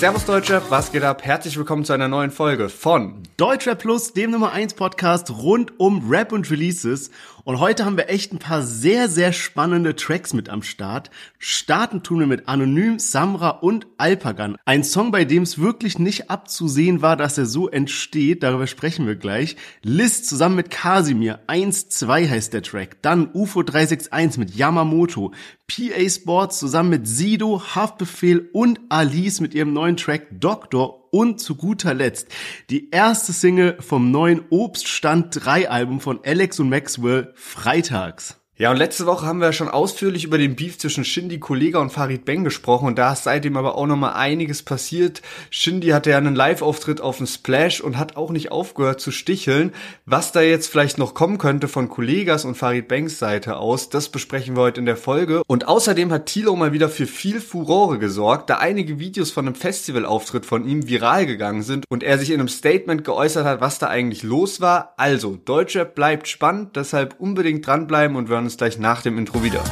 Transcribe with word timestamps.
Servus 0.00 0.24
Deutschrap, 0.24 0.70
was 0.70 0.92
geht 0.92 1.02
ab? 1.02 1.22
Herzlich 1.26 1.58
willkommen 1.58 1.84
zu 1.84 1.92
einer 1.92 2.08
neuen 2.08 2.30
Folge 2.30 2.70
von 2.70 3.22
Deutschrap 3.36 3.80
Plus, 3.80 4.14
dem 4.14 4.30
Nummer 4.30 4.50
1 4.50 4.72
Podcast 4.72 5.30
rund 5.30 5.78
um 5.78 6.10
Rap 6.10 6.32
und 6.32 6.50
Releases. 6.50 7.10
Und 7.44 7.58
heute 7.58 7.84
haben 7.84 7.96
wir 7.96 8.08
echt 8.08 8.32
ein 8.32 8.38
paar 8.38 8.62
sehr, 8.62 9.08
sehr 9.08 9.32
spannende 9.32 9.96
Tracks 9.96 10.32
mit 10.34 10.48
am 10.48 10.62
Start. 10.62 11.10
Starten 11.38 12.02
tun 12.02 12.20
wir 12.20 12.26
mit 12.26 12.48
Anonym, 12.48 12.98
Samra 12.98 13.50
und 13.50 13.86
Alpagan. 13.96 14.56
Ein 14.64 14.84
Song, 14.84 15.10
bei 15.10 15.24
dem 15.24 15.42
es 15.42 15.58
wirklich 15.58 15.98
nicht 15.98 16.30
abzusehen 16.30 17.02
war, 17.02 17.16
dass 17.16 17.38
er 17.38 17.46
so 17.46 17.68
entsteht. 17.68 18.42
Darüber 18.42 18.66
sprechen 18.66 19.06
wir 19.06 19.16
gleich. 19.16 19.56
List 19.82 20.26
zusammen 20.26 20.56
mit 20.56 20.70
Kasimir. 20.70 21.40
1-2 21.46 22.28
heißt 22.28 22.52
der 22.52 22.62
Track. 22.62 23.02
Dann 23.02 23.30
UFO 23.32 23.62
361 23.62 24.38
mit 24.38 24.54
Yamamoto. 24.54 25.32
PA 25.66 26.08
Sports 26.08 26.58
zusammen 26.58 26.90
mit 26.90 27.08
Sido, 27.08 27.62
Haftbefehl 27.74 28.50
und 28.52 28.80
Alice 28.88 29.40
mit 29.40 29.54
ihrem 29.54 29.72
neuen 29.72 29.96
Track 29.96 30.26
Doktor 30.32 30.99
und 31.10 31.40
zu 31.40 31.54
guter 31.54 31.94
Letzt 31.94 32.28
die 32.70 32.90
erste 32.90 33.32
Single 33.32 33.76
vom 33.80 34.10
neuen 34.10 34.42
Obststand 34.50 35.44
3 35.44 35.70
Album 35.70 36.00
von 36.00 36.20
Alex 36.24 36.60
und 36.60 36.68
Maxwell 36.68 37.32
Freitags. 37.34 38.39
Ja, 38.60 38.70
und 38.70 38.76
letzte 38.76 39.06
Woche 39.06 39.24
haben 39.24 39.40
wir 39.40 39.54
schon 39.54 39.70
ausführlich 39.70 40.24
über 40.24 40.36
den 40.36 40.54
Beef 40.54 40.76
zwischen 40.76 41.02
Shindy 41.02 41.38
Kollega 41.38 41.78
und 41.78 41.94
Farid 41.94 42.26
Bang 42.26 42.44
gesprochen 42.44 42.88
und 42.88 42.98
da 42.98 43.14
ist 43.14 43.24
seitdem 43.24 43.56
aber 43.56 43.74
auch 43.74 43.86
nochmal 43.86 44.12
einiges 44.12 44.62
passiert. 44.62 45.22
Shindy 45.48 45.88
hatte 45.88 46.10
ja 46.10 46.18
einen 46.18 46.34
Live-Auftritt 46.34 47.00
auf 47.00 47.16
dem 47.16 47.26
Splash 47.26 47.80
und 47.80 47.96
hat 47.96 48.18
auch 48.18 48.30
nicht 48.30 48.52
aufgehört 48.52 49.00
zu 49.00 49.12
sticheln. 49.12 49.72
Was 50.04 50.32
da 50.32 50.42
jetzt 50.42 50.66
vielleicht 50.66 50.98
noch 50.98 51.14
kommen 51.14 51.38
könnte 51.38 51.68
von 51.68 51.88
Kollegas 51.88 52.44
und 52.44 52.54
Farid 52.54 52.86
Bangs 52.86 53.18
Seite 53.18 53.56
aus, 53.56 53.88
das 53.88 54.10
besprechen 54.10 54.56
wir 54.56 54.64
heute 54.64 54.80
in 54.80 54.84
der 54.84 54.98
Folge. 54.98 55.40
Und 55.46 55.66
außerdem 55.66 56.12
hat 56.12 56.26
Tilo 56.26 56.54
mal 56.54 56.74
wieder 56.74 56.90
für 56.90 57.06
viel 57.06 57.40
Furore 57.40 57.98
gesorgt, 57.98 58.50
da 58.50 58.58
einige 58.58 58.98
Videos 58.98 59.30
von 59.30 59.46
einem 59.46 59.54
Festivalauftritt 59.54 60.44
von 60.44 60.68
ihm 60.68 60.86
viral 60.86 61.24
gegangen 61.24 61.62
sind 61.62 61.86
und 61.88 62.02
er 62.02 62.18
sich 62.18 62.28
in 62.28 62.40
einem 62.40 62.48
Statement 62.48 63.04
geäußert 63.04 63.46
hat, 63.46 63.62
was 63.62 63.78
da 63.78 63.86
eigentlich 63.86 64.22
los 64.22 64.60
war. 64.60 64.92
Also, 64.98 65.36
Deutschrap 65.36 65.94
bleibt 65.94 66.28
spannend, 66.28 66.76
deshalb 66.76 67.18
unbedingt 67.18 67.66
dranbleiben 67.66 68.18
und 68.18 68.28
wir 68.28 68.34
hören 68.34 68.49
uns 68.50 68.56
gleich 68.56 68.78
nach 68.78 69.02
dem 69.02 69.16
Intro 69.16 69.44
wieder. 69.44 69.62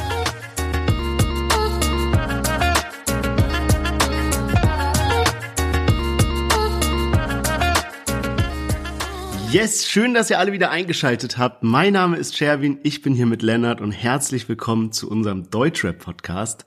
Yes, 9.51 9.87
schön, 9.87 10.13
dass 10.13 10.29
ihr 10.29 10.39
alle 10.39 10.53
wieder 10.53 10.69
eingeschaltet 10.69 11.37
habt. 11.37 11.63
Mein 11.63 11.93
Name 11.93 12.17
ist 12.17 12.37
Sherwin, 12.37 12.79
ich 12.83 13.01
bin 13.01 13.15
hier 13.15 13.25
mit 13.25 13.41
Lennart 13.41 13.81
und 13.81 13.91
herzlich 13.91 14.47
willkommen 14.47 14.91
zu 14.91 15.09
unserem 15.09 15.49
Deutschrap-Podcast. 15.49 16.65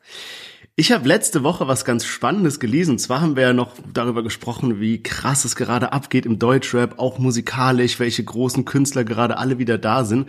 Ich 0.74 0.90
habe 0.90 1.06
letzte 1.06 1.44
Woche 1.44 1.68
was 1.68 1.84
ganz 1.84 2.04
Spannendes 2.04 2.60
gelesen. 2.60 2.98
Zwar 2.98 3.20
haben 3.20 3.36
wir 3.36 3.44
ja 3.44 3.52
noch 3.52 3.74
darüber 3.92 4.22
gesprochen, 4.22 4.80
wie 4.80 5.02
krass 5.02 5.44
es 5.44 5.54
gerade 5.54 5.92
abgeht 5.92 6.26
im 6.26 6.38
Deutschrap, 6.38 6.98
auch 6.98 7.18
musikalisch, 7.18 8.00
welche 8.00 8.24
großen 8.24 8.64
Künstler 8.64 9.04
gerade 9.04 9.38
alle 9.38 9.58
wieder 9.58 9.78
da 9.78 10.04
sind. 10.04 10.28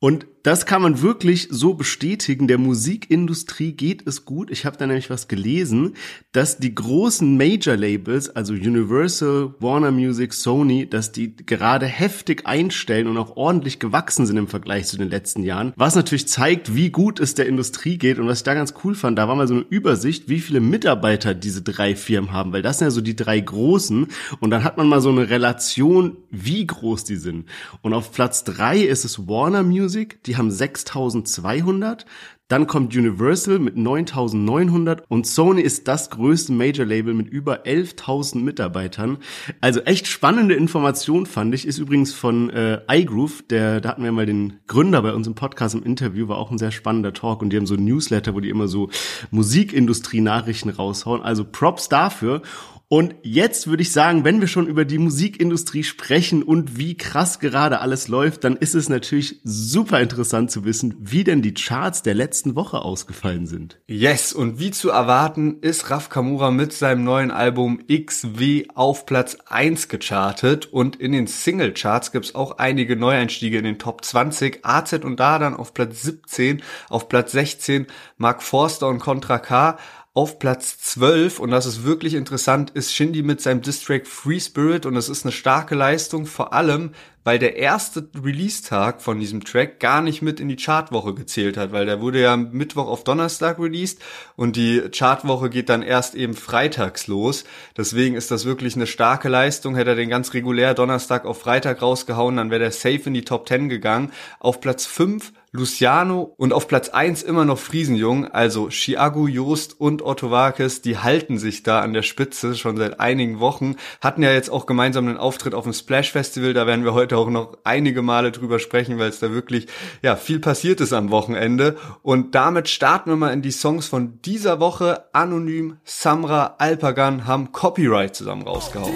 Und 0.00 0.26
das 0.44 0.66
kann 0.66 0.82
man 0.82 1.00
wirklich 1.00 1.48
so 1.50 1.72
bestätigen. 1.72 2.46
Der 2.46 2.58
Musikindustrie 2.58 3.72
geht 3.72 4.06
es 4.06 4.26
gut. 4.26 4.50
Ich 4.50 4.66
habe 4.66 4.76
da 4.76 4.86
nämlich 4.86 5.08
was 5.08 5.26
gelesen, 5.26 5.94
dass 6.32 6.58
die 6.58 6.74
großen 6.74 7.38
Major-Labels, 7.38 8.28
also 8.36 8.52
Universal, 8.52 9.54
Warner 9.58 9.90
Music, 9.90 10.34
Sony, 10.34 10.86
dass 10.86 11.12
die 11.12 11.34
gerade 11.34 11.86
heftig 11.86 12.46
einstellen 12.46 13.06
und 13.06 13.16
auch 13.16 13.36
ordentlich 13.36 13.78
gewachsen 13.78 14.26
sind 14.26 14.36
im 14.36 14.46
Vergleich 14.46 14.86
zu 14.86 14.98
den 14.98 15.08
letzten 15.08 15.44
Jahren. 15.44 15.72
Was 15.76 15.96
natürlich 15.96 16.28
zeigt, 16.28 16.74
wie 16.74 16.90
gut 16.90 17.20
es 17.20 17.34
der 17.34 17.46
Industrie 17.46 17.96
geht. 17.96 18.18
Und 18.18 18.26
was 18.26 18.40
ich 18.40 18.44
da 18.44 18.52
ganz 18.52 18.74
cool 18.84 18.94
fand, 18.94 19.18
da 19.18 19.26
war 19.26 19.36
mal 19.36 19.48
so 19.48 19.54
eine 19.54 19.64
Übersicht, 19.70 20.28
wie 20.28 20.40
viele 20.40 20.60
Mitarbeiter 20.60 21.34
diese 21.34 21.62
drei 21.62 21.96
Firmen 21.96 22.32
haben, 22.32 22.52
weil 22.52 22.60
das 22.60 22.80
sind 22.80 22.88
ja 22.88 22.90
so 22.90 23.00
die 23.00 23.16
drei 23.16 23.40
großen. 23.40 24.08
Und 24.40 24.50
dann 24.50 24.62
hat 24.62 24.76
man 24.76 24.88
mal 24.88 25.00
so 25.00 25.08
eine 25.08 25.30
Relation, 25.30 26.18
wie 26.30 26.66
groß 26.66 27.04
die 27.04 27.16
sind. 27.16 27.46
Und 27.80 27.94
auf 27.94 28.12
Platz 28.12 28.44
drei 28.44 28.80
ist 28.80 29.06
es 29.06 29.26
Warner 29.26 29.62
Music, 29.62 30.22
die 30.24 30.33
die 30.34 30.38
haben 30.38 30.50
6200. 30.50 32.06
Dann 32.48 32.66
kommt 32.66 32.94
Universal 32.94 33.58
mit 33.58 33.76
9900 33.76 35.04
und 35.08 35.26
Sony 35.26 35.62
ist 35.62 35.88
das 35.88 36.10
größte 36.10 36.52
Major 36.52 36.84
Label 36.84 37.14
mit 37.14 37.26
über 37.26 37.64
11.000 37.64 38.40
Mitarbeitern. 38.40 39.16
Also 39.62 39.80
echt 39.80 40.06
spannende 40.06 40.54
Information 40.54 41.24
fand 41.24 41.54
ich. 41.54 41.66
Ist 41.66 41.78
übrigens 41.78 42.12
von 42.12 42.50
äh, 42.50 42.82
iGroove, 42.90 43.44
der, 43.48 43.80
da 43.80 43.88
hatten 43.90 44.04
wir 44.04 44.12
mal 44.12 44.26
den 44.26 44.58
Gründer 44.66 45.00
bei 45.00 45.14
uns 45.14 45.26
im 45.26 45.34
Podcast 45.34 45.74
im 45.74 45.84
Interview, 45.84 46.28
war 46.28 46.36
auch 46.36 46.50
ein 46.50 46.58
sehr 46.58 46.70
spannender 46.70 47.14
Talk 47.14 47.40
und 47.40 47.48
die 47.50 47.56
haben 47.56 47.66
so 47.66 47.76
ein 47.76 47.84
Newsletter, 47.84 48.34
wo 48.34 48.40
die 48.40 48.50
immer 48.50 48.68
so 48.68 48.90
Musikindustrie-Nachrichten 49.30 50.68
raushauen. 50.68 51.22
Also 51.22 51.44
Props 51.44 51.88
dafür. 51.88 52.42
Und 52.88 53.14
jetzt 53.22 53.66
würde 53.66 53.82
ich 53.82 53.92
sagen, 53.92 54.24
wenn 54.24 54.40
wir 54.40 54.48
schon 54.48 54.66
über 54.66 54.84
die 54.84 54.98
Musikindustrie 54.98 55.84
sprechen 55.84 56.42
und 56.42 56.76
wie 56.76 56.96
krass 56.96 57.38
gerade 57.38 57.80
alles 57.80 58.08
läuft, 58.08 58.44
dann 58.44 58.56
ist 58.56 58.74
es 58.74 58.88
natürlich 58.88 59.40
super 59.42 60.00
interessant 60.00 60.50
zu 60.50 60.64
wissen, 60.64 60.94
wie 60.98 61.24
denn 61.24 61.40
die 61.40 61.54
Charts 61.54 62.02
der 62.02 62.14
letzten 62.14 62.56
Woche 62.56 62.82
ausgefallen 62.82 63.46
sind. 63.46 63.80
Yes, 63.86 64.32
und 64.32 64.58
wie 64.58 64.70
zu 64.70 64.90
erwarten, 64.90 65.58
ist 65.60 65.90
Raf 65.90 66.10
Kamura 66.10 66.50
mit 66.50 66.72
seinem 66.74 67.04
neuen 67.04 67.30
Album 67.30 67.80
XW 67.88 68.66
auf 68.74 69.06
Platz 69.06 69.38
1 69.46 69.88
gechartet 69.88 70.66
und 70.66 70.96
in 70.96 71.12
den 71.12 71.26
Single-Charts 71.26 72.12
gibt's 72.12 72.34
auch 72.34 72.58
einige 72.58 72.96
Neueinstiege 72.96 73.58
in 73.58 73.64
den 73.64 73.78
Top 73.78 74.04
20. 74.04 74.60
AZ 74.62 74.92
und 75.04 75.18
Dadan 75.18 75.54
auf 75.54 75.72
Platz 75.72 76.02
17, 76.02 76.62
auf 76.90 77.08
Platz 77.08 77.32
16 77.32 77.86
Mark 78.18 78.42
Forster 78.42 78.88
und 78.88 78.98
Contra 78.98 79.38
K 79.38 79.78
auf 80.16 80.38
Platz 80.38 80.78
12, 80.78 81.40
und 81.40 81.50
das 81.50 81.66
ist 81.66 81.82
wirklich 81.82 82.14
interessant, 82.14 82.70
ist 82.70 82.94
Shindy 82.94 83.22
mit 83.22 83.40
seinem 83.40 83.62
Distrack 83.62 84.06
Free 84.06 84.38
Spirit 84.38 84.86
und 84.86 84.94
das 84.94 85.08
ist 85.08 85.24
eine 85.24 85.32
starke 85.32 85.74
Leistung, 85.74 86.26
vor 86.26 86.52
allem, 86.52 86.92
weil 87.24 87.40
der 87.40 87.56
erste 87.56 88.08
Release-Tag 88.22 89.02
von 89.02 89.18
diesem 89.18 89.42
Track 89.42 89.80
gar 89.80 90.02
nicht 90.02 90.22
mit 90.22 90.38
in 90.38 90.48
die 90.48 90.54
Chartwoche 90.54 91.14
gezählt 91.14 91.56
hat, 91.56 91.72
weil 91.72 91.86
der 91.86 92.00
wurde 92.00 92.20
ja 92.20 92.36
Mittwoch 92.36 92.86
auf 92.86 93.02
Donnerstag 93.02 93.58
released 93.58 93.98
und 94.36 94.54
die 94.54 94.82
Chartwoche 94.96 95.50
geht 95.50 95.68
dann 95.68 95.82
erst 95.82 96.14
eben 96.14 96.34
freitags 96.34 97.08
los. 97.08 97.44
Deswegen 97.76 98.14
ist 98.14 98.30
das 98.30 98.44
wirklich 98.44 98.76
eine 98.76 98.86
starke 98.86 99.28
Leistung. 99.28 99.74
Hätte 99.74 99.90
er 99.90 99.96
den 99.96 100.10
ganz 100.10 100.32
regulär 100.34 100.74
Donnerstag 100.74 101.24
auf 101.24 101.40
Freitag 101.40 101.82
rausgehauen, 101.82 102.36
dann 102.36 102.50
wäre 102.50 102.60
der 102.60 102.72
safe 102.72 103.02
in 103.06 103.14
die 103.14 103.24
Top 103.24 103.48
10 103.48 103.68
gegangen. 103.68 104.12
Auf 104.38 104.60
Platz 104.60 104.86
5 104.86 105.32
Luciano 105.56 106.34
und 106.36 106.52
auf 106.52 106.66
Platz 106.66 106.88
1 106.88 107.22
immer 107.22 107.44
noch 107.44 107.60
Friesenjung, 107.60 108.26
also 108.26 108.70
Chiago, 108.70 109.28
Joost 109.28 109.80
und 109.80 110.02
Otto 110.02 110.32
Warkes, 110.32 110.82
die 110.82 110.98
halten 110.98 111.38
sich 111.38 111.62
da 111.62 111.80
an 111.80 111.92
der 111.92 112.02
Spitze 112.02 112.56
schon 112.56 112.76
seit 112.76 112.98
einigen 112.98 113.38
Wochen, 113.38 113.76
hatten 114.00 114.24
ja 114.24 114.32
jetzt 114.32 114.50
auch 114.50 114.66
gemeinsam 114.66 115.06
einen 115.06 115.16
Auftritt 115.16 115.54
auf 115.54 115.62
dem 115.62 115.72
Splash 115.72 116.10
Festival, 116.10 116.54
da 116.54 116.66
werden 116.66 116.84
wir 116.84 116.92
heute 116.92 117.16
auch 117.16 117.30
noch 117.30 117.56
einige 117.62 118.02
Male 118.02 118.32
drüber 118.32 118.58
sprechen, 118.58 118.98
weil 118.98 119.10
es 119.10 119.20
da 119.20 119.30
wirklich 119.30 119.68
ja 120.02 120.16
viel 120.16 120.40
passiert 120.40 120.80
ist 120.80 120.92
am 120.92 121.12
Wochenende 121.12 121.76
und 122.02 122.34
damit 122.34 122.68
starten 122.68 123.10
wir 123.10 123.16
mal 123.16 123.32
in 123.32 123.42
die 123.42 123.52
Songs 123.52 123.86
von 123.86 124.20
dieser 124.22 124.58
Woche. 124.58 125.04
Anonym, 125.12 125.76
Samra, 125.84 126.56
Alpagan 126.58 127.28
haben 127.28 127.52
Copyright 127.52 128.16
zusammen 128.16 128.42
rausgehauen. 128.42 128.92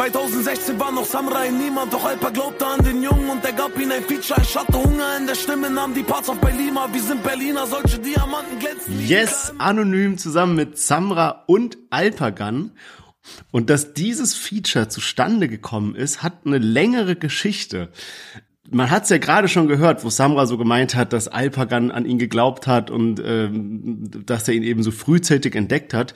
2016 0.00 0.80
war 0.80 0.90
noch 0.92 1.04
Samurai 1.04 1.50
niemand, 1.50 1.92
doch 1.92 2.02
Alper 2.02 2.30
glaubte 2.30 2.66
an 2.66 2.82
den 2.82 3.02
Jungen 3.02 3.28
und 3.28 3.44
er 3.44 3.52
gab 3.52 3.78
ihm 3.78 3.90
ein 3.90 4.02
Feature. 4.02 4.40
Ich 4.42 4.56
hatte 4.56 4.72
Hunger 4.72 5.18
in 5.18 5.26
der 5.26 5.34
Stimme, 5.34 5.68
nahm 5.68 5.92
die 5.92 6.02
Parts 6.02 6.30
auf 6.30 6.40
Berliner. 6.40 6.88
Wir 6.90 7.02
sind 7.02 7.22
Berliner, 7.22 7.66
solche 7.66 7.98
Diamanten 7.98 8.58
glänzen. 8.58 9.06
Yes, 9.06 9.52
anonym 9.58 10.16
zusammen 10.16 10.54
mit 10.54 10.78
Samra 10.78 11.44
und 11.46 11.76
Alpagan. 11.90 12.70
Und 13.50 13.68
dass 13.68 13.92
dieses 13.92 14.34
Feature 14.34 14.88
zustande 14.88 15.48
gekommen 15.48 15.94
ist, 15.94 16.22
hat 16.22 16.46
eine 16.46 16.56
längere 16.56 17.14
Geschichte. 17.14 17.92
Man 18.70 18.90
hat 18.90 19.04
es 19.04 19.10
ja 19.10 19.18
gerade 19.18 19.48
schon 19.48 19.66
gehört, 19.66 20.04
wo 20.04 20.10
Samra 20.10 20.46
so 20.46 20.56
gemeint 20.56 20.94
hat, 20.94 21.12
dass 21.12 21.28
Alpagan 21.28 21.90
an 21.90 22.06
ihn 22.06 22.18
geglaubt 22.18 22.66
hat 22.66 22.90
und 22.90 23.20
ähm, 23.24 24.10
dass 24.24 24.46
er 24.48 24.54
ihn 24.54 24.62
eben 24.62 24.82
so 24.82 24.90
frühzeitig 24.90 25.54
entdeckt 25.54 25.92
hat. 25.92 26.14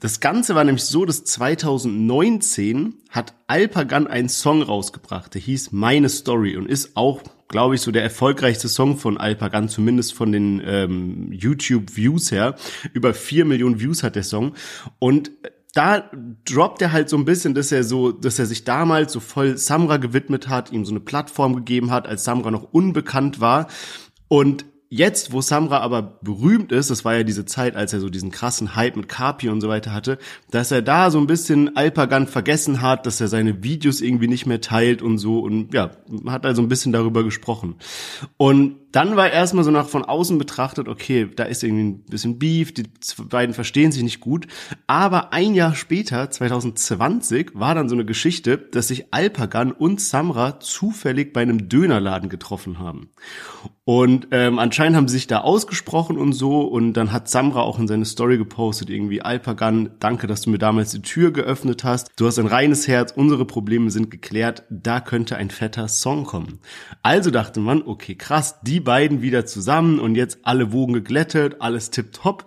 Das 0.00 0.20
Ganze 0.20 0.54
war 0.54 0.64
nämlich 0.64 0.84
so, 0.84 1.04
dass 1.04 1.24
2019 1.24 2.94
hat 3.10 3.34
Alpagan 3.46 4.06
einen 4.06 4.28
Song 4.28 4.62
rausgebracht, 4.62 5.34
der 5.34 5.40
hieß 5.40 5.72
Meine 5.72 6.08
Story 6.08 6.56
und 6.56 6.68
ist 6.68 6.96
auch 6.96 7.22
glaube 7.48 7.76
ich, 7.76 7.80
so 7.80 7.92
der 7.92 8.02
erfolgreichste 8.02 8.68
Song 8.68 8.96
von 8.96 9.18
Alpagan, 9.18 9.68
zumindest 9.68 10.14
von 10.14 10.32
den 10.32 10.60
ähm, 10.66 11.30
YouTube-Views 11.30 12.32
her. 12.32 12.56
Über 12.92 13.14
vier 13.14 13.44
Millionen 13.44 13.78
Views 13.78 14.02
hat 14.02 14.16
der 14.16 14.24
Song. 14.24 14.54
Und 14.98 15.30
da 15.76 16.10
droppt 16.46 16.80
er 16.80 16.92
halt 16.92 17.10
so 17.10 17.18
ein 17.18 17.26
bisschen, 17.26 17.54
dass 17.54 17.70
er 17.70 17.84
so, 17.84 18.10
dass 18.10 18.38
er 18.38 18.46
sich 18.46 18.64
damals 18.64 19.12
so 19.12 19.20
voll 19.20 19.58
Samra 19.58 19.98
gewidmet 19.98 20.48
hat, 20.48 20.72
ihm 20.72 20.86
so 20.86 20.92
eine 20.92 21.00
Plattform 21.00 21.54
gegeben 21.54 21.90
hat, 21.90 22.08
als 22.08 22.24
Samra 22.24 22.50
noch 22.50 22.72
unbekannt 22.72 23.40
war. 23.40 23.66
Und 24.28 24.64
jetzt, 24.88 25.32
wo 25.32 25.42
Samra 25.42 25.80
aber 25.80 26.00
berühmt 26.22 26.72
ist, 26.72 26.88
das 26.88 27.04
war 27.04 27.14
ja 27.16 27.24
diese 27.24 27.44
Zeit, 27.44 27.76
als 27.76 27.92
er 27.92 28.00
so 28.00 28.08
diesen 28.08 28.30
krassen 28.30 28.74
Hype 28.74 28.96
mit 28.96 29.08
Kapi 29.08 29.50
und 29.50 29.60
so 29.60 29.68
weiter 29.68 29.92
hatte, 29.92 30.16
dass 30.50 30.70
er 30.70 30.80
da 30.80 31.10
so 31.10 31.18
ein 31.18 31.26
bisschen 31.26 31.76
Alpagan 31.76 32.26
vergessen 32.26 32.80
hat, 32.80 33.04
dass 33.04 33.20
er 33.20 33.28
seine 33.28 33.62
Videos 33.62 34.00
irgendwie 34.00 34.28
nicht 34.28 34.46
mehr 34.46 34.62
teilt 34.62 35.02
und 35.02 35.18
so 35.18 35.40
und 35.40 35.74
ja, 35.74 35.90
hat 36.26 36.46
also 36.46 36.62
ein 36.62 36.68
bisschen 36.68 36.92
darüber 36.92 37.22
gesprochen. 37.22 37.74
Und 38.38 38.76
dann 38.96 39.14
war 39.14 39.30
erstmal 39.30 39.62
so 39.62 39.70
nach 39.70 39.90
von 39.90 40.06
außen 40.06 40.38
betrachtet, 40.38 40.88
okay, 40.88 41.28
da 41.36 41.44
ist 41.44 41.62
irgendwie 41.62 41.84
ein 41.84 42.04
bisschen 42.04 42.38
Beef, 42.38 42.72
die 42.72 42.84
beiden 43.28 43.54
verstehen 43.54 43.92
sich 43.92 44.02
nicht 44.02 44.20
gut. 44.20 44.46
Aber 44.86 45.34
ein 45.34 45.54
Jahr 45.54 45.74
später, 45.74 46.30
2020, 46.30 47.50
war 47.52 47.74
dann 47.74 47.90
so 47.90 47.94
eine 47.94 48.06
Geschichte, 48.06 48.56
dass 48.56 48.88
sich 48.88 49.12
Alpagan 49.12 49.72
und 49.72 50.00
Samra 50.00 50.60
zufällig 50.60 51.34
bei 51.34 51.42
einem 51.42 51.68
Dönerladen 51.68 52.30
getroffen 52.30 52.78
haben. 52.78 53.10
Und 53.88 54.26
ähm, 54.32 54.58
anscheinend 54.58 54.96
haben 54.96 55.06
sie 55.06 55.14
sich 55.14 55.28
da 55.28 55.42
ausgesprochen 55.42 56.18
und 56.18 56.32
so. 56.32 56.62
Und 56.62 56.94
dann 56.94 57.12
hat 57.12 57.28
Samra 57.28 57.60
auch 57.60 57.78
in 57.78 57.86
seine 57.86 58.04
Story 58.04 58.36
gepostet, 58.36 58.90
irgendwie, 58.90 59.22
Alpagan, 59.22 59.90
danke, 60.00 60.26
dass 60.26 60.40
du 60.40 60.50
mir 60.50 60.58
damals 60.58 60.90
die 60.90 61.02
Tür 61.02 61.32
geöffnet 61.32 61.84
hast. 61.84 62.10
Du 62.16 62.26
hast 62.26 62.40
ein 62.40 62.48
reines 62.48 62.88
Herz, 62.88 63.12
unsere 63.14 63.44
Probleme 63.44 63.92
sind 63.92 64.10
geklärt, 64.10 64.64
da 64.70 65.00
könnte 65.00 65.36
ein 65.36 65.50
fetter 65.50 65.86
Song 65.86 66.24
kommen. 66.24 66.58
Also 67.04 67.30
dachte 67.30 67.60
man, 67.60 67.82
okay, 67.82 68.16
krass, 68.16 68.58
die 68.62 68.85
beiden 68.86 69.20
wieder 69.20 69.44
zusammen 69.44 69.98
und 69.98 70.14
jetzt 70.14 70.38
alle 70.44 70.72
Wogen 70.72 70.94
geglättet, 70.94 71.60
alles 71.60 71.90
tipptopp. 71.90 72.46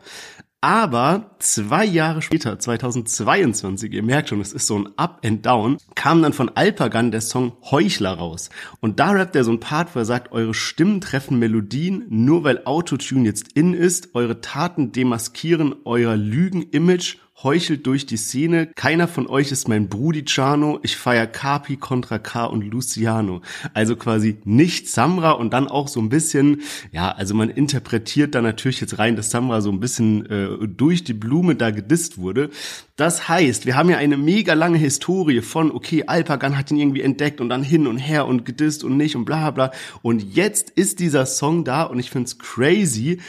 Aber 0.61 1.35
zwei 1.39 1.85
Jahre 1.85 2.21
später, 2.21 2.59
2022, 2.59 3.93
ihr 3.93 4.03
merkt 4.03 4.27
schon, 4.27 4.41
es 4.41 4.51
ist 4.51 4.67
so 4.67 4.77
ein 4.77 4.89
Up 4.97 5.21
and 5.23 5.45
Down, 5.45 5.77
kam 5.95 6.21
dann 6.21 6.33
von 6.33 6.49
Alpagan 6.49 7.11
der 7.11 7.21
Song 7.21 7.53
Heuchler 7.71 8.15
raus. 8.15 8.49
Und 8.81 8.99
da 8.99 9.11
rappt 9.11 9.37
er 9.37 9.45
so 9.45 9.51
ein 9.51 9.61
Part, 9.61 9.95
wo 9.95 9.99
er 9.99 10.05
sagt, 10.05 10.33
eure 10.33 10.53
Stimmen 10.53 10.99
treffen 10.99 11.39
Melodien, 11.39 12.05
nur 12.09 12.43
weil 12.43 12.65
Autotune 12.65 13.23
jetzt 13.23 13.53
in 13.53 13.73
ist, 13.73 14.15
eure 14.15 14.41
Taten 14.41 14.91
demaskieren 14.91 15.75
euer 15.85 16.17
Lügen-Image 16.17 17.19
heuchelt 17.43 17.87
durch 17.87 18.05
die 18.05 18.17
Szene. 18.17 18.67
Keiner 18.67 19.07
von 19.07 19.27
euch 19.27 19.51
ist 19.51 19.67
mein 19.67 19.87
Brudi 19.87 20.25
Chano. 20.25 20.79
Ich 20.83 20.97
feier 20.97 21.27
Capi, 21.27 21.77
Contra 21.77 22.19
K 22.19 22.45
und 22.45 22.63
Luciano. 22.63 23.41
Also 23.73 23.95
quasi 23.95 24.37
nicht 24.43 24.89
Samra 24.89 25.31
und 25.31 25.53
dann 25.53 25.67
auch 25.67 25.87
so 25.87 26.01
ein 26.01 26.09
bisschen, 26.09 26.61
ja, 26.91 27.11
also 27.11 27.35
man 27.35 27.49
interpretiert 27.49 28.35
da 28.35 28.41
natürlich 28.41 28.81
jetzt 28.81 28.99
rein, 28.99 29.15
dass 29.15 29.31
Samra 29.31 29.61
so 29.61 29.71
ein 29.71 29.79
bisschen 29.79 30.25
äh, 30.25 30.67
durch 30.67 31.03
die 31.03 31.13
Blume 31.13 31.55
da 31.55 31.71
gedisst 31.71 32.17
wurde. 32.17 32.49
Das 32.97 33.29
heißt, 33.29 33.65
wir 33.65 33.77
haben 33.77 33.89
ja 33.89 33.97
eine 33.97 34.17
mega 34.17 34.53
lange 34.53 34.77
Historie 34.77 35.41
von, 35.41 35.71
okay, 35.71 36.03
Alpagan 36.07 36.57
hat 36.57 36.71
ihn 36.71 36.77
irgendwie 36.77 37.01
entdeckt 37.01 37.39
und 37.39 37.47
dann 37.47 37.63
hin 37.63 37.87
und 37.87 37.97
her 37.97 38.27
und 38.27 38.45
gedisst 38.45 38.83
und 38.83 38.97
nicht 38.97 39.15
und 39.15 39.23
bla 39.23 39.51
bla. 39.51 39.71
Und 40.01 40.35
jetzt 40.35 40.71
ist 40.71 40.99
dieser 40.99 41.25
Song 41.25 41.63
da 41.63 41.83
und 41.83 41.99
ich 41.99 42.09
find's 42.09 42.37
crazy, 42.37 43.19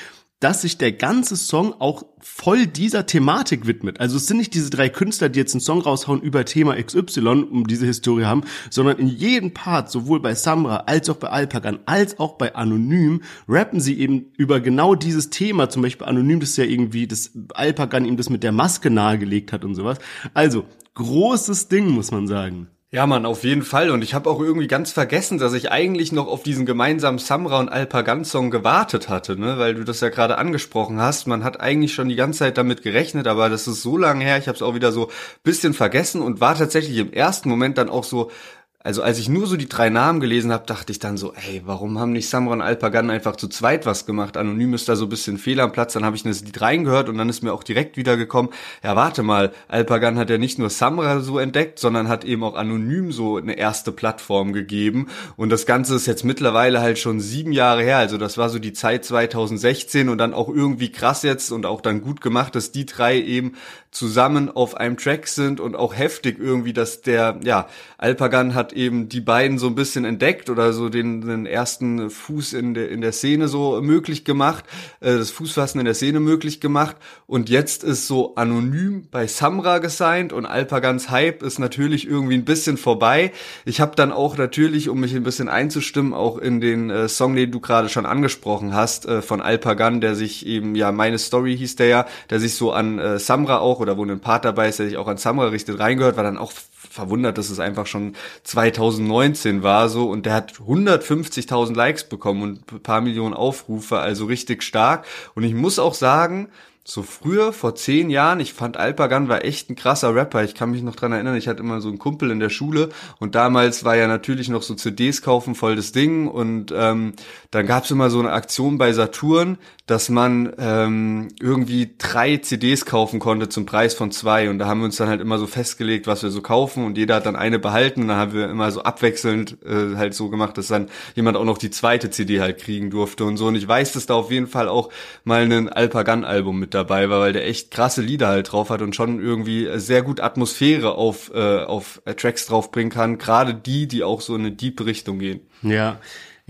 dass 0.40 0.62
sich 0.62 0.78
der 0.78 0.92
ganze 0.92 1.36
Song 1.36 1.74
auch 1.78 2.04
voll 2.18 2.66
dieser 2.66 3.06
Thematik 3.06 3.66
widmet. 3.66 4.00
Also 4.00 4.16
es 4.16 4.26
sind 4.26 4.38
nicht 4.38 4.54
diese 4.54 4.70
drei 4.70 4.88
Künstler, 4.88 5.28
die 5.28 5.38
jetzt 5.38 5.54
einen 5.54 5.60
Song 5.60 5.82
raushauen 5.82 6.22
über 6.22 6.46
Thema 6.46 6.82
XY, 6.82 7.44
um 7.50 7.66
diese 7.66 7.86
Historie 7.86 8.24
haben, 8.24 8.42
sondern 8.70 8.98
in 8.98 9.06
jedem 9.06 9.52
Part, 9.52 9.90
sowohl 9.90 10.20
bei 10.20 10.34
Samra 10.34 10.84
als 10.86 11.10
auch 11.10 11.16
bei 11.16 11.28
Alpagan, 11.28 11.80
als 11.84 12.18
auch 12.18 12.38
bei 12.38 12.54
Anonym, 12.54 13.20
rappen 13.48 13.80
sie 13.80 13.98
eben 13.98 14.32
über 14.38 14.60
genau 14.60 14.94
dieses 14.94 15.28
Thema. 15.28 15.68
Zum 15.68 15.82
Beispiel 15.82 16.06
Anonym, 16.06 16.40
das 16.40 16.56
ja 16.56 16.64
irgendwie, 16.64 17.06
dass 17.06 17.32
Alpagan 17.54 18.06
ihm 18.06 18.16
das 18.16 18.30
mit 18.30 18.42
der 18.42 18.52
Maske 18.52 18.90
nahegelegt 18.90 19.52
hat 19.52 19.64
und 19.64 19.74
sowas. 19.74 19.98
Also, 20.32 20.64
großes 20.94 21.68
Ding, 21.68 21.90
muss 21.90 22.10
man 22.10 22.26
sagen. 22.26 22.68
Ja, 22.92 23.06
Mann, 23.06 23.24
auf 23.24 23.44
jeden 23.44 23.62
Fall. 23.62 23.90
Und 23.90 24.02
ich 24.02 24.14
habe 24.14 24.28
auch 24.28 24.40
irgendwie 24.40 24.66
ganz 24.66 24.90
vergessen, 24.90 25.38
dass 25.38 25.52
ich 25.52 25.70
eigentlich 25.70 26.10
noch 26.10 26.26
auf 26.26 26.42
diesen 26.42 26.66
gemeinsamen 26.66 27.18
Samra 27.18 27.60
und 27.60 27.68
Alpagan-Song 27.68 28.50
gewartet 28.50 29.08
hatte, 29.08 29.38
ne? 29.38 29.60
Weil 29.60 29.74
du 29.76 29.84
das 29.84 30.00
ja 30.00 30.08
gerade 30.08 30.38
angesprochen 30.38 31.00
hast. 31.00 31.28
Man 31.28 31.44
hat 31.44 31.60
eigentlich 31.60 31.94
schon 31.94 32.08
die 32.08 32.16
ganze 32.16 32.40
Zeit 32.40 32.58
damit 32.58 32.82
gerechnet, 32.82 33.28
aber 33.28 33.48
das 33.48 33.68
ist 33.68 33.82
so 33.82 33.96
lange 33.96 34.24
her. 34.24 34.38
Ich 34.38 34.48
habe 34.48 34.56
es 34.56 34.62
auch 34.62 34.74
wieder 34.74 34.90
so 34.90 35.08
bisschen 35.44 35.72
vergessen 35.72 36.20
und 36.20 36.40
war 36.40 36.56
tatsächlich 36.56 36.96
im 36.98 37.12
ersten 37.12 37.48
Moment 37.48 37.78
dann 37.78 37.90
auch 37.90 38.02
so, 38.02 38.32
also 38.82 39.02
als 39.02 39.18
ich 39.18 39.28
nur 39.28 39.46
so 39.46 39.58
die 39.58 39.68
drei 39.68 39.90
Namen 39.90 40.20
gelesen 40.20 40.50
habe, 40.52 40.64
dachte 40.64 40.90
ich 40.90 40.98
dann 40.98 41.18
so, 41.18 41.34
ey, 41.34 41.60
warum 41.66 41.98
haben 41.98 42.12
nicht 42.12 42.30
Samra 42.30 42.54
und 42.54 42.62
Alpagan 42.62 43.10
einfach 43.10 43.36
zu 43.36 43.46
zweit 43.48 43.84
was 43.84 44.06
gemacht? 44.06 44.38
Anonym 44.38 44.72
ist 44.72 44.88
da 44.88 44.96
so 44.96 45.04
ein 45.04 45.10
bisschen 45.10 45.36
Fehl 45.36 45.60
am 45.60 45.70
Platz. 45.70 45.92
Dann 45.92 46.04
habe 46.04 46.16
ich 46.16 46.22
das 46.22 46.42
Lied 46.42 46.58
reingehört 46.62 47.10
und 47.10 47.18
dann 47.18 47.28
ist 47.28 47.42
mir 47.42 47.52
auch 47.52 47.62
direkt 47.62 47.98
wieder 47.98 48.16
gekommen, 48.16 48.48
ja 48.82 48.96
warte 48.96 49.22
mal, 49.22 49.52
Alpagan 49.68 50.16
hat 50.16 50.30
ja 50.30 50.38
nicht 50.38 50.58
nur 50.58 50.70
Samra 50.70 51.20
so 51.20 51.38
entdeckt, 51.38 51.78
sondern 51.78 52.08
hat 52.08 52.24
eben 52.24 52.42
auch 52.42 52.54
Anonym 52.54 53.12
so 53.12 53.36
eine 53.36 53.58
erste 53.58 53.92
Plattform 53.92 54.54
gegeben. 54.54 55.08
Und 55.36 55.50
das 55.50 55.66
Ganze 55.66 55.94
ist 55.94 56.06
jetzt 56.06 56.24
mittlerweile 56.24 56.80
halt 56.80 56.98
schon 56.98 57.20
sieben 57.20 57.52
Jahre 57.52 57.82
her. 57.82 57.98
Also 57.98 58.16
das 58.16 58.38
war 58.38 58.48
so 58.48 58.58
die 58.58 58.72
Zeit 58.72 59.04
2016 59.04 60.08
und 60.08 60.16
dann 60.16 60.32
auch 60.32 60.48
irgendwie 60.48 60.90
krass 60.90 61.22
jetzt 61.22 61.52
und 61.52 61.66
auch 61.66 61.82
dann 61.82 62.00
gut 62.00 62.22
gemacht, 62.22 62.54
dass 62.54 62.72
die 62.72 62.86
drei 62.86 63.20
eben 63.20 63.56
zusammen 63.90 64.50
auf 64.50 64.76
einem 64.76 64.96
Track 64.96 65.26
sind 65.26 65.60
und 65.60 65.74
auch 65.74 65.96
heftig 65.96 66.38
irgendwie, 66.38 66.72
dass 66.72 67.02
der, 67.02 67.40
ja, 67.42 67.66
Alpagan 67.98 68.54
hat 68.54 68.69
eben 68.72 69.08
die 69.08 69.20
beiden 69.20 69.58
so 69.58 69.66
ein 69.66 69.74
bisschen 69.74 70.04
entdeckt 70.04 70.50
oder 70.50 70.72
so 70.72 70.88
den, 70.88 71.20
den 71.22 71.46
ersten 71.46 72.10
Fuß 72.10 72.52
in 72.52 72.74
der, 72.74 72.90
in 72.90 73.00
der 73.00 73.12
Szene 73.12 73.48
so 73.48 73.80
möglich 73.80 74.24
gemacht, 74.24 74.64
äh, 75.00 75.16
das 75.16 75.30
Fußfassen 75.30 75.80
in 75.80 75.84
der 75.84 75.94
Szene 75.94 76.20
möglich 76.20 76.60
gemacht 76.60 76.96
und 77.26 77.48
jetzt 77.48 77.84
ist 77.84 78.06
so 78.06 78.34
anonym 78.34 79.08
bei 79.10 79.26
Samra 79.26 79.78
gesigned 79.78 80.32
und 80.32 80.46
Alpagans 80.46 81.10
Hype 81.10 81.42
ist 81.42 81.58
natürlich 81.58 82.06
irgendwie 82.06 82.34
ein 82.34 82.44
bisschen 82.44 82.76
vorbei. 82.76 83.32
Ich 83.64 83.80
habe 83.80 83.96
dann 83.96 84.12
auch 84.12 84.36
natürlich, 84.36 84.88
um 84.88 85.00
mich 85.00 85.14
ein 85.14 85.22
bisschen 85.22 85.48
einzustimmen, 85.48 86.14
auch 86.14 86.38
in 86.38 86.60
den 86.60 86.90
äh, 86.90 87.08
Song, 87.08 87.34
den 87.34 87.50
du 87.50 87.60
gerade 87.60 87.88
schon 87.88 88.06
angesprochen 88.06 88.74
hast, 88.74 89.06
äh, 89.06 89.22
von 89.22 89.40
Alpagan, 89.40 90.00
der 90.00 90.14
sich 90.14 90.46
eben, 90.46 90.74
ja, 90.74 90.92
meine 90.92 91.18
Story 91.18 91.56
hieß 91.56 91.76
der 91.76 91.86
ja, 91.86 92.06
der 92.30 92.40
sich 92.40 92.54
so 92.54 92.72
an 92.72 92.98
äh, 92.98 93.18
Samra 93.18 93.58
auch 93.58 93.80
oder 93.80 93.96
wo 93.96 94.04
ein 94.04 94.20
Part 94.20 94.44
dabei 94.44 94.68
ist, 94.68 94.78
der 94.78 94.86
sich 94.86 94.96
auch 94.96 95.08
an 95.08 95.16
Samra 95.16 95.46
richtet, 95.46 95.78
reingehört, 95.78 96.16
war 96.16 96.24
dann 96.24 96.38
auch 96.38 96.52
verwundert, 96.90 97.38
dass 97.38 97.50
es 97.50 97.60
einfach 97.60 97.86
schon 97.86 98.16
2019 98.42 99.62
war 99.62 99.88
so 99.88 100.10
und 100.10 100.26
der 100.26 100.34
hat 100.34 100.54
150.000 100.54 101.74
Likes 101.74 102.04
bekommen 102.04 102.42
und 102.42 102.72
ein 102.72 102.82
paar 102.82 103.00
Millionen 103.00 103.32
Aufrufe, 103.32 103.98
also 103.98 104.26
richtig 104.26 104.62
stark. 104.62 105.06
Und 105.34 105.44
ich 105.44 105.54
muss 105.54 105.78
auch 105.78 105.94
sagen, 105.94 106.48
so 106.82 107.02
früher, 107.02 107.52
vor 107.52 107.74
zehn 107.74 108.08
Jahren, 108.08 108.40
ich 108.40 108.54
fand 108.54 108.78
Alpagan 108.78 109.28
war 109.28 109.44
echt 109.44 109.68
ein 109.68 109.76
krasser 109.76 110.14
Rapper. 110.14 110.42
Ich 110.44 110.54
kann 110.54 110.70
mich 110.70 110.82
noch 110.82 110.96
dran 110.96 111.12
erinnern, 111.12 111.36
ich 111.36 111.46
hatte 111.46 111.62
immer 111.62 111.80
so 111.82 111.88
einen 111.88 111.98
Kumpel 111.98 112.30
in 112.30 112.40
der 112.40 112.48
Schule 112.48 112.88
und 113.18 113.34
damals 113.34 113.84
war 113.84 113.96
ja 113.96 114.08
natürlich 114.08 114.48
noch 114.48 114.62
so 114.62 114.74
CDs 114.74 115.20
kaufen 115.20 115.54
voll 115.54 115.76
das 115.76 115.92
Ding 115.92 116.26
und 116.26 116.72
ähm, 116.74 117.12
dann 117.50 117.66
gab's 117.66 117.90
immer 117.90 118.08
so 118.08 118.18
eine 118.18 118.32
Aktion 118.32 118.78
bei 118.78 118.92
Saturn, 118.92 119.58
dass 119.86 120.08
man 120.08 120.52
ähm, 120.58 121.28
irgendwie 121.40 121.94
drei 121.98 122.38
CDs 122.38 122.86
kaufen 122.86 123.20
konnte 123.20 123.48
zum 123.48 123.66
Preis 123.66 123.92
von 123.92 124.10
zwei 124.10 124.48
und 124.48 124.58
da 124.58 124.66
haben 124.66 124.80
wir 124.80 124.86
uns 124.86 124.96
dann 124.96 125.08
halt 125.08 125.20
immer 125.20 125.38
so 125.38 125.46
festgelegt, 125.46 126.06
was 126.06 126.22
wir 126.22 126.30
so 126.30 126.40
kaufen 126.40 126.84
und 126.84 126.96
jeder 126.96 127.16
hat 127.16 127.26
dann 127.26 127.36
eine 127.36 127.58
behalten 127.58 128.02
und 128.02 128.08
dann 128.08 128.16
haben 128.16 128.32
wir 128.32 128.48
immer 128.48 128.70
so 128.70 128.82
abwechselnd 128.82 129.58
äh, 129.66 129.96
halt 129.96 130.14
so 130.14 130.30
gemacht, 130.30 130.56
dass 130.56 130.68
dann 130.68 130.88
jemand 131.14 131.36
auch 131.36 131.44
noch 131.44 131.58
die 131.58 131.70
zweite 131.70 132.10
CD 132.10 132.40
halt 132.40 132.58
kriegen 132.58 132.88
durfte 132.88 133.24
und 133.24 133.36
so 133.36 133.48
und 133.48 133.54
ich 133.54 133.68
weiß, 133.68 133.92
dass 133.92 134.06
da 134.06 134.14
auf 134.14 134.30
jeden 134.30 134.46
Fall 134.46 134.68
auch 134.68 134.88
mal 135.24 135.42
ein 135.42 135.68
Alpagan-Album 135.68 136.58
mit 136.58 136.69
dabei 136.74 137.10
war, 137.10 137.20
weil 137.20 137.32
der 137.32 137.46
echt 137.46 137.70
krasse 137.70 138.02
Lieder 138.02 138.28
halt 138.28 138.52
drauf 138.52 138.70
hat 138.70 138.82
und 138.82 138.96
schon 138.96 139.20
irgendwie 139.20 139.68
sehr 139.78 140.02
gut 140.02 140.20
Atmosphäre 140.20 140.94
auf, 140.94 141.30
äh, 141.34 141.64
auf 141.64 142.02
Tracks 142.16 142.46
draufbringen 142.46 142.90
kann, 142.90 143.18
gerade 143.18 143.54
die, 143.54 143.86
die 143.86 144.04
auch 144.04 144.20
so 144.20 144.34
in 144.34 144.42
eine 144.42 144.52
deep 144.52 144.84
Richtung 144.84 145.18
gehen. 145.18 145.40
Ja, 145.62 145.98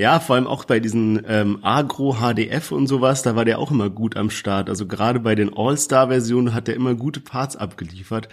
ja, 0.00 0.18
vor 0.18 0.36
allem 0.36 0.46
auch 0.46 0.64
bei 0.64 0.80
diesen 0.80 1.20
ähm, 1.28 1.58
Agro 1.60 2.16
HDF 2.20 2.72
und 2.72 2.86
sowas, 2.86 3.20
da 3.20 3.36
war 3.36 3.44
der 3.44 3.58
auch 3.58 3.70
immer 3.70 3.90
gut 3.90 4.16
am 4.16 4.30
Start. 4.30 4.70
Also 4.70 4.86
gerade 4.86 5.20
bei 5.20 5.34
den 5.34 5.54
All-Star-Versionen 5.54 6.54
hat 6.54 6.68
er 6.68 6.74
immer 6.74 6.94
gute 6.94 7.20
Parts 7.20 7.54
abgeliefert. 7.54 8.30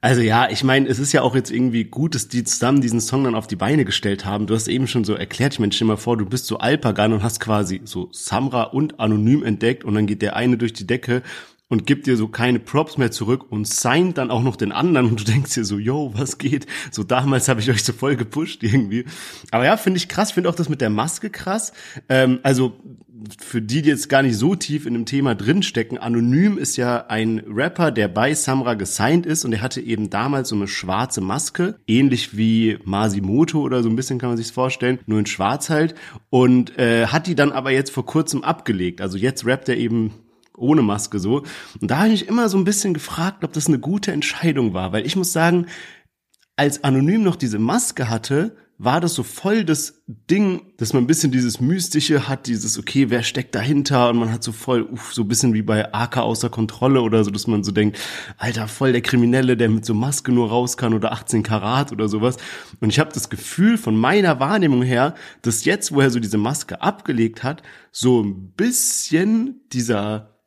Also 0.00 0.20
ja, 0.20 0.48
ich 0.48 0.62
meine, 0.62 0.86
es 0.86 1.00
ist 1.00 1.12
ja 1.12 1.22
auch 1.22 1.34
jetzt 1.34 1.50
irgendwie 1.50 1.82
gut, 1.82 2.14
dass 2.14 2.28
die 2.28 2.44
zusammen 2.44 2.80
diesen 2.80 3.00
Song 3.00 3.24
dann 3.24 3.34
auf 3.34 3.48
die 3.48 3.56
Beine 3.56 3.84
gestellt 3.84 4.24
haben. 4.24 4.46
Du 4.46 4.54
hast 4.54 4.68
eben 4.68 4.86
schon 4.86 5.02
so 5.02 5.14
erklärt, 5.14 5.54
ich 5.54 5.58
meine, 5.58 5.72
stell 5.72 5.88
dir 5.88 5.94
mal 5.94 5.96
vor, 5.96 6.16
du 6.16 6.26
bist 6.26 6.46
so 6.46 6.58
Alpagan 6.58 7.12
und 7.12 7.24
hast 7.24 7.40
quasi 7.40 7.80
so 7.84 8.08
Samra 8.12 8.62
und 8.62 9.00
Anonym 9.00 9.42
entdeckt 9.42 9.82
und 9.82 9.96
dann 9.96 10.06
geht 10.06 10.22
der 10.22 10.36
eine 10.36 10.58
durch 10.58 10.74
die 10.74 10.86
Decke 10.86 11.24
und 11.70 11.86
gibt 11.86 12.06
dir 12.06 12.18
so 12.18 12.28
keine 12.28 12.58
Props 12.58 12.98
mehr 12.98 13.10
zurück 13.10 13.46
und 13.50 13.66
signed 13.66 14.18
dann 14.18 14.30
auch 14.30 14.42
noch 14.42 14.56
den 14.56 14.72
anderen 14.72 15.06
und 15.06 15.20
du 15.20 15.24
denkst 15.24 15.54
dir 15.54 15.64
so, 15.64 15.78
yo, 15.78 16.12
was 16.14 16.36
geht? 16.36 16.66
So 16.90 17.02
damals 17.02 17.48
habe 17.48 17.60
ich 17.60 17.70
euch 17.70 17.82
so 17.82 17.94
voll 17.94 18.16
gepusht 18.16 18.62
irgendwie. 18.62 19.06
Aber 19.50 19.64
ja, 19.64 19.78
finde 19.78 19.96
ich 19.96 20.08
krass, 20.08 20.32
finde 20.32 20.50
auch 20.50 20.54
das 20.54 20.68
mit 20.68 20.82
der 20.82 20.90
Maske 20.90 21.30
krass. 21.30 21.72
Ähm, 22.10 22.40
also 22.42 22.76
für 23.38 23.60
die, 23.62 23.82
die 23.82 23.90
jetzt 23.90 24.08
gar 24.08 24.22
nicht 24.22 24.36
so 24.36 24.54
tief 24.54 24.86
in 24.86 24.94
dem 24.94 25.06
Thema 25.06 25.34
drinstecken, 25.34 25.98
Anonym 25.98 26.58
ist 26.58 26.76
ja 26.76 27.06
ein 27.06 27.42
Rapper, 27.46 27.90
der 27.92 28.08
bei 28.08 28.34
Samra 28.34 28.74
gesigned 28.74 29.26
ist 29.26 29.44
und 29.44 29.52
er 29.52 29.62
hatte 29.62 29.80
eben 29.80 30.10
damals 30.10 30.48
so 30.48 30.56
eine 30.56 30.66
schwarze 30.66 31.20
Maske, 31.20 31.76
ähnlich 31.86 32.36
wie 32.36 32.78
Masimoto 32.84 33.60
oder 33.60 33.82
so 33.82 33.88
ein 33.88 33.96
bisschen 33.96 34.18
kann 34.18 34.30
man 34.30 34.36
sich's 34.38 34.50
vorstellen, 34.50 34.98
nur 35.06 35.18
in 35.18 35.26
schwarz 35.26 35.70
halt 35.70 35.94
und 36.30 36.78
äh, 36.78 37.06
hat 37.06 37.26
die 37.26 37.34
dann 37.34 37.52
aber 37.52 37.70
jetzt 37.70 37.90
vor 37.90 38.06
kurzem 38.06 38.42
abgelegt. 38.42 39.00
Also 39.00 39.18
jetzt 39.18 39.44
rappt 39.46 39.68
er 39.68 39.76
eben 39.76 40.12
ohne 40.60 40.82
Maske 40.82 41.18
so. 41.18 41.42
Und 41.80 41.90
da 41.90 42.00
habe 42.00 42.10
ich 42.10 42.28
immer 42.28 42.48
so 42.48 42.58
ein 42.58 42.64
bisschen 42.64 42.94
gefragt, 42.94 43.44
ob 43.44 43.52
das 43.52 43.66
eine 43.66 43.78
gute 43.78 44.12
Entscheidung 44.12 44.74
war, 44.74 44.92
weil 44.92 45.06
ich 45.06 45.16
muss 45.16 45.32
sagen, 45.32 45.66
als 46.56 46.84
Anonym 46.84 47.22
noch 47.22 47.36
diese 47.36 47.58
Maske 47.58 48.08
hatte, 48.08 48.56
war 48.82 49.02
das 49.02 49.12
so 49.12 49.22
voll 49.22 49.62
das 49.64 50.02
Ding, 50.06 50.62
dass 50.78 50.94
man 50.94 51.04
ein 51.04 51.06
bisschen 51.06 51.30
dieses 51.30 51.60
Mystische 51.60 52.28
hat, 52.28 52.46
dieses, 52.46 52.78
okay, 52.78 53.10
wer 53.10 53.22
steckt 53.22 53.54
dahinter? 53.54 54.08
Und 54.08 54.16
man 54.16 54.32
hat 54.32 54.42
so 54.42 54.52
voll, 54.52 54.84
uff, 54.84 55.12
so 55.12 55.20
ein 55.20 55.28
bisschen 55.28 55.52
wie 55.52 55.60
bei 55.60 55.92
AK 55.92 56.16
außer 56.16 56.48
Kontrolle 56.48 57.02
oder 57.02 57.22
so, 57.22 57.30
dass 57.30 57.46
man 57.46 57.62
so 57.62 57.72
denkt, 57.72 57.98
Alter, 58.38 58.68
voll 58.68 58.92
der 58.92 59.02
Kriminelle, 59.02 59.58
der 59.58 59.68
mit 59.68 59.84
so 59.84 59.92
Maske 59.92 60.32
nur 60.32 60.48
raus 60.48 60.78
kann 60.78 60.94
oder 60.94 61.12
18 61.12 61.42
Karat 61.42 61.92
oder 61.92 62.08
sowas. 62.08 62.38
Und 62.80 62.88
ich 62.88 62.98
habe 62.98 63.12
das 63.12 63.28
Gefühl 63.28 63.76
von 63.76 63.94
meiner 63.98 64.40
Wahrnehmung 64.40 64.80
her, 64.80 65.14
dass 65.42 65.66
jetzt, 65.66 65.92
wo 65.92 66.00
er 66.00 66.08
so 66.08 66.18
diese 66.18 66.38
Maske 66.38 66.80
abgelegt 66.80 67.42
hat, 67.42 67.62
so 67.92 68.22
ein 68.22 68.52
bisschen 68.52 69.60
dieser 69.72 70.39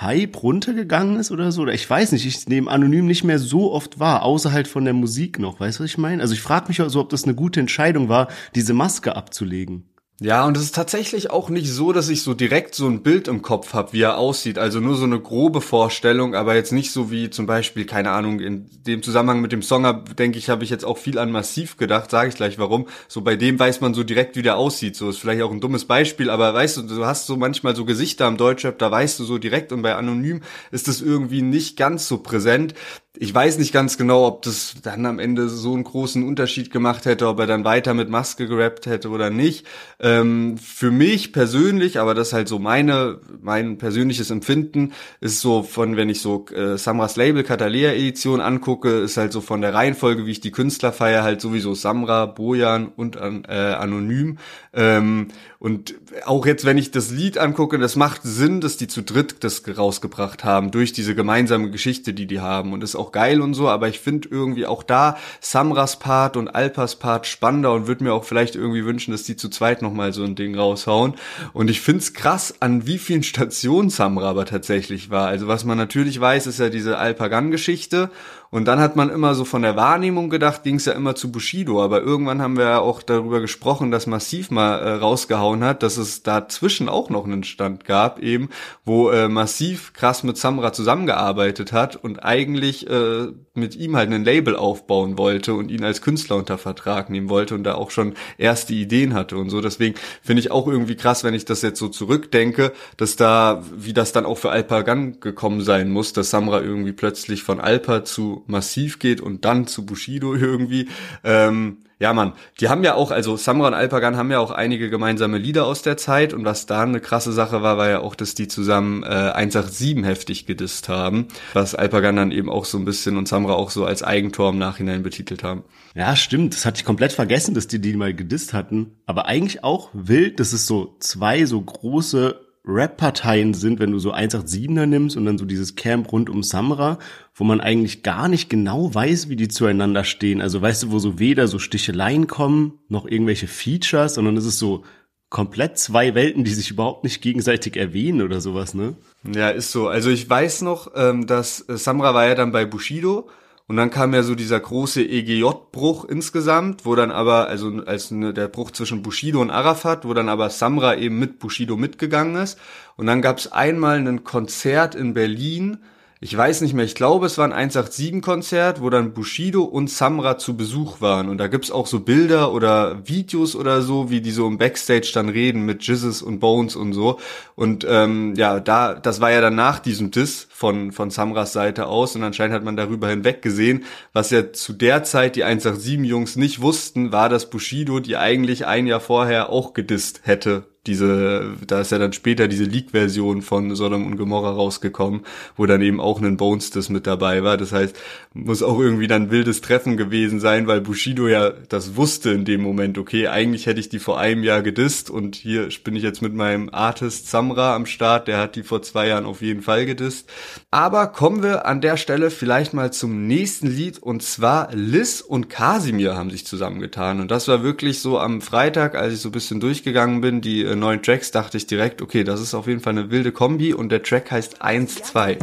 Hype 0.00 0.42
runtergegangen 0.42 1.16
ist 1.16 1.30
oder 1.30 1.52
so. 1.52 1.62
Oder 1.62 1.74
ich 1.74 1.88
weiß 1.88 2.12
nicht, 2.12 2.26
ich 2.26 2.48
nehme 2.48 2.70
anonym 2.70 3.06
nicht 3.06 3.24
mehr 3.24 3.38
so 3.38 3.72
oft 3.72 3.98
wahr, 3.98 4.22
außer 4.22 4.52
halt 4.52 4.68
von 4.68 4.84
der 4.84 4.94
Musik 4.94 5.38
noch. 5.38 5.60
Weißt 5.60 5.78
du, 5.78 5.84
was 5.84 5.90
ich 5.90 5.98
meine? 5.98 6.22
Also 6.22 6.34
ich 6.34 6.40
frage 6.40 6.68
mich 6.68 6.80
also, 6.80 7.00
ob 7.00 7.10
das 7.10 7.24
eine 7.24 7.34
gute 7.34 7.60
Entscheidung 7.60 8.08
war, 8.08 8.28
diese 8.54 8.74
Maske 8.74 9.14
abzulegen. 9.16 9.84
Ja, 10.20 10.44
und 10.46 10.56
es 10.56 10.62
ist 10.62 10.74
tatsächlich 10.76 11.30
auch 11.30 11.48
nicht 11.48 11.68
so, 11.68 11.92
dass 11.92 12.08
ich 12.08 12.22
so 12.22 12.32
direkt 12.32 12.76
so 12.76 12.86
ein 12.86 13.02
Bild 13.02 13.26
im 13.26 13.42
Kopf 13.42 13.74
habe, 13.74 13.92
wie 13.92 14.02
er 14.02 14.18
aussieht. 14.18 14.56
Also 14.56 14.78
nur 14.78 14.94
so 14.94 15.02
eine 15.02 15.18
grobe 15.18 15.60
Vorstellung, 15.60 16.36
aber 16.36 16.54
jetzt 16.54 16.70
nicht 16.70 16.92
so 16.92 17.10
wie 17.10 17.28
zum 17.28 17.46
Beispiel, 17.46 17.86
keine 17.86 18.12
Ahnung, 18.12 18.38
in 18.38 18.70
dem 18.86 19.02
Zusammenhang 19.02 19.40
mit 19.40 19.50
dem 19.50 19.62
Song, 19.62 20.04
denke 20.14 20.38
ich, 20.38 20.48
habe 20.48 20.62
ich 20.62 20.70
jetzt 20.70 20.84
auch 20.84 20.98
viel 20.98 21.18
an 21.18 21.32
Massiv 21.32 21.76
gedacht, 21.76 22.08
sage 22.08 22.28
ich 22.28 22.36
gleich 22.36 22.56
warum. 22.60 22.86
So 23.08 23.22
bei 23.22 23.34
dem 23.34 23.58
weiß 23.58 23.80
man 23.80 23.94
so 23.94 24.04
direkt, 24.04 24.36
wie 24.36 24.42
der 24.42 24.58
aussieht. 24.58 24.94
So 24.94 25.10
ist 25.10 25.18
vielleicht 25.18 25.42
auch 25.42 25.50
ein 25.50 25.60
dummes 25.60 25.86
Beispiel, 25.86 26.30
aber 26.30 26.54
weißt 26.54 26.76
du, 26.76 26.82
du 26.82 27.04
hast 27.04 27.26
so 27.26 27.36
manchmal 27.36 27.74
so 27.74 27.84
Gesichter 27.84 28.28
im 28.28 28.36
Deutschrap, 28.36 28.78
da 28.78 28.92
weißt 28.92 29.18
du 29.18 29.24
so 29.24 29.38
direkt 29.38 29.72
und 29.72 29.82
bei 29.82 29.96
Anonym 29.96 30.42
ist 30.70 30.86
das 30.86 31.00
irgendwie 31.00 31.42
nicht 31.42 31.76
ganz 31.76 32.06
so 32.06 32.18
präsent 32.18 32.74
ich 33.18 33.34
weiß 33.34 33.58
nicht 33.58 33.72
ganz 33.72 33.98
genau, 33.98 34.26
ob 34.26 34.40
das 34.42 34.74
dann 34.82 35.04
am 35.04 35.18
Ende 35.18 35.50
so 35.50 35.74
einen 35.74 35.84
großen 35.84 36.26
Unterschied 36.26 36.70
gemacht 36.70 37.04
hätte, 37.04 37.28
ob 37.28 37.40
er 37.40 37.46
dann 37.46 37.62
weiter 37.62 37.92
mit 37.92 38.08
Maske 38.08 38.48
gerappt 38.48 38.86
hätte 38.86 39.10
oder 39.10 39.28
nicht. 39.28 39.66
Ähm, 40.00 40.56
für 40.56 40.90
mich 40.90 41.30
persönlich, 41.32 42.00
aber 42.00 42.14
das 42.14 42.28
ist 42.28 42.32
halt 42.32 42.48
so 42.48 42.58
meine, 42.58 43.20
mein 43.42 43.76
persönliches 43.76 44.30
Empfinden, 44.30 44.92
ist 45.20 45.40
so 45.40 45.62
von, 45.62 45.96
wenn 45.96 46.08
ich 46.08 46.22
so 46.22 46.46
äh, 46.54 46.78
Samras 46.78 47.16
Label 47.16 47.42
Catalea 47.42 47.92
Edition 47.92 48.40
angucke, 48.40 49.00
ist 49.00 49.18
halt 49.18 49.32
so 49.32 49.42
von 49.42 49.60
der 49.60 49.74
Reihenfolge, 49.74 50.24
wie 50.24 50.30
ich 50.30 50.40
die 50.40 50.50
Künstler 50.50 50.92
feiere, 50.92 51.22
halt 51.22 51.42
sowieso 51.42 51.74
Samra, 51.74 52.24
Bojan 52.24 52.88
und 52.88 53.16
äh, 53.16 53.52
Anonym. 53.52 54.38
Ähm, 54.72 55.28
und 55.62 55.94
auch 56.24 56.44
jetzt, 56.44 56.64
wenn 56.64 56.76
ich 56.76 56.90
das 56.90 57.12
Lied 57.12 57.38
angucke, 57.38 57.78
das 57.78 57.94
macht 57.94 58.22
Sinn, 58.24 58.60
dass 58.60 58.78
die 58.78 58.88
zu 58.88 59.00
dritt 59.00 59.44
das 59.44 59.62
rausgebracht 59.78 60.42
haben, 60.42 60.72
durch 60.72 60.92
diese 60.92 61.14
gemeinsame 61.14 61.70
Geschichte, 61.70 62.14
die 62.14 62.26
die 62.26 62.40
haben. 62.40 62.72
Und 62.72 62.82
ist 62.82 62.96
auch 62.96 63.12
geil 63.12 63.40
und 63.40 63.54
so, 63.54 63.68
aber 63.68 63.86
ich 63.86 64.00
finde 64.00 64.28
irgendwie 64.28 64.66
auch 64.66 64.82
da 64.82 65.16
Samras 65.40 66.00
Part 66.00 66.36
und 66.36 66.48
Alpas 66.48 66.96
Part 66.96 67.28
spannender 67.28 67.72
und 67.74 67.86
würde 67.86 68.02
mir 68.02 68.12
auch 68.12 68.24
vielleicht 68.24 68.56
irgendwie 68.56 68.84
wünschen, 68.84 69.12
dass 69.12 69.22
die 69.22 69.36
zu 69.36 69.50
zweit 69.50 69.82
nochmal 69.82 70.12
so 70.12 70.24
ein 70.24 70.34
Ding 70.34 70.56
raushauen. 70.56 71.14
Und 71.52 71.70
ich 71.70 71.80
find's 71.80 72.12
krass, 72.12 72.56
an 72.58 72.88
wie 72.88 72.98
vielen 72.98 73.22
Stationen 73.22 73.88
Samra 73.88 74.30
aber 74.30 74.46
tatsächlich 74.46 75.10
war. 75.10 75.28
Also 75.28 75.46
was 75.46 75.64
man 75.64 75.78
natürlich 75.78 76.20
weiß, 76.20 76.48
ist 76.48 76.58
ja 76.58 76.70
diese 76.70 76.98
Alpagan-Geschichte 76.98 78.10
und 78.52 78.66
dann 78.66 78.80
hat 78.80 78.96
man 78.96 79.08
immer 79.08 79.34
so 79.34 79.46
von 79.46 79.62
der 79.62 79.76
Wahrnehmung 79.76 80.28
gedacht, 80.28 80.62
ging 80.62 80.74
es 80.74 80.84
ja 80.84 80.92
immer 80.92 81.14
zu 81.14 81.32
Bushido. 81.32 81.82
Aber 81.82 82.02
irgendwann 82.02 82.42
haben 82.42 82.58
wir 82.58 82.66
ja 82.66 82.78
auch 82.80 83.02
darüber 83.02 83.40
gesprochen, 83.40 83.90
dass 83.90 84.06
Massiv 84.06 84.50
mal 84.50 84.78
äh, 84.78 84.90
rausgehauen 84.96 85.64
hat, 85.64 85.82
dass 85.82 85.96
es 85.96 86.22
dazwischen 86.22 86.90
auch 86.90 87.08
noch 87.08 87.24
einen 87.24 87.44
Stand 87.44 87.86
gab, 87.86 88.18
eben, 88.18 88.50
wo 88.84 89.08
äh, 89.08 89.28
Massiv 89.28 89.94
krass 89.94 90.22
mit 90.22 90.36
Samra 90.36 90.74
zusammengearbeitet 90.74 91.72
hat 91.72 91.96
und 91.96 92.22
eigentlich 92.22 92.86
äh, 92.90 93.28
mit 93.54 93.76
ihm 93.76 93.96
halt 93.96 94.10
ein 94.10 94.24
Label 94.24 94.56
aufbauen 94.56 95.18
wollte 95.18 95.54
und 95.54 95.70
ihn 95.70 95.84
als 95.84 96.00
Künstler 96.00 96.36
unter 96.36 96.56
Vertrag 96.56 97.10
nehmen 97.10 97.28
wollte 97.28 97.54
und 97.54 97.64
da 97.64 97.74
auch 97.74 97.90
schon 97.90 98.14
erste 98.38 98.72
Ideen 98.72 99.12
hatte 99.12 99.36
und 99.36 99.50
so. 99.50 99.60
Deswegen 99.60 99.94
finde 100.22 100.40
ich 100.40 100.50
auch 100.50 100.66
irgendwie 100.66 100.96
krass, 100.96 101.22
wenn 101.22 101.34
ich 101.34 101.44
das 101.44 101.60
jetzt 101.62 101.78
so 101.78 101.88
zurückdenke, 101.88 102.72
dass 102.96 103.16
da, 103.16 103.62
wie 103.76 103.92
das 103.92 104.12
dann 104.12 104.24
auch 104.24 104.38
für 104.38 104.50
Alpagan 104.50 105.20
gekommen 105.20 105.60
sein 105.60 105.90
muss, 105.90 106.12
dass 106.14 106.30
Samra 106.30 106.62
irgendwie 106.62 106.92
plötzlich 106.92 107.42
von 107.42 107.60
Alpa 107.60 108.04
zu 108.04 108.42
Massiv 108.46 108.98
geht 108.98 109.20
und 109.20 109.44
dann 109.44 109.66
zu 109.66 109.84
Bushido 109.84 110.34
irgendwie. 110.34 110.88
Ähm, 111.22 111.78
ja, 112.02 112.12
Mann, 112.12 112.32
die 112.58 112.68
haben 112.68 112.82
ja 112.82 112.94
auch, 112.94 113.12
also 113.12 113.36
Samra 113.36 113.68
und 113.68 113.74
Alpagan 113.74 114.16
haben 114.16 114.32
ja 114.32 114.40
auch 114.40 114.50
einige 114.50 114.90
gemeinsame 114.90 115.38
Lieder 115.38 115.66
aus 115.66 115.82
der 115.82 115.96
Zeit 115.96 116.34
und 116.34 116.44
was 116.44 116.66
da 116.66 116.82
eine 116.82 116.98
krasse 116.98 117.32
Sache 117.32 117.62
war, 117.62 117.78
war 117.78 117.88
ja 117.88 118.00
auch, 118.00 118.16
dass 118.16 118.34
die 118.34 118.48
zusammen 118.48 119.04
äh, 119.04 119.06
187 119.06 120.04
heftig 120.04 120.46
gedisst 120.46 120.88
haben, 120.88 121.28
was 121.52 121.76
Alpagan 121.76 122.16
dann 122.16 122.32
eben 122.32 122.50
auch 122.50 122.64
so 122.64 122.76
ein 122.76 122.84
bisschen 122.84 123.16
und 123.16 123.28
Samra 123.28 123.52
auch 123.52 123.70
so 123.70 123.84
als 123.84 124.02
Eigentor 124.02 124.50
im 124.50 124.58
Nachhinein 124.58 125.04
betitelt 125.04 125.44
haben. 125.44 125.62
Ja, 125.94 126.16
stimmt, 126.16 126.54
das 126.54 126.64
hatte 126.64 126.80
ich 126.80 126.84
komplett 126.84 127.12
vergessen, 127.12 127.54
dass 127.54 127.68
die 127.68 127.78
die 127.78 127.94
mal 127.94 128.12
gedisst 128.12 128.52
hatten, 128.52 128.96
aber 129.06 129.26
eigentlich 129.26 129.62
auch 129.62 129.90
wild, 129.92 130.40
dass 130.40 130.52
es 130.52 130.66
so 130.66 130.96
zwei 130.98 131.44
so 131.44 131.60
große 131.60 132.34
Rap-Parteien 132.64 133.54
sind, 133.54 133.80
wenn 133.80 133.90
du 133.90 133.98
so 133.98 134.14
187er 134.14 134.86
nimmst 134.86 135.16
und 135.16 135.24
dann 135.24 135.38
so 135.38 135.44
dieses 135.44 135.74
Camp 135.74 136.12
rund 136.12 136.30
um 136.30 136.42
Samra, 136.42 136.98
wo 137.34 137.44
man 137.44 137.60
eigentlich 137.60 138.02
gar 138.02 138.28
nicht 138.28 138.48
genau 138.48 138.94
weiß, 138.94 139.28
wie 139.28 139.36
die 139.36 139.48
zueinander 139.48 140.04
stehen. 140.04 140.40
Also 140.40 140.62
weißt 140.62 140.84
du, 140.84 140.92
wo 140.92 140.98
so 140.98 141.18
weder 141.18 141.48
so 141.48 141.58
Sticheleien 141.58 142.28
kommen, 142.28 142.78
noch 142.88 143.06
irgendwelche 143.06 143.48
Features, 143.48 144.14
sondern 144.14 144.36
es 144.36 144.44
ist 144.44 144.60
so 144.60 144.84
komplett 145.28 145.78
zwei 145.78 146.14
Welten, 146.14 146.44
die 146.44 146.52
sich 146.52 146.70
überhaupt 146.70 147.04
nicht 147.04 147.22
gegenseitig 147.22 147.76
erwähnen 147.76 148.22
oder 148.22 148.40
sowas, 148.40 148.74
ne? 148.74 148.94
Ja, 149.24 149.48
ist 149.48 149.72
so. 149.72 149.88
Also 149.88 150.10
ich 150.10 150.28
weiß 150.28 150.62
noch, 150.62 150.92
ähm, 150.94 151.26
dass 151.26 151.68
äh, 151.68 151.76
Samra 151.78 152.12
war 152.14 152.26
ja 152.28 152.34
dann 152.34 152.52
bei 152.52 152.66
Bushido 152.66 153.28
und 153.72 153.78
dann 153.78 153.88
kam 153.88 154.12
ja 154.12 154.22
so 154.22 154.34
dieser 154.34 154.60
große 154.60 155.02
EGJ-Bruch 155.02 156.04
insgesamt, 156.04 156.84
wo 156.84 156.94
dann 156.94 157.10
aber, 157.10 157.48
also 157.48 157.72
als 157.86 158.10
ne, 158.10 158.34
der 158.34 158.48
Bruch 158.48 158.70
zwischen 158.72 159.00
Bushido 159.00 159.40
und 159.40 159.50
Arafat, 159.50 160.04
wo 160.06 160.12
dann 160.12 160.28
aber 160.28 160.50
Samra 160.50 160.94
eben 160.96 161.18
mit 161.18 161.38
Bushido 161.38 161.78
mitgegangen 161.78 162.36
ist. 162.36 162.58
Und 162.98 163.06
dann 163.06 163.22
gab 163.22 163.38
es 163.38 163.50
einmal 163.50 163.96
ein 163.96 164.24
Konzert 164.24 164.94
in 164.94 165.14
Berlin, 165.14 165.78
ich 166.24 166.36
weiß 166.36 166.60
nicht 166.60 166.72
mehr, 166.72 166.84
ich 166.84 166.94
glaube, 166.94 167.26
es 167.26 167.36
war 167.36 167.50
ein 167.50 167.70
187-Konzert, 167.70 168.80
wo 168.80 168.90
dann 168.90 169.12
Bushido 169.12 169.64
und 169.64 169.90
Samra 169.90 170.38
zu 170.38 170.56
Besuch 170.56 171.00
waren. 171.00 171.28
Und 171.28 171.38
da 171.38 171.48
gibt's 171.48 171.72
auch 171.72 171.88
so 171.88 171.98
Bilder 171.98 172.52
oder 172.52 173.08
Videos 173.08 173.56
oder 173.56 173.82
so, 173.82 174.08
wie 174.08 174.20
die 174.20 174.30
so 174.30 174.46
im 174.46 174.56
Backstage 174.56 175.10
dann 175.14 175.30
reden 175.30 175.66
mit 175.66 175.82
Jizzes 175.82 176.22
und 176.22 176.38
Bones 176.38 176.76
und 176.76 176.92
so. 176.92 177.18
Und 177.56 177.84
ähm, 177.88 178.34
ja, 178.36 178.60
da, 178.60 178.94
das 178.94 179.20
war 179.20 179.32
ja 179.32 179.40
dann 179.40 179.56
nach 179.56 179.80
diesem 179.80 180.12
Diss 180.12 180.46
von, 180.62 180.92
von 180.92 181.10
Samras 181.10 181.52
Seite 181.52 181.88
aus 181.88 182.14
und 182.14 182.22
anscheinend 182.22 182.54
hat 182.54 182.62
man 182.62 182.76
darüber 182.76 183.08
hinweg 183.08 183.42
gesehen, 183.42 183.84
was 184.12 184.30
ja 184.30 184.52
zu 184.52 184.72
der 184.72 185.02
Zeit 185.02 185.34
die 185.34 185.44
187-Jungs 185.44 186.36
nicht 186.36 186.62
wussten, 186.62 187.10
war, 187.10 187.28
dass 187.28 187.50
Bushido 187.50 187.98
die 187.98 188.16
eigentlich 188.16 188.64
ein 188.64 188.86
Jahr 188.86 189.00
vorher 189.00 189.50
auch 189.50 189.72
gedisst 189.72 190.20
hätte 190.22 190.68
diese, 190.86 191.54
da 191.64 191.80
ist 191.80 191.92
ja 191.92 191.98
dann 191.98 192.12
später 192.12 192.48
diese 192.48 192.64
Leak-Version 192.64 193.42
von 193.42 193.74
Sodom 193.76 194.04
und 194.04 194.16
Gomorra 194.16 194.50
rausgekommen, 194.50 195.20
wo 195.56 195.64
dann 195.66 195.80
eben 195.80 196.00
auch 196.00 196.20
ein 196.20 196.36
Bones 196.36 196.70
das 196.70 196.88
mit 196.88 197.06
dabei 197.06 197.44
war. 197.44 197.56
Das 197.56 197.70
heißt, 197.70 197.96
muss 198.34 198.64
auch 198.64 198.80
irgendwie 198.80 199.06
dann 199.06 199.30
wildes 199.30 199.60
Treffen 199.60 199.96
gewesen 199.96 200.40
sein, 200.40 200.66
weil 200.66 200.80
Bushido 200.80 201.28
ja 201.28 201.50
das 201.50 201.94
wusste 201.94 202.30
in 202.30 202.44
dem 202.44 202.62
Moment, 202.62 202.98
okay, 202.98 203.28
eigentlich 203.28 203.66
hätte 203.66 203.78
ich 203.78 203.90
die 203.90 204.00
vor 204.00 204.18
einem 204.18 204.42
Jahr 204.42 204.62
gedisst 204.62 205.08
und 205.08 205.36
hier 205.36 205.68
bin 205.84 205.94
ich 205.94 206.02
jetzt 206.02 206.20
mit 206.20 206.34
meinem 206.34 206.68
Artist 206.72 207.30
Samra 207.30 207.76
am 207.76 207.86
Start, 207.86 208.26
der 208.26 208.38
hat 208.38 208.56
die 208.56 208.64
vor 208.64 208.82
zwei 208.82 209.06
Jahren 209.06 209.24
auf 209.24 209.40
jeden 209.40 209.62
Fall 209.62 209.86
gedisst. 209.86 210.28
Aber 210.70 211.08
kommen 211.08 211.42
wir 211.42 211.66
an 211.66 211.80
der 211.80 211.96
Stelle 211.96 212.30
vielleicht 212.30 212.74
mal 212.74 212.92
zum 212.92 213.26
nächsten 213.26 213.66
Lied 213.66 213.98
und 213.98 214.22
zwar 214.22 214.72
Liz 214.72 215.20
und 215.20 215.48
Kasimir 215.48 216.16
haben 216.16 216.30
sich 216.30 216.46
zusammengetan 216.46 217.20
und 217.20 217.30
das 217.30 217.48
war 217.48 217.62
wirklich 217.62 218.00
so 218.00 218.18
am 218.18 218.40
Freitag, 218.40 218.94
als 218.94 219.14
ich 219.14 219.20
so 219.20 219.28
ein 219.28 219.32
bisschen 219.32 219.60
durchgegangen 219.60 220.20
bin, 220.20 220.40
die 220.40 220.62
äh, 220.62 220.74
neuen 220.74 221.02
Tracks, 221.02 221.30
dachte 221.30 221.56
ich 221.56 221.66
direkt, 221.66 222.02
okay, 222.02 222.24
das 222.24 222.40
ist 222.40 222.54
auf 222.54 222.66
jeden 222.66 222.80
Fall 222.80 222.92
eine 222.92 223.10
wilde 223.10 223.32
Kombi 223.32 223.74
und 223.74 223.90
der 223.90 224.02
Track 224.02 224.30
heißt 224.30 224.62
1-2. 224.62 225.38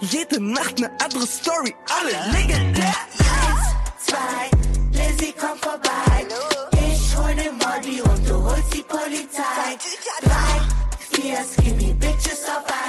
Jede 0.00 0.40
Nacht 0.40 0.78
eine 0.78 0.90
andere 1.02 1.26
Story, 1.26 1.74
alle 1.88 2.38
legendär. 2.38 2.94
1, 3.18 4.06
2, 4.06 4.16
Lizzie 4.92 5.34
kommt 5.38 5.64
vorbei. 5.64 6.26
Ich 6.92 7.16
hol 7.16 7.34
den 7.34 7.58
Body 7.58 8.00
und 8.02 8.28
du 8.28 8.34
holst 8.42 8.74
die 8.74 8.82
Polizei. 8.82 9.78
3, 11.18 11.20
4 11.20 11.44
Skinny 11.44 11.92
Bitches 11.94 12.44
auf 12.44 12.64
Eis. 12.66 12.87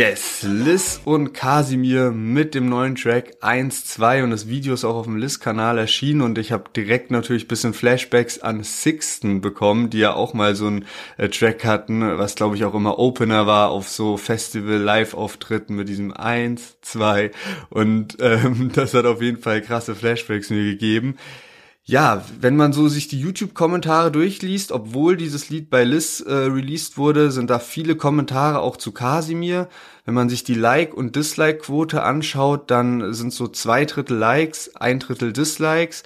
Yes, 0.00 0.46
Liz 0.48 0.98
und 1.04 1.34
Kasimir 1.34 2.10
mit 2.10 2.54
dem 2.54 2.70
neuen 2.70 2.94
Track 2.94 3.36
1, 3.42 3.84
2 3.84 4.24
und 4.24 4.30
das 4.30 4.48
Video 4.48 4.72
ist 4.72 4.82
auch 4.82 4.94
auf 4.94 5.04
dem 5.04 5.18
Liz-Kanal 5.18 5.76
erschienen 5.76 6.22
und 6.22 6.38
ich 6.38 6.52
habe 6.52 6.70
direkt 6.74 7.10
natürlich 7.10 7.48
bisschen 7.48 7.74
Flashbacks 7.74 8.38
an 8.38 8.64
Sixten 8.64 9.42
bekommen, 9.42 9.90
die 9.90 9.98
ja 9.98 10.14
auch 10.14 10.32
mal 10.32 10.54
so 10.54 10.68
einen 10.68 10.86
äh, 11.18 11.28
Track 11.28 11.66
hatten, 11.66 12.16
was 12.16 12.34
glaube 12.34 12.56
ich 12.56 12.64
auch 12.64 12.72
immer 12.72 12.98
Opener 12.98 13.46
war 13.46 13.68
auf 13.68 13.90
so 13.90 14.16
Festival-Live-Auftritten 14.16 15.74
mit 15.74 15.90
diesem 15.90 16.14
1, 16.14 16.78
2 16.80 17.30
und 17.68 18.16
ähm, 18.20 18.70
das 18.74 18.94
hat 18.94 19.04
auf 19.04 19.20
jeden 19.20 19.42
Fall 19.42 19.60
krasse 19.60 19.94
Flashbacks 19.94 20.48
mir 20.48 20.64
gegeben. 20.64 21.18
Ja, 21.90 22.22
wenn 22.40 22.54
man 22.54 22.72
so 22.72 22.86
sich 22.86 23.08
die 23.08 23.18
YouTube-Kommentare 23.18 24.12
durchliest, 24.12 24.70
obwohl 24.70 25.16
dieses 25.16 25.50
Lied 25.50 25.70
bei 25.70 25.82
Liz 25.82 26.20
äh, 26.20 26.32
released 26.32 26.98
wurde, 26.98 27.32
sind 27.32 27.50
da 27.50 27.58
viele 27.58 27.96
Kommentare 27.96 28.60
auch 28.60 28.76
zu 28.76 28.92
Kasimir. 28.92 29.68
Wenn 30.04 30.14
man 30.14 30.28
sich 30.28 30.44
die 30.44 30.54
Like- 30.54 30.94
und 30.94 31.16
Dislike-Quote 31.16 32.04
anschaut, 32.04 32.70
dann 32.70 33.12
sind 33.12 33.32
so 33.32 33.48
zwei 33.48 33.86
Drittel 33.86 34.16
Likes, 34.16 34.76
ein 34.76 35.00
Drittel 35.00 35.32
Dislikes. 35.32 36.04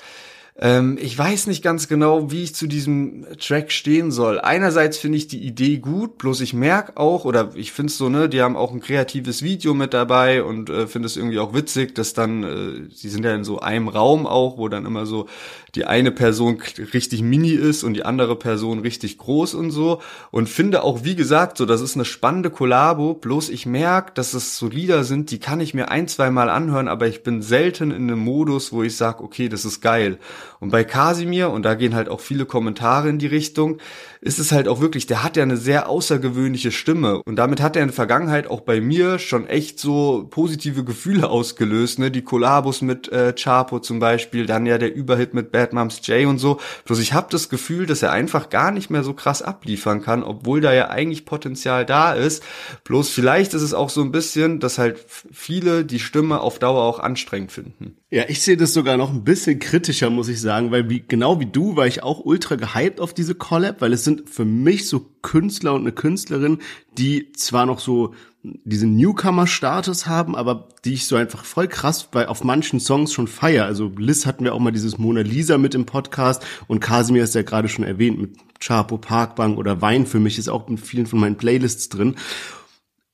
Ähm, 0.57 0.99
ich 1.01 1.19
weiß 1.19 1.49
nicht 1.49 1.65
ganz 1.65 1.89
genau, 1.89 2.31
wie 2.31 2.45
ich 2.45 2.55
zu 2.55 2.69
diesem 2.69 3.27
Track 3.41 3.73
stehen 3.73 4.13
soll. 4.13 4.39
Einerseits 4.39 4.99
finde 4.99 5.19
ich 5.19 5.27
die 5.27 5.45
Idee 5.45 5.79
gut, 5.79 6.17
bloß 6.17 6.41
ich 6.43 6.55
merke 6.55 6.97
auch, 6.97 7.25
oder 7.25 7.51
ich 7.57 7.73
finde 7.73 7.91
es 7.91 7.99
so, 7.99 8.09
ne, 8.09 8.29
die 8.29 8.41
haben 8.41 8.57
auch 8.57 8.73
ein 8.73 8.81
kreatives 8.81 9.43
Video 9.43 9.75
mit 9.75 9.93
dabei 9.93 10.45
und 10.45 10.71
äh, 10.71 10.87
finde 10.87 11.07
es 11.07 11.17
irgendwie 11.17 11.41
auch 11.41 11.55
witzig, 11.55 11.97
dass 11.97 12.15
dann, 12.15 12.45
äh, 12.45 12.95
sie 12.95 13.09
sind 13.09 13.25
ja 13.25 13.35
in 13.35 13.43
so 13.43 13.59
einem 13.59 13.89
Raum 13.89 14.29
auch, 14.29 14.57
wo 14.57 14.69
dann 14.69 14.87
immer 14.87 15.07
so 15.07 15.27
die 15.75 15.87
eine 15.87 16.13
Person 16.13 16.63
richtig 16.93 17.23
mini 17.23 17.51
ist 17.51 17.83
und 17.83 17.95
die 17.95 18.05
andere 18.05 18.37
Person 18.37 18.79
richtig 18.79 19.19
groß 19.19 19.55
und 19.55 19.73
so. 19.73 20.01
Und 20.31 20.49
finde 20.49 20.85
auch, 20.85 21.03
wie 21.03 21.17
gesagt, 21.17 21.59
so, 21.59 21.67
das 21.67 21.81
ist 21.81 21.97
eine 21.97 22.05
spannende 22.05 22.51
Kollabo, 22.51 23.15
bloß 23.15 23.49
ich 23.49 23.67
merke, 23.67 24.13
dass 24.15 24.35
es 24.35 24.57
so 24.57 24.69
Lieder 24.69 25.03
sind, 25.03 25.33
die 25.33 25.41
kann 25.41 25.59
ich 25.59 25.75
mir 25.75 25.91
ein, 25.91 26.07
zwei 26.07 26.31
Mal 26.31 26.49
anhören, 26.49 26.87
aber 26.87 27.09
ich 27.09 27.25
bin 27.25 27.43
selten 27.43 27.91
in 27.91 28.05
einem 28.05 28.21
Modus, 28.21 28.73
wo 28.73 28.85
ich 28.85 28.97
sage, 28.97 29.25
okay, 29.25 29.49
das 29.49 29.65
ist 29.65 29.81
geil. 29.81 30.19
Und 30.61 30.71
bei 30.71 30.85
Kasimir, 30.85 31.51
und 31.51 31.63
da 31.63 31.75
gehen 31.75 31.95
halt 31.95 32.09
auch 32.09 32.21
viele 32.21 32.47
Kommentare 32.47 33.09
in 33.09 33.19
die 33.19 33.27
Richtung, 33.27 33.79
ist 34.25 34.39
es 34.39 34.53
halt 34.53 34.69
auch 34.69 34.81
wirklich, 34.81 35.07
der 35.07 35.23
hat 35.23 35.37
ja 35.37 35.43
eine 35.43 35.59
sehr 35.59 35.87
außergewöhnliche 35.87 36.73
Stimme. 36.73 37.23
Und 37.25 37.37
damit 37.37 37.61
hat 37.61 37.77
er 37.77 37.83
in 37.83 37.89
der 37.89 37.95
Vergangenheit 37.95 38.47
auch 38.47 38.63
bei 38.63 38.81
mir 38.81 39.19
schon 39.19 39.47
echt 39.47 39.79
so 39.79 40.27
positive 40.31 40.83
Gefühle 40.83 41.29
ausgelöst. 41.29 41.99
Ne? 41.99 42.11
Die 42.11 42.23
Kollabos 42.23 42.81
mit 42.81 43.13
äh, 43.13 43.35
Chapo 43.35 43.81
zum 43.81 43.99
Beispiel, 43.99 44.47
dann 44.47 44.65
ja 44.65 44.79
der 44.79 44.95
Überhit 44.95 45.35
mit 45.35 45.53
Bad 45.53 45.75
Moms 45.75 46.01
J 46.07 46.27
und 46.27 46.39
so. 46.39 46.59
Bloß 46.87 47.01
ich 47.01 47.13
habe 47.13 47.27
das 47.31 47.51
Gefühl, 47.51 47.85
dass 47.85 48.03
er 48.03 48.13
einfach 48.13 48.49
gar 48.49 48.71
nicht 48.71 48.89
mehr 48.89 49.05
so 49.05 49.13
krass 49.13 49.43
abliefern 49.43 50.01
kann, 50.01 50.23
obwohl 50.23 50.63
da 50.63 50.73
ja 50.73 50.89
eigentlich 50.89 51.27
Potenzial 51.27 51.85
da 51.85 52.15
ist. 52.15 52.43
Bloß 52.85 53.11
vielleicht 53.11 53.53
ist 53.53 53.61
es 53.61 53.75
auch 53.75 53.91
so 53.91 54.01
ein 54.01 54.11
bisschen, 54.11 54.59
dass 54.59 54.79
halt 54.79 55.05
viele 55.33 55.85
die 55.85 55.99
Stimme 55.99 56.41
auf 56.41 56.59
Dauer 56.59 56.83
auch 56.83 56.99
anstrengend 56.99 57.53
finden. 57.53 57.99
Ja, 58.15 58.25
ich 58.29 58.41
sehe 58.43 58.57
das 58.57 58.73
sogar 58.73 58.97
noch 58.97 59.13
ein 59.13 59.25
bisschen 59.25 59.59
kritischer, 59.59 60.09
muss 60.09 60.29
ich 60.29 60.41
sagen, 60.41 60.71
weil 60.71 60.89
wie, 60.89 61.05
genau 61.07 61.41
wie 61.41 61.47
du 61.47 61.77
war 61.77 61.89
ich 61.89 62.03
auch 62.03 62.25
ultra 62.25 62.55
gehypt 62.55 63.01
auf 63.01 63.13
diese 63.13 63.35
Collab, 63.35 63.81
weil 63.81 63.93
es 63.93 64.05
sind 64.05 64.14
sind 64.17 64.31
für 64.31 64.45
mich 64.45 64.89
so 64.89 65.11
Künstler 65.23 65.75
und 65.75 65.83
eine 65.83 65.93
Künstlerin, 65.93 66.59
die 66.99 67.33
zwar 67.33 67.67
noch 67.67 67.81
so 67.81 68.15
diesen 68.43 68.95
Newcomer-Status 68.97 70.07
haben, 70.07 70.37
aber 70.37 70.69
die 70.85 70.93
ich 70.93 71.07
so 71.07 71.17
einfach 71.17 71.45
voll 71.45 71.67
krass 71.67 72.11
bei 72.11 72.29
auf 72.29 72.45
manchen 72.45 72.79
Songs 72.79 73.13
schon 73.13 73.27
feier. 73.27 73.65
Also 73.65 73.91
Liz 73.97 74.27
hatten 74.27 74.45
wir 74.45 74.55
auch 74.55 74.59
mal 74.59 74.71
dieses 74.71 74.99
Mona 74.99 75.23
Lisa 75.23 75.57
mit 75.57 75.75
im 75.75 75.87
Podcast 75.87 76.45
und 76.67 76.81
Casimir 76.81 77.25
ist 77.25 77.35
ja 77.35 77.43
gerade 77.43 77.69
schon 77.69 77.85
erwähnt 77.85 78.21
mit 78.21 78.37
Chapo, 78.61 78.99
Parkbank 78.99 79.57
oder 79.57 79.81
Wein 79.81 80.07
für 80.07 80.21
mich 80.21 80.39
ist 80.39 80.49
auch 80.49 80.69
in 80.69 80.77
vielen 80.79 81.07
von 81.07 81.21
meinen 81.21 81.37
Playlists 81.37 81.89
drin. 81.89 82.17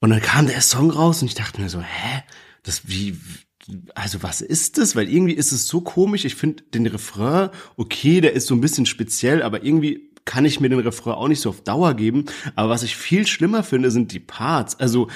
Und 0.00 0.10
dann 0.10 0.20
kam 0.20 0.46
der 0.46 0.62
Song 0.62 0.90
raus 0.90 1.22
und 1.22 1.28
ich 1.28 1.34
dachte 1.34 1.60
mir 1.60 1.68
so, 1.68 1.80
hä? 1.80 2.22
Das 2.62 2.88
wie 2.88 3.16
also 3.94 4.22
was 4.22 4.40
ist 4.40 4.78
das? 4.78 4.96
Weil 4.96 5.08
irgendwie 5.08 5.34
ist 5.34 5.52
es 5.52 5.66
so 5.68 5.80
komisch. 5.80 6.24
Ich 6.24 6.34
finde 6.34 6.62
den 6.74 6.86
Refrain, 6.86 7.50
okay, 7.76 8.20
der 8.20 8.32
ist 8.32 8.46
so 8.46 8.54
ein 8.54 8.60
bisschen 8.60 8.86
speziell, 8.86 9.42
aber 9.42 9.62
irgendwie 9.62 10.09
kann 10.24 10.44
ich 10.44 10.60
mir 10.60 10.68
den 10.68 10.80
Refrain 10.80 11.14
auch 11.14 11.28
nicht 11.28 11.40
so 11.40 11.50
auf 11.50 11.62
Dauer 11.62 11.94
geben. 11.94 12.26
Aber 12.56 12.70
was 12.70 12.82
ich 12.82 12.96
viel 12.96 13.26
schlimmer 13.26 13.62
finde, 13.62 13.90
sind 13.90 14.12
die 14.12 14.20
Parts. 14.20 14.78
Also 14.78 15.08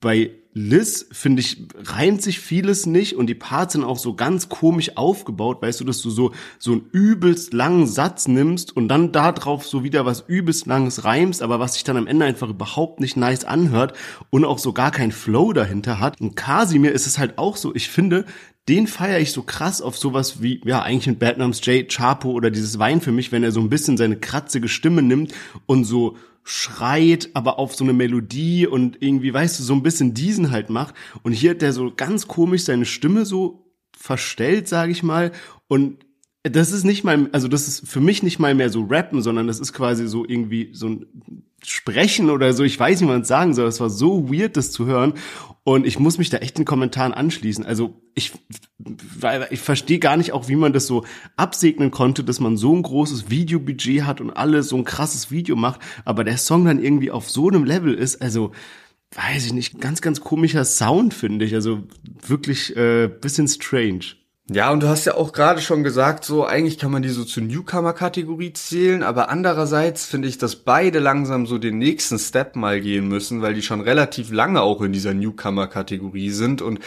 bei 0.00 0.30
Liz, 0.54 1.06
finde 1.12 1.40
ich, 1.40 1.66
reimt 1.76 2.20
sich 2.20 2.38
vieles 2.38 2.84
nicht 2.84 3.16
und 3.16 3.26
die 3.26 3.34
Parts 3.34 3.72
sind 3.72 3.84
auch 3.84 3.96
so 3.96 4.14
ganz 4.14 4.50
komisch 4.50 4.98
aufgebaut, 4.98 5.62
weißt 5.62 5.80
du, 5.80 5.84
dass 5.84 6.02
du 6.02 6.10
so, 6.10 6.32
so 6.58 6.72
einen 6.72 6.88
übelst 6.92 7.54
langen 7.54 7.86
Satz 7.86 8.28
nimmst 8.28 8.76
und 8.76 8.88
dann 8.88 9.12
da 9.12 9.32
drauf 9.32 9.66
so 9.66 9.82
wieder 9.82 10.04
was 10.04 10.24
übelst 10.26 10.66
langes 10.66 11.04
reimst, 11.04 11.40
aber 11.40 11.58
was 11.58 11.74
sich 11.74 11.84
dann 11.84 11.96
am 11.96 12.06
Ende 12.06 12.26
einfach 12.26 12.50
überhaupt 12.50 13.00
nicht 13.00 13.16
nice 13.16 13.44
anhört 13.44 13.94
und 14.28 14.44
auch 14.44 14.58
so 14.58 14.74
gar 14.74 14.90
kein 14.90 15.10
Flow 15.10 15.54
dahinter 15.54 16.00
hat. 16.00 16.20
Und 16.20 16.36
Casimir 16.36 16.92
ist 16.92 17.06
es 17.06 17.18
halt 17.18 17.38
auch 17.38 17.56
so, 17.56 17.74
ich 17.74 17.88
finde, 17.88 18.26
den 18.68 18.86
feiere 18.86 19.18
ich 19.18 19.32
so 19.32 19.42
krass 19.42 19.82
auf 19.82 19.98
sowas 19.98 20.42
wie, 20.42 20.60
ja, 20.64 20.82
eigentlich 20.82 21.08
mit 21.08 21.18
Batnams 21.18 21.64
J, 21.66 21.88
Chapo 21.88 22.30
oder 22.30 22.50
dieses 22.50 22.78
Wein 22.78 23.00
für 23.00 23.12
mich, 23.12 23.32
wenn 23.32 23.42
er 23.42 23.52
so 23.52 23.60
ein 23.60 23.70
bisschen 23.70 23.96
seine 23.96 24.16
kratzige 24.16 24.68
Stimme 24.68 25.02
nimmt 25.02 25.34
und 25.66 25.84
so 25.84 26.16
schreit, 26.44 27.30
aber 27.34 27.58
auf 27.58 27.74
so 27.74 27.84
eine 27.84 27.92
Melodie 27.92 28.66
und 28.66 29.00
irgendwie, 29.00 29.32
weißt 29.32 29.58
du, 29.58 29.62
so 29.62 29.74
ein 29.74 29.82
bisschen 29.82 30.14
diesen 30.14 30.50
halt 30.50 30.70
macht. 30.70 30.94
Und 31.22 31.32
hier 31.32 31.50
hat 31.50 31.62
der 31.62 31.72
so 31.72 31.92
ganz 31.94 32.28
komisch 32.28 32.64
seine 32.64 32.84
Stimme 32.84 33.24
so 33.24 33.72
verstellt, 33.96 34.68
sage 34.68 34.92
ich 34.92 35.02
mal. 35.02 35.32
Und 35.68 36.04
das 36.42 36.72
ist 36.72 36.84
nicht 36.84 37.04
mal, 37.04 37.28
also 37.32 37.46
das 37.46 37.68
ist 37.68 37.88
für 37.88 38.00
mich 38.00 38.22
nicht 38.22 38.38
mal 38.40 38.54
mehr 38.54 38.68
so 38.68 38.84
rappen, 38.84 39.22
sondern 39.22 39.46
das 39.46 39.60
ist 39.60 39.72
quasi 39.72 40.08
so 40.08 40.24
irgendwie 40.26 40.70
so 40.72 40.88
ein 40.88 41.06
Sprechen 41.64 42.30
oder 42.30 42.52
so. 42.52 42.64
Ich 42.64 42.78
weiß 42.78 43.00
nicht, 43.00 43.08
wie 43.08 43.12
man 43.12 43.22
es 43.22 43.28
sagen 43.28 43.54
soll. 43.54 43.68
Es 43.68 43.80
war 43.80 43.90
so 43.90 44.32
weird, 44.32 44.56
das 44.56 44.72
zu 44.72 44.86
hören. 44.86 45.14
Und 45.62 45.86
ich 45.86 46.00
muss 46.00 46.18
mich 46.18 46.30
da 46.30 46.38
echt 46.38 46.58
in 46.58 46.64
Kommentaren 46.64 47.14
anschließen. 47.14 47.64
Also 47.64 47.94
ich, 48.16 48.32
ich 49.50 49.60
verstehe 49.60 50.00
gar 50.00 50.16
nicht 50.16 50.32
auch, 50.32 50.48
wie 50.48 50.56
man 50.56 50.72
das 50.72 50.88
so 50.88 51.04
absegnen 51.36 51.92
konnte, 51.92 52.24
dass 52.24 52.40
man 52.40 52.56
so 52.56 52.74
ein 52.74 52.82
großes 52.82 53.30
Videobudget 53.30 54.04
hat 54.04 54.20
und 54.20 54.30
alles 54.30 54.68
so 54.68 54.76
ein 54.76 54.84
krasses 54.84 55.30
Video 55.30 55.54
macht, 55.54 55.80
aber 56.04 56.24
der 56.24 56.38
Song 56.38 56.64
dann 56.64 56.82
irgendwie 56.82 57.12
auf 57.12 57.30
so 57.30 57.48
einem 57.48 57.62
Level 57.62 57.94
ist. 57.94 58.20
Also 58.20 58.50
weiß 59.14 59.46
ich 59.46 59.52
nicht, 59.52 59.80
ganz, 59.80 60.00
ganz 60.00 60.20
komischer 60.20 60.64
Sound 60.64 61.14
finde 61.14 61.44
ich. 61.44 61.54
Also 61.54 61.84
wirklich 62.26 62.76
äh, 62.76 63.06
bisschen 63.06 63.46
strange. 63.46 64.16
Ja, 64.54 64.70
und 64.70 64.82
du 64.82 64.88
hast 64.88 65.06
ja 65.06 65.14
auch 65.14 65.32
gerade 65.32 65.62
schon 65.62 65.82
gesagt, 65.82 66.24
so 66.24 66.44
eigentlich 66.44 66.76
kann 66.76 66.90
man 66.90 67.02
die 67.02 67.08
so 67.08 67.24
zur 67.24 67.42
Newcomer-Kategorie 67.42 68.52
zählen, 68.52 69.02
aber 69.02 69.30
andererseits 69.30 70.04
finde 70.04 70.28
ich, 70.28 70.36
dass 70.36 70.56
beide 70.56 70.98
langsam 70.98 71.46
so 71.46 71.56
den 71.56 71.78
nächsten 71.78 72.18
Step 72.18 72.54
mal 72.54 72.80
gehen 72.80 73.08
müssen, 73.08 73.40
weil 73.40 73.54
die 73.54 73.62
schon 73.62 73.80
relativ 73.80 74.30
lange 74.30 74.60
auch 74.60 74.82
in 74.82 74.92
dieser 74.92 75.14
Newcomer-Kategorie 75.14 76.30
sind. 76.30 76.60
Und 76.60 76.80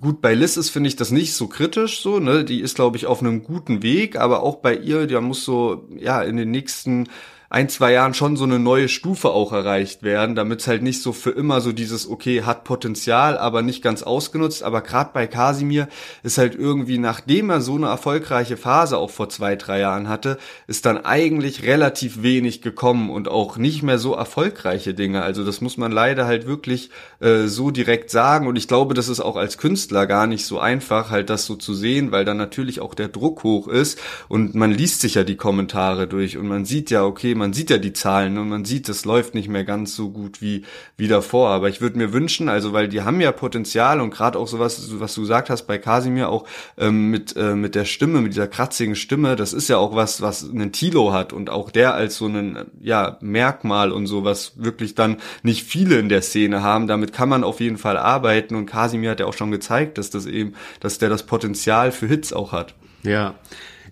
gut, 0.00 0.20
bei 0.20 0.34
Liz 0.34 0.56
ist, 0.56 0.70
finde 0.70 0.88
ich, 0.88 0.96
das 0.96 1.10
nicht 1.10 1.34
so 1.34 1.48
kritisch 1.48 2.02
so, 2.02 2.20
ne, 2.20 2.44
die 2.44 2.60
ist, 2.60 2.76
glaube 2.76 2.96
ich, 2.96 3.06
auf 3.06 3.20
einem 3.20 3.42
guten 3.42 3.82
Weg, 3.82 4.16
aber 4.16 4.42
auch 4.44 4.56
bei 4.56 4.76
ihr, 4.76 5.08
der 5.08 5.20
muss 5.20 5.44
so, 5.44 5.88
ja, 5.98 6.22
in 6.22 6.36
den 6.36 6.52
nächsten 6.52 7.08
ein, 7.52 7.68
zwei 7.68 7.92
Jahren 7.92 8.14
schon 8.14 8.38
so 8.38 8.44
eine 8.44 8.58
neue 8.58 8.88
Stufe 8.88 9.28
auch 9.28 9.52
erreicht 9.52 10.02
werden, 10.02 10.34
damit 10.34 10.60
es 10.60 10.68
halt 10.68 10.82
nicht 10.82 11.02
so 11.02 11.12
für 11.12 11.32
immer 11.32 11.60
so 11.60 11.72
dieses, 11.72 12.08
okay, 12.08 12.44
hat 12.44 12.64
Potenzial, 12.64 13.36
aber 13.36 13.60
nicht 13.60 13.82
ganz 13.82 14.02
ausgenutzt. 14.02 14.62
Aber 14.62 14.80
gerade 14.80 15.10
bei 15.12 15.26
Kasimir 15.26 15.88
ist 16.22 16.38
halt 16.38 16.54
irgendwie, 16.54 16.96
nachdem 16.96 17.50
er 17.50 17.60
so 17.60 17.74
eine 17.74 17.88
erfolgreiche 17.88 18.56
Phase 18.56 18.96
auch 18.96 19.10
vor 19.10 19.28
zwei, 19.28 19.54
drei 19.54 19.80
Jahren 19.80 20.08
hatte, 20.08 20.38
ist 20.66 20.86
dann 20.86 21.04
eigentlich 21.04 21.64
relativ 21.64 22.22
wenig 22.22 22.62
gekommen 22.62 23.10
und 23.10 23.28
auch 23.28 23.58
nicht 23.58 23.82
mehr 23.82 23.98
so 23.98 24.14
erfolgreiche 24.14 24.94
Dinge. 24.94 25.20
Also 25.22 25.44
das 25.44 25.60
muss 25.60 25.76
man 25.76 25.92
leider 25.92 26.24
halt 26.24 26.46
wirklich 26.46 26.88
äh, 27.20 27.48
so 27.48 27.70
direkt 27.70 28.08
sagen. 28.08 28.46
Und 28.46 28.56
ich 28.56 28.66
glaube, 28.66 28.94
das 28.94 29.10
ist 29.10 29.20
auch 29.20 29.36
als 29.36 29.58
Künstler 29.58 30.06
gar 30.06 30.26
nicht 30.26 30.46
so 30.46 30.58
einfach, 30.58 31.10
halt 31.10 31.28
das 31.28 31.44
so 31.44 31.56
zu 31.56 31.74
sehen, 31.74 32.12
weil 32.12 32.24
dann 32.24 32.38
natürlich 32.38 32.80
auch 32.80 32.94
der 32.94 33.08
Druck 33.08 33.42
hoch 33.42 33.68
ist 33.68 34.00
und 34.28 34.54
man 34.54 34.70
liest 34.70 35.02
sich 35.02 35.16
ja 35.16 35.22
die 35.22 35.36
Kommentare 35.36 36.08
durch 36.08 36.38
und 36.38 36.48
man 36.48 36.64
sieht 36.64 36.90
ja, 36.90 37.04
okay, 37.04 37.41
man 37.42 37.52
sieht 37.52 37.70
ja 37.70 37.78
die 37.78 37.92
Zahlen 37.92 38.38
und 38.38 38.48
man 38.48 38.64
sieht, 38.64 38.88
es 38.88 39.04
läuft 39.04 39.34
nicht 39.34 39.48
mehr 39.48 39.64
ganz 39.64 39.96
so 39.96 40.10
gut 40.10 40.40
wie, 40.40 40.64
wie 40.96 41.08
davor. 41.08 41.48
Aber 41.48 41.68
ich 41.68 41.80
würde 41.80 41.98
mir 41.98 42.12
wünschen, 42.12 42.48
also 42.48 42.72
weil 42.72 42.86
die 42.86 43.02
haben 43.02 43.20
ja 43.20 43.32
Potenzial 43.32 44.00
und 44.00 44.10
gerade 44.10 44.38
auch 44.38 44.46
sowas, 44.46 44.88
was 45.00 45.14
du 45.16 45.22
gesagt 45.22 45.50
hast 45.50 45.64
bei 45.64 45.76
Kasimir 45.76 46.28
auch 46.28 46.46
ähm, 46.78 47.10
mit, 47.10 47.36
äh, 47.36 47.56
mit 47.56 47.74
der 47.74 47.84
Stimme, 47.84 48.20
mit 48.20 48.32
dieser 48.32 48.46
kratzigen 48.46 48.94
Stimme, 48.94 49.34
das 49.34 49.52
ist 49.52 49.68
ja 49.68 49.78
auch 49.78 49.96
was, 49.96 50.22
was 50.22 50.48
einen 50.48 50.70
Tilo 50.70 51.12
hat 51.12 51.32
und 51.32 51.50
auch 51.50 51.72
der 51.72 51.94
als 51.94 52.16
so 52.16 52.28
ein 52.28 52.66
ja, 52.80 53.18
Merkmal 53.20 53.90
und 53.90 54.06
so, 54.06 54.22
was 54.22 54.52
wirklich 54.62 54.94
dann 54.94 55.16
nicht 55.42 55.64
viele 55.64 55.98
in 55.98 56.08
der 56.08 56.22
Szene 56.22 56.62
haben. 56.62 56.86
Damit 56.86 57.12
kann 57.12 57.28
man 57.28 57.42
auf 57.42 57.58
jeden 57.58 57.76
Fall 57.76 57.96
arbeiten 57.96 58.54
und 58.54 58.66
Kasimir 58.66 59.10
hat 59.10 59.18
ja 59.18 59.26
auch 59.26 59.34
schon 59.34 59.50
gezeigt, 59.50 59.98
dass 59.98 60.10
das 60.10 60.26
eben, 60.26 60.54
dass 60.78 60.98
der 60.98 61.08
das 61.08 61.24
Potenzial 61.24 61.90
für 61.90 62.06
Hits 62.06 62.32
auch 62.32 62.52
hat. 62.52 62.76
Ja, 63.02 63.34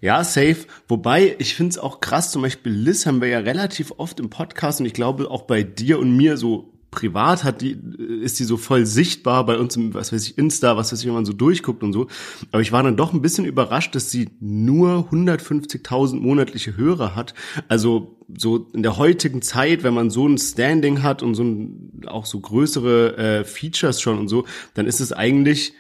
ja, 0.00 0.24
safe. 0.24 0.66
Wobei, 0.88 1.36
ich 1.38 1.54
finde 1.54 1.70
es 1.70 1.78
auch 1.78 2.00
krass, 2.00 2.32
zum 2.32 2.42
Beispiel 2.42 2.72
Liz 2.72 3.06
haben 3.06 3.20
wir 3.20 3.28
ja 3.28 3.38
relativ 3.40 3.92
oft 3.98 4.18
im 4.20 4.30
Podcast 4.30 4.80
und 4.80 4.86
ich 4.86 4.94
glaube 4.94 5.30
auch 5.30 5.42
bei 5.42 5.62
dir 5.62 5.98
und 5.98 6.16
mir 6.16 6.36
so 6.36 6.72
privat 6.90 7.44
hat 7.44 7.60
die, 7.60 7.78
ist 8.22 8.40
die 8.40 8.44
so 8.44 8.56
voll 8.56 8.84
sichtbar 8.84 9.46
bei 9.46 9.58
uns 9.58 9.76
im, 9.76 9.94
was 9.94 10.12
weiß 10.12 10.26
ich, 10.26 10.38
Insta, 10.38 10.76
was 10.76 10.92
weiß 10.92 11.00
ich, 11.00 11.06
wenn 11.06 11.14
man 11.14 11.24
so 11.24 11.32
durchguckt 11.32 11.82
und 11.82 11.92
so. 11.92 12.08
Aber 12.50 12.62
ich 12.62 12.72
war 12.72 12.82
dann 12.82 12.96
doch 12.96 13.12
ein 13.12 13.22
bisschen 13.22 13.44
überrascht, 13.44 13.94
dass 13.94 14.10
sie 14.10 14.30
nur 14.40 15.08
150.000 15.10 16.16
monatliche 16.16 16.76
Hörer 16.76 17.14
hat. 17.14 17.34
Also 17.68 18.16
so 18.36 18.68
in 18.72 18.82
der 18.82 18.96
heutigen 18.96 19.42
Zeit, 19.42 19.82
wenn 19.82 19.94
man 19.94 20.10
so 20.10 20.26
ein 20.26 20.38
Standing 20.38 21.02
hat 21.02 21.22
und 21.22 21.34
so 21.34 21.44
ein, 21.44 22.02
auch 22.06 22.26
so 22.26 22.40
größere 22.40 23.16
äh, 23.16 23.44
Features 23.44 24.00
schon 24.00 24.18
und 24.18 24.28
so, 24.28 24.44
dann 24.74 24.86
ist 24.86 25.00
es 25.00 25.12
eigentlich 25.12 25.74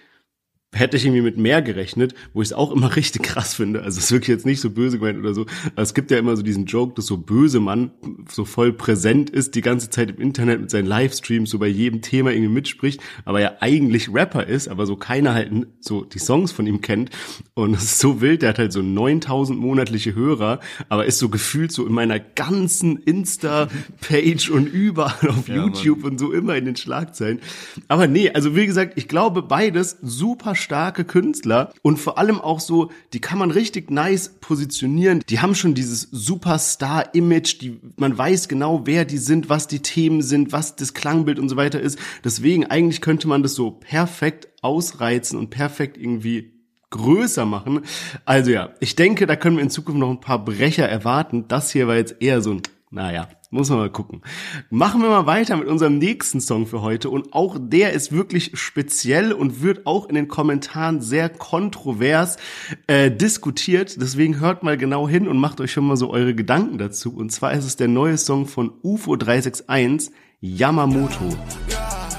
hätte 0.72 0.96
ich 0.96 1.04
irgendwie 1.04 1.22
mit 1.22 1.36
mehr 1.36 1.62
gerechnet, 1.62 2.14
wo 2.32 2.42
ich 2.42 2.48
es 2.48 2.52
auch 2.52 2.70
immer 2.70 2.94
richtig 2.96 3.22
krass 3.22 3.54
finde. 3.54 3.82
Also 3.82 3.98
es 3.98 4.04
ist 4.04 4.12
wirklich 4.12 4.28
jetzt 4.28 4.46
nicht 4.46 4.60
so 4.60 4.70
böse 4.70 4.98
gemeint 4.98 5.18
oder 5.18 5.34
so. 5.34 5.46
Aber 5.72 5.82
es 5.82 5.94
gibt 5.94 6.10
ja 6.10 6.18
immer 6.18 6.36
so 6.36 6.42
diesen 6.42 6.66
Joke, 6.66 6.94
dass 6.94 7.06
so 7.06 7.16
böse 7.16 7.60
Mann 7.60 7.90
so 8.28 8.44
voll 8.44 8.72
präsent 8.72 9.30
ist 9.30 9.54
die 9.54 9.62
ganze 9.62 9.90
Zeit 9.90 10.10
im 10.10 10.20
Internet 10.20 10.60
mit 10.60 10.70
seinen 10.70 10.86
Livestreams, 10.86 11.50
so 11.50 11.58
bei 11.58 11.66
jedem 11.66 12.02
Thema 12.02 12.30
irgendwie 12.30 12.52
mitspricht, 12.52 13.00
aber 13.24 13.40
ja 13.40 13.54
eigentlich 13.60 14.12
Rapper 14.12 14.46
ist, 14.46 14.68
aber 14.68 14.86
so 14.86 14.96
keiner 14.96 15.34
halt 15.34 15.50
so 15.80 16.04
die 16.04 16.18
Songs 16.18 16.52
von 16.52 16.66
ihm 16.66 16.80
kennt. 16.80 17.10
Und 17.54 17.74
es 17.74 17.84
ist 17.84 17.98
so 17.98 18.20
wild, 18.20 18.42
der 18.42 18.50
hat 18.50 18.58
halt 18.58 18.72
so 18.72 18.82
9000 18.82 19.58
monatliche 19.58 20.14
Hörer, 20.14 20.60
aber 20.88 21.06
ist 21.06 21.18
so 21.18 21.28
gefühlt 21.28 21.72
so 21.72 21.86
in 21.86 21.92
meiner 21.92 22.20
ganzen 22.20 22.98
Insta-Page 22.98 24.50
und 24.50 24.66
überall 24.66 25.28
auf 25.30 25.48
ja, 25.48 25.56
YouTube 25.56 26.02
Mann. 26.02 26.12
und 26.12 26.18
so 26.18 26.32
immer 26.32 26.54
in 26.54 26.64
den 26.64 26.76
Schlagzeilen. 26.76 27.40
Aber 27.88 28.06
nee, 28.06 28.30
also 28.30 28.54
wie 28.54 28.66
gesagt, 28.66 28.92
ich 28.96 29.08
glaube 29.08 29.42
beides 29.42 29.98
super 30.02 30.54
starke 30.60 31.04
Künstler 31.04 31.72
und 31.82 31.98
vor 31.98 32.18
allem 32.18 32.40
auch 32.40 32.60
so, 32.60 32.90
die 33.12 33.20
kann 33.20 33.38
man 33.38 33.50
richtig 33.50 33.90
nice 33.90 34.36
positionieren. 34.40 35.22
Die 35.28 35.40
haben 35.40 35.54
schon 35.54 35.74
dieses 35.74 36.02
Superstar-Image, 36.10 37.60
die, 37.60 37.80
man 37.96 38.16
weiß 38.16 38.48
genau, 38.48 38.86
wer 38.86 39.04
die 39.04 39.18
sind, 39.18 39.48
was 39.48 39.66
die 39.66 39.80
Themen 39.80 40.22
sind, 40.22 40.52
was 40.52 40.76
das 40.76 40.94
Klangbild 40.94 41.38
und 41.38 41.48
so 41.48 41.56
weiter 41.56 41.80
ist. 41.80 41.98
Deswegen 42.24 42.66
eigentlich 42.66 43.00
könnte 43.00 43.28
man 43.28 43.42
das 43.42 43.54
so 43.54 43.70
perfekt 43.70 44.48
ausreizen 44.62 45.38
und 45.38 45.50
perfekt 45.50 45.96
irgendwie 45.96 46.52
größer 46.90 47.46
machen. 47.46 47.82
Also 48.24 48.50
ja, 48.50 48.70
ich 48.80 48.96
denke, 48.96 49.26
da 49.26 49.36
können 49.36 49.56
wir 49.56 49.62
in 49.62 49.70
Zukunft 49.70 50.00
noch 50.00 50.10
ein 50.10 50.20
paar 50.20 50.44
Brecher 50.44 50.88
erwarten. 50.88 51.46
Das 51.48 51.70
hier 51.70 51.86
war 51.86 51.96
jetzt 51.96 52.16
eher 52.20 52.42
so 52.42 52.54
ein, 52.54 52.62
naja, 52.90 53.28
muss 53.50 53.68
man 53.68 53.78
mal 53.78 53.90
gucken. 53.90 54.22
Machen 54.70 55.02
wir 55.02 55.08
mal 55.08 55.26
weiter 55.26 55.56
mit 55.56 55.66
unserem 55.66 55.98
nächsten 55.98 56.40
Song 56.40 56.66
für 56.66 56.82
heute. 56.82 57.10
Und 57.10 57.32
auch 57.32 57.56
der 57.60 57.92
ist 57.92 58.12
wirklich 58.12 58.52
speziell 58.54 59.32
und 59.32 59.60
wird 59.60 59.86
auch 59.86 60.08
in 60.08 60.14
den 60.14 60.28
Kommentaren 60.28 61.00
sehr 61.00 61.28
kontrovers 61.28 62.36
äh, 62.86 63.10
diskutiert. 63.10 64.00
Deswegen 64.00 64.38
hört 64.38 64.62
mal 64.62 64.76
genau 64.76 65.08
hin 65.08 65.26
und 65.26 65.38
macht 65.38 65.60
euch 65.60 65.72
schon 65.72 65.86
mal 65.86 65.96
so 65.96 66.10
eure 66.10 66.34
Gedanken 66.34 66.78
dazu. 66.78 67.14
Und 67.14 67.30
zwar 67.32 67.52
ist 67.52 67.64
es 67.64 67.76
der 67.76 67.88
neue 67.88 68.18
Song 68.18 68.46
von 68.46 68.72
UFO 68.82 69.16
361, 69.16 70.14
Yamamoto. 70.40 71.36
Ja, 71.68 71.76
ja, 71.76 72.09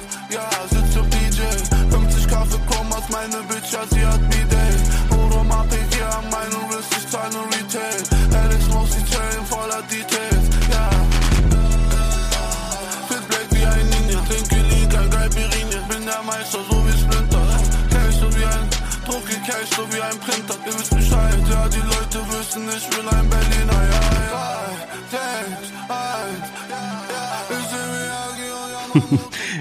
Cash 19.51 19.69
so 19.75 19.83
wie 19.93 20.01
ein 20.01 20.17
Printer. 20.19 20.55
Ihr 20.65 20.73
wisst 20.73 20.95
Bescheid, 20.95 21.37
ja, 21.49 21.67
die 21.67 21.79
Leute 21.79 22.19
wissen, 22.31 22.63
ich 22.69 22.87
will 22.97 23.07
ein 23.09 23.29
Berliner, 23.29 23.83
ja, 23.91 24.01
ja. 24.31 24.71
Sechs, 25.11 25.73
eins, 25.89 26.47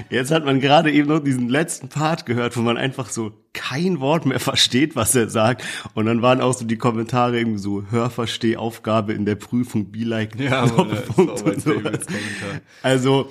Jetzt 0.09 0.31
hat 0.31 0.45
man 0.45 0.59
gerade 0.61 0.91
eben 0.91 1.09
noch 1.09 1.19
diesen 1.19 1.49
letzten 1.49 1.89
Part 1.89 2.25
gehört, 2.25 2.55
wo 2.55 2.61
man 2.61 2.77
einfach 2.77 3.09
so 3.09 3.31
kein 3.53 3.99
Wort 3.99 4.25
mehr 4.25 4.39
versteht, 4.39 4.95
was 4.95 5.13
er 5.15 5.29
sagt. 5.29 5.63
Und 5.93 6.05
dann 6.05 6.21
waren 6.21 6.39
auch 6.41 6.53
so 6.53 6.65
die 6.65 6.77
Kommentare 6.77 7.37
irgendwie 7.37 7.59
so 7.59 7.83
Hörverstehaufgabe 7.89 9.13
in 9.13 9.25
der 9.25 9.35
Prüfung, 9.35 9.91
be 9.91 10.03
like. 10.03 10.39
Ja, 10.39 10.65
Mann, 10.65 10.89
und 11.17 11.61
so. 11.61 11.73
Also, 12.81 13.29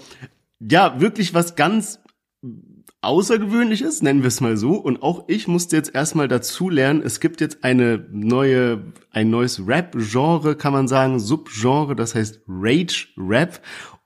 ja, 0.59 1.01
wirklich 1.01 1.33
was 1.33 1.57
ganz 1.57 2.01
Außergewöhnliches, 3.03 4.03
nennen 4.03 4.21
wir 4.23 4.29
es 4.29 4.43
mal 4.43 4.59
so. 4.59 4.73
Und 4.73 5.03
auch 5.03 5.25
ich 5.27 5.49
musste 5.49 5.75
jetzt 5.75 5.95
erstmal 5.95 6.29
dazu 6.29 6.69
lernen, 6.69 7.01
es 7.03 7.21
gibt 7.21 7.41
jetzt 7.41 7.65
eine 7.65 8.07
neue, 8.11 8.93
ein 9.11 9.31
neues 9.31 9.67
Rap-Genre, 9.67 10.55
kann 10.55 10.75
man 10.75 10.87
sagen, 10.87 11.19
Subgenre, 11.19 11.97
das 11.97 12.15
heißt 12.15 12.43
Rage 12.47 13.09
Rap. 13.17 13.61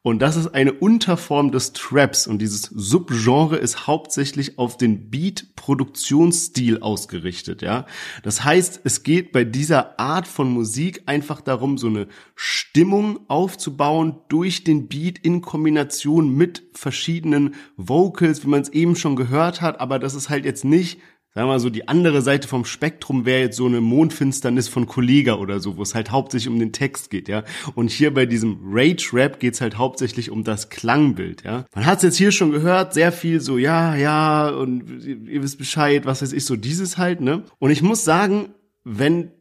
Und 0.07 0.21
das 0.21 0.37
ist 0.37 0.49
eine 0.49 0.75
Unterform 0.75 1.51
des 1.51 1.73
Traps. 1.73 2.27
Und 2.27 2.41
dieses 2.41 2.65
Subgenre 2.65 3.57
ist 3.57 3.87
hauptsächlich 3.87 4.59
auf 4.59 4.77
den 4.77 5.09
Beat-Produktionsstil 5.09 6.81
ausgerichtet, 6.81 7.63
ja. 7.63 7.87
Das 8.23 8.45
heißt, 8.45 8.83
es 8.85 9.03
geht 9.03 9.33
bei 9.33 9.45
dieser 9.45 9.99
Art 9.99 10.29
von 10.29 10.51
Musik 10.51 11.05
einfach 11.07 11.41
darum, 11.41 11.79
so 11.79 11.87
eine 11.87 12.07
Stimmung 12.37 13.21
aufzubauen 13.29 14.17
durch 14.29 14.63
den 14.63 14.89
Beat 14.89 15.21
in 15.21 15.41
Kombination 15.41 16.35
mit 16.37 16.65
verschiedenen 16.75 17.55
Vocals, 17.79 18.45
wie 18.45 18.49
man 18.49 18.61
es 18.61 18.69
eben 18.69 18.97
schon 18.97 19.17
gehört 19.17 19.63
hat. 19.63 19.81
Aber 19.81 19.99
das 19.99 20.15
ist 20.15 20.29
halt 20.29 20.45
jetzt 20.45 20.67
nicht 20.67 21.01
sagen 21.35 21.49
wir 21.49 21.55
mal 21.55 21.61
so, 21.61 21.69
die 21.69 21.89
andere 21.89 22.23
Seite 22.23 22.47
vom 22.47 22.65
Spektrum 22.65 23.27
wäre 23.27 23.41
jetzt 23.41 23.57
so 23.57 23.67
eine 23.67 23.81
Mondfinsternis 23.81 24.69
von 24.69 24.87
Kollega 24.87 25.35
oder 25.35 25.59
so, 25.59 25.77
wo 25.77 25.83
es 25.83 25.95
halt 25.95 26.13
hauptsächlich 26.13 26.49
um 26.49 26.61
den 26.61 26.73
Text 26.73 27.11
geht, 27.11 27.29
ja. 27.29 27.43
Und 27.75 27.91
hier 27.91 28.15
bei 28.15 28.25
diesem 28.25 28.61
Rage-Rap 28.65 29.41
geht's 29.41 29.61
halt 29.61 29.77
hauptsächlich 29.77 30.31
um 30.31 30.45
das 30.45 30.69
Klangbild, 30.69 31.43
ja. 31.43 31.65
Man 31.75 31.87
hat 31.87 31.99
es 31.99 32.05
jetzt 32.05 32.19
hier 32.19 32.31
schon 32.31 32.53
gehört, 32.53 32.95
sehr 32.95 33.11
viel 33.11 33.41
so, 33.41 33.59
ja, 33.59 33.97
ja, 33.97 34.49
und 34.49 35.05
ihr 35.05 35.43
wisst 35.43 35.59
Bescheid, 35.59 36.07
was 36.07 36.23
weiß 36.23 36.33
ich, 36.33 36.45
so 36.45 36.55
dieses 36.55 36.99
halt, 36.99 37.21
ne. 37.21 37.43
Und 37.59 37.73
ich 37.73 37.83
muss 37.83 38.05
sagen, 38.05 38.51
wenn 38.85 39.33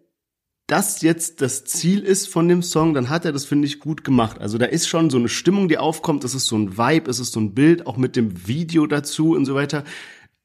das 0.66 1.04
jetzt 1.04 1.42
das 1.42 1.64
Ziel 1.66 2.00
ist 2.00 2.28
von 2.28 2.48
dem 2.48 2.64
Song, 2.64 2.96
dann 2.96 3.10
hat 3.10 3.26
er 3.26 3.34
das, 3.34 3.46
finde 3.46 3.68
ich, 3.68 3.80
gut 3.80 4.04
gemacht. 4.04 4.40
Also 4.42 4.58
da 4.58 4.66
ist 4.66 4.88
schon 4.88 5.12
so 5.12 5.18
eine 5.18 5.30
Stimmung, 5.30 5.68
die 5.68 5.78
aufkommt, 5.78 6.24
es 6.24 6.34
ist 6.34 6.48
so 6.48 6.58
ein 6.58 6.76
Vibe, 6.76 7.12
es 7.12 7.20
ist 7.20 7.34
so 7.34 7.40
ein 7.40 7.54
Bild, 7.54 7.86
auch 7.86 7.98
mit 7.98 8.16
dem 8.16 8.48
Video 8.48 8.88
dazu 8.88 9.36
und 9.36 9.46
so 9.46 9.54
weiter 9.54 9.84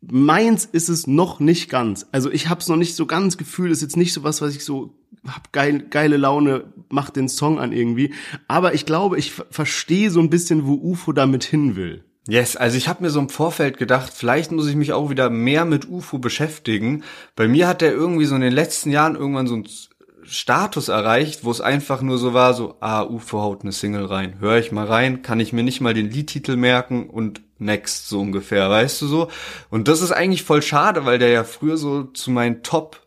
Meins 0.00 0.64
ist 0.64 0.88
es 0.88 1.06
noch 1.06 1.40
nicht 1.40 1.68
ganz. 1.68 2.06
Also 2.12 2.30
ich 2.30 2.48
habe 2.48 2.60
es 2.60 2.68
noch 2.68 2.76
nicht 2.76 2.94
so 2.94 3.06
ganz 3.06 3.36
gefühlt. 3.36 3.72
Ist 3.72 3.82
jetzt 3.82 3.96
nicht 3.96 4.12
so 4.12 4.22
was, 4.22 4.40
was 4.40 4.54
ich 4.54 4.64
so 4.64 4.94
hab 5.26 5.52
geil, 5.52 5.86
geile 5.90 6.16
Laune, 6.16 6.72
mach 6.88 7.10
den 7.10 7.28
Song 7.28 7.58
an 7.58 7.72
irgendwie. 7.72 8.14
Aber 8.46 8.74
ich 8.74 8.86
glaube, 8.86 9.18
ich 9.18 9.32
verstehe 9.32 10.10
so 10.10 10.20
ein 10.20 10.30
bisschen, 10.30 10.66
wo 10.66 10.74
UFO 10.74 11.12
damit 11.12 11.44
hin 11.44 11.76
will. 11.76 12.04
Yes, 12.28 12.56
also 12.56 12.76
ich 12.76 12.88
habe 12.88 13.02
mir 13.02 13.10
so 13.10 13.20
im 13.20 13.30
Vorfeld 13.30 13.78
gedacht, 13.78 14.12
vielleicht 14.14 14.52
muss 14.52 14.68
ich 14.68 14.76
mich 14.76 14.92
auch 14.92 15.08
wieder 15.08 15.30
mehr 15.30 15.64
mit 15.64 15.88
UFO 15.88 16.18
beschäftigen. 16.18 17.02
Bei 17.34 17.48
mir 17.48 17.66
hat 17.66 17.80
der 17.80 17.92
irgendwie 17.92 18.26
so 18.26 18.34
in 18.34 18.42
den 18.42 18.52
letzten 18.52 18.90
Jahren 18.90 19.16
irgendwann 19.16 19.46
so 19.46 19.56
ein 19.56 19.68
Status 20.24 20.88
erreicht, 20.88 21.44
wo 21.44 21.50
es 21.50 21.62
einfach 21.62 22.02
nur 22.02 22.18
so 22.18 22.34
war, 22.34 22.52
so, 22.52 22.76
ah, 22.80 23.02
UFO 23.02 23.40
haut 23.40 23.62
eine 23.62 23.72
Single 23.72 24.04
rein. 24.04 24.36
Hör 24.40 24.58
ich 24.58 24.72
mal 24.72 24.86
rein, 24.86 25.22
kann 25.22 25.40
ich 25.40 25.54
mir 25.54 25.62
nicht 25.62 25.80
mal 25.80 25.94
den 25.94 26.10
Liedtitel 26.10 26.56
merken 26.56 27.08
und 27.08 27.40
next, 27.58 28.08
so 28.08 28.20
ungefähr, 28.20 28.68
weißt 28.70 29.02
du 29.02 29.06
so? 29.06 29.28
Und 29.70 29.88
das 29.88 30.02
ist 30.02 30.12
eigentlich 30.12 30.44
voll 30.44 30.62
schade, 30.62 31.04
weil 31.04 31.18
der 31.18 31.28
ja 31.28 31.44
früher 31.44 31.76
so 31.76 32.04
zu 32.04 32.30
meinen 32.30 32.62
Top 32.62 33.00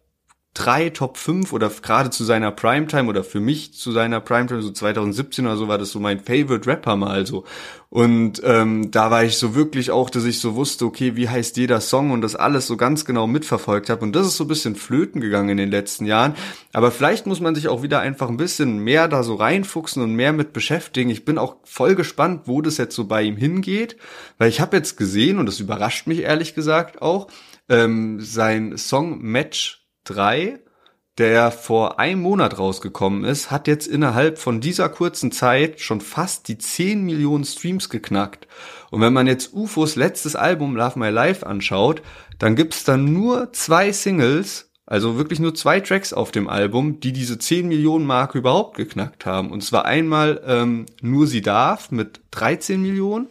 drei, 0.53 0.89
Top 0.89 1.17
5 1.17 1.53
oder 1.53 1.69
gerade 1.69 2.09
zu 2.09 2.25
seiner 2.25 2.51
Primetime 2.51 3.07
oder 3.07 3.23
für 3.23 3.39
mich 3.39 3.73
zu 3.73 3.93
seiner 3.93 4.19
Primetime, 4.19 4.61
so 4.61 4.71
2017 4.71 5.45
oder 5.45 5.55
so, 5.55 5.69
war 5.69 5.77
das 5.77 5.91
so 5.91 5.99
mein 5.99 6.19
Favorite 6.19 6.69
Rapper 6.69 6.97
mal 6.97 7.25
so. 7.25 7.45
Und 7.89 8.41
ähm, 8.43 8.91
da 8.91 9.11
war 9.11 9.23
ich 9.23 9.37
so 9.37 9.55
wirklich 9.55 9.91
auch, 9.91 10.09
dass 10.09 10.25
ich 10.25 10.39
so 10.39 10.55
wusste, 10.55 10.85
okay, 10.85 11.15
wie 11.15 11.29
heißt 11.29 11.55
jeder 11.55 11.79
Song 11.79 12.11
und 12.11 12.21
das 12.21 12.35
alles 12.35 12.67
so 12.67 12.75
ganz 12.75 13.05
genau 13.05 13.27
mitverfolgt 13.27 13.89
habe. 13.89 14.03
Und 14.03 14.13
das 14.13 14.27
ist 14.27 14.37
so 14.37 14.43
ein 14.43 14.49
bisschen 14.49 14.75
flöten 14.75 15.21
gegangen 15.21 15.49
in 15.49 15.57
den 15.57 15.71
letzten 15.71 16.05
Jahren. 16.05 16.35
Aber 16.73 16.91
vielleicht 16.91 17.27
muss 17.27 17.39
man 17.39 17.55
sich 17.55 17.69
auch 17.69 17.81
wieder 17.81 18.01
einfach 18.01 18.29
ein 18.29 18.37
bisschen 18.37 18.79
mehr 18.79 19.07
da 19.07 19.23
so 19.23 19.35
reinfuchsen 19.35 20.03
und 20.03 20.15
mehr 20.15 20.33
mit 20.33 20.51
beschäftigen. 20.51 21.09
Ich 21.09 21.23
bin 21.23 21.37
auch 21.37 21.57
voll 21.63 21.95
gespannt, 21.95 22.43
wo 22.45 22.61
das 22.61 22.77
jetzt 22.77 22.95
so 22.95 23.05
bei 23.05 23.23
ihm 23.23 23.37
hingeht, 23.37 23.95
weil 24.37 24.49
ich 24.49 24.59
habe 24.59 24.77
jetzt 24.77 24.97
gesehen, 24.97 25.37
und 25.37 25.45
das 25.45 25.59
überrascht 25.61 26.07
mich 26.07 26.19
ehrlich 26.19 26.55
gesagt 26.55 27.01
auch, 27.01 27.27
ähm, 27.69 28.19
sein 28.19 28.77
Song 28.77 29.21
Match 29.21 29.80
3, 30.05 30.59
der 31.17 31.51
vor 31.51 31.99
einem 31.99 32.21
Monat 32.21 32.57
rausgekommen 32.57 33.25
ist, 33.25 33.51
hat 33.51 33.67
jetzt 33.67 33.87
innerhalb 33.87 34.37
von 34.37 34.61
dieser 34.61 34.89
kurzen 34.89 35.31
Zeit 35.31 35.79
schon 35.79 36.01
fast 36.01 36.47
die 36.47 36.57
10 36.57 37.03
Millionen 37.03 37.43
Streams 37.43 37.89
geknackt. 37.89 38.47
Und 38.89 39.01
wenn 39.01 39.13
man 39.13 39.27
jetzt 39.27 39.53
UFOs 39.53 39.95
letztes 39.95 40.35
Album 40.35 40.75
Love 40.75 40.97
My 40.97 41.09
Life 41.09 41.45
anschaut, 41.45 42.01
dann 42.39 42.55
gibt's 42.55 42.83
dann 42.83 43.13
nur 43.13 43.53
zwei 43.53 43.91
Singles, 43.91 44.71
also 44.85 45.17
wirklich 45.17 45.39
nur 45.39 45.53
zwei 45.53 45.79
Tracks 45.79 46.11
auf 46.11 46.31
dem 46.31 46.49
Album, 46.49 46.99
die 46.99 47.11
diese 47.11 47.37
10 47.37 47.67
Millionen 47.67 48.05
Marke 48.05 48.37
überhaupt 48.37 48.77
geknackt 48.77 49.25
haben. 49.25 49.51
Und 49.51 49.63
zwar 49.63 49.85
einmal 49.85 50.41
ähm, 50.45 50.85
Nur 51.01 51.27
sie 51.27 51.41
darf 51.41 51.91
mit 51.91 52.21
13 52.31 52.81
Millionen 52.81 53.29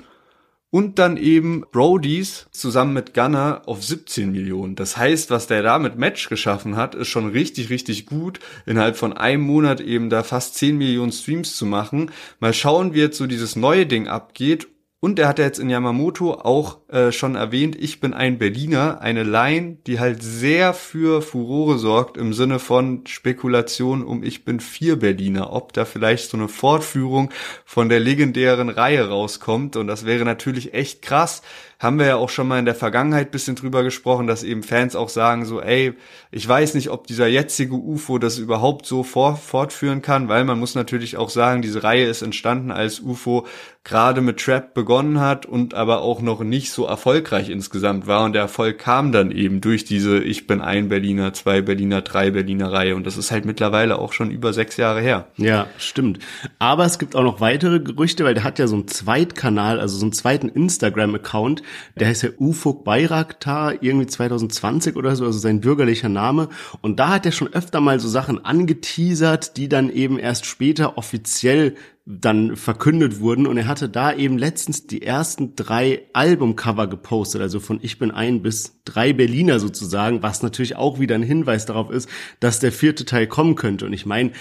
und 0.70 0.98
dann 0.98 1.16
eben 1.16 1.64
Brodies 1.72 2.46
zusammen 2.52 2.94
mit 2.94 3.12
Gunner 3.14 3.62
auf 3.66 3.84
17 3.84 4.30
Millionen. 4.30 4.76
Das 4.76 4.96
heißt, 4.96 5.30
was 5.30 5.46
der 5.46 5.62
da 5.62 5.78
mit 5.78 5.98
Match 5.98 6.28
geschaffen 6.28 6.76
hat, 6.76 6.94
ist 6.94 7.08
schon 7.08 7.28
richtig, 7.28 7.70
richtig 7.70 8.06
gut, 8.06 8.40
innerhalb 8.66 8.96
von 8.96 9.12
einem 9.12 9.42
Monat 9.42 9.80
eben 9.80 10.10
da 10.10 10.22
fast 10.22 10.54
10 10.56 10.78
Millionen 10.78 11.12
Streams 11.12 11.56
zu 11.56 11.66
machen. 11.66 12.10
Mal 12.38 12.54
schauen, 12.54 12.94
wie 12.94 13.00
jetzt 13.00 13.18
so 13.18 13.26
dieses 13.26 13.56
neue 13.56 13.86
Ding 13.86 14.06
abgeht 14.06 14.68
Und 15.02 15.18
er 15.18 15.28
hat 15.28 15.38
ja 15.38 15.46
jetzt 15.46 15.58
in 15.58 15.70
Yamamoto 15.70 16.34
auch 16.34 16.86
äh, 16.88 17.10
schon 17.10 17.34
erwähnt, 17.34 17.74
ich 17.74 18.00
bin 18.00 18.12
ein 18.12 18.36
Berliner, 18.36 19.00
eine 19.00 19.22
Line, 19.22 19.78
die 19.86 19.98
halt 19.98 20.22
sehr 20.22 20.74
für 20.74 21.22
Furore 21.22 21.78
sorgt 21.78 22.18
im 22.18 22.34
Sinne 22.34 22.58
von 22.58 23.06
Spekulation 23.06 24.04
um 24.04 24.22
ich 24.22 24.44
bin 24.44 24.60
vier 24.60 24.98
Berliner, 24.98 25.54
ob 25.54 25.72
da 25.72 25.86
vielleicht 25.86 26.28
so 26.28 26.36
eine 26.36 26.48
Fortführung 26.48 27.30
von 27.64 27.88
der 27.88 27.98
legendären 27.98 28.68
Reihe 28.68 29.08
rauskommt. 29.08 29.76
Und 29.76 29.86
das 29.86 30.04
wäre 30.04 30.26
natürlich 30.26 30.74
echt 30.74 31.00
krass, 31.00 31.40
haben 31.80 31.98
wir 31.98 32.06
ja 32.06 32.16
auch 32.16 32.28
schon 32.28 32.46
mal 32.46 32.58
in 32.58 32.66
der 32.66 32.74
Vergangenheit 32.74 33.30
bisschen 33.30 33.56
drüber 33.56 33.82
gesprochen, 33.82 34.26
dass 34.26 34.42
eben 34.42 34.62
Fans 34.62 34.94
auch 34.94 35.08
sagen 35.08 35.46
so, 35.46 35.62
ey, 35.62 35.94
ich 36.30 36.46
weiß 36.46 36.74
nicht, 36.74 36.90
ob 36.90 37.06
dieser 37.06 37.26
jetzige 37.26 37.74
UFO 37.74 38.18
das 38.18 38.36
überhaupt 38.36 38.84
so 38.84 39.02
vor, 39.02 39.36
fortführen 39.36 40.02
kann, 40.02 40.28
weil 40.28 40.44
man 40.44 40.58
muss 40.58 40.74
natürlich 40.74 41.16
auch 41.16 41.30
sagen, 41.30 41.62
diese 41.62 41.82
Reihe 41.82 42.04
ist 42.04 42.20
entstanden, 42.20 42.70
als 42.70 43.00
UFO 43.00 43.46
gerade 43.82 44.20
mit 44.20 44.38
Trap 44.38 44.74
begonnen 44.74 45.20
hat 45.20 45.46
und 45.46 45.72
aber 45.72 46.02
auch 46.02 46.20
noch 46.20 46.42
nicht 46.42 46.70
so 46.70 46.84
erfolgreich 46.84 47.48
insgesamt 47.48 48.06
war 48.06 48.24
und 48.24 48.34
der 48.34 48.42
Erfolg 48.42 48.78
kam 48.78 49.10
dann 49.10 49.30
eben 49.30 49.62
durch 49.62 49.84
diese 49.84 50.18
Ich 50.18 50.46
bin 50.46 50.60
ein 50.60 50.90
Berliner, 50.90 51.32
zwei 51.32 51.62
Berliner, 51.62 52.02
drei 52.02 52.30
Berliner 52.30 52.70
Reihe 52.70 52.94
und 52.94 53.06
das 53.06 53.16
ist 53.16 53.30
halt 53.30 53.46
mittlerweile 53.46 53.98
auch 53.98 54.12
schon 54.12 54.30
über 54.30 54.52
sechs 54.52 54.76
Jahre 54.76 55.00
her. 55.00 55.28
Ja, 55.38 55.66
stimmt. 55.78 56.18
Aber 56.58 56.84
es 56.84 56.98
gibt 56.98 57.16
auch 57.16 57.22
noch 57.22 57.40
weitere 57.40 57.80
Gerüchte, 57.80 58.24
weil 58.24 58.34
der 58.34 58.44
hat 58.44 58.58
ja 58.58 58.66
so 58.66 58.76
einen 58.76 58.86
Zweitkanal, 58.86 59.80
also 59.80 59.96
so 59.96 60.04
einen 60.04 60.12
zweiten 60.12 60.50
Instagram-Account, 60.50 61.62
der 61.98 62.08
heißt 62.08 62.22
ja 62.22 62.30
Ufuk 62.38 62.84
Bayraktar, 62.84 63.82
irgendwie 63.82 64.06
2020 64.06 64.96
oder 64.96 65.16
so, 65.16 65.24
also 65.24 65.38
sein 65.38 65.60
bürgerlicher 65.60 66.08
Name. 66.08 66.48
Und 66.80 67.00
da 67.00 67.08
hat 67.08 67.26
er 67.26 67.32
schon 67.32 67.52
öfter 67.52 67.80
mal 67.80 68.00
so 68.00 68.08
Sachen 68.08 68.44
angeteasert, 68.44 69.56
die 69.56 69.68
dann 69.68 69.90
eben 69.90 70.18
erst 70.18 70.46
später 70.46 70.98
offiziell 70.98 71.74
dann 72.06 72.56
verkündet 72.56 73.20
wurden 73.20 73.46
und 73.46 73.56
er 73.56 73.68
hatte 73.68 73.88
da 73.88 74.12
eben 74.12 74.36
letztens 74.36 74.86
die 74.86 75.02
ersten 75.02 75.54
drei 75.54 76.02
Albumcover 76.12 76.88
gepostet, 76.88 77.40
also 77.40 77.60
von 77.60 77.78
Ich 77.82 77.98
bin 77.98 78.10
ein 78.10 78.42
bis 78.42 78.80
drei 78.84 79.12
Berliner 79.12 79.60
sozusagen, 79.60 80.22
was 80.22 80.42
natürlich 80.42 80.76
auch 80.76 80.98
wieder 80.98 81.14
ein 81.14 81.22
Hinweis 81.22 81.66
darauf 81.66 81.90
ist, 81.90 82.08
dass 82.40 82.58
der 82.58 82.72
vierte 82.72 83.04
Teil 83.04 83.28
kommen 83.28 83.54
könnte. 83.54 83.86
Und 83.86 83.92
ich 83.92 84.06
meine, 84.06 84.32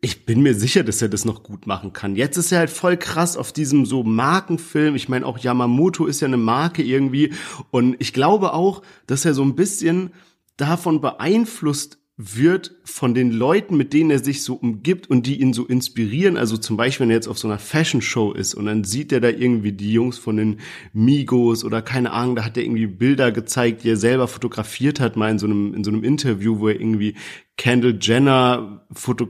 ich 0.00 0.26
bin 0.26 0.42
mir 0.42 0.54
sicher, 0.54 0.84
dass 0.84 1.02
er 1.02 1.08
das 1.08 1.24
noch 1.24 1.42
gut 1.42 1.66
machen 1.66 1.92
kann. 1.92 2.16
Jetzt 2.16 2.36
ist 2.36 2.52
er 2.52 2.60
halt 2.60 2.70
voll 2.70 2.96
krass 2.96 3.36
auf 3.36 3.52
diesem 3.52 3.86
so 3.86 4.02
Markenfilm. 4.02 4.94
Ich 4.94 5.08
meine, 5.08 5.26
auch 5.26 5.38
Yamamoto 5.38 6.06
ist 6.06 6.20
ja 6.20 6.26
eine 6.26 6.36
Marke 6.36 6.82
irgendwie. 6.82 7.32
Und 7.70 7.96
ich 7.98 8.12
glaube 8.12 8.52
auch, 8.52 8.82
dass 9.06 9.24
er 9.24 9.34
so 9.34 9.42
ein 9.42 9.54
bisschen 9.54 10.10
davon 10.56 11.00
beeinflusst 11.00 11.98
wird 12.18 12.74
von 12.82 13.12
den 13.12 13.30
Leuten, 13.30 13.76
mit 13.76 13.92
denen 13.92 14.10
er 14.10 14.20
sich 14.20 14.42
so 14.42 14.54
umgibt 14.54 15.10
und 15.10 15.26
die 15.26 15.38
ihn 15.38 15.52
so 15.52 15.66
inspirieren. 15.66 16.38
Also 16.38 16.56
zum 16.56 16.78
Beispiel, 16.78 17.04
wenn 17.04 17.10
er 17.10 17.16
jetzt 17.16 17.28
auf 17.28 17.38
so 17.38 17.46
einer 17.46 17.58
Fashion 17.58 18.00
Show 18.00 18.32
ist 18.32 18.54
und 18.54 18.64
dann 18.64 18.84
sieht 18.84 19.12
er 19.12 19.20
da 19.20 19.28
irgendwie 19.28 19.72
die 19.72 19.92
Jungs 19.92 20.16
von 20.16 20.38
den 20.38 20.60
Migos 20.94 21.62
oder 21.62 21.82
keine 21.82 22.12
Ahnung, 22.12 22.36
da 22.36 22.44
hat 22.44 22.56
er 22.56 22.62
irgendwie 22.62 22.86
Bilder 22.86 23.32
gezeigt, 23.32 23.84
die 23.84 23.90
er 23.90 23.98
selber 23.98 24.28
fotografiert 24.28 24.98
hat, 24.98 25.16
mal 25.16 25.30
in 25.30 25.38
so 25.38 25.46
einem, 25.46 25.74
in 25.74 25.84
so 25.84 25.90
einem 25.90 26.04
Interview, 26.04 26.58
wo 26.58 26.68
er 26.68 26.80
irgendwie 26.80 27.16
Kendall 27.56 27.96
Jenner 27.98 28.82
Foto, 28.92 29.28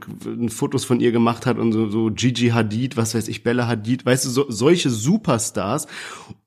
Fotos 0.49 0.85
von 0.85 0.99
ihr 0.99 1.13
gemacht 1.13 1.47
hat 1.47 1.59
und 1.59 1.73
so, 1.73 1.89
so 1.89 2.11
Gigi 2.11 2.49
Hadid, 2.49 2.97
was 2.97 3.15
weiß 3.15 3.29
ich, 3.29 3.45
Bella 3.45 3.69
Hadid, 3.69 4.05
weißt 4.05 4.25
du, 4.25 4.31
so, 4.31 4.51
solche 4.51 4.91
Superstars. 4.91 5.87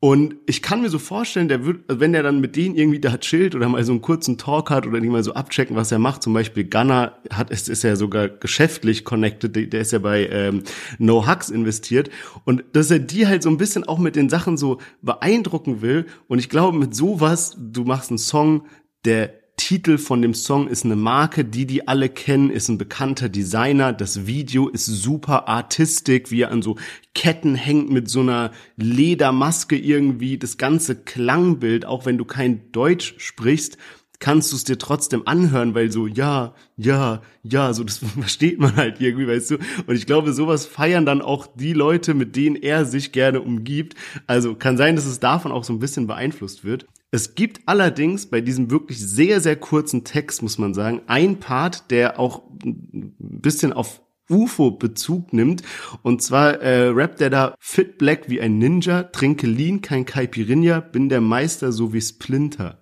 Und 0.01 0.35
ich 0.45 0.61
kann 0.61 0.81
mir 0.81 0.89
so 0.89 0.99
vorstellen, 0.99 1.47
der 1.47 1.65
wird, 1.65 1.85
wenn 1.87 2.11
der 2.11 2.21
dann 2.21 2.41
mit 2.41 2.57
denen 2.57 2.75
irgendwie 2.75 2.99
da 2.99 3.17
chillt 3.17 3.55
oder 3.55 3.69
mal 3.69 3.83
so 3.85 3.93
einen 3.93 4.01
kurzen 4.01 4.37
Talk 4.37 4.69
hat 4.69 4.85
oder 4.87 4.99
die 4.99 5.07
mal 5.07 5.23
so 5.23 5.33
abchecken, 5.33 5.77
was 5.77 5.91
er 5.91 5.99
macht, 5.99 6.21
zum 6.21 6.33
Beispiel 6.33 6.65
Gunner 6.65 7.17
hat, 7.31 7.49
ist, 7.49 7.69
ist 7.69 7.83
ja 7.83 7.95
sogar 7.95 8.27
geschäftlich 8.27 9.05
connected, 9.05 9.73
der 9.73 9.79
ist 9.79 9.93
ja 9.93 9.99
bei 9.99 10.27
ähm, 10.27 10.63
No 10.97 11.27
Hugs 11.27 11.49
investiert 11.49 12.09
und 12.43 12.63
dass 12.73 12.91
er 12.91 12.99
die 12.99 13.25
halt 13.25 13.41
so 13.41 13.49
ein 13.49 13.57
bisschen 13.57 13.85
auch 13.85 13.99
mit 13.99 14.17
den 14.17 14.29
Sachen 14.29 14.57
so 14.57 14.79
beeindrucken 15.01 15.81
will 15.81 16.07
und 16.27 16.39
ich 16.39 16.49
glaube 16.49 16.77
mit 16.77 16.93
sowas, 16.93 17.57
du 17.57 17.85
machst 17.85 18.11
einen 18.11 18.17
Song, 18.17 18.65
der 19.05 19.38
Titel 19.59 19.97
von 19.97 20.21
dem 20.21 20.33
Song 20.33 20.69
ist 20.69 20.85
eine 20.85 20.95
Marke, 20.95 21.43
die 21.43 21.67
die 21.67 21.85
alle 21.85 22.07
kennen, 22.07 22.49
ist 22.49 22.69
ein 22.69 22.77
bekannter 22.77 23.27
Designer. 23.27 23.91
Das 23.91 24.25
Video 24.25 24.69
ist 24.69 24.85
super 24.85 25.49
artistik, 25.49 26.31
wie 26.31 26.41
er 26.43 26.51
an 26.51 26.61
so 26.61 26.77
Ketten 27.13 27.55
hängt 27.55 27.91
mit 27.91 28.09
so 28.09 28.21
einer 28.21 28.51
Ledermaske 28.77 29.77
irgendwie. 29.77 30.37
Das 30.37 30.57
ganze 30.57 30.95
Klangbild, 30.95 31.85
auch 31.85 32.05
wenn 32.05 32.17
du 32.17 32.23
kein 32.23 32.71
Deutsch 32.71 33.15
sprichst, 33.17 33.77
kannst 34.19 34.53
du 34.53 34.55
es 34.55 34.63
dir 34.63 34.77
trotzdem 34.77 35.27
anhören, 35.27 35.75
weil 35.75 35.91
so, 35.91 36.07
ja, 36.07 36.53
ja, 36.77 37.21
ja, 37.43 37.73
so 37.73 37.83
das 37.83 37.97
versteht 38.19 38.59
man 38.59 38.77
halt 38.77 39.01
irgendwie, 39.01 39.27
weißt 39.27 39.51
du. 39.51 39.57
Und 39.87 39.95
ich 39.95 40.05
glaube, 40.05 40.31
sowas 40.31 40.67
feiern 40.67 41.05
dann 41.05 41.21
auch 41.21 41.47
die 41.53 41.73
Leute, 41.73 42.13
mit 42.13 42.37
denen 42.37 42.55
er 42.55 42.85
sich 42.85 43.11
gerne 43.11 43.41
umgibt. 43.41 43.95
Also 44.25 44.55
kann 44.55 44.77
sein, 44.77 44.95
dass 44.95 45.05
es 45.05 45.19
davon 45.19 45.51
auch 45.51 45.65
so 45.65 45.73
ein 45.73 45.79
bisschen 45.79 46.07
beeinflusst 46.07 46.63
wird. 46.63 46.85
Es 47.11 47.33
gibt 47.33 47.61
allerdings 47.65 48.27
bei 48.27 48.41
diesem 48.41 48.69
wirklich 48.69 48.99
sehr, 48.99 49.41
sehr 49.41 49.55
kurzen 49.55 50.03
Text, 50.03 50.43
muss 50.43 50.57
man 50.57 50.73
sagen, 50.73 51.01
ein 51.07 51.39
Part, 51.39 51.89
der 51.89 52.19
auch 52.19 52.43
ein 52.63 53.15
bisschen 53.19 53.73
auf 53.73 54.01
UFO 54.29 54.71
Bezug 54.71 55.33
nimmt. 55.33 55.63
Und 56.03 56.21
zwar 56.21 56.61
äh, 56.61 56.89
rappt 56.89 57.19
er 57.21 57.29
da 57.29 57.55
Fit 57.59 57.97
Black 57.97 58.29
wie 58.29 58.39
ein 58.39 58.59
Ninja, 58.59 59.03
trinke 59.03 59.47
Lean, 59.47 59.81
kein 59.81 60.05
Caipirinha, 60.05 60.79
bin 60.81 61.09
der 61.09 61.21
Meister 61.21 61.71
so 61.71 61.93
wie 61.93 62.01
Splinter. 62.01 62.79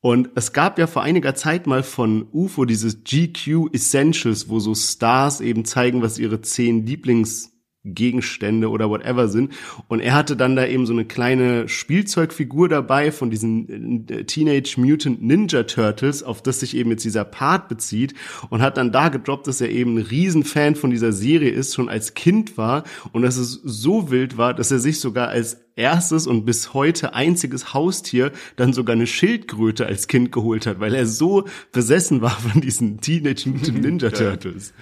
Und 0.00 0.28
es 0.34 0.52
gab 0.52 0.78
ja 0.78 0.86
vor 0.86 1.02
einiger 1.02 1.34
Zeit 1.34 1.66
mal 1.66 1.82
von 1.82 2.28
UFO 2.30 2.66
dieses 2.66 3.04
GQ 3.04 3.72
Essentials, 3.72 4.50
wo 4.50 4.60
so 4.60 4.74
Stars 4.74 5.40
eben 5.40 5.64
zeigen, 5.64 6.02
was 6.02 6.18
ihre 6.18 6.42
zehn 6.42 6.84
Lieblings 6.84 7.53
Gegenstände 7.84 8.70
oder 8.70 8.88
whatever 8.88 9.28
sind. 9.28 9.52
Und 9.88 10.00
er 10.00 10.14
hatte 10.14 10.36
dann 10.36 10.56
da 10.56 10.66
eben 10.66 10.86
so 10.86 10.92
eine 10.92 11.04
kleine 11.04 11.68
Spielzeugfigur 11.68 12.68
dabei 12.68 13.12
von 13.12 13.30
diesen 13.30 14.08
äh, 14.08 14.24
Teenage 14.24 14.76
Mutant 14.78 15.22
Ninja 15.22 15.64
Turtles, 15.64 16.22
auf 16.22 16.42
das 16.42 16.60
sich 16.60 16.76
eben 16.76 16.90
jetzt 16.90 17.04
dieser 17.04 17.24
Part 17.24 17.68
bezieht 17.68 18.14
und 18.48 18.62
hat 18.62 18.76
dann 18.78 18.92
da 18.92 19.08
gedroppt, 19.08 19.46
dass 19.46 19.60
er 19.60 19.70
eben 19.70 19.96
ein 19.96 20.02
Riesenfan 20.02 20.76
von 20.76 20.90
dieser 20.90 21.12
Serie 21.12 21.50
ist, 21.50 21.74
schon 21.74 21.88
als 21.88 22.14
Kind 22.14 22.56
war 22.56 22.84
und 23.12 23.22
dass 23.22 23.36
es 23.36 23.60
so 23.62 24.10
wild 24.10 24.38
war, 24.38 24.54
dass 24.54 24.70
er 24.70 24.78
sich 24.78 25.00
sogar 25.00 25.28
als 25.28 25.58
erstes 25.76 26.26
und 26.26 26.44
bis 26.44 26.72
heute 26.72 27.14
einziges 27.14 27.74
Haustier 27.74 28.32
dann 28.56 28.72
sogar 28.72 28.94
eine 28.94 29.06
Schildkröte 29.06 29.86
als 29.86 30.06
Kind 30.06 30.32
geholt 30.32 30.66
hat, 30.66 30.80
weil 30.80 30.94
er 30.94 31.06
so 31.06 31.46
besessen 31.72 32.22
war 32.22 32.30
von 32.30 32.60
diesen 32.60 33.00
Teenage 33.00 33.48
Mutant 33.48 33.82
Ninja 33.82 34.10
Turtles. 34.10 34.72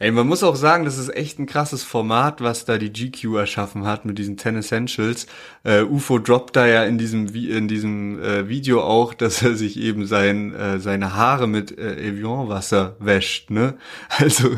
Ey, 0.00 0.10
man 0.10 0.26
muss 0.26 0.42
auch 0.42 0.56
sagen, 0.56 0.84
das 0.84 0.98
ist 0.98 1.14
echt 1.14 1.38
ein 1.38 1.46
krasses 1.46 1.84
Format, 1.84 2.40
was 2.40 2.64
da 2.64 2.78
die 2.78 2.92
GQ 2.92 3.36
erschaffen 3.36 3.86
hat 3.86 4.04
mit 4.04 4.18
diesen 4.18 4.36
10 4.36 4.56
Essentials. 4.56 5.26
Äh, 5.62 5.82
UFO 5.82 6.18
droppt 6.18 6.56
da 6.56 6.66
ja 6.66 6.84
in 6.84 6.98
diesem 6.98 7.32
in 7.32 7.68
diesem 7.68 8.20
äh, 8.20 8.48
Video 8.48 8.82
auch, 8.82 9.14
dass 9.14 9.42
er 9.42 9.54
sich 9.54 9.78
eben 9.78 10.06
sein 10.06 10.52
äh, 10.52 10.80
seine 10.80 11.14
Haare 11.14 11.46
mit 11.46 11.78
äh, 11.78 12.08
Evian-Wasser 12.08 12.96
wäscht, 12.98 13.50
ne? 13.50 13.74
Also 14.08 14.50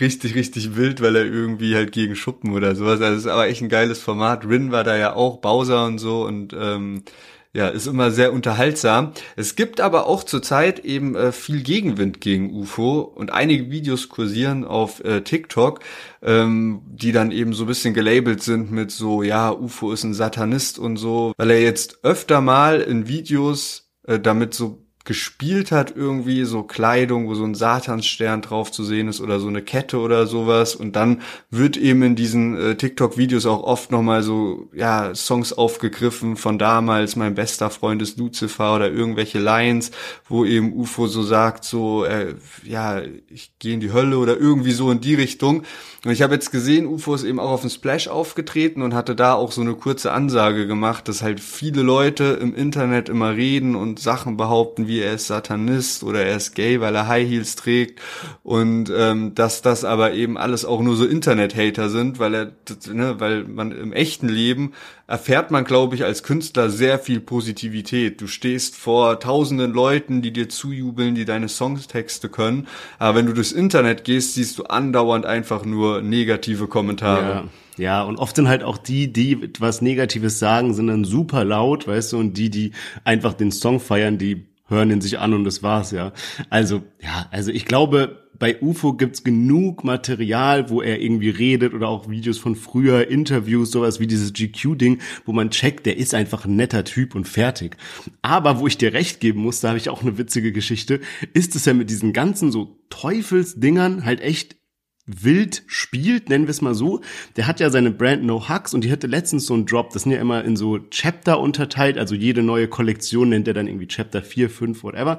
richtig 0.00 0.36
richtig 0.36 0.76
wild, 0.76 1.00
weil 1.02 1.16
er 1.16 1.24
irgendwie 1.24 1.74
halt 1.74 1.90
gegen 1.90 2.14
Schuppen 2.14 2.52
oder 2.52 2.76
sowas. 2.76 3.00
Also 3.00 3.16
es 3.16 3.24
ist 3.24 3.26
aber 3.26 3.48
echt 3.48 3.62
ein 3.62 3.68
geiles 3.68 3.98
Format. 4.00 4.46
Rin 4.46 4.70
war 4.70 4.84
da 4.84 4.96
ja 4.96 5.14
auch 5.14 5.38
Bowser 5.38 5.84
und 5.86 5.98
so 5.98 6.24
und 6.24 6.54
ähm, 6.56 7.02
ja, 7.56 7.68
ist 7.68 7.86
immer 7.86 8.10
sehr 8.10 8.34
unterhaltsam. 8.34 9.12
Es 9.34 9.56
gibt 9.56 9.80
aber 9.80 10.06
auch 10.06 10.24
zurzeit 10.24 10.80
eben 10.80 11.14
äh, 11.14 11.32
viel 11.32 11.62
Gegenwind 11.62 12.20
gegen 12.20 12.52
UFO 12.52 13.00
und 13.00 13.32
einige 13.32 13.70
Videos 13.70 14.10
kursieren 14.10 14.62
auf 14.66 15.02
äh, 15.02 15.22
TikTok, 15.22 15.80
ähm, 16.20 16.82
die 16.84 17.12
dann 17.12 17.30
eben 17.30 17.54
so 17.54 17.64
ein 17.64 17.66
bisschen 17.66 17.94
gelabelt 17.94 18.42
sind 18.42 18.72
mit 18.72 18.90
so, 18.90 19.22
ja, 19.22 19.50
UFO 19.50 19.90
ist 19.90 20.04
ein 20.04 20.12
Satanist 20.12 20.78
und 20.78 20.98
so, 20.98 21.32
weil 21.38 21.50
er 21.50 21.62
jetzt 21.62 22.04
öfter 22.04 22.42
mal 22.42 22.82
in 22.82 23.08
Videos 23.08 23.88
äh, 24.06 24.20
damit 24.20 24.52
so 24.52 24.85
gespielt 25.06 25.70
hat, 25.70 25.94
irgendwie 25.96 26.44
so 26.44 26.64
Kleidung, 26.64 27.28
wo 27.28 27.34
so 27.34 27.44
ein 27.44 27.54
Satansstern 27.54 28.42
drauf 28.42 28.72
zu 28.72 28.84
sehen 28.84 29.08
ist 29.08 29.20
oder 29.20 29.38
so 29.38 29.46
eine 29.46 29.62
Kette 29.62 29.98
oder 29.98 30.26
sowas. 30.26 30.74
Und 30.74 30.96
dann 30.96 31.22
wird 31.48 31.76
eben 31.76 32.02
in 32.02 32.16
diesen 32.16 32.58
äh, 32.58 32.74
TikTok-Videos 32.74 33.46
auch 33.46 33.62
oft 33.62 33.92
nochmal 33.92 34.24
so, 34.24 34.68
ja, 34.74 35.14
Songs 35.14 35.52
aufgegriffen 35.52 36.36
von 36.36 36.58
damals, 36.58 37.14
mein 37.14 37.36
bester 37.36 37.70
Freund 37.70 38.02
ist 38.02 38.18
Lucifer 38.18 38.74
oder 38.74 38.90
irgendwelche 38.90 39.38
Lines, 39.38 39.92
wo 40.28 40.44
eben 40.44 40.72
UFO 40.74 41.06
so 41.06 41.22
sagt, 41.22 41.64
so, 41.64 42.04
äh, 42.04 42.34
ja, 42.64 43.00
ich 43.30 43.52
gehe 43.60 43.74
in 43.74 43.80
die 43.80 43.92
Hölle 43.92 44.18
oder 44.18 44.36
irgendwie 44.36 44.72
so 44.72 44.90
in 44.90 45.00
die 45.00 45.14
Richtung. 45.14 45.62
Und 46.04 46.10
ich 46.10 46.22
habe 46.22 46.34
jetzt 46.34 46.50
gesehen, 46.50 46.86
UFO 46.86 47.14
ist 47.14 47.24
eben 47.24 47.38
auch 47.38 47.50
auf 47.50 47.60
dem 47.60 47.70
Splash 47.70 48.08
aufgetreten 48.08 48.82
und 48.82 48.92
hatte 48.92 49.14
da 49.14 49.34
auch 49.34 49.52
so 49.52 49.60
eine 49.60 49.74
kurze 49.74 50.10
Ansage 50.12 50.66
gemacht, 50.66 51.06
dass 51.06 51.22
halt 51.22 51.38
viele 51.38 51.82
Leute 51.82 52.38
im 52.40 52.54
Internet 52.54 53.08
immer 53.08 53.36
reden 53.36 53.76
und 53.76 54.00
Sachen 54.00 54.36
behaupten, 54.36 54.88
wie 54.88 54.95
irgendwie 54.96 55.00
er 55.00 55.14
ist 55.14 55.26
Satanist 55.26 56.02
oder 56.02 56.24
er 56.24 56.36
ist 56.36 56.54
gay, 56.54 56.80
weil 56.80 56.94
er 56.94 57.08
High 57.08 57.28
Heels 57.28 57.56
trägt 57.56 58.00
und 58.42 58.90
ähm, 58.94 59.34
dass 59.34 59.62
das 59.62 59.84
aber 59.84 60.12
eben 60.12 60.38
alles 60.38 60.64
auch 60.64 60.80
nur 60.80 60.96
so 60.96 61.04
Internet-Hater 61.04 61.88
sind, 61.88 62.18
weil 62.18 62.34
er, 62.34 62.52
ne, 62.92 63.18
weil 63.18 63.44
man 63.44 63.72
im 63.72 63.92
echten 63.92 64.28
Leben 64.28 64.72
erfährt 65.06 65.50
man, 65.50 65.64
glaube 65.64 65.94
ich, 65.94 66.04
als 66.04 66.22
Künstler 66.22 66.68
sehr 66.68 66.98
viel 66.98 67.20
Positivität. 67.20 68.20
Du 68.20 68.26
stehst 68.26 68.76
vor 68.76 69.20
tausenden 69.20 69.72
Leuten, 69.72 70.22
die 70.22 70.32
dir 70.32 70.48
zujubeln, 70.48 71.14
die 71.14 71.24
deine 71.24 71.48
Songtexte 71.48 72.28
können, 72.28 72.66
aber 72.98 73.18
wenn 73.18 73.26
du 73.26 73.32
durchs 73.32 73.52
Internet 73.52 74.04
gehst, 74.04 74.34
siehst 74.34 74.58
du 74.58 74.64
andauernd 74.64 75.26
einfach 75.26 75.64
nur 75.64 76.02
negative 76.02 76.66
Kommentare. 76.66 77.30
Ja. 77.30 77.44
Ja, 77.78 78.02
und 78.04 78.16
oft 78.16 78.36
sind 78.36 78.48
halt 78.48 78.62
auch 78.62 78.78
die, 78.78 79.12
die 79.12 79.50
was 79.58 79.82
Negatives 79.82 80.38
sagen, 80.38 80.72
sind 80.72 80.86
dann 80.86 81.04
super 81.04 81.44
laut, 81.44 81.86
weißt 81.86 82.14
du, 82.14 82.18
und 82.18 82.38
die, 82.38 82.48
die 82.48 82.72
einfach 83.04 83.34
den 83.34 83.52
Song 83.52 83.80
feiern, 83.80 84.16
die 84.16 84.46
hören 84.68 84.90
ihn 84.90 85.00
sich 85.00 85.18
an 85.18 85.32
und 85.32 85.44
das 85.44 85.62
war's, 85.62 85.90
ja. 85.90 86.12
Also, 86.50 86.82
ja, 87.02 87.26
also 87.30 87.50
ich 87.50 87.64
glaube, 87.64 88.26
bei 88.38 88.60
UFO 88.60 88.92
gibt's 88.92 89.24
genug 89.24 89.84
Material, 89.84 90.68
wo 90.68 90.82
er 90.82 91.00
irgendwie 91.00 91.30
redet 91.30 91.74
oder 91.74 91.88
auch 91.88 92.08
Videos 92.08 92.38
von 92.38 92.54
früher, 92.54 93.08
Interviews, 93.08 93.70
sowas 93.70 94.00
wie 94.00 94.06
dieses 94.06 94.32
GQ-Ding, 94.32 94.98
wo 95.24 95.32
man 95.32 95.50
checkt, 95.50 95.86
der 95.86 95.96
ist 95.96 96.14
einfach 96.14 96.44
ein 96.44 96.56
netter 96.56 96.84
Typ 96.84 97.14
und 97.14 97.26
fertig. 97.26 97.76
Aber 98.22 98.60
wo 98.60 98.66
ich 98.66 98.78
dir 98.78 98.92
recht 98.92 99.20
geben 99.20 99.40
muss, 99.40 99.60
da 99.60 99.68
habe 99.68 99.78
ich 99.78 99.88
auch 99.88 100.02
eine 100.02 100.18
witzige 100.18 100.52
Geschichte, 100.52 101.00
ist 101.32 101.56
es 101.56 101.64
ja 101.64 101.74
mit 101.74 101.90
diesen 101.90 102.12
ganzen 102.12 102.52
so 102.52 102.78
Teufelsdingern 102.90 104.04
halt 104.04 104.20
echt 104.20 104.56
wild 105.06 105.62
spielt, 105.66 106.28
nennen 106.28 106.46
wir 106.46 106.50
es 106.50 106.60
mal 106.60 106.74
so. 106.74 107.00
Der 107.36 107.46
hat 107.46 107.60
ja 107.60 107.70
seine 107.70 107.90
Brand 107.90 108.24
No 108.24 108.48
Hugs 108.48 108.74
und 108.74 108.82
die 108.82 108.90
hatte 108.90 109.06
letztens 109.06 109.46
so 109.46 109.54
einen 109.54 109.66
Drop. 109.66 109.90
Das 109.92 110.02
sind 110.02 110.12
ja 110.12 110.20
immer 110.20 110.44
in 110.44 110.56
so 110.56 110.78
Chapter 110.78 111.40
unterteilt. 111.40 111.96
Also 111.96 112.14
jede 112.14 112.42
neue 112.42 112.68
Kollektion 112.68 113.28
nennt 113.28 113.46
er 113.48 113.54
dann 113.54 113.68
irgendwie 113.68 113.86
Chapter 113.86 114.22
4, 114.22 114.50
5, 114.50 114.82
whatever. 114.82 115.18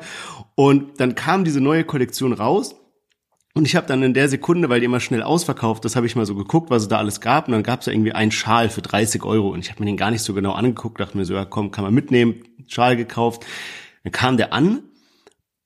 Und 0.56 1.00
dann 1.00 1.16
kam 1.16 1.46
diese 1.46 1.62
neue 1.62 1.86
Kollektion 1.86 2.34
raus. 2.34 2.76
Und 3.54 3.66
ich 3.66 3.76
habe 3.76 3.88
dann 3.88 4.04
in 4.04 4.14
der 4.14 4.30
Sekunde, 4.30 4.70
weil 4.70 4.82
die 4.82 4.86
immer 4.86 5.00
schnell 5.00 5.24
ausverkauft, 5.24 5.84
das 5.84 5.96
habe 5.96 6.06
ich 6.06 6.16
mal 6.16 6.28
so 6.28 6.36
geguckt, 6.36 6.70
was 6.70 6.84
es 6.84 6.90
da 6.90 7.00
alles 7.00 7.22
gab. 7.22 7.48
Und 7.48 7.54
dann 7.54 7.64
gab 7.64 7.80
es 7.80 7.88
ja 7.88 7.94
irgendwie 7.94 8.12
einen 8.12 8.32
Schal 8.32 8.70
für 8.70 8.84
30 8.84 9.24
Euro. 9.24 9.50
Und 9.50 9.62
ich 9.62 9.72
habe 9.72 9.80
mir 9.80 9.88
den 9.88 9.98
gar 9.98 10.12
nicht 10.12 10.22
so 10.22 10.34
genau 10.34 10.52
angeguckt, 10.52 11.00
dachte 11.00 11.18
mir 11.18 11.26
so, 11.26 11.34
ja 11.34 11.46
komm, 11.46 11.72
kann 11.72 11.84
man 11.84 11.94
mitnehmen, 11.94 12.44
Schal 12.68 12.96
gekauft. 12.98 13.46
Dann 14.04 14.12
kam 14.12 14.38
der 14.38 14.54
an 14.54 14.84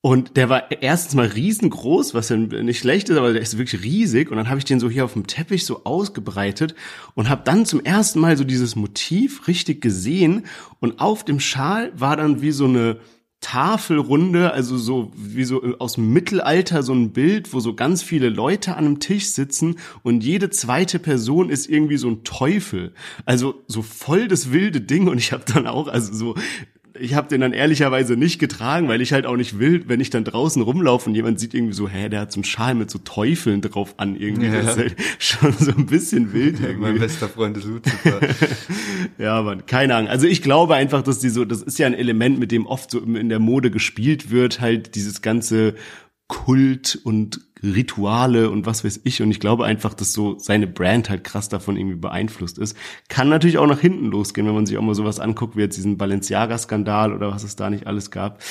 und 0.03 0.35
der 0.35 0.49
war 0.49 0.71
erstens 0.81 1.13
mal 1.13 1.27
riesengroß, 1.27 2.15
was 2.15 2.29
ja 2.29 2.35
nicht 2.35 2.79
schlecht 2.79 3.09
ist, 3.09 3.17
aber 3.17 3.33
der 3.33 3.41
ist 3.41 3.59
wirklich 3.59 3.83
riesig. 3.83 4.31
Und 4.31 4.37
dann 4.37 4.49
habe 4.49 4.57
ich 4.57 4.65
den 4.65 4.79
so 4.79 4.89
hier 4.89 5.05
auf 5.05 5.13
dem 5.13 5.27
Teppich 5.27 5.63
so 5.63 5.83
ausgebreitet 5.83 6.73
und 7.13 7.29
habe 7.29 7.43
dann 7.45 7.67
zum 7.67 7.81
ersten 7.81 8.19
Mal 8.19 8.35
so 8.35 8.43
dieses 8.43 8.75
Motiv 8.75 9.47
richtig 9.47 9.79
gesehen. 9.79 10.47
Und 10.79 10.99
auf 10.99 11.23
dem 11.23 11.39
Schal 11.39 11.91
war 11.95 12.17
dann 12.17 12.41
wie 12.41 12.51
so 12.51 12.65
eine 12.65 12.97
Tafelrunde, 13.41 14.53
also 14.53 14.75
so 14.77 15.11
wie 15.15 15.43
so 15.43 15.61
aus 15.77 15.93
dem 15.93 16.13
Mittelalter 16.13 16.81
so 16.81 16.93
ein 16.93 17.11
Bild, 17.11 17.53
wo 17.53 17.59
so 17.59 17.75
ganz 17.75 18.01
viele 18.01 18.29
Leute 18.29 18.77
an 18.77 18.85
einem 18.85 18.99
Tisch 18.99 19.27
sitzen 19.27 19.77
und 20.03 20.23
jede 20.23 20.51
zweite 20.51 20.99
Person 20.99 21.49
ist 21.49 21.67
irgendwie 21.67 21.97
so 21.97 22.07
ein 22.07 22.23
Teufel. 22.23 22.93
Also 23.25 23.63
so 23.67 23.81
voll 23.81 24.27
das 24.27 24.51
wilde 24.51 24.81
Ding 24.81 25.07
und 25.07 25.17
ich 25.17 25.31
habe 25.31 25.43
dann 25.51 25.65
auch 25.65 25.87
also 25.87 26.13
so 26.13 26.35
ich 26.99 27.13
habe 27.13 27.27
den 27.29 27.41
dann 27.41 27.53
ehrlicherweise 27.53 28.17
nicht 28.17 28.39
getragen, 28.39 28.87
weil 28.87 29.01
ich 29.01 29.13
halt 29.13 29.25
auch 29.25 29.37
nicht 29.37 29.59
will, 29.59 29.83
wenn 29.87 29.99
ich 29.99 30.09
dann 30.09 30.23
draußen 30.23 30.61
rumlaufe 30.61 31.09
und 31.09 31.15
jemand 31.15 31.39
sieht 31.39 31.53
irgendwie 31.53 31.73
so, 31.73 31.87
hä, 31.87 32.09
der 32.09 32.21
hat 32.21 32.31
so 32.31 32.37
einen 32.37 32.43
Schal 32.43 32.75
mit 32.75 32.91
so 32.91 32.99
Teufeln 32.99 33.61
drauf 33.61 33.95
an 33.97 34.15
irgendwie. 34.15 34.47
Ja. 34.47 34.61
Das 34.61 34.75
ist 34.75 34.77
halt 34.77 34.95
schon 35.19 35.53
so 35.53 35.71
ein 35.71 35.85
bisschen 35.85 36.33
wild 36.33 36.59
ja, 36.59 36.67
irgendwie. 36.67 36.91
Mein 36.91 36.99
bester 36.99 37.29
Freund 37.29 37.55
ist 37.57 37.65
Lucifer. 37.65 38.19
ja, 39.17 39.41
man, 39.41 39.65
keine 39.65 39.95
Ahnung. 39.95 40.09
Also 40.09 40.27
ich 40.27 40.41
glaube 40.41 40.75
einfach, 40.75 41.01
dass 41.01 41.19
die 41.19 41.29
so, 41.29 41.45
das 41.45 41.61
ist 41.61 41.79
ja 41.79 41.87
ein 41.87 41.93
Element, 41.93 42.39
mit 42.39 42.51
dem 42.51 42.65
oft 42.65 42.91
so 42.91 42.99
in 42.99 43.29
der 43.29 43.39
Mode 43.39 43.71
gespielt 43.71 44.29
wird, 44.29 44.59
halt 44.59 44.95
dieses 44.95 45.21
ganze 45.21 45.75
Kult 46.31 46.97
und 47.03 47.41
Rituale 47.61 48.49
und 48.49 48.65
was 48.65 48.85
weiß 48.85 49.01
ich. 49.03 49.21
Und 49.21 49.31
ich 49.31 49.41
glaube 49.41 49.65
einfach, 49.65 49.93
dass 49.93 50.13
so 50.13 50.39
seine 50.39 50.65
Brand 50.65 51.09
halt 51.09 51.25
krass 51.25 51.49
davon 51.49 51.75
irgendwie 51.75 51.97
beeinflusst 51.97 52.57
ist. 52.57 52.77
Kann 53.09 53.27
natürlich 53.27 53.57
auch 53.57 53.67
nach 53.67 53.81
hinten 53.81 54.05
losgehen, 54.05 54.47
wenn 54.47 54.55
man 54.55 54.65
sich 54.65 54.77
auch 54.77 54.81
mal 54.81 54.95
sowas 54.95 55.19
anguckt, 55.19 55.57
wie 55.57 55.61
jetzt 55.61 55.75
diesen 55.75 55.97
Balenciaga-Skandal 55.97 57.13
oder 57.13 57.33
was 57.33 57.43
es 57.43 57.57
da 57.57 57.69
nicht 57.69 57.85
alles 57.85 58.11
gab. 58.11 58.41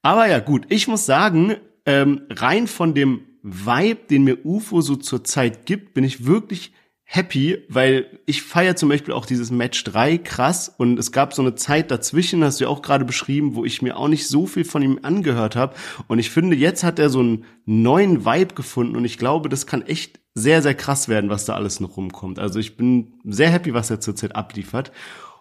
Aber 0.00 0.28
ja, 0.28 0.38
gut, 0.38 0.66
ich 0.68 0.86
muss 0.86 1.06
sagen, 1.06 1.56
ähm, 1.86 2.22
rein 2.30 2.68
von 2.68 2.94
dem 2.94 3.22
Vibe, 3.42 4.06
den 4.08 4.22
mir 4.22 4.46
UFO 4.46 4.80
so 4.80 4.94
zur 4.94 5.24
Zeit 5.24 5.66
gibt, 5.66 5.94
bin 5.94 6.04
ich 6.04 6.24
wirklich 6.24 6.72
happy, 7.10 7.64
weil 7.70 8.20
ich 8.26 8.42
feiere 8.42 8.76
zum 8.76 8.90
Beispiel 8.90 9.14
auch 9.14 9.24
dieses 9.24 9.50
Match 9.50 9.82
3 9.84 10.18
krass 10.18 10.74
und 10.76 10.98
es 10.98 11.10
gab 11.10 11.32
so 11.32 11.40
eine 11.40 11.54
Zeit 11.54 11.90
dazwischen, 11.90 12.44
hast 12.44 12.60
du 12.60 12.64
ja 12.64 12.70
auch 12.70 12.82
gerade 12.82 13.06
beschrieben, 13.06 13.54
wo 13.54 13.64
ich 13.64 13.80
mir 13.80 13.96
auch 13.96 14.08
nicht 14.08 14.28
so 14.28 14.46
viel 14.46 14.66
von 14.66 14.82
ihm 14.82 14.98
angehört 15.00 15.56
habe 15.56 15.74
und 16.06 16.18
ich 16.18 16.28
finde, 16.28 16.54
jetzt 16.54 16.84
hat 16.84 16.98
er 16.98 17.08
so 17.08 17.20
einen 17.20 17.46
neuen 17.64 18.26
Vibe 18.26 18.54
gefunden 18.54 18.94
und 18.94 19.06
ich 19.06 19.16
glaube, 19.16 19.48
das 19.48 19.66
kann 19.66 19.80
echt 19.80 20.20
sehr, 20.34 20.60
sehr 20.60 20.74
krass 20.74 21.08
werden, 21.08 21.30
was 21.30 21.46
da 21.46 21.54
alles 21.54 21.80
noch 21.80 21.96
rumkommt. 21.96 22.38
Also 22.38 22.58
ich 22.58 22.76
bin 22.76 23.14
sehr 23.24 23.48
happy, 23.48 23.72
was 23.72 23.88
er 23.88 24.00
zurzeit 24.00 24.36
abliefert 24.36 24.92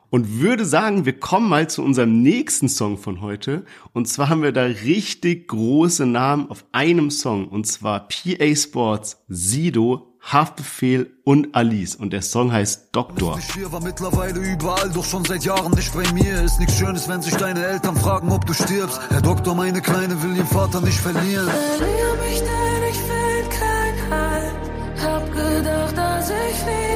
und 0.10 0.40
würde 0.40 0.64
sagen, 0.64 1.06
wir 1.06 1.20
kommen 1.20 1.50
mal 1.50 1.70
zu 1.70 1.84
unserem 1.84 2.22
nächsten 2.22 2.70
Song 2.70 2.98
von 2.98 3.20
heute. 3.20 3.66
Und 3.92 4.08
zwar 4.08 4.30
haben 4.30 4.42
wir 4.42 4.54
da 4.54 4.64
richtig 4.64 5.50
große 5.50 6.06
Namen 6.06 6.50
auf 6.50 6.66
einem 6.72 7.12
Song. 7.12 7.50
Und 7.50 7.68
zwar 7.68 8.08
PA 8.08 8.56
Sports, 8.56 9.26
Sido, 9.28 10.17
Haftbefehl 10.22 11.12
und 11.24 11.56
Alice. 11.56 11.96
Und 11.96 12.12
der 12.12 12.22
Song 12.22 12.52
heißt 12.52 12.90
Doktor. 12.92 13.38
Ich 13.40 13.54
hier 13.54 13.72
war 13.72 13.82
mittlerweile 13.82 14.40
überall, 14.40 14.90
doch 14.90 15.06
schon 15.06 15.24
seit 15.26 15.44
Jahren 15.44 15.72
nicht 15.74 15.94
bei 15.94 16.12
mir. 16.14 16.42
Ist 16.42 16.60
nichts 16.60 16.78
Schönes, 16.78 17.08
wenn 17.08 17.22
sich 17.22 17.36
deine 17.36 17.66
Eltern 17.66 17.96
fragen, 17.96 18.32
ob 18.32 18.46
du 18.46 18.54
stirbst. 18.54 19.00
Herr 19.10 19.22
Doktor, 19.22 19.56
meine 19.56 19.82
Kleine 19.82 20.22
will 20.22 20.36
ihren 20.36 20.48
Vater 20.48 20.82
nicht 20.82 21.00
verlieren. 21.00 21.48
Verlier 21.48 22.16
mich, 22.28 22.40
denn 22.40 22.84
ich 22.92 23.00
will 23.10 23.50
kein 23.60 24.12
Halt. 24.12 24.54
Hab 25.04 25.32
gedacht, 25.32 25.98
dass 25.98 26.30
ich 26.30 26.58
flieg, 26.58 26.87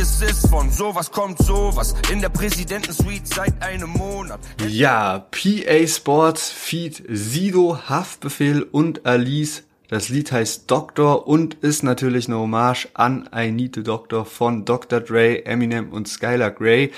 es 0.00 0.22
ist, 0.22 0.48
von 0.48 0.70
sowas 0.70 1.10
kommt 1.10 1.38
sowas. 1.38 1.94
In 2.10 2.22
der 2.22 2.30
Präsidentensuite 2.30 3.26
seit 3.26 3.62
einem 3.62 3.90
Monat. 3.90 4.40
Ja, 4.66 5.26
PA 5.30 5.86
Sports, 5.86 6.50
Feed 6.50 7.02
Sido, 7.06 7.78
Haftbefehl 7.86 8.62
und 8.62 9.04
Alice. 9.04 9.64
Das 9.88 10.08
Lied 10.08 10.32
heißt 10.32 10.70
Doctor 10.70 11.26
und 11.26 11.54
ist 11.54 11.82
natürlich 11.82 12.28
eine 12.28 12.38
Hommage 12.38 12.88
an 12.94 13.28
I 13.34 13.50
Need 13.50 13.76
a 13.78 13.80
Doctor 13.82 14.24
von 14.24 14.64
Dr. 14.64 15.00
Dre, 15.00 15.44
Eminem 15.44 15.90
und 15.92 16.08
Skylar 16.08 16.52
Grey 16.52 16.92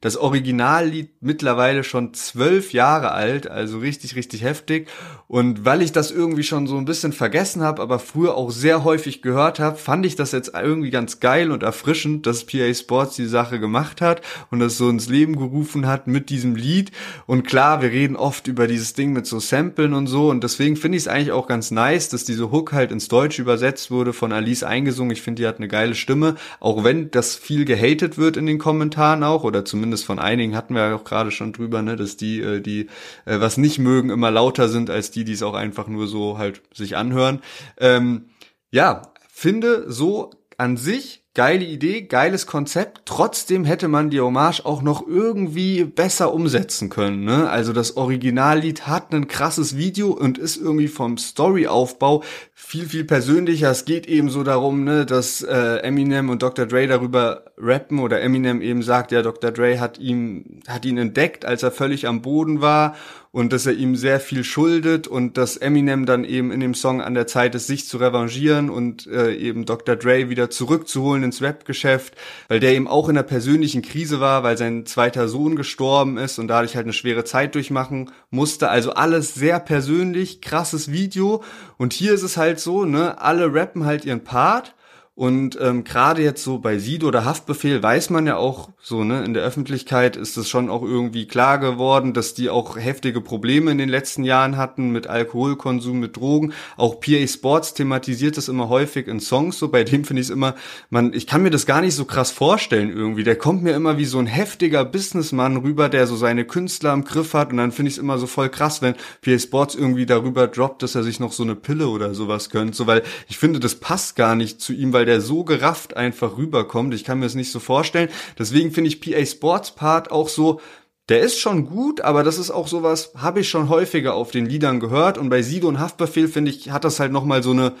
das 0.00 0.16
Originallied 0.16 1.10
mittlerweile 1.20 1.82
schon 1.82 2.14
zwölf 2.14 2.72
Jahre 2.72 3.10
alt, 3.10 3.50
also 3.50 3.78
richtig, 3.78 4.14
richtig 4.14 4.42
heftig. 4.42 4.88
Und 5.28 5.64
weil 5.64 5.82
ich 5.82 5.92
das 5.92 6.10
irgendwie 6.10 6.42
schon 6.42 6.66
so 6.66 6.76
ein 6.76 6.84
bisschen 6.84 7.12
vergessen 7.12 7.62
habe, 7.62 7.82
aber 7.82 7.98
früher 7.98 8.34
auch 8.34 8.50
sehr 8.50 8.84
häufig 8.84 9.20
gehört 9.22 9.60
habe, 9.60 9.76
fand 9.76 10.06
ich 10.06 10.16
das 10.16 10.32
jetzt 10.32 10.52
irgendwie 10.54 10.90
ganz 10.90 11.20
geil 11.20 11.50
und 11.50 11.62
erfrischend, 11.62 12.26
dass 12.26 12.44
PA 12.44 12.72
Sports 12.72 13.16
die 13.16 13.26
Sache 13.26 13.60
gemacht 13.60 14.00
hat 14.00 14.22
und 14.50 14.60
das 14.60 14.78
so 14.78 14.88
ins 14.88 15.08
Leben 15.08 15.36
gerufen 15.36 15.86
hat 15.86 16.06
mit 16.06 16.30
diesem 16.30 16.56
Lied. 16.56 16.92
Und 17.26 17.46
klar, 17.46 17.82
wir 17.82 17.90
reden 17.90 18.16
oft 18.16 18.46
über 18.48 18.66
dieses 18.66 18.94
Ding 18.94 19.12
mit 19.12 19.26
so 19.26 19.38
Samplen 19.38 19.92
und 19.92 20.06
so 20.06 20.30
und 20.30 20.42
deswegen 20.44 20.76
finde 20.76 20.96
ich 20.96 21.04
es 21.04 21.08
eigentlich 21.08 21.32
auch 21.32 21.46
ganz 21.46 21.70
nice, 21.70 22.08
dass 22.08 22.24
diese 22.24 22.50
Hook 22.50 22.72
halt 22.72 22.92
ins 22.92 23.08
Deutsche 23.08 23.42
übersetzt 23.42 23.90
wurde, 23.90 24.12
von 24.12 24.32
Alice 24.32 24.62
eingesungen. 24.62 25.12
Ich 25.12 25.22
finde, 25.22 25.42
die 25.42 25.48
hat 25.48 25.58
eine 25.58 25.68
geile 25.68 25.94
Stimme, 25.94 26.36
auch 26.60 26.84
wenn 26.84 27.10
das 27.10 27.36
viel 27.36 27.64
gehatet 27.64 28.16
wird 28.16 28.36
in 28.36 28.46
den 28.46 28.58
Kommentaren 28.58 29.22
auch 29.22 29.44
oder 29.44 29.64
zumindest 29.64 29.78
zumindest 29.88 30.06
von 30.06 30.18
einigen 30.18 30.56
hatten 30.56 30.74
wir 30.74 30.88
ja 30.88 30.94
auch 30.94 31.04
gerade 31.04 31.30
schon 31.30 31.52
drüber, 31.52 31.82
ne, 31.82 31.96
dass 31.96 32.16
die, 32.16 32.40
äh, 32.40 32.60
die 32.60 32.88
äh, 33.24 33.40
was 33.40 33.56
nicht 33.56 33.78
mögen, 33.78 34.10
immer 34.10 34.30
lauter 34.30 34.68
sind 34.68 34.90
als 34.90 35.10
die, 35.10 35.17
die 35.24 35.32
es 35.32 35.42
auch 35.42 35.54
einfach 35.54 35.88
nur 35.88 36.06
so 36.06 36.38
halt 36.38 36.62
sich 36.72 36.96
anhören. 36.96 37.40
Ähm, 37.78 38.30
ja, 38.70 39.02
finde 39.28 39.90
so 39.90 40.30
an 40.56 40.76
sich 40.76 41.24
geile 41.38 41.64
Idee, 41.64 42.02
geiles 42.02 42.48
Konzept. 42.48 43.02
Trotzdem 43.04 43.64
hätte 43.64 43.86
man 43.86 44.10
die 44.10 44.20
Hommage 44.20 44.62
auch 44.64 44.82
noch 44.82 45.06
irgendwie 45.06 45.84
besser 45.84 46.34
umsetzen 46.34 46.88
können. 46.88 47.22
Ne? 47.22 47.48
Also 47.48 47.72
das 47.72 47.96
Originallied 47.96 48.88
hat 48.88 49.14
ein 49.14 49.28
krasses 49.28 49.76
Video 49.76 50.10
und 50.10 50.36
ist 50.36 50.56
irgendwie 50.56 50.88
vom 50.88 51.16
Storyaufbau 51.16 52.24
viel, 52.54 52.86
viel 52.86 53.04
persönlicher. 53.04 53.70
Es 53.70 53.84
geht 53.84 54.08
eben 54.08 54.30
so 54.30 54.42
darum, 54.42 54.82
ne, 54.82 55.06
dass 55.06 55.40
äh, 55.42 55.76
Eminem 55.76 56.28
und 56.28 56.42
Dr. 56.42 56.66
Dre 56.66 56.88
darüber 56.88 57.44
rappen 57.56 58.00
oder 58.00 58.20
Eminem 58.20 58.60
eben 58.60 58.82
sagt, 58.82 59.12
ja, 59.12 59.22
Dr. 59.22 59.52
Dre 59.52 59.78
hat 59.78 59.96
ihn, 59.98 60.60
hat 60.66 60.84
ihn 60.84 60.98
entdeckt, 60.98 61.44
als 61.44 61.62
er 61.62 61.70
völlig 61.70 62.08
am 62.08 62.20
Boden 62.20 62.60
war 62.60 62.96
und 63.30 63.52
dass 63.52 63.66
er 63.66 63.74
ihm 63.74 63.96
sehr 63.96 64.20
viel 64.20 64.44
schuldet 64.44 65.06
und 65.06 65.36
dass 65.36 65.56
Eminem 65.56 66.06
dann 66.06 66.24
eben 66.24 66.50
in 66.50 66.60
dem 66.60 66.74
Song 66.74 67.02
an 67.02 67.14
der 67.14 67.26
Zeit 67.26 67.54
ist, 67.54 67.66
sich 67.66 67.86
zu 67.86 67.98
revanchieren 67.98 68.70
und 68.70 69.06
äh, 69.06 69.34
eben 69.34 69.66
Dr. 69.66 69.96
Dre 69.96 70.30
wieder 70.30 70.50
zurückzuholen 70.50 71.22
ins 71.22 71.42
Rap-Geschäft, 71.42 72.14
weil 72.48 72.60
der 72.60 72.74
eben 72.74 72.88
auch 72.88 73.08
in 73.08 73.16
einer 73.16 73.26
persönlichen 73.26 73.82
Krise 73.82 74.20
war, 74.20 74.42
weil 74.42 74.56
sein 74.56 74.86
zweiter 74.86 75.28
Sohn 75.28 75.56
gestorben 75.56 76.16
ist 76.16 76.38
und 76.38 76.48
dadurch 76.48 76.76
halt 76.76 76.86
eine 76.86 76.92
schwere 76.92 77.24
Zeit 77.24 77.54
durchmachen 77.54 78.10
musste. 78.30 78.70
Also 78.70 78.92
alles 78.92 79.34
sehr 79.34 79.60
persönlich, 79.60 80.40
krasses 80.40 80.90
Video. 80.90 81.42
Und 81.76 81.92
hier 81.92 82.14
ist 82.14 82.22
es 82.22 82.36
halt 82.36 82.60
so, 82.60 82.84
ne, 82.84 83.20
alle 83.20 83.52
rappen 83.52 83.84
halt 83.84 84.04
ihren 84.04 84.24
Part 84.24 84.74
und 85.18 85.58
ähm, 85.60 85.82
gerade 85.82 86.22
jetzt 86.22 86.44
so 86.44 86.60
bei 86.60 86.78
Sido 86.78 87.08
oder 87.08 87.24
Haftbefehl 87.24 87.82
weiß 87.82 88.10
man 88.10 88.28
ja 88.28 88.36
auch 88.36 88.68
so, 88.80 89.02
ne, 89.02 89.24
in 89.24 89.34
der 89.34 89.42
Öffentlichkeit 89.42 90.16
ist 90.16 90.36
es 90.36 90.48
schon 90.48 90.70
auch 90.70 90.82
irgendwie 90.82 91.26
klar 91.26 91.58
geworden, 91.58 92.12
dass 92.12 92.34
die 92.34 92.50
auch 92.50 92.76
heftige 92.76 93.20
Probleme 93.20 93.72
in 93.72 93.78
den 93.78 93.88
letzten 93.88 94.22
Jahren 94.22 94.56
hatten 94.56 94.92
mit 94.92 95.08
Alkoholkonsum, 95.08 95.98
mit 95.98 96.16
Drogen. 96.16 96.52
Auch 96.76 97.00
PA 97.00 97.26
Sports 97.26 97.74
thematisiert 97.74 98.36
das 98.36 98.46
immer 98.46 98.68
häufig 98.68 99.08
in 99.08 99.18
Songs, 99.18 99.58
so 99.58 99.66
bei 99.66 99.82
dem 99.82 100.04
finde 100.04 100.20
ich 100.20 100.28
es 100.28 100.30
immer, 100.30 100.54
man, 100.88 101.12
ich 101.12 101.26
kann 101.26 101.42
mir 101.42 101.50
das 101.50 101.66
gar 101.66 101.80
nicht 101.80 101.96
so 101.96 102.04
krass 102.04 102.30
vorstellen 102.30 102.92
irgendwie. 102.96 103.24
Der 103.24 103.34
kommt 103.34 103.64
mir 103.64 103.72
immer 103.72 103.98
wie 103.98 104.04
so 104.04 104.20
ein 104.20 104.26
heftiger 104.26 104.84
Businessmann 104.84 105.56
rüber, 105.56 105.88
der 105.88 106.06
so 106.06 106.14
seine 106.14 106.44
Künstler 106.44 106.92
im 106.92 107.02
Griff 107.02 107.34
hat 107.34 107.50
und 107.50 107.56
dann 107.56 107.72
finde 107.72 107.88
ich 107.88 107.96
es 107.96 108.00
immer 108.00 108.18
so 108.18 108.28
voll 108.28 108.50
krass, 108.50 108.82
wenn 108.82 108.94
PA 109.22 109.36
Sports 109.36 109.74
irgendwie 109.74 110.06
darüber 110.06 110.46
droppt, 110.46 110.84
dass 110.84 110.94
er 110.94 111.02
sich 111.02 111.18
noch 111.18 111.32
so 111.32 111.42
eine 111.42 111.56
Pille 111.56 111.88
oder 111.88 112.14
sowas 112.14 112.50
gönnt, 112.50 112.76
so 112.76 112.86
weil 112.86 113.02
ich 113.26 113.36
finde, 113.38 113.58
das 113.58 113.74
passt 113.74 114.14
gar 114.14 114.36
nicht 114.36 114.60
zu 114.60 114.72
ihm, 114.72 114.92
weil 114.92 115.07
der 115.08 115.20
so 115.20 115.42
gerafft 115.42 115.96
einfach 115.96 116.36
rüberkommt. 116.36 116.94
Ich 116.94 117.02
kann 117.02 117.18
mir 117.18 117.26
das 117.26 117.34
nicht 117.34 117.50
so 117.50 117.58
vorstellen. 117.58 118.10
Deswegen 118.38 118.70
finde 118.70 118.88
ich 118.88 119.00
PA 119.00 119.24
Sports 119.24 119.72
Part 119.72 120.10
auch 120.10 120.28
so, 120.28 120.60
der 121.08 121.20
ist 121.20 121.40
schon 121.40 121.64
gut, 121.64 122.02
aber 122.02 122.22
das 122.22 122.36
ist 122.36 122.50
auch 122.50 122.68
sowas, 122.68 123.12
habe 123.16 123.40
ich 123.40 123.48
schon 123.48 123.70
häufiger 123.70 124.14
auf 124.14 124.30
den 124.30 124.44
Liedern 124.44 124.78
gehört. 124.78 125.16
Und 125.16 125.30
bei 125.30 125.40
Sido 125.40 125.66
und 125.66 125.80
Haftbefehl, 125.80 126.28
finde 126.28 126.50
ich, 126.50 126.70
hat 126.70 126.84
das 126.84 127.00
halt 127.00 127.10
nochmal 127.10 127.42
so 127.42 127.52
eine, 127.52 127.72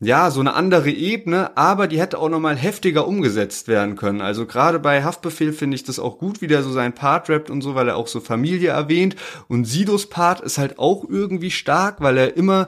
ja, 0.00 0.32
so 0.32 0.40
eine 0.40 0.54
andere 0.54 0.90
Ebene, 0.90 1.56
aber 1.56 1.86
die 1.86 2.00
hätte 2.00 2.18
auch 2.18 2.28
nochmal 2.28 2.56
heftiger 2.56 3.06
umgesetzt 3.06 3.68
werden 3.68 3.94
können. 3.94 4.20
Also 4.20 4.46
gerade 4.46 4.80
bei 4.80 5.04
Haftbefehl 5.04 5.52
finde 5.52 5.76
ich 5.76 5.84
das 5.84 6.00
auch 6.00 6.18
gut, 6.18 6.42
wie 6.42 6.48
der 6.48 6.64
so 6.64 6.72
seinen 6.72 6.92
Part 6.92 7.30
rappt 7.30 7.50
und 7.50 7.62
so, 7.62 7.76
weil 7.76 7.86
er 7.86 7.96
auch 7.96 8.08
so 8.08 8.18
Familie 8.18 8.70
erwähnt. 8.70 9.14
Und 9.46 9.64
Sidos 9.64 10.08
Part 10.08 10.40
ist 10.40 10.58
halt 10.58 10.80
auch 10.80 11.08
irgendwie 11.08 11.52
stark, 11.52 12.00
weil 12.00 12.18
er 12.18 12.36
immer 12.36 12.66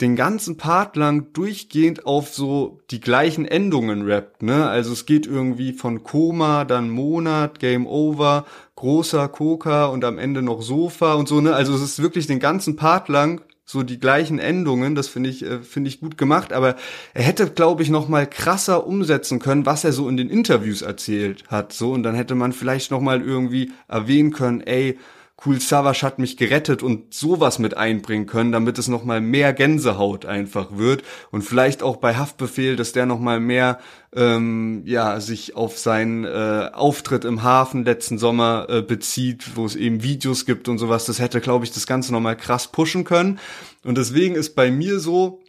den 0.00 0.16
ganzen 0.16 0.56
Part 0.56 0.96
lang 0.96 1.32
durchgehend 1.32 2.06
auf 2.06 2.28
so 2.28 2.80
die 2.90 3.00
gleichen 3.00 3.44
Endungen 3.44 4.02
rappt, 4.02 4.42
ne? 4.42 4.68
Also 4.68 4.92
es 4.92 5.04
geht 5.04 5.26
irgendwie 5.26 5.72
von 5.72 6.02
Koma, 6.02 6.64
dann 6.64 6.90
Monat, 6.90 7.58
Game 7.58 7.86
Over, 7.86 8.46
großer 8.76 9.28
Coca 9.28 9.86
und 9.86 10.04
am 10.04 10.18
Ende 10.18 10.42
noch 10.42 10.62
Sofa 10.62 11.14
und 11.14 11.28
so, 11.28 11.40
ne? 11.40 11.54
Also 11.54 11.74
es 11.74 11.82
ist 11.82 12.02
wirklich 12.02 12.26
den 12.26 12.40
ganzen 12.40 12.76
Part 12.76 13.08
lang 13.08 13.42
so 13.70 13.84
die 13.84 14.00
gleichen 14.00 14.40
Endungen, 14.40 14.96
das 14.96 15.06
finde 15.06 15.30
ich 15.30 15.44
äh, 15.44 15.62
finde 15.62 15.88
ich 15.88 16.00
gut 16.00 16.18
gemacht, 16.18 16.52
aber 16.52 16.74
er 17.14 17.22
hätte 17.22 17.48
glaube 17.50 17.82
ich 17.82 17.90
noch 17.90 18.08
mal 18.08 18.26
krasser 18.26 18.86
umsetzen 18.86 19.38
können, 19.38 19.64
was 19.64 19.84
er 19.84 19.92
so 19.92 20.08
in 20.08 20.16
den 20.16 20.28
Interviews 20.28 20.82
erzählt 20.82 21.44
hat, 21.48 21.72
so 21.72 21.92
und 21.92 22.02
dann 22.02 22.16
hätte 22.16 22.34
man 22.34 22.52
vielleicht 22.52 22.90
noch 22.90 23.00
mal 23.00 23.22
irgendwie 23.22 23.70
erwähnen 23.86 24.32
können, 24.32 24.60
ey, 24.62 24.98
Cool 25.44 25.60
Savage 25.60 26.02
hat 26.02 26.18
mich 26.18 26.36
gerettet 26.36 26.82
und 26.82 27.14
sowas 27.14 27.58
mit 27.58 27.76
einbringen 27.76 28.26
können, 28.26 28.52
damit 28.52 28.78
es 28.78 28.88
nochmal 28.88 29.20
mehr 29.20 29.52
Gänsehaut 29.52 30.26
einfach 30.26 30.76
wird 30.76 31.02
und 31.30 31.42
vielleicht 31.42 31.82
auch 31.82 31.96
bei 31.96 32.16
Haftbefehl, 32.16 32.76
dass 32.76 32.92
der 32.92 33.06
nochmal 33.06 33.40
mehr 33.40 33.78
ähm, 34.14 34.82
ja 34.84 35.20
sich 35.20 35.56
auf 35.56 35.78
seinen 35.78 36.24
äh, 36.24 36.70
Auftritt 36.72 37.24
im 37.24 37.42
Hafen 37.42 37.84
letzten 37.84 38.18
Sommer 38.18 38.66
äh, 38.68 38.82
bezieht, 38.82 39.56
wo 39.56 39.64
es 39.64 39.76
eben 39.76 40.02
Videos 40.02 40.46
gibt 40.46 40.68
und 40.68 40.78
sowas. 40.78 41.06
Das 41.06 41.20
hätte, 41.20 41.40
glaube 41.40 41.64
ich, 41.64 41.72
das 41.72 41.86
Ganze 41.86 42.12
nochmal 42.12 42.36
krass 42.36 42.68
pushen 42.68 43.04
können 43.04 43.38
und 43.84 43.96
deswegen 43.96 44.34
ist 44.34 44.54
bei 44.54 44.70
mir 44.70 45.00
so 45.00 45.40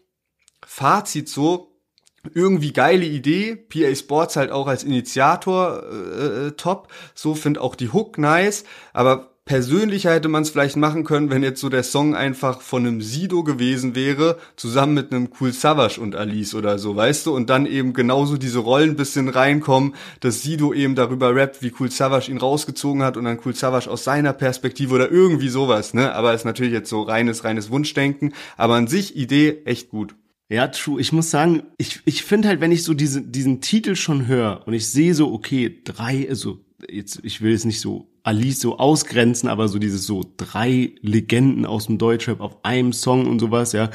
Fazit 0.65 1.27
so, 1.27 1.71
irgendwie 2.33 2.71
geile 2.71 3.05
Idee. 3.05 3.55
PA 3.55 3.95
Sports 3.95 4.35
halt 4.35 4.51
auch 4.51 4.67
als 4.67 4.83
Initiator 4.83 5.83
äh, 5.83 6.47
äh 6.47 6.51
top. 6.51 6.87
So 7.15 7.35
find 7.35 7.57
auch 7.57 7.75
die 7.75 7.91
Hook 7.91 8.17
nice. 8.17 8.63
Aber 8.93 9.30
persönlicher 9.51 10.13
hätte 10.13 10.29
man 10.29 10.43
es 10.43 10.49
vielleicht 10.49 10.77
machen 10.77 11.03
können, 11.03 11.29
wenn 11.29 11.43
jetzt 11.43 11.59
so 11.59 11.67
der 11.67 11.83
Song 11.83 12.15
einfach 12.15 12.61
von 12.61 12.87
einem 12.87 13.01
Sido 13.01 13.43
gewesen 13.43 13.95
wäre, 13.95 14.37
zusammen 14.55 14.93
mit 14.93 15.11
einem 15.11 15.27
Cool 15.37 15.51
Savage 15.51 15.99
und 15.99 16.15
Alice 16.15 16.55
oder 16.55 16.79
so, 16.79 16.95
weißt 16.95 17.25
du? 17.25 17.35
Und 17.35 17.49
dann 17.49 17.65
eben 17.65 17.91
genauso 17.91 18.37
diese 18.37 18.59
Rollen 18.59 18.95
bisschen 18.95 19.27
reinkommen, 19.27 19.93
dass 20.21 20.41
Sido 20.41 20.71
eben 20.71 20.95
darüber 20.95 21.35
rappt, 21.35 21.61
wie 21.61 21.73
Cool 21.77 21.91
Savage 21.91 22.31
ihn 22.31 22.37
rausgezogen 22.37 23.03
hat 23.03 23.17
und 23.17 23.25
dann 23.25 23.41
Cool 23.43 23.53
Savage 23.53 23.91
aus 23.91 24.05
seiner 24.05 24.31
Perspektive 24.31 24.95
oder 24.95 25.11
irgendwie 25.11 25.49
sowas, 25.49 25.93
ne? 25.93 26.15
Aber 26.15 26.33
ist 26.33 26.45
natürlich 26.45 26.71
jetzt 26.71 26.89
so 26.89 27.01
reines, 27.01 27.43
reines 27.43 27.69
Wunschdenken. 27.69 28.33
Aber 28.55 28.75
an 28.75 28.87
sich 28.87 29.17
Idee 29.17 29.63
echt 29.65 29.89
gut. 29.89 30.15
Ja, 30.47 30.69
true. 30.69 31.01
Ich 31.01 31.11
muss 31.11 31.29
sagen, 31.29 31.63
ich, 31.77 31.99
ich 32.05 32.23
finde 32.23 32.47
halt, 32.47 32.61
wenn 32.61 32.71
ich 32.71 32.85
so 32.85 32.93
diese, 32.93 33.21
diesen 33.21 33.59
Titel 33.59 33.97
schon 33.97 34.27
höre 34.27 34.65
und 34.65 34.73
ich 34.73 34.87
sehe 34.87 35.13
so, 35.13 35.33
okay, 35.33 35.81
drei, 35.83 36.29
also 36.29 36.59
jetzt, 36.89 37.19
ich 37.23 37.41
will 37.41 37.51
jetzt 37.51 37.65
nicht 37.65 37.81
so 37.81 38.10
Alice 38.23 38.59
so 38.59 38.77
ausgrenzen, 38.77 39.49
aber 39.49 39.67
so 39.67 39.79
dieses 39.79 40.05
so 40.05 40.23
drei 40.37 40.93
Legenden 41.01 41.65
aus 41.65 41.87
dem 41.87 41.97
Deutschrap 41.97 42.41
auf 42.41 42.63
einem 42.63 42.93
Song 42.93 43.27
und 43.27 43.39
sowas, 43.39 43.73
ja. 43.73 43.89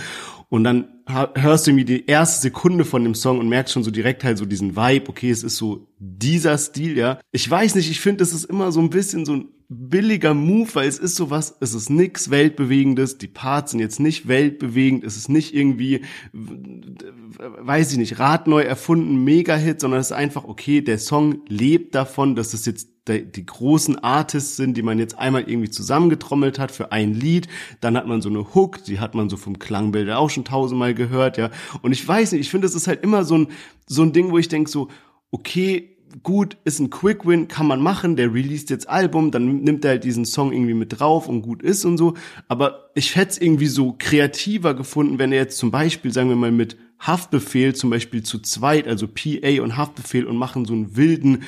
Und 0.49 0.65
dann 0.65 0.89
hörst 1.09 1.67
du 1.67 1.73
irgendwie 1.73 1.85
die 1.85 2.07
erste 2.07 2.43
Sekunde 2.43 2.85
von 2.85 3.03
dem 3.03 3.15
Song 3.15 3.39
und 3.39 3.49
merkst 3.49 3.75
schon 3.75 3.85
so 3.85 3.91
direkt 3.91 4.25
halt 4.25 4.39
so 4.39 4.45
diesen 4.45 4.77
Vibe, 4.77 5.09
okay, 5.09 5.31
es 5.31 5.43
ist 5.43 5.57
so 5.57 5.89
dieser 5.99 6.57
Stil, 6.59 6.97
ja. 6.97 7.21
Ich 7.33 7.49
weiß 7.49 7.75
nicht, 7.75 7.91
ich 7.91 8.01
finde, 8.01 8.23
es 8.23 8.33
ist 8.33 8.45
immer 8.45 8.73
so 8.73 8.81
ein 8.81 8.91
bisschen 8.91 9.25
so 9.25 9.35
ein 9.35 9.49
billiger 9.69 10.35
Move, 10.35 10.69
weil 10.75 10.89
es 10.89 10.99
ist 10.99 11.17
sowas, 11.17 11.57
es 11.61 11.75
ist 11.75 11.91
nix 11.91 12.31
weltbewegendes, 12.31 13.19
die 13.19 13.27
Parts 13.27 13.73
sind 13.73 13.81
jetzt 13.81 13.99
nicht 13.99 14.29
weltbewegend, 14.29 15.05
es 15.05 15.17
ist 15.17 15.29
nicht 15.29 15.55
irgendwie, 15.55 16.03
weiß 16.33 17.93
ich 17.93 17.99
nicht, 17.99 18.19
radneu 18.19 18.63
erfunden, 18.63 19.25
Mega-Hit, 19.25 19.81
sondern 19.81 20.01
es 20.01 20.11
ist 20.11 20.17
einfach, 20.17 20.45
okay, 20.45 20.81
der 20.81 20.99
Song 20.99 21.41
lebt 21.49 21.95
davon, 21.95 22.37
dass 22.37 22.55
es 22.55 22.67
jetzt 22.67 22.89
die 23.09 23.47
großen 23.47 23.99
Artists 23.99 24.57
sind, 24.57 24.77
die 24.77 24.83
man 24.83 24.99
jetzt 24.99 25.19
einmal 25.19 25.49
irgendwie 25.49 25.71
zusammengetrommelt 25.71 26.59
hat 26.59 26.73
für 26.73 26.93
ein 26.93 27.15
Lied. 27.15 27.49
Dann 27.81 27.97
hat 27.97 28.07
man 28.07 28.21
so 28.21 28.29
eine 28.29 28.55
Hook, 28.55 28.85
die 28.85 29.01
hat 29.01 29.15
man 29.15 29.29
so 29.29 29.37
vom 29.37 29.59
Klangbild 29.59 30.11
auch 30.11 30.31
schon 30.31 30.45
tausendmal 30.45 30.95
gehört, 30.95 31.39
ja. 31.39 31.51
Und 31.83 31.93
ich 31.93 32.07
weiß 32.07 32.33
nicht, 32.33 32.41
ich 32.41 32.51
finde, 32.51 32.67
es 32.67 32.75
ist 32.75 32.89
halt 32.89 33.03
immer 33.03 33.25
so 33.25 33.39
ein, 33.39 33.49
so 33.87 34.03
ein 34.03 34.13
Ding, 34.13 34.31
wo 34.31 34.39
ich 34.39 34.49
denke 34.49 34.71
so, 34.71 34.89
okay, 35.31 35.97
gut, 36.23 36.57
ist 36.65 36.81
ein 36.81 36.91
Quick 36.91 37.27
Win, 37.27 37.49
kann 37.49 37.67
man 37.67 37.81
machen, 37.81 38.17
der 38.17 38.33
released 38.33 38.71
jetzt 38.71 38.89
Album, 38.89 39.31
dann 39.31 39.63
nimmt 39.63 39.85
er 39.85 39.93
halt 39.93 40.05
diesen 40.05 40.25
Song 40.25 40.53
irgendwie 40.53 40.75
mit 40.75 40.99
drauf 40.99 41.29
und 41.29 41.43
gut 41.43 41.63
ist 41.63 41.85
und 41.85 41.99
so. 41.99 42.15
Aber 42.49 42.91
ich 42.95 43.17
hätte 43.17 43.33
es 43.33 43.41
irgendwie 43.41 43.67
so 43.67 43.95
kreativer 43.99 44.75
gefunden, 44.75 45.19
wenn 45.19 45.33
er 45.33 45.39
jetzt 45.39 45.59
zum 45.59 45.71
Beispiel, 45.71 46.13
sagen 46.13 46.29
wir 46.29 46.37
mal, 46.37 46.53
mit 46.53 46.77
Haftbefehl 46.99 47.75
zum 47.75 47.91
Beispiel 47.91 48.23
zu 48.23 48.39
zweit, 48.39 48.89
also 48.89 49.07
PA 49.07 49.63
und 49.63 49.77
Haftbefehl 49.77 50.25
und 50.25 50.37
machen 50.37 50.65
so 50.65 50.73
einen 50.73 50.97
wilden 50.97 51.43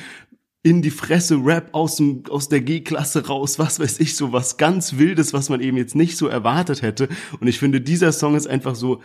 in 0.61 0.81
die 0.81 0.91
Fresse 0.91 1.37
Rap 1.37 1.69
aus 1.73 1.95
dem 1.95 2.23
aus 2.29 2.49
der 2.49 2.61
G-Klasse 2.61 3.27
raus, 3.27 3.59
was 3.59 3.79
weiß 3.79 3.99
ich, 3.99 4.15
so 4.15 4.33
was 4.33 4.57
ganz 4.57 4.97
wildes, 4.97 5.33
was 5.33 5.49
man 5.49 5.61
eben 5.61 5.77
jetzt 5.77 5.95
nicht 5.95 6.17
so 6.17 6.27
erwartet 6.27 6.81
hätte 6.81 7.07
und 7.39 7.47
ich 7.47 7.59
finde 7.59 7.81
dieser 7.81 8.11
Song 8.11 8.35
ist 8.35 8.47
einfach 8.47 8.75
so 8.75 9.01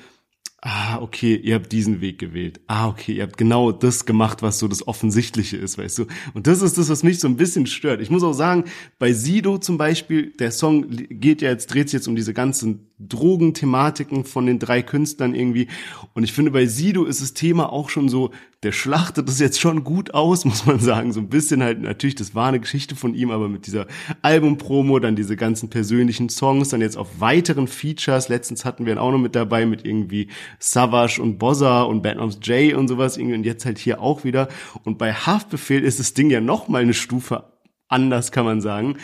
ah, 0.64 0.98
okay, 1.00 1.36
ihr 1.36 1.56
habt 1.56 1.70
diesen 1.72 2.00
Weg 2.00 2.18
gewählt. 2.18 2.60
Ah, 2.66 2.88
okay, 2.88 3.12
ihr 3.12 3.22
habt 3.22 3.36
genau 3.36 3.70
das 3.70 4.06
gemacht, 4.06 4.40
was 4.42 4.58
so 4.58 4.66
das 4.66 4.88
Offensichtliche 4.88 5.58
ist, 5.58 5.76
weißt 5.76 5.98
du. 5.98 6.06
Und 6.32 6.46
das 6.46 6.62
ist 6.62 6.78
das, 6.78 6.88
was 6.88 7.02
mich 7.02 7.20
so 7.20 7.28
ein 7.28 7.36
bisschen 7.36 7.66
stört. 7.66 8.00
Ich 8.00 8.10
muss 8.10 8.22
auch 8.22 8.32
sagen, 8.32 8.64
bei 8.98 9.12
Sido 9.12 9.58
zum 9.58 9.76
Beispiel, 9.76 10.32
der 10.38 10.50
Song 10.50 10.86
geht 10.90 11.42
ja 11.42 11.50
jetzt, 11.50 11.72
dreht 11.72 11.90
sich 11.90 11.98
jetzt 11.98 12.08
um 12.08 12.16
diese 12.16 12.32
ganzen 12.32 12.93
Drogenthematiken 13.08 14.24
von 14.24 14.46
den 14.46 14.58
drei 14.58 14.82
Künstlern 14.82 15.34
irgendwie. 15.34 15.68
Und 16.14 16.24
ich 16.24 16.32
finde, 16.32 16.50
bei 16.50 16.66
Sido 16.66 17.04
ist 17.04 17.20
das 17.20 17.34
Thema 17.34 17.72
auch 17.72 17.88
schon 17.88 18.08
so, 18.08 18.30
der 18.62 18.72
schlachtet 18.72 19.28
das 19.28 19.38
jetzt 19.38 19.60
schon 19.60 19.84
gut 19.84 20.14
aus, 20.14 20.44
muss 20.44 20.66
man 20.66 20.80
sagen. 20.80 21.12
So 21.12 21.20
ein 21.20 21.28
bisschen 21.28 21.62
halt, 21.62 21.80
natürlich, 21.80 22.14
das 22.14 22.34
war 22.34 22.48
eine 22.48 22.60
Geschichte 22.60 22.96
von 22.96 23.14
ihm, 23.14 23.30
aber 23.30 23.48
mit 23.48 23.66
dieser 23.66 23.86
Albumpromo, 24.22 24.98
dann 24.98 25.16
diese 25.16 25.36
ganzen 25.36 25.70
persönlichen 25.70 26.28
Songs, 26.28 26.70
dann 26.70 26.80
jetzt 26.80 26.96
auf 26.96 27.20
weiteren 27.20 27.68
Features. 27.68 28.28
Letztens 28.28 28.64
hatten 28.64 28.86
wir 28.86 28.94
ihn 28.94 28.98
auch 28.98 29.12
noch 29.12 29.18
mit 29.18 29.34
dabei 29.34 29.66
mit 29.66 29.84
irgendwie 29.84 30.28
Savage 30.58 31.20
und 31.20 31.38
Bozza 31.38 31.82
und 31.82 32.02
Bad 32.02 32.18
Moms 32.18 32.38
J 32.42 32.74
und 32.74 32.88
sowas. 32.88 33.18
Und 33.18 33.44
jetzt 33.44 33.64
halt 33.66 33.78
hier 33.78 34.00
auch 34.00 34.24
wieder. 34.24 34.48
Und 34.84 34.98
bei 34.98 35.12
Haftbefehl 35.12 35.84
ist 35.84 36.00
das 36.00 36.14
Ding 36.14 36.30
ja 36.30 36.40
noch 36.40 36.68
mal 36.68 36.82
eine 36.82 36.94
Stufe 36.94 37.44
anders, 37.88 38.32
kann 38.32 38.44
man 38.44 38.60
sagen, 38.60 38.96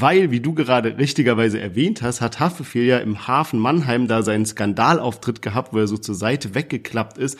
weil, 0.00 0.30
wie 0.32 0.40
du 0.40 0.54
gerade 0.54 0.98
richtigerweise 0.98 1.60
erwähnt 1.60 2.02
hast, 2.02 2.20
hat 2.20 2.40
Haftbefehl 2.40 2.84
ja 2.84 2.98
im 2.98 3.28
Hafen 3.28 3.60
Mannheim 3.60 4.08
da 4.08 4.22
seinen 4.22 4.44
Skandalauftritt 4.44 5.40
gehabt, 5.40 5.72
wo 5.72 5.78
er 5.78 5.86
so 5.86 5.96
zur 5.96 6.16
Seite 6.16 6.54
weggeklappt 6.54 7.16
ist, 7.16 7.38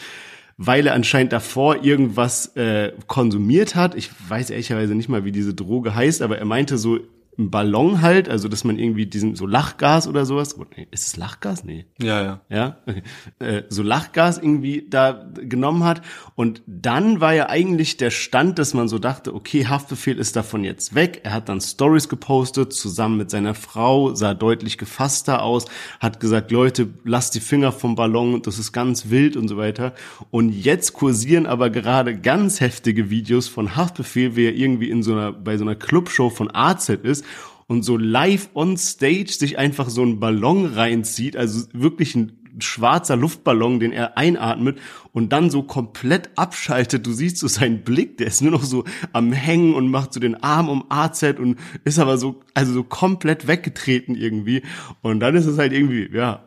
weil 0.57 0.87
er 0.87 0.95
anscheinend 0.95 1.33
davor 1.33 1.83
irgendwas 1.83 2.55
äh, 2.57 2.93
konsumiert 3.09 3.75
hat. 3.75 3.97
Ich 3.97 4.11
weiß 4.29 4.51
ehrlicherweise 4.51 4.95
nicht 4.95 5.09
mal, 5.09 5.25
wie 5.25 5.33
diese 5.33 5.53
Droge 5.53 5.97
heißt, 5.97 6.23
aber 6.23 6.39
er 6.39 6.45
meinte 6.45 6.79
so, 6.79 7.01
einen 7.39 7.51
Ballon 7.51 8.03
halt, 8.03 8.29
also 8.29 8.49
dass 8.49 8.65
man 8.65 8.79
irgendwie 8.79 9.07
diesen 9.07 9.35
so 9.35 9.47
Lachgas 9.47 10.07
oder 10.07 10.25
sowas, 10.25 10.57
ist 10.91 11.07
es 11.07 11.17
Lachgas? 11.17 11.65
Nee. 11.65 11.87
Ja, 12.01 12.23
ja. 12.23 12.41
Ja, 12.49 12.79
okay. 12.87 13.03
äh, 13.39 13.63
so 13.69 13.83
Lachgas 13.83 14.39
irgendwie 14.39 14.87
da 14.89 15.31
genommen 15.35 15.85
hat 15.85 16.03
und 16.37 16.63
dann 16.67 17.21
war 17.21 17.35
ja 17.35 17.49
eigentlich 17.49 17.97
der 17.97 18.11
Stand, 18.11 18.59
dass 18.59 18.75
man 18.75 18.89
so 18.89 18.99
dachte, 18.99 19.35
okay, 19.35 19.67
Haftbefehl 19.67 20.19
ist 20.19 20.37
davon 20.37 20.65
jetzt 20.65 20.95
weg. 20.95 21.21
Er 21.25 21.33
hat 21.33 21.49
dann 21.49 21.61
Stories 21.61 22.09
gepostet, 22.09 22.73
zusammen 22.73 23.17
mit 23.17 23.31
seiner 23.31 23.55
Frau, 23.55 24.15
sah 24.15 24.35
deutlich 24.35 24.79
gefasster 24.79 25.43
aus, 25.43 25.67
hat 26.01 26.21
gesagt, 26.21 26.51
Leute, 26.51 26.89
lasst 27.05 27.35
die 27.35 27.41
Finger 27.41 27.73
vom 27.73 27.95
Ballon, 27.95 28.43
das 28.43 28.59
ist 28.59 28.73
ganz 28.73 29.11
wild 29.11 29.37
und 29.37 29.49
so 29.49 29.57
weiter. 29.57 29.95
Und 30.31 30.51
jetzt 30.51 30.93
kursieren 30.93 31.47
aber 31.47 31.71
gerade 31.71 32.19
ganz 32.19 32.61
heftige 32.61 33.11
Videos 33.11 33.49
von 33.49 33.77
Haftbefehl, 33.77 34.37
wie 34.37 34.47
er 34.47 34.55
irgendwie 34.55 34.91
in 34.91 35.03
so 35.03 35.13
einer, 35.13 35.33
bei 35.33 35.57
so 35.57 35.65
einer 35.65 35.75
Clubshow 35.75 36.31
von 36.31 36.55
AZ 36.55 36.89
ist 36.89 37.24
und 37.67 37.83
so 37.83 37.97
live 37.97 38.51
on 38.55 38.77
stage 38.77 39.33
sich 39.33 39.59
einfach 39.59 39.89
so 39.89 40.03
einen 40.03 40.21
Ballon 40.21 40.67
reinzieht, 40.67 41.37
also 41.37 41.67
wirklich 41.73 42.15
ein 42.15 42.44
schwarzer 42.59 43.17
Luftballon, 43.17 43.81
den 43.81 43.93
er 43.93 44.17
einatmet 44.17 44.79
und 45.13 45.33
dann 45.33 45.49
so 45.51 45.63
komplett 45.63 46.31
abschaltet. 46.37 47.07
Du 47.07 47.13
siehst 47.13 47.39
so 47.39 47.49
seinen 47.49 47.83
Blick, 47.83 48.19
der 48.19 48.27
ist 48.27 48.43
nur 48.43 48.53
noch 48.53 48.65
so 48.65 48.85
am 49.13 49.33
Hängen 49.33 49.75
und 49.75 49.89
macht 49.89 50.13
so 50.13 50.21
den 50.21 50.43
Arm 50.43 50.69
um 50.69 50.85
AZ 50.89 51.23
und 51.39 51.57
ist 51.85 51.99
aber 51.99 52.19
so, 52.19 52.41
also 52.53 52.73
so 52.73 52.83
komplett 52.83 53.47
weggetreten 53.47 54.17
irgendwie. 54.17 54.63
Und 55.03 55.21
dann 55.21 55.37
ist 55.37 55.47
es 55.47 55.59
halt 55.59 55.73
irgendwie, 55.73 56.09
ja, 56.13 56.45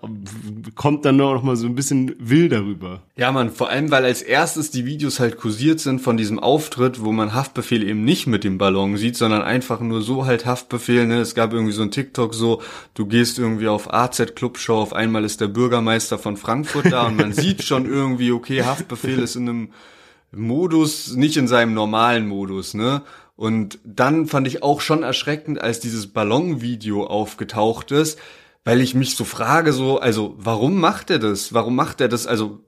kommt 0.76 1.05
dann 1.05 1.18
noch 1.18 1.43
mal 1.43 1.55
so 1.55 1.66
ein 1.66 1.76
bisschen 1.76 2.14
wild 2.20 2.51
darüber. 2.51 3.03
Ja, 3.16 3.32
man, 3.32 3.51
vor 3.51 3.70
allem, 3.70 3.89
weil 3.89 4.03
als 4.05 4.22
erstes 4.22 4.70
die 4.70 4.86
Videos 4.86 5.20
halt 5.20 5.38
kursiert 5.38 5.80
sind 5.80 5.99
von 5.99 6.18
diesem 6.18 6.39
Auftritt, 6.39 7.03
wo 7.03 7.12
man 7.12 7.34
Haftbefehl 7.34 7.88
eben 7.88 8.03
nicht 8.03 8.28
mit 8.28 8.43
dem 8.43 8.58
Ballon 8.58 8.97
sieht, 8.97 9.16
sondern 9.16 9.41
einfach 9.43 9.80
nur 9.80 10.01
so 10.01 10.26
halt 10.26 10.45
Haftbefehl, 10.45 11.08
ne? 11.08 11.20
Es 11.22 11.36
gab 11.36 11.53
irgendwie 11.53 11.74
so 11.74 11.84
ein 11.84 11.91
TikTok 11.91 12.34
so, 12.34 12.62
du 12.93 13.05
gehst 13.05 13.39
irgendwie 13.39 13.68
auf 13.70 13.93
AZ 13.93 14.36
Clubshow, 14.36 14.76
auf 14.76 14.93
einmal 14.93 15.24
ist 15.24 15.41
der 15.41 15.47
Bürgermeister 15.47 15.97
von 16.00 16.38
Frankfurt 16.38 16.91
da 16.91 17.08
und 17.08 17.18
man 17.18 17.34
sieht 17.34 17.64
schon 17.64 17.86
irgendwie, 17.86 18.32
okay, 18.32 18.48
okay, 18.48 18.64
Haftbefehl 18.64 19.20
ist 19.20 19.36
in 19.36 19.50
einem 19.50 19.70
Modus, 20.32 21.16
nicht 21.16 21.38
in 21.38 21.48
seinem 21.48 21.74
normalen 21.74 22.28
Modus, 22.28 22.74
ne? 22.74 23.02
Und 23.36 23.78
dann 23.84 24.26
fand 24.26 24.48
ich 24.48 24.64
auch 24.64 24.82
schon 24.82 25.04
erschreckend, 25.04 25.62
als 25.62 25.80
dieses 25.80 26.08
Ballonvideo 26.08 27.06
aufgetaucht 27.06 27.91
ist, 27.91 28.18
weil 28.64 28.82
ich 28.82 28.95
mich 28.95 29.16
so 29.16 29.26
frage, 29.26 29.74
so, 29.74 30.00
also, 30.00 30.34
warum 30.38 30.80
macht 30.80 31.12
er 31.12 31.20
das? 31.20 31.54
Warum 31.54 31.76
macht 31.76 32.02
er 32.02 32.08
das? 32.08 32.26
Also, 32.26 32.64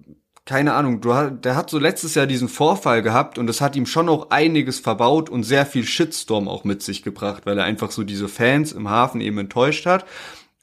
keine 0.46 0.74
Ahnung, 0.74 1.02
du, 1.02 1.12
der 1.32 1.56
hat 1.56 1.70
so 1.70 1.80
letztes 1.80 2.16
Jahr 2.16 2.28
diesen 2.28 2.50
Vorfall 2.50 3.02
gehabt 3.02 3.38
und 3.38 3.48
das 3.48 3.62
hat 3.62 3.76
ihm 3.76 3.86
schon 3.86 4.10
auch 4.10 4.30
einiges 4.30 4.80
verbaut 4.80 5.30
und 5.30 5.44
sehr 5.44 5.66
viel 5.66 5.86
Shitstorm 5.86 6.48
auch 6.48 6.64
mit 6.64 6.84
sich 6.84 7.04
gebracht, 7.04 7.46
weil 7.46 7.58
er 7.58 7.66
einfach 7.66 7.92
so 7.92 8.04
diese 8.04 8.28
Fans 8.28 8.72
im 8.72 8.90
Hafen 8.90 9.22
eben 9.22 9.38
enttäuscht 9.40 9.86
hat 9.86 10.06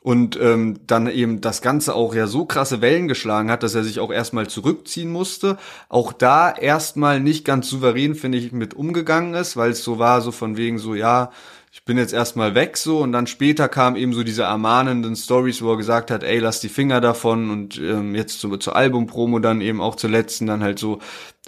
und 0.07 0.39
ähm, 0.41 0.79
dann 0.87 1.09
eben 1.09 1.41
das 1.41 1.63
Ganze 1.63 1.97
auch 1.97 2.15
ja 2.15 2.29
so 2.29 2.45
krasse 2.45 2.81
Wellen 2.81 3.09
geschlagen 3.09 3.51
hat, 3.51 3.65
dass 3.65 3.75
er 3.75 3.83
sich 3.83 3.99
auch 3.99 4.13
erstmal 4.13 4.47
zurückziehen 4.47 5.11
musste. 5.11 5.59
Auch 5.89 6.13
da 6.13 6.49
erstmal 6.53 7.19
nicht 7.19 7.45
ganz 7.45 7.69
souverän, 7.69 8.15
finde 8.15 8.39
ich, 8.39 8.53
mit 8.53 8.75
umgegangen 8.75 9.35
ist, 9.35 9.57
weil 9.57 9.73
es 9.73 9.83
so 9.83 9.99
war, 9.99 10.21
so 10.21 10.31
von 10.31 10.57
wegen 10.57 10.79
so, 10.79 10.95
ja, 10.95 11.33
ich 11.73 11.85
bin 11.85 11.99
jetzt 11.99 12.13
erstmal 12.13 12.55
weg 12.55 12.77
so 12.77 12.99
und 12.99 13.11
dann 13.11 13.27
später 13.27 13.69
kam 13.69 13.97
eben 13.97 14.13
so 14.13 14.23
diese 14.23 14.45
ermahnenden 14.45 15.17
Stories, 15.17 15.61
wo 15.61 15.73
er 15.73 15.77
gesagt 15.77 16.13
hat, 16.13 16.23
ey, 16.23 16.39
lass 16.39 16.61
die 16.61 16.69
Finger 16.69 17.01
davon 17.01 17.51
und 17.51 17.77
ähm, 17.77 18.15
jetzt 18.15 18.39
so, 18.39 18.57
zur 18.59 18.77
Albumpromo 18.77 19.41
dann 19.41 19.61
eben 19.61 19.81
auch 19.81 19.97
zur 19.97 20.11
letzten 20.11 20.47
dann 20.47 20.63
halt 20.63 20.79
so 20.79 21.01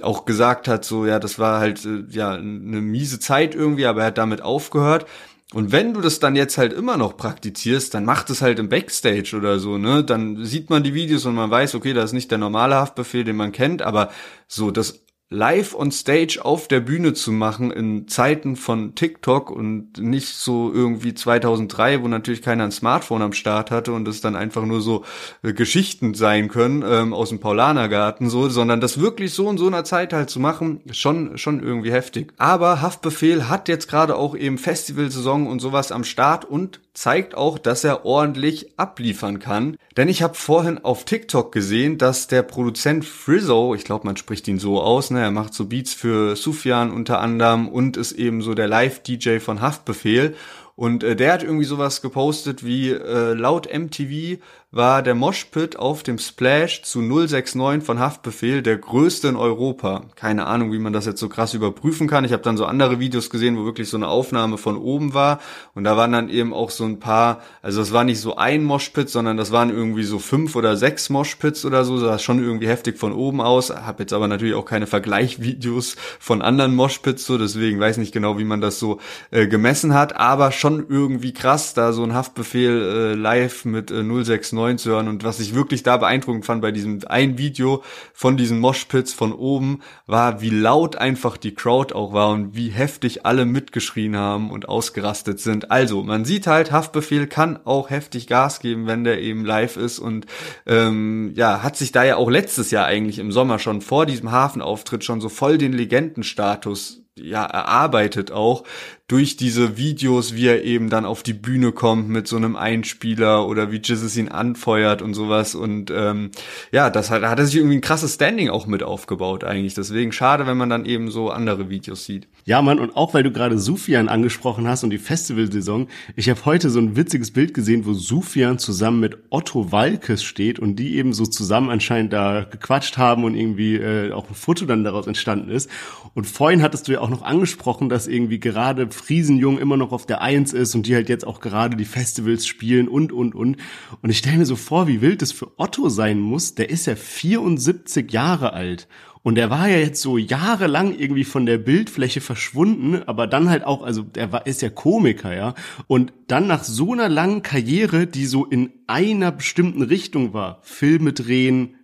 auch 0.03 0.25
gesagt 0.25 0.67
hat, 0.67 0.85
so 0.85 1.07
ja, 1.07 1.21
das 1.21 1.39
war 1.39 1.61
halt 1.61 1.85
äh, 1.85 2.03
ja 2.11 2.33
eine 2.33 2.81
miese 2.81 3.21
Zeit 3.21 3.55
irgendwie, 3.55 3.87
aber 3.87 4.01
er 4.01 4.07
hat 4.09 4.19
damit 4.19 4.43
aufgehört. 4.43 5.07
Und 5.55 5.73
wenn 5.73 5.95
du 5.95 6.03
das 6.03 6.21
dann 6.21 6.37
jetzt 6.37 6.59
halt 6.59 6.75
immer 6.75 6.99
noch 6.99 7.17
praktizierst, 7.17 7.95
dann 7.95 8.05
mach 8.05 8.23
das 8.23 8.43
halt 8.43 8.59
im 8.59 8.69
Backstage 8.69 9.35
oder 9.35 9.59
so, 9.59 9.79
ne? 9.79 10.05
Dann 10.05 10.45
sieht 10.45 10.69
man 10.69 10.83
die 10.83 10.93
Videos 10.93 11.25
und 11.25 11.35
man 11.35 11.51
weiß, 11.51 11.75
okay, 11.75 11.95
das 11.95 12.07
ist 12.07 12.13
nicht 12.13 12.31
der 12.31 12.37
normale 12.37 12.77
Haftbefehl, 12.77 13.25
den 13.25 13.37
man 13.37 13.53
kennt, 13.53 13.81
aber 13.81 14.11
so 14.47 14.71
das 14.71 15.01
live 15.31 15.75
on 15.75 15.91
stage 15.91 16.41
auf 16.43 16.69
der 16.69 16.81
Bühne 16.81 17.13
zu 17.13 17.33
machen 17.33 17.71
in 17.71 18.09
Zeiten 18.09 18.57
von 18.57 18.95
TikTok 18.95 19.51
und 19.51 19.99
nicht 19.99 20.29
so 20.29 20.73
irgendwie 20.73 21.13
2003, 21.13 22.03
wo 22.03 22.09
natürlich 22.09 22.41
keiner 22.41 22.65
ein 22.65 22.73
Smartphone 22.73 23.21
am 23.21 23.35
Start 23.35 23.71
hatte 23.71 23.93
und 23.93 24.09
es 24.09 24.23
dann 24.23 24.37
einfach 24.37 24.65
nur 24.65 24.81
so 24.81 25.05
äh, 25.43 25.53
Geschichten 25.53 26.15
sein 26.15 26.49
können 26.49 26.83
ähm, 26.87 27.13
aus 27.13 27.29
dem 27.29 27.41
Paulanergarten 27.41 28.31
so, 28.31 28.49
sondern 28.49 28.81
das 28.81 29.01
wirklich 29.01 29.35
so 29.35 29.51
in 29.51 29.59
so 29.59 29.67
einer 29.67 29.85
Zeit 29.85 30.15
halt 30.15 30.31
zu 30.31 30.41
machen, 30.41 30.81
schon 30.93 31.37
schon 31.37 31.63
irgendwie 31.63 31.93
heftig. 31.93 32.33
Aber 32.39 32.81
Haftbefehl 32.81 33.51
hat 33.51 33.69
jetzt 33.69 33.89
gerade 33.89 34.17
auch 34.17 34.35
eben 34.35 34.57
Festivalsaison 34.57 35.47
und 35.47 35.61
sowas 35.61 35.93
am 35.93 36.05
Start 36.05 36.47
und 36.47 36.81
zeigt 36.99 37.37
auch, 37.37 37.59
dass 37.59 37.85
er 37.85 38.05
ordentlich 38.05 38.73
abliefern 38.77 39.39
kann. 39.39 39.77
Denn 39.97 40.09
ich 40.09 40.21
habe 40.23 40.35
vorhin 40.35 40.85
auf 40.85 41.05
TikTok 41.05 41.53
gesehen, 41.53 41.97
dass 41.97 42.27
der 42.27 42.43
Produzent 42.43 43.05
Frizzo, 43.05 43.75
ich 43.75 43.85
glaube, 43.85 44.05
man 44.05 44.17
spricht 44.17 44.49
ihn 44.49 44.59
so 44.59 44.81
aus, 44.81 45.11
ne, 45.11 45.18
er 45.23 45.31
macht 45.31 45.55
so 45.55 45.67
Beats 45.67 45.95
für 45.95 46.37
Sufjan 46.37 46.91
unter 46.91 47.21
anderem 47.21 47.69
und 47.69 47.97
ist 47.97 48.13
eben 48.13 48.43
so 48.43 48.55
der 48.55 48.69
Live-DJ 48.69 49.39
von 49.39 49.61
Haftbefehl. 49.61 50.35
Und 50.77 51.03
äh, 51.03 51.17
der 51.17 51.33
hat 51.33 51.43
irgendwie 51.43 51.65
sowas 51.65 52.03
gepostet 52.03 52.65
wie 52.65 52.91
äh, 52.91 53.35
laut 53.35 53.69
MTV 53.73 54.41
war 54.71 55.03
der 55.03 55.15
Moshpit 55.15 55.79
auf 55.79 56.03
dem 56.03 56.19
Splash 56.19 56.83
zu 56.83 57.01
069 57.01 57.83
von 57.83 57.99
Haftbefehl 57.99 58.61
der 58.61 58.77
größte 58.77 59.29
in 59.29 59.37
Europa. 59.37 60.03
Keine 60.15 60.47
Ahnung, 60.47 60.73
wie 60.73 60.79
man 60.79 60.93
das 60.93 61.07
jetzt 61.07 61.21
so 61.21 61.31
krass 61.31 61.55
überprüfen 61.55 62.07
kann. 62.07 62.27
Ich 62.27 62.35
habe 62.35 62.43
dann 62.43 62.59
so 62.59 62.67
andere 62.67 63.01
Videos 63.01 63.31
gesehen, 63.31 63.57
wo 63.57 63.65
wirklich 63.65 63.89
so 63.89 63.97
eine 63.97 64.09
Aufnahme 64.09 64.59
von 64.59 64.77
oben 64.77 65.15
war 65.15 65.41
und 65.75 65.85
da 65.85 65.97
waren 65.97 66.13
dann 66.13 66.29
eben 66.29 66.53
auch 66.53 66.69
so 66.69 66.85
ein 66.85 67.01
paar, 67.01 67.41
also 67.63 67.81
es 67.81 67.95
war 67.95 68.05
nicht 68.05 68.21
so 68.21 68.37
ein 68.37 68.63
Moshpit, 68.63 69.09
sondern 69.09 69.39
das 69.39 69.53
waren 69.53 69.71
irgendwie 69.71 70.05
so 70.05 70.19
fünf 70.19 70.55
oder 70.55 70.77
sechs 70.77 71.09
Moshpits 71.09 71.65
oder 71.65 71.87
so, 71.87 71.95
das 71.95 72.03
sah 72.03 72.19
schon 72.19 72.43
irgendwie 72.43 72.69
heftig 72.69 72.99
von 72.99 73.15
oben 73.15 73.41
aus. 73.41 73.71
Habe 73.71 74.03
jetzt 74.03 74.13
aber 74.13 74.29
natürlich 74.29 74.55
auch 74.55 74.67
keine 74.67 74.87
Vergleichvideos 74.87 75.97
von 76.21 76.43
anderen 76.43 76.75
Moshpits 76.75 77.25
so, 77.25 77.39
deswegen 77.39 77.81
weiß 77.81 77.97
nicht 77.97 78.13
genau, 78.13 78.37
wie 78.37 78.45
man 78.45 78.61
das 78.61 78.79
so 78.79 79.01
äh, 79.31 79.47
gemessen 79.47 79.95
hat, 79.95 80.17
aber 80.17 80.53
schon 80.53 80.85
irgendwie 80.91 81.33
krass, 81.33 81.73
da 81.73 81.95
so 81.95 82.05
ein 82.05 82.13
Haftbefehl 82.13 82.83
äh, 82.83 83.15
live 83.15 83.65
mit 83.65 83.91
äh, 83.91 84.03
069 84.03 84.58
9 84.59 84.79
zu 84.79 84.91
hören. 84.91 85.09
Und 85.09 85.25
was 85.25 85.41
ich 85.41 85.55
wirklich 85.55 85.83
da 85.83 85.97
beeindruckend 85.97 86.45
fand 86.45 86.61
bei 86.61 86.73
diesem 86.73 87.01
ein 87.07 87.39
Video 87.39 87.83
von 88.13 88.37
diesen 88.37 88.59
Moshpits 88.61 89.13
von 89.13 89.33
oben, 89.33 89.81
war, 90.07 90.41
wie 90.41 90.51
laut 90.51 90.97
einfach 90.97 91.37
die 91.37 91.55
Crowd 91.55 91.95
auch 91.95 92.13
war 92.13 92.31
und 92.31 92.55
wie 92.55 92.69
heftig 92.69 93.25
alle 93.25 93.47
mitgeschrien 93.47 94.17
haben 94.17 94.51
und 94.51 94.69
ausgerastet 94.69 95.41
sind. 95.41 95.71
Also, 95.71 96.03
man 96.03 96.25
sieht 96.25 96.47
halt, 96.47 96.73
Haftbefehl 96.73 97.27
kann 97.27 97.59
auch 97.65 97.91
heftig 97.91 98.27
Gas 98.27 98.61
geben, 98.61 98.87
wenn 98.87 99.05
der 99.05 99.21
eben 99.21 99.45
live 99.45 99.77
ist 99.77 99.99
und 99.99 100.27
ähm, 100.67 101.33
ja, 101.35 101.63
hat 101.63 101.77
sich 101.77 101.93
da 101.93 102.05
ja 102.05 102.17
auch 102.17 102.31
letztes 102.31 102.71
Jahr 102.71 102.87
eigentlich 102.87 103.19
im 103.19 103.33
Sommer 103.33 103.59
schon 103.59 103.81
vor 103.81 104.07
diesem 104.07 104.31
Hafenauftritt 104.31 105.05
schon 105.05 105.21
so 105.21 105.29
voll 105.29 105.59
den 105.59 105.73
Legendenstatus 105.73 107.03
ja 107.21 107.45
erarbeitet 107.45 108.31
auch 108.31 108.65
durch 109.09 109.39
diese 109.39 109.79
Videos, 109.79 110.35
wie 110.35 110.47
er 110.47 110.65
eben 110.65 110.91
dann 110.91 111.07
auf 111.07 111.23
die 111.23 111.33
Bühne 111.33 111.73
kommt 111.73 112.11
mit 112.11 112.29
so 112.29 112.37
einem 112.37 112.57
Einspieler 112.57 113.49
oder 113.49 113.73
wie 113.73 113.81
Jesus 113.83 114.15
ihn 114.19 114.29
anfeuert 114.29 115.01
und 115.01 115.15
sowas. 115.15 115.55
Und 115.55 115.91
ähm, 115.91 116.31
ja, 116.73 116.91
das 116.91 117.11
hat, 117.11 117.23
da 117.23 117.31
hat 117.31 117.39
er 117.39 117.47
sich 117.47 117.57
irgendwie 117.57 117.77
ein 117.77 117.81
krasses 117.81 118.15
Standing 118.15 118.51
auch 118.51 118.67
mit 118.67 118.83
aufgebaut 118.83 119.45
eigentlich. 119.45 119.73
Deswegen 119.73 120.13
schade, 120.13 120.47
wenn 120.47 120.59
man 120.59 120.69
dann 120.69 120.85
eben 120.85 121.11
so 121.11 121.31
andere 121.31 121.71
Videos 121.71 122.05
sieht. 122.05 122.29
Ja, 122.45 122.61
Mann, 122.61 122.79
und 122.79 122.97
auch 122.97 123.15
weil 123.15 123.23
du 123.23 123.33
gerade 123.33 123.59
Sufian 123.59 124.11
angesprochen 124.11 124.69
hast 124.69 124.85
und 124.85 124.91
die 124.91 124.99
Festivalsaison, 124.99 125.89
ich 126.15 126.29
habe 126.29 126.45
heute 126.45 126.69
so 126.69 126.79
ein 126.79 126.95
witziges 126.95 127.31
Bild 127.31 127.55
gesehen, 127.55 127.87
wo 127.87 127.95
Sufian 127.95 128.59
zusammen 128.59 129.01
mit 129.01 129.17
Otto 129.31 129.73
Walkes 129.73 130.23
steht 130.23 130.59
und 130.59 130.77
die 130.77 130.97
eben 130.97 131.15
so 131.15 131.25
zusammen 131.25 131.71
anscheinend 131.71 132.13
da 132.13 132.45
gequatscht 132.45 132.99
haben 132.99 133.25
und 133.25 133.35
irgendwie 133.35 133.77
äh, 133.77 134.13
auch 134.13 134.29
ein 134.29 134.35
Foto 134.35 134.67
dann 134.67 134.85
daraus 134.85 135.07
entstanden 135.07 135.51
ist. 135.51 135.71
Und 136.13 136.27
vorhin 136.27 136.63
hattest 136.63 136.89
du 136.89 136.93
ja 136.93 137.01
auch 137.01 137.09
noch 137.09 137.23
angesprochen, 137.23 137.89
dass 137.89 138.07
irgendwie 138.07 138.39
gerade 138.39 138.91
Friesenjung 138.99 139.59
immer 139.59 139.77
noch 139.77 139.93
auf 139.93 140.07
der 140.07 140.21
Eins 140.21 140.53
ist 140.53 140.75
und 140.75 140.87
die 140.87 140.95
halt 140.95 141.09
jetzt 141.09 141.27
auch 141.27 141.41
gerade 141.41 141.77
die 141.77 141.85
Festivals 141.85 142.47
spielen 142.47 142.89
und, 142.89 143.13
und, 143.13 143.35
und. 143.35 143.57
Und 144.03 144.11
ich 144.11 144.19
stelle 144.19 144.39
mir 144.39 144.47
so 144.47 144.57
vor, 144.57 144.89
wie 144.89 145.01
wild 145.01 145.23
das 145.23 145.33
für 145.33 145.53
Otto 145.57 145.89
sein 145.89 146.21
muss. 146.21 146.55
Der 146.55 146.71
ist 146.71 146.87
ja 146.87 146.97
74 146.97 148.13
Jahre 148.13 148.53
alt. 148.53 148.89
Und 149.23 149.35
der 149.35 149.51
war 149.51 149.69
ja 149.69 149.77
jetzt 149.79 150.01
so 150.01 150.17
jahrelang 150.17 150.99
irgendwie 150.99 151.25
von 151.25 151.45
der 151.45 151.59
Bildfläche 151.59 152.21
verschwunden, 152.21 153.03
aber 153.07 153.27
dann 153.27 153.51
halt 153.51 153.65
auch, 153.65 153.83
also 153.83 154.03
der 154.03 154.33
war, 154.33 154.47
ist 154.47 154.63
ja 154.63 154.71
Komiker, 154.71 155.35
ja. 155.35 155.55
Und 155.87 156.13
dann 156.29 156.47
nach 156.47 156.65
so 156.65 156.93
einer 156.93 157.09
langen 157.09 157.43
Karriere, 157.43 158.07
die 158.07 158.27
so 158.27 158.45
in 158.45 158.71
einer 158.87 159.33
bestimmten 159.33 159.83
Richtung 159.83 160.33
war, 160.33 160.61
Filme 160.63 161.13
drehen, 161.13 161.75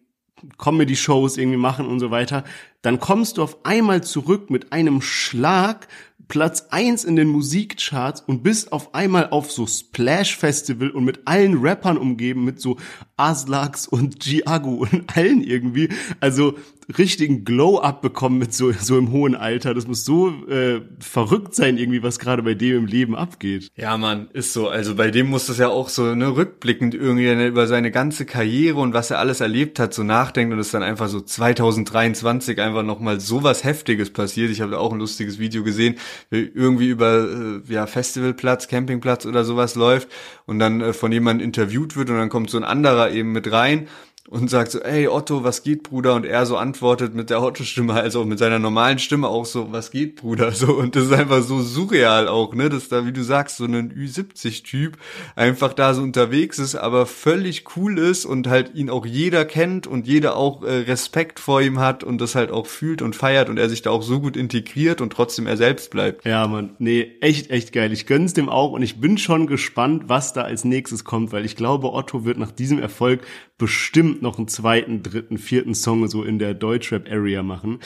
Comedy-Shows 0.59 1.37
irgendwie 1.37 1.59
machen 1.59 1.87
und 1.87 2.01
so 2.01 2.11
weiter, 2.11 2.45
dann 2.83 3.01
kommst 3.01 3.39
du 3.39 3.43
auf 3.43 3.65
einmal 3.65 4.03
zurück 4.03 4.51
mit 4.51 4.73
einem 4.73 5.01
Schlag 5.01 5.89
Platz 6.29 6.67
eins 6.71 7.05
in 7.05 7.17
den 7.17 7.29
Musikcharts 7.29 8.21
und 8.21 8.43
bist 8.43 8.73
auf 8.73 8.95
einmal 8.95 9.31
auf 9.31 9.51
so 9.51 9.67
Splash 9.67 10.37
Festival 10.37 10.91
und 10.91 11.05
mit 11.05 11.27
allen 11.27 11.59
Rappern 11.59 11.99
umgeben, 11.99 12.45
mit 12.45 12.61
so 12.61 12.79
Aslax 13.17 13.87
und 13.87 14.21
Giago 14.21 14.75
und 14.75 15.05
allen 15.17 15.43
irgendwie. 15.43 15.89
Also 16.21 16.55
richtigen 16.99 17.45
Glow-up 17.45 18.03
bekommen 18.03 18.39
mit 18.39 18.53
so, 18.53 18.73
so 18.73 18.99
im 18.99 19.11
hohen 19.11 19.35
Alter. 19.35 19.75
Das 19.75 19.87
muss 19.87 20.05
so 20.05 20.29
äh, 20.49 20.83
verrückt 21.01 21.55
sein 21.55 21.79
irgendwie, 21.79 22.03
was 22.03 22.19
gerade 22.19 22.43
bei 22.43 22.55
dem 22.55 22.77
im 22.77 22.87
Leben 22.87 23.17
abgeht. 23.17 23.69
Ja, 23.77 23.97
man, 23.97 24.29
ist 24.33 24.53
so. 24.53 24.69
Also 24.69 24.95
bei 24.95 25.11
dem 25.11 25.29
muss 25.29 25.47
das 25.47 25.59
ja 25.59 25.69
auch 25.69 25.89
so 25.89 26.15
ne, 26.15 26.37
rückblickend 26.37 26.95
irgendwie 26.95 27.31
über 27.47 27.67
seine 27.67 27.91
ganze 27.91 28.27
Karriere 28.27 28.81
und 28.81 28.93
was 28.93 29.11
er 29.11 29.19
alles 29.19 29.41
erlebt 29.41 29.79
hat, 29.79 29.95
so 29.95 30.03
nachdenken 30.03 30.53
und 30.53 30.59
es 30.59 30.71
dann 30.71 30.83
einfach 30.83 31.09
so 31.09 31.21
2023 31.21 32.61
einfach 32.61 32.83
nochmal 32.83 33.21
so 33.21 33.43
was 33.43 33.65
Heftiges 33.65 34.13
passiert. 34.13 34.51
Ich 34.51 34.61
habe 34.61 34.73
da 34.73 34.79
auch 34.79 34.93
ein 34.93 34.99
lustiges 34.99 35.39
Video 35.39 35.65
gesehen, 35.65 35.97
wie 36.31 36.51
irgendwie 36.55 36.89
über 36.89 37.61
äh, 37.69 37.73
ja, 37.73 37.87
Festivalplatz, 37.87 38.69
Campingplatz 38.69 39.27
oder 39.27 39.45
sowas 39.45 39.75
läuft 39.75 40.09
und 40.47 40.59
dann 40.59 40.81
äh, 40.81 40.93
von 40.93 41.13
jemandem 41.13 41.45
interviewt 41.45 41.97
wird 41.97 42.11
und 42.11 42.17
dann 42.17 42.29
kommt 42.29 42.51
so 42.51 42.59
ein 42.59 42.65
anderer 42.65 43.04
eben 43.11 43.33
mit 43.33 43.51
rein 43.51 43.89
und 44.31 44.49
sagt 44.49 44.73
so, 44.73 44.81
ey 44.81 45.07
Otto, 45.07 45.45
was 45.45 45.63
geht, 45.63 45.83
Bruder? 45.83 46.15
Und 46.15 46.25
er 46.25 46.47
so 46.47 46.57
antwortet 46.57 47.15
mit 47.15 47.29
der 47.29 47.43
Otto-Stimme, 47.43 47.93
also 47.93 48.25
mit 48.25 48.39
seiner 48.39 48.59
normalen 48.59 48.99
Stimme 48.99 49.29
auch 49.29 49.45
so, 49.45 49.71
was 49.71 49.91
geht, 49.91 50.17
Bruder? 50.17 50.53
So, 50.55 50.75
und 50.75 50.95
das 50.95 51.05
ist 51.05 51.13
einfach 51.13 51.43
so 51.43 51.61
surreal 51.61 52.29
auch, 52.29 52.55
ne, 52.55 52.69
dass 52.69 52.89
da, 52.89 53.05
wie 53.07 53.13
du 53.13 53.23
sagst, 53.23 53.57
so 53.57 53.65
ein 53.65 53.93
Ü70-Typ 53.93 54.97
einfach 55.37 55.75
da 55.75 55.93
so 55.93 56.03
unterwegs 56.03 56.59
ist, 56.59 56.77
aber 56.77 57.07
völlig 57.07 57.65
cool 57.77 57.99
ist 57.99 58.25
und 58.25 58.47
halt 58.47 58.75
ihn 58.75 58.89
auch 58.89 59.05
jeder 59.05 59.45
kennt 59.45 59.87
und 59.87 60.07
jeder 60.07 60.37
auch 60.37 60.63
äh, 60.63 60.73
Respekt 60.73 61.41
vor 61.41 61.61
ihm 61.61 61.81
hat 61.81 62.05
und 62.05 62.21
das 62.21 62.35
halt 62.35 62.51
auch 62.51 62.67
fühlt 62.67 63.03
und 63.03 63.17
feiert 63.17 63.49
und 63.49 63.59
er 63.59 63.69
sich 63.69 63.83
da 63.83 63.91
auch 63.91 64.03
so 64.03 64.21
gut 64.21 64.37
integriert 64.37 65.01
und 65.01 65.13
trotzdem 65.13 65.47
er 65.47 65.57
selbst 65.57 65.91
bleibt. 65.91 66.25
Ja, 66.25 66.47
man, 66.47 66.77
nee, 66.79 67.13
echt, 67.21 67.51
echt 67.51 67.73
geil. 67.73 67.93
Ich 67.93 68.07
gönn's 68.07 68.33
dem 68.33 68.49
auch 68.49 68.71
und 68.71 68.83
ich 68.83 69.01
bin 69.01 69.19
schon 69.19 69.47
gespannt, 69.47 70.05
was 70.07 70.33
da 70.33 70.43
als 70.43 70.65
nächstes 70.65 71.05
kommt, 71.05 71.33
weil 71.33 71.45
ich 71.45 71.57
glaube, 71.57 71.93
Otto 71.93 72.25
wird 72.25 72.39
nach 72.39 72.53
diesem 72.53 72.79
Erfolg 72.79 73.23
bestimmt 73.59 74.21
noch 74.21 74.39
einen 74.39 74.49
zweiten, 74.49 75.03
dritten, 75.03 75.39
vierten 75.39 75.75
Song 75.75 76.09
so 76.09 76.25
in 76.25 76.39
der 76.39 76.55
Deutschrap-Area 76.55 77.43
machen. 77.43 77.79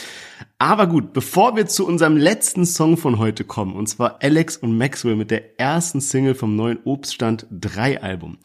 Aber 0.58 0.86
gut, 0.86 1.12
bevor 1.12 1.56
wir 1.56 1.66
zu 1.66 1.86
unserem 1.86 2.16
letzten 2.16 2.64
Song 2.64 2.96
von 2.96 3.18
heute 3.18 3.44
kommen, 3.44 3.74
und 3.74 3.86
zwar 3.86 4.18
Alex 4.22 4.56
und 4.56 4.76
Maxwell 4.76 5.16
mit 5.16 5.30
der 5.30 5.60
ersten 5.60 6.00
Single 6.00 6.34
vom 6.34 6.56
neuen 6.56 6.78
Obststand 6.84 7.46
3 7.50 8.02
Album. 8.02 8.38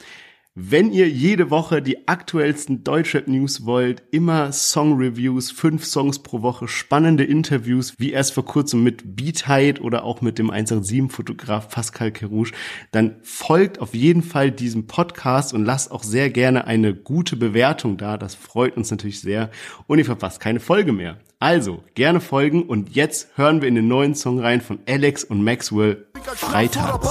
Wenn 0.56 0.92
ihr 0.92 1.10
jede 1.10 1.50
Woche 1.50 1.82
die 1.82 2.08
aktuellsten 2.08 2.84
Deutschrap-News 2.84 3.66
wollt, 3.66 4.04
immer 4.12 4.52
Song-Reviews, 4.52 5.50
fünf 5.50 5.84
Songs 5.84 6.20
pro 6.20 6.44
Woche, 6.44 6.68
spannende 6.68 7.24
Interviews, 7.24 7.96
wie 7.98 8.12
erst 8.12 8.34
vor 8.34 8.46
kurzem 8.46 8.84
mit 8.84 9.16
Beatheit 9.16 9.82
oder 9.82 10.04
auch 10.04 10.22
mit 10.22 10.38
dem 10.38 10.52
187-Fotograf 10.52 11.70
Pascal 11.70 12.12
Kerouche, 12.12 12.54
dann 12.92 13.16
folgt 13.24 13.80
auf 13.80 13.96
jeden 13.96 14.22
Fall 14.22 14.52
diesem 14.52 14.86
Podcast 14.86 15.56
und 15.56 15.66
lasst 15.66 15.90
auch 15.90 16.04
sehr 16.04 16.30
gerne 16.30 16.68
eine 16.68 16.94
gute 16.94 17.36
Bewertung 17.36 17.98
da. 17.98 18.18
Das 18.18 18.36
freut 18.36 18.78
uns 18.78 18.92
natürlich 18.92 19.22
sehr. 19.22 19.50
Und 19.88 19.98
ihr 19.98 20.06
verpasst 20.06 20.40
keine 20.40 20.60
Folge 20.60 20.94
mehr. 20.94 21.18
Also, 21.40 21.84
gerne 21.96 22.22
folgen 22.22 22.62
und 22.62 22.96
jetzt 22.96 23.30
hören 23.38 23.62
wir 23.62 23.68
in 23.70 23.76
den 23.76 23.88
neuen 23.88 24.14
Song 24.14 24.40
rein 24.40 24.62
von 24.62 24.78
Alex 24.88 25.24
und 25.24 25.44
Maxwell 25.44 26.06
Freitag. 26.36 27.02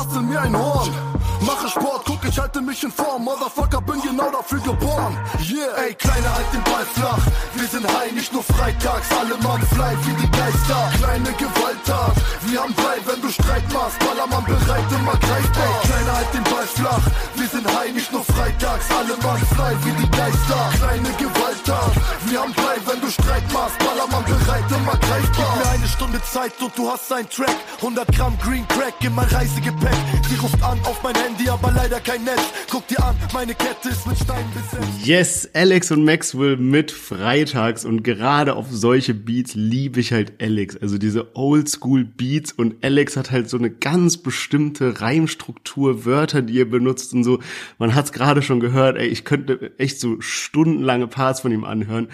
Ich 2.33 2.39
halte 2.41 2.63
mich 2.63 2.83
in 2.83 2.91
Form. 2.91 3.25
Motherfucker, 3.25 3.83
bin 3.83 4.01
genau 4.01 4.31
dafür 4.31 4.59
geboren. 4.61 5.19
Yeah, 5.45 5.69
ey, 5.85 5.93
Kleine, 5.93 6.35
halt 6.35 6.49
den 6.51 6.65
Ball 6.65 6.87
flach. 6.95 7.21
Wir 7.55 7.69
sind 7.69 7.87
high, 7.87 8.11
nicht 8.11 8.33
nur 8.33 8.43
freitags. 8.43 9.07
Alle 9.21 9.37
Mann 9.45 9.61
fly 9.69 9.93
wie 10.07 10.17
die 10.17 10.31
Geister. 10.33 10.81
Kleine 10.97 11.31
Gewalttat. 11.37 12.17
Wir 12.47 12.63
haben 12.63 12.73
Ball, 12.73 12.97
wenn 13.05 13.21
du 13.21 13.29
Streit 13.29 13.71
machst. 13.71 13.99
Ballermann 13.99 14.45
bereit, 14.47 14.89
immer 14.89 15.13
greifbar. 15.13 15.69
Ey, 15.69 15.89
Kleine, 15.89 16.13
halt 16.17 16.33
den 16.33 16.45
Ball 16.45 16.67
flach. 16.67 17.05
Wir 17.37 17.49
sind 17.49 17.67
high, 17.69 17.93
nicht 17.93 18.11
nur 18.11 18.25
freitags. 18.25 18.87
Alle 18.91 19.17
Mann 19.21 19.43
fly 19.53 19.77
wie 19.85 20.03
die 20.03 20.11
Geister. 20.11 20.61
Kleine 20.81 21.11
Gewalttat. 21.21 21.93
Wir 22.25 22.41
haben 22.41 22.55
Ball, 22.55 22.81
wenn 22.87 23.01
du 23.03 23.11
Streit 23.11 23.45
machst. 23.53 23.79
Ballermann 23.79 24.25
bereit, 24.25 24.65
immer 24.71 24.97
greifbar. 24.97 25.53
Gib 25.53 25.65
mir 25.67 25.71
eine 25.71 25.87
Stunde 25.87 26.23
Zeit 26.25 26.55
und 26.63 26.73
du 26.79 26.91
hast 26.91 27.13
einen 27.13 27.29
Track. 27.29 27.57
100 27.77 28.09
Gramm 28.17 28.39
Green 28.39 28.67
Crack 28.69 28.95
in 29.01 29.15
mein 29.15 29.29
Reisegepäck. 29.29 30.01
Sie 30.31 30.37
ruft 30.37 30.63
an 30.63 30.81
auf 30.85 30.97
mein 31.03 31.15
Handy, 31.15 31.47
aber 31.51 31.71
leider 31.73 32.01
kein 32.01 32.22
Netz. 32.25 32.53
Guck 32.71 32.87
dir 32.89 33.03
an, 33.05 33.17
meine 33.35 33.55
Kette 33.55 33.91
ist 33.91 34.07
mit 34.07 34.17
Stein 34.17 34.45
besetzt. 34.55 35.07
Yes, 35.07 35.49
Alex 35.55 35.91
und 35.91 36.05
Maxwell 36.05 36.57
mit 36.57 36.91
Freitags 36.91 37.85
und 37.85 38.03
gerade 38.03 38.55
auf 38.55 38.67
solche 38.71 39.15
Beats 39.15 39.55
liebe 39.55 40.01
ich 40.01 40.13
halt 40.13 40.41
Alex. 40.41 40.77
Also 40.77 40.99
diese 40.99 41.37
Oldschool 41.37 42.05
Beats 42.05 42.53
und 42.53 42.85
Alex 42.85 43.17
hat 43.17 43.31
halt 43.31 43.51
so 43.51 43.59
eine 43.59 43.71
ganz 43.71 44.17
bestimmte 44.17 45.01
Reimstruktur, 45.01 46.05
Wörter, 46.05 46.43
die 46.43 46.61
er 46.61 46.65
benutzt 46.65 47.13
und 47.13 47.25
so. 47.25 47.41
Man 47.79 47.95
hat 47.95 48.07
es 48.07 48.13
gerade 48.13 48.43
schon 48.43 48.61
gehört, 48.61 48.97
ey, 48.97 49.09
ich 49.09 49.25
könnte 49.25 49.73
echt 49.79 50.01
so 50.01 50.21
stundenlange 50.21 51.09
Parts 51.09 51.41
von 51.41 51.53
ihm 51.53 51.65
anhören. 51.65 52.09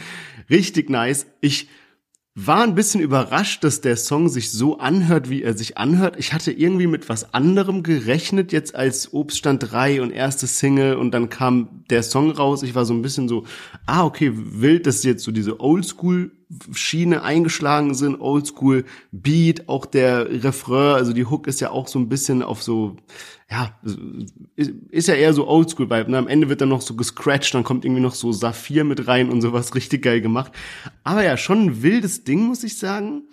Richtig 0.51 0.91
nice. 0.91 1.27
Ich 1.41 1.69
war 2.47 2.63
ein 2.63 2.77
bisschen 2.77 3.01
überrascht, 3.01 3.65
dass 3.65 3.81
der 3.81 3.97
Song 3.97 4.29
sich 4.29 4.53
so 4.53 4.79
anhört, 4.79 5.29
wie 5.29 5.43
er 5.43 5.55
sich 5.55 5.77
anhört. 5.77 6.15
Ich 6.19 6.33
hatte 6.33 6.53
irgendwie 6.53 6.87
mit 6.87 7.09
was 7.09 7.35
anderem 7.35 7.83
gerechnet, 7.83 8.53
jetzt 8.53 8.77
als 8.77 9.13
Obststand 9.13 9.73
3 9.73 10.03
und 10.03 10.13
erste 10.13 10.47
Single 10.47 10.95
und 10.95 11.11
dann 11.11 11.31
kam 11.31 11.85
der 11.91 12.05
Song 12.05 12.31
raus. 12.31 12.63
Ich 12.63 12.77
war 12.77 12.85
so 12.85 12.95
ein 12.95 13.03
bisschen 13.03 13.29
so, 13.29 13.45
ah, 13.87 14.05
okay, 14.05 14.31
wild, 14.33 14.87
dass 14.87 15.03
jetzt 15.03 15.25
so 15.25 15.33
diese 15.33 15.59
Oldschool 15.59 16.31
Schiene 16.73 17.23
eingeschlagen 17.23 17.95
sind, 17.95 18.21
Oldschool 18.21 18.85
Beat, 19.13 19.69
auch 19.69 19.85
der 19.85 20.45
Refrain, 20.45 20.95
also 20.95 21.13
die 21.13 21.27
Hook 21.27 21.47
ist 21.47 21.61
ja 21.61 21.71
auch 21.71 21.89
so 21.89 21.99
ein 21.99 22.09
bisschen 22.09 22.43
auf 22.43 22.63
so, 22.63 22.97
ja, 23.51 23.79
ist 24.55 25.09
ja 25.09 25.15
eher 25.15 25.35
so 25.35 25.47
Oldschool-Vibe. 25.47 26.11
Ne? 26.11 26.19
Am 26.19 26.29
Ende 26.29 26.49
wird 26.49 26.61
dann 26.61 26.71
noch 26.71 26.81
so 26.81 26.95
gescratcht, 26.95 27.55
dann 27.55 27.65
kommt 27.65 27.85
irgendwie 27.85 28.01
noch 28.01 28.15
so 28.15 28.33
Saphir 28.33 28.85
mit 28.85 29.07
rein 29.09 29.29
und 29.31 29.43
sowas, 29.43 29.75
richtig 29.75 30.03
geil 30.03 30.21
gemacht. 30.21 30.53
Aber 31.05 31.23
ja, 31.23 31.37
schon 31.37 31.67
ein 31.67 31.83
wildes 31.83 32.25
Ding, 32.25 32.47
muss 32.47 32.65
ich 32.65 32.79
sagen. 32.79 33.29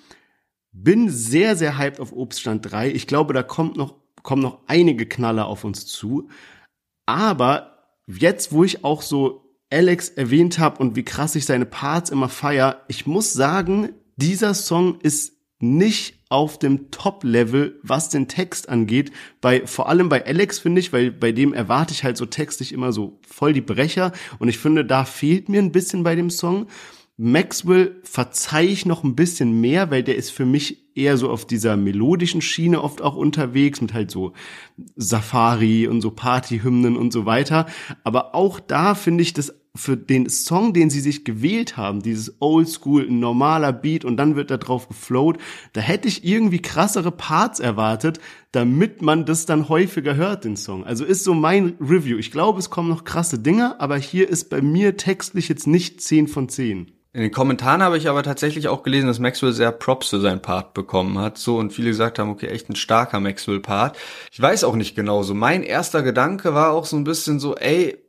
Bin 0.74 1.09
sehr, 1.09 1.55
sehr 1.55 1.78
hyped 1.78 2.01
auf 2.01 2.11
Obststand 2.11 2.70
3. 2.70 2.91
Ich 2.91 3.07
glaube, 3.07 3.34
da 3.34 3.43
kommt 3.43 3.78
noch, 3.78 3.95
kommen 4.24 4.41
noch 4.41 4.59
einige 4.68 5.05
Knaller 5.05 5.45
auf 5.45 5.63
uns 5.63 5.86
zu. 5.86 6.28
Aber 7.05 7.78
jetzt, 8.07 8.51
wo 8.51 8.66
ich 8.66 8.84
auch 8.84 9.01
so 9.01 9.45
Alex 9.76 10.08
erwähnt 10.08 10.58
habe 10.58 10.80
und 10.80 10.96
wie 10.96 11.04
krass 11.04 11.36
ich 11.36 11.46
seine 11.46 11.66
Parts 11.66 12.10
immer 12.10 12.30
feier, 12.30 12.84
ich 12.88 13.06
muss 13.06 13.34
sagen, 13.34 13.90
dieser 14.16 14.54
Song 14.54 15.02
ist 15.02 15.34
nicht 15.60 16.16
auf 16.30 16.58
dem 16.58 16.92
Top-Level, 16.92 17.78
was 17.84 18.08
den 18.08 18.30
Text 18.30 18.70
angeht. 18.70 19.12
Bei, 19.42 19.68
vor 19.68 19.90
allem 19.90 20.08
bei 20.08 20.26
Alex 20.26 20.60
finde 20.60 20.80
ich, 20.80 20.94
weil 20.94 21.12
bei 21.12 21.34
dem 21.34 21.54
erwarte 21.54 21.94
ich 21.94 22.06
halt 22.06 22.16
so 22.16 22.26
textlich 22.26 22.72
immer 22.72 22.94
so 22.94 23.20
voll 23.28 23.52
die 23.52 23.62
Brecher. 23.62 24.14
Und 24.40 24.48
ich 24.48 24.60
finde, 24.60 24.86
da 24.86 25.04
fehlt 25.04 25.50
mir 25.50 25.62
ein 25.62 25.74
bisschen 25.74 26.04
bei 26.04 26.16
dem 26.16 26.30
Song. 26.30 26.68
Maxwell 27.18 27.96
verzeih 28.04 28.66
ich 28.66 28.86
noch 28.86 29.04
ein 29.04 29.16
bisschen 29.16 29.60
mehr, 29.60 29.92
weil 29.92 30.04
der 30.04 30.16
ist 30.16 30.30
für 30.30 30.46
mich 30.46 30.86
eher 30.96 31.18
so 31.18 31.30
auf 31.30 31.46
dieser 31.46 31.78
melodischen 31.78 32.42
Schiene 32.42 32.82
oft 32.82 33.02
auch 33.02 33.16
unterwegs 33.16 33.82
mit 33.82 33.94
halt 33.94 34.12
so 34.12 34.34
Safari 34.96 35.88
und 35.88 36.02
so 36.02 36.12
Partyhymnen 36.12 36.98
und 36.98 37.12
so 37.12 37.26
weiter. 37.26 37.68
Aber 38.04 38.36
auch 38.36 38.60
da 38.60 38.96
finde 38.96 39.22
ich 39.22 39.34
das 39.34 39.54
für 39.76 39.98
den 39.98 40.30
Song, 40.30 40.74
den 40.74 40.90
sie 40.90 41.02
sich 41.02 41.26
gewählt 41.26 41.78
haben, 41.78 42.02
dieses 42.02 42.36
Oldschool, 42.40 43.10
normaler 43.10 43.74
Beat 43.74 44.06
und 44.06 44.18
dann 44.18 44.36
wird 44.36 44.52
da 44.52 44.58
drauf 44.58 44.88
geflowt, 44.88 45.38
da 45.74 45.82
hätte 45.82 46.08
ich 46.08 46.26
irgendwie 46.26 46.62
krassere 46.62 47.12
Parts 47.12 47.60
erwartet, 47.60 48.20
damit 48.52 49.02
man 49.02 49.26
das 49.26 49.46
dann 49.46 49.70
häufiger 49.70 50.16
hört, 50.16 50.46
den 50.46 50.56
Song. 50.56 50.86
Also 50.86 51.04
ist 51.04 51.24
so 51.24 51.34
mein 51.34 51.76
Review. 51.80 52.18
Ich 52.18 52.32
glaube, 52.32 52.60
es 52.60 52.70
kommen 52.70 52.90
noch 52.90 53.04
krasse 53.04 53.40
Dinge, 53.40 53.80
aber 53.80 53.98
hier 53.98 54.30
ist 54.30 54.50
bei 54.50 54.62
mir 54.62 54.98
textlich 54.98 55.50
jetzt 55.50 55.68
nicht 55.68 56.02
10 56.02 56.28
von 56.28 56.48
10. 56.50 56.92
In 57.16 57.22
den 57.22 57.32
Kommentaren 57.32 57.82
habe 57.82 57.98
ich 57.98 58.10
aber 58.10 58.24
tatsächlich 58.24 58.68
auch 58.68 58.84
gelesen, 58.84 59.08
dass 59.08 59.20
Maxwell 59.20 59.54
sehr 59.54 59.72
Props 59.72 60.10
für 60.10 60.20
seinen 60.20 60.42
Part 60.42 60.74
bekommen 60.74 61.18
hat. 61.18 61.38
So 61.38 61.56
und 61.58 61.72
viele 61.72 61.88
gesagt 61.88 62.20
haben, 62.20 62.30
okay, 62.30 62.48
echt 62.48 62.70
ein 62.70 62.76
starker 62.76 63.22
Maxwell-Part. 63.22 63.98
Ich 64.34 64.42
weiß 64.42 64.66
auch 64.66 64.76
nicht 64.76 64.98
genau 64.98 65.24
so. 65.24 65.34
Mein 65.34 65.64
erster 65.64 66.04
Gedanke 66.04 66.54
war 66.54 66.74
auch 66.74 66.84
so 66.84 66.98
ein 66.98 67.06
bisschen 67.06 67.40
so, 67.40 67.56
ey, 67.56 68.05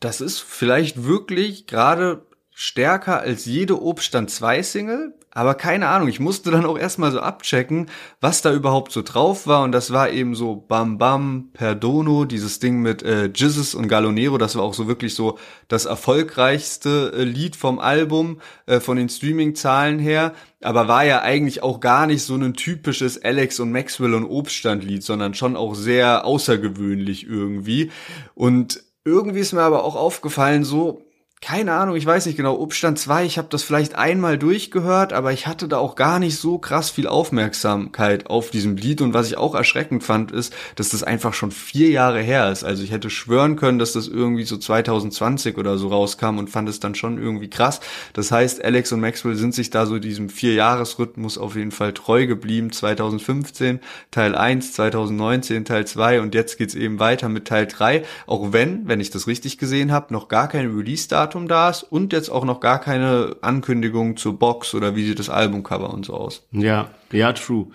das 0.00 0.20
ist 0.20 0.40
vielleicht 0.40 1.04
wirklich 1.04 1.66
gerade 1.66 2.26
stärker 2.52 3.20
als 3.20 3.44
jede 3.44 3.80
Obststand 3.80 4.30
2 4.30 4.62
Single, 4.62 5.14
aber 5.32 5.54
keine 5.54 5.88
Ahnung, 5.88 6.08
ich 6.08 6.18
musste 6.18 6.50
dann 6.50 6.66
auch 6.66 6.76
erstmal 6.76 7.12
so 7.12 7.20
abchecken, 7.20 7.88
was 8.20 8.42
da 8.42 8.52
überhaupt 8.52 8.90
so 8.90 9.02
drauf 9.02 9.46
war 9.46 9.62
und 9.62 9.72
das 9.72 9.92
war 9.92 10.10
eben 10.10 10.34
so 10.34 10.56
Bam 10.56 10.98
Bam, 10.98 11.50
Perdono, 11.52 12.24
dieses 12.24 12.58
Ding 12.58 12.80
mit 12.80 13.02
äh, 13.02 13.26
Jizzes 13.26 13.74
und 13.74 13.88
Galonero, 13.88 14.38
das 14.38 14.56
war 14.56 14.64
auch 14.64 14.74
so 14.74 14.88
wirklich 14.88 15.14
so 15.14 15.38
das 15.68 15.84
erfolgreichste 15.84 17.12
äh, 17.14 17.22
Lied 17.22 17.54
vom 17.54 17.78
Album, 17.78 18.40
äh, 18.66 18.80
von 18.80 18.96
den 18.96 19.08
Streaming-Zahlen 19.08 19.98
her, 19.98 20.34
aber 20.60 20.88
war 20.88 21.04
ja 21.04 21.22
eigentlich 21.22 21.62
auch 21.62 21.80
gar 21.80 22.06
nicht 22.06 22.24
so 22.24 22.34
ein 22.34 22.54
typisches 22.54 23.22
Alex 23.22 23.60
und 23.60 23.70
Maxwell 23.70 24.14
und 24.14 24.24
Obststand 24.24 24.82
Lied, 24.82 25.04
sondern 25.04 25.34
schon 25.34 25.56
auch 25.56 25.74
sehr 25.74 26.24
außergewöhnlich 26.24 27.26
irgendwie 27.26 27.90
und 28.34 28.82
irgendwie 29.10 29.40
ist 29.40 29.52
mir 29.52 29.62
aber 29.62 29.84
auch 29.84 29.96
aufgefallen, 29.96 30.64
so, 30.64 31.02
keine 31.42 31.72
Ahnung, 31.72 31.96
ich 31.96 32.04
weiß 32.04 32.26
nicht 32.26 32.36
genau, 32.36 32.58
Obstand 32.58 32.98
2, 32.98 33.24
ich 33.24 33.38
habe 33.38 33.48
das 33.50 33.62
vielleicht 33.62 33.94
einmal 33.94 34.36
durchgehört, 34.36 35.14
aber 35.14 35.32
ich 35.32 35.46
hatte 35.46 35.68
da 35.68 35.78
auch 35.78 35.94
gar 35.94 36.18
nicht 36.18 36.36
so 36.36 36.58
krass 36.58 36.90
viel 36.90 37.06
Aufmerksamkeit 37.06 38.26
auf 38.28 38.50
diesem 38.50 38.76
Lied 38.76 39.00
und 39.00 39.14
was 39.14 39.26
ich 39.26 39.38
auch 39.38 39.54
erschreckend 39.54 40.04
fand, 40.04 40.32
ist, 40.32 40.54
dass 40.76 40.90
das 40.90 41.02
einfach 41.02 41.32
schon 41.32 41.50
vier 41.50 41.88
Jahre 41.88 42.20
her 42.20 42.52
ist. 42.52 42.62
Also 42.62 42.82
ich 42.82 42.90
hätte 42.92 43.08
schwören 43.08 43.56
können, 43.56 43.78
dass 43.78 43.94
das 43.94 44.06
irgendwie 44.06 44.44
so 44.44 44.58
2020 44.58 45.56
oder 45.56 45.78
so 45.78 45.88
rauskam 45.88 46.36
und 46.36 46.50
fand 46.50 46.68
es 46.68 46.78
dann 46.78 46.94
schon 46.94 47.16
irgendwie 47.16 47.48
krass. 47.48 47.80
Das 48.12 48.30
heißt, 48.30 48.62
Alex 48.62 48.92
und 48.92 49.00
Maxwell 49.00 49.34
sind 49.34 49.54
sich 49.54 49.70
da 49.70 49.86
so 49.86 49.98
diesem 49.98 50.28
Vier-Jahres-Rhythmus 50.28 51.38
auf 51.38 51.56
jeden 51.56 51.72
Fall 51.72 51.94
treu 51.94 52.26
geblieben. 52.26 52.70
2015 52.70 53.80
Teil 54.10 54.34
1, 54.34 54.74
2019 54.74 55.64
Teil 55.64 55.86
2 55.86 56.20
und 56.20 56.34
jetzt 56.34 56.58
geht's 56.58 56.74
eben 56.74 57.00
weiter 57.00 57.30
mit 57.30 57.48
Teil 57.48 57.66
3, 57.66 58.04
auch 58.26 58.52
wenn, 58.52 58.86
wenn 58.86 59.00
ich 59.00 59.08
das 59.08 59.26
richtig 59.26 59.56
gesehen 59.56 59.90
habe, 59.90 60.12
noch 60.12 60.28
gar 60.28 60.46
kein 60.46 60.76
Release-Datum 60.76 61.29
Datum 61.30 61.46
da 61.46 61.70
ist 61.70 61.84
und 61.84 62.12
jetzt 62.12 62.28
auch 62.28 62.44
noch 62.44 62.58
gar 62.58 62.80
keine 62.80 63.36
Ankündigung 63.40 64.16
zur 64.16 64.36
Box 64.36 64.74
oder 64.74 64.96
wie 64.96 65.06
sieht 65.06 65.20
das 65.20 65.30
Albumcover 65.30 65.94
und 65.94 66.04
so 66.04 66.14
aus. 66.14 66.42
Ja, 66.50 66.88
ja, 67.12 67.32
true. 67.32 67.68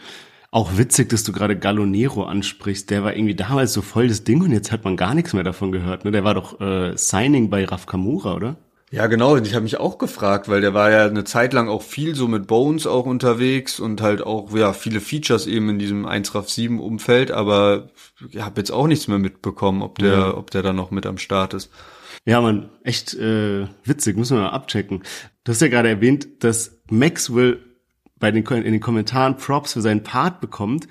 Auch 0.52 0.78
witzig, 0.78 1.10
dass 1.10 1.24
du 1.24 1.32
gerade 1.32 1.58
Gallonero 1.58 2.26
ansprichst. 2.26 2.90
Der 2.90 3.04
war 3.04 3.16
irgendwie 3.16 3.36
damals 3.36 3.72
so 3.72 3.82
voll 3.82 4.10
das 4.10 4.26
Ding 4.26 4.42
und 4.42 4.52
jetzt 4.52 4.74
hat 4.74 4.84
man 4.84 4.98
gar 4.98 5.14
nichts 5.14 5.34
mehr 5.34 5.44
davon 5.44 5.72
gehört. 5.72 6.04
Ne? 6.04 6.12
Der 6.12 6.26
war 6.26 6.34
doch 6.34 6.60
äh, 6.60 6.98
Signing 6.98 7.50
bei 7.50 7.64
Raf 7.64 7.86
Kamura, 7.86 8.36
oder? 8.36 8.58
Ja, 8.92 9.08
genau. 9.08 9.38
Ich 9.38 9.54
habe 9.54 9.64
mich 9.64 9.78
auch 9.78 9.98
gefragt, 9.98 10.48
weil 10.48 10.62
der 10.62 10.74
war 10.74 10.92
ja 10.92 11.06
eine 11.06 11.24
Zeit 11.24 11.54
lang 11.54 11.70
auch 11.70 11.82
viel 11.82 12.14
so 12.14 12.28
mit 12.28 12.48
Bones 12.48 12.88
auch 12.88 13.06
unterwegs 13.06 13.80
und 13.80 14.02
halt 14.02 14.22
auch 14.22 14.54
ja 14.54 14.74
viele 14.74 15.00
Features 15.00 15.48
eben 15.48 15.70
in 15.70 15.80
diesem 15.80 16.06
1 16.06 16.36
RAF 16.36 16.50
7 16.50 16.80
Umfeld, 16.80 17.32
aber 17.32 17.90
ich 18.30 18.42
habe 18.42 18.60
jetzt 18.60 18.72
auch 18.72 18.88
nichts 18.88 19.08
mehr 19.08 19.18
mitbekommen, 19.18 19.82
ob 19.82 19.98
der 20.00 20.12
ja. 20.12 20.38
ob 20.38 20.52
der 20.52 20.62
da 20.62 20.72
noch 20.72 20.92
mit 20.92 21.06
am 21.06 21.18
Start 21.18 21.54
ist. 21.54 21.70
Ja, 22.26 22.42
man, 22.42 22.70
echt 22.84 23.14
äh, 23.14 23.68
witzig, 23.84 24.18
müssen 24.18 24.38
wir 24.38 24.44
mal 24.44 24.50
abchecken. 24.50 25.04
Du 25.44 25.52
hast 25.52 25.62
ja 25.62 25.68
gerade 25.68 25.90
erwähnt, 25.90 26.44
dass 26.44 26.82
Maxwell 26.90 27.60
bei 28.18 28.32
den, 28.32 28.44
in 28.44 28.72
den 28.72 28.80
Kommentaren 28.80 29.38
Props 29.38 29.74
für 29.74 29.82
seinen 29.82 30.04
Part 30.04 30.42
bekommt. 30.42 30.88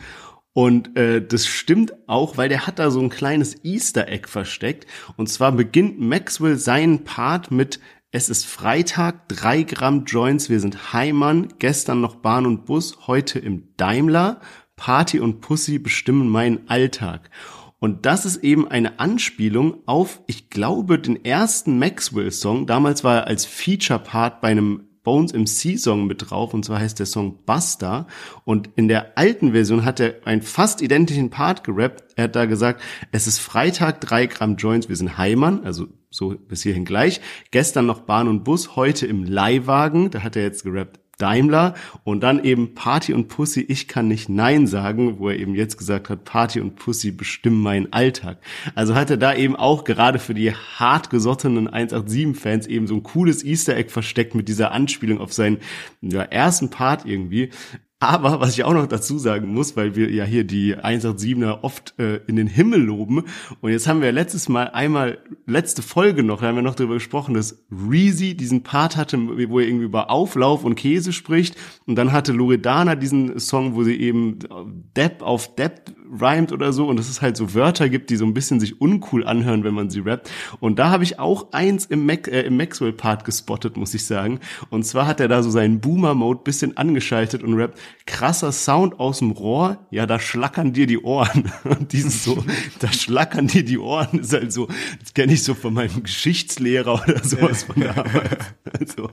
Und 0.52 0.96
äh, 0.96 1.20
das 1.26 1.48
stimmt 1.48 1.92
auch, 2.06 2.36
weil 2.36 2.48
der 2.48 2.68
hat 2.68 2.78
da 2.78 2.92
so 2.92 3.00
ein 3.00 3.10
kleines 3.10 3.64
Easter 3.64 4.06
Egg 4.08 4.28
versteckt. 4.28 4.86
Und 5.16 5.28
zwar 5.28 5.50
beginnt 5.50 6.00
Maxwell 6.00 6.56
seinen 6.56 7.02
Part 7.02 7.50
mit 7.50 7.80
es 8.12 8.28
ist 8.28 8.46
Freitag, 8.46 9.28
drei 9.28 9.64
Gramm 9.64 10.04
Joints, 10.04 10.48
wir 10.48 10.60
sind 10.60 10.92
Heimann, 10.92 11.52
gestern 11.58 12.00
noch 12.00 12.14
Bahn 12.14 12.46
und 12.46 12.64
Bus, 12.64 13.08
heute 13.08 13.40
im 13.40 13.74
Daimler, 13.76 14.40
Party 14.76 15.18
und 15.18 15.40
Pussy 15.40 15.80
bestimmen 15.80 16.28
meinen 16.28 16.68
Alltag. 16.68 17.28
Und 17.84 18.06
das 18.06 18.24
ist 18.24 18.42
eben 18.42 18.66
eine 18.66 18.98
Anspielung 18.98 19.76
auf, 19.84 20.22
ich 20.26 20.48
glaube, 20.48 20.98
den 20.98 21.22
ersten 21.22 21.78
Maxwell-Song. 21.78 22.66
Damals 22.66 23.04
war 23.04 23.16
er 23.16 23.26
als 23.26 23.44
Feature-Part 23.44 24.40
bei 24.40 24.48
einem 24.48 24.84
Bones 25.02 25.34
MC-Song 25.34 26.06
mit 26.06 26.30
drauf, 26.30 26.54
und 26.54 26.64
zwar 26.64 26.80
heißt 26.80 26.98
der 26.98 27.04
Song 27.04 27.44
Buster. 27.44 28.06
Und 28.46 28.70
in 28.76 28.88
der 28.88 29.18
alten 29.18 29.52
Version 29.52 29.84
hat 29.84 30.00
er 30.00 30.14
einen 30.26 30.40
fast 30.40 30.80
identischen 30.80 31.28
Part 31.28 31.62
gerappt. 31.62 32.04
Er 32.16 32.24
hat 32.24 32.36
da 32.36 32.46
gesagt, 32.46 32.80
es 33.12 33.26
ist 33.26 33.38
Freitag, 33.38 34.00
drei 34.00 34.24
Gramm 34.24 34.56
Joints, 34.56 34.88
wir 34.88 34.96
sind 34.96 35.18
Heimann, 35.18 35.62
also 35.62 35.86
so 36.08 36.30
bis 36.30 36.62
hierhin 36.62 36.86
gleich. 36.86 37.20
Gestern 37.50 37.84
noch 37.84 38.00
Bahn 38.00 38.28
und 38.28 38.44
Bus, 38.44 38.76
heute 38.76 39.06
im 39.06 39.24
Leihwagen, 39.24 40.10
da 40.10 40.22
hat 40.22 40.36
er 40.36 40.42
jetzt 40.42 40.64
gerappt, 40.64 41.03
Daimler 41.18 41.74
und 42.02 42.22
dann 42.22 42.42
eben 42.42 42.74
Party 42.74 43.12
und 43.12 43.28
Pussy, 43.28 43.60
ich 43.60 43.88
kann 43.88 44.08
nicht 44.08 44.28
Nein 44.28 44.66
sagen, 44.66 45.18
wo 45.18 45.28
er 45.28 45.38
eben 45.38 45.54
jetzt 45.54 45.78
gesagt 45.78 46.10
hat, 46.10 46.24
Party 46.24 46.60
und 46.60 46.76
Pussy 46.76 47.10
bestimmen 47.10 47.62
meinen 47.62 47.92
Alltag. 47.92 48.38
Also 48.74 48.94
hat 48.94 49.10
er 49.10 49.16
da 49.16 49.34
eben 49.34 49.56
auch 49.56 49.84
gerade 49.84 50.18
für 50.18 50.34
die 50.34 50.52
hartgesottenen 50.52 51.68
187-Fans 51.68 52.66
eben 52.66 52.86
so 52.86 52.94
ein 52.94 53.02
cooles 53.02 53.44
Easter 53.44 53.76
Egg 53.76 53.90
versteckt 53.90 54.34
mit 54.34 54.48
dieser 54.48 54.72
Anspielung 54.72 55.20
auf 55.20 55.32
seinen 55.32 55.58
ja, 56.00 56.22
ersten 56.22 56.70
Part 56.70 57.06
irgendwie. 57.06 57.50
Aber 58.08 58.40
was 58.40 58.54
ich 58.54 58.64
auch 58.64 58.74
noch 58.74 58.86
dazu 58.86 59.18
sagen 59.18 59.52
muss, 59.54 59.76
weil 59.76 59.96
wir 59.96 60.10
ja 60.10 60.24
hier 60.24 60.44
die 60.44 60.76
187er 60.76 61.62
oft 61.62 61.94
äh, 61.98 62.20
in 62.26 62.36
den 62.36 62.46
Himmel 62.46 62.80
loben. 62.80 63.24
Und 63.60 63.70
jetzt 63.70 63.86
haben 63.86 64.02
wir 64.02 64.12
letztes 64.12 64.48
Mal 64.48 64.68
einmal, 64.70 65.18
letzte 65.46 65.82
Folge 65.82 66.22
noch, 66.22 66.40
da 66.40 66.48
haben 66.48 66.56
wir 66.56 66.62
noch 66.62 66.74
darüber 66.74 66.94
gesprochen, 66.94 67.34
dass 67.34 67.64
Reezy 67.70 68.36
diesen 68.36 68.62
Part 68.62 68.96
hatte, 68.96 69.18
wo 69.18 69.58
er 69.58 69.66
irgendwie 69.66 69.84
über 69.84 70.10
Auflauf 70.10 70.64
und 70.64 70.74
Käse 70.74 71.12
spricht. 71.12 71.56
Und 71.86 71.96
dann 71.96 72.12
hatte 72.12 72.32
Loredana 72.32 72.94
diesen 72.94 73.38
Song, 73.38 73.74
wo 73.74 73.84
sie 73.84 73.98
eben 74.00 74.38
Depp 74.96 75.22
auf 75.22 75.54
Depp 75.54 75.92
rhymt 76.04 76.52
oder 76.52 76.72
so 76.72 76.86
und 76.86 76.98
dass 76.98 77.08
es 77.08 77.22
halt 77.22 77.36
so 77.36 77.54
Wörter 77.54 77.88
gibt, 77.88 78.10
die 78.10 78.16
so 78.16 78.24
ein 78.24 78.34
bisschen 78.34 78.60
sich 78.60 78.80
uncool 78.80 79.26
anhören, 79.26 79.64
wenn 79.64 79.74
man 79.74 79.90
sie 79.90 80.00
rappt. 80.00 80.30
Und 80.60 80.78
da 80.78 80.90
habe 80.90 81.04
ich 81.04 81.18
auch 81.18 81.52
eins 81.52 81.86
im, 81.86 82.06
Mac, 82.06 82.28
äh, 82.28 82.42
im 82.42 82.56
Maxwell-Part 82.56 83.24
gespottet, 83.24 83.76
muss 83.76 83.94
ich 83.94 84.04
sagen. 84.04 84.40
Und 84.70 84.84
zwar 84.84 85.06
hat 85.06 85.20
er 85.20 85.28
da 85.28 85.42
so 85.42 85.50
seinen 85.50 85.80
Boomer-Mode 85.80 86.40
bisschen 86.44 86.76
angeschaltet 86.76 87.42
und 87.42 87.54
rappt, 87.54 87.78
krasser 88.06 88.52
Sound 88.52 89.00
aus 89.00 89.18
dem 89.18 89.30
Rohr, 89.30 89.86
ja, 89.90 90.06
da 90.06 90.18
schlackern 90.18 90.72
dir 90.72 90.86
die 90.86 90.98
Ohren. 90.98 91.50
Und 91.64 91.92
dieses 91.92 92.24
so, 92.24 92.44
da 92.80 92.92
schlackern 92.92 93.46
dir 93.46 93.64
die 93.64 93.78
Ohren, 93.78 94.20
ist 94.20 94.32
halt 94.32 94.52
so, 94.52 94.68
das 95.00 95.14
kenne 95.14 95.32
ich 95.32 95.42
so 95.42 95.54
von 95.54 95.74
meinem 95.74 96.02
Geschichtslehrer 96.02 97.02
oder 97.02 97.24
sowas 97.24 97.64
von 97.64 97.80
der 97.80 97.96
Arbeit. 97.96 98.38
Also. 98.80 99.10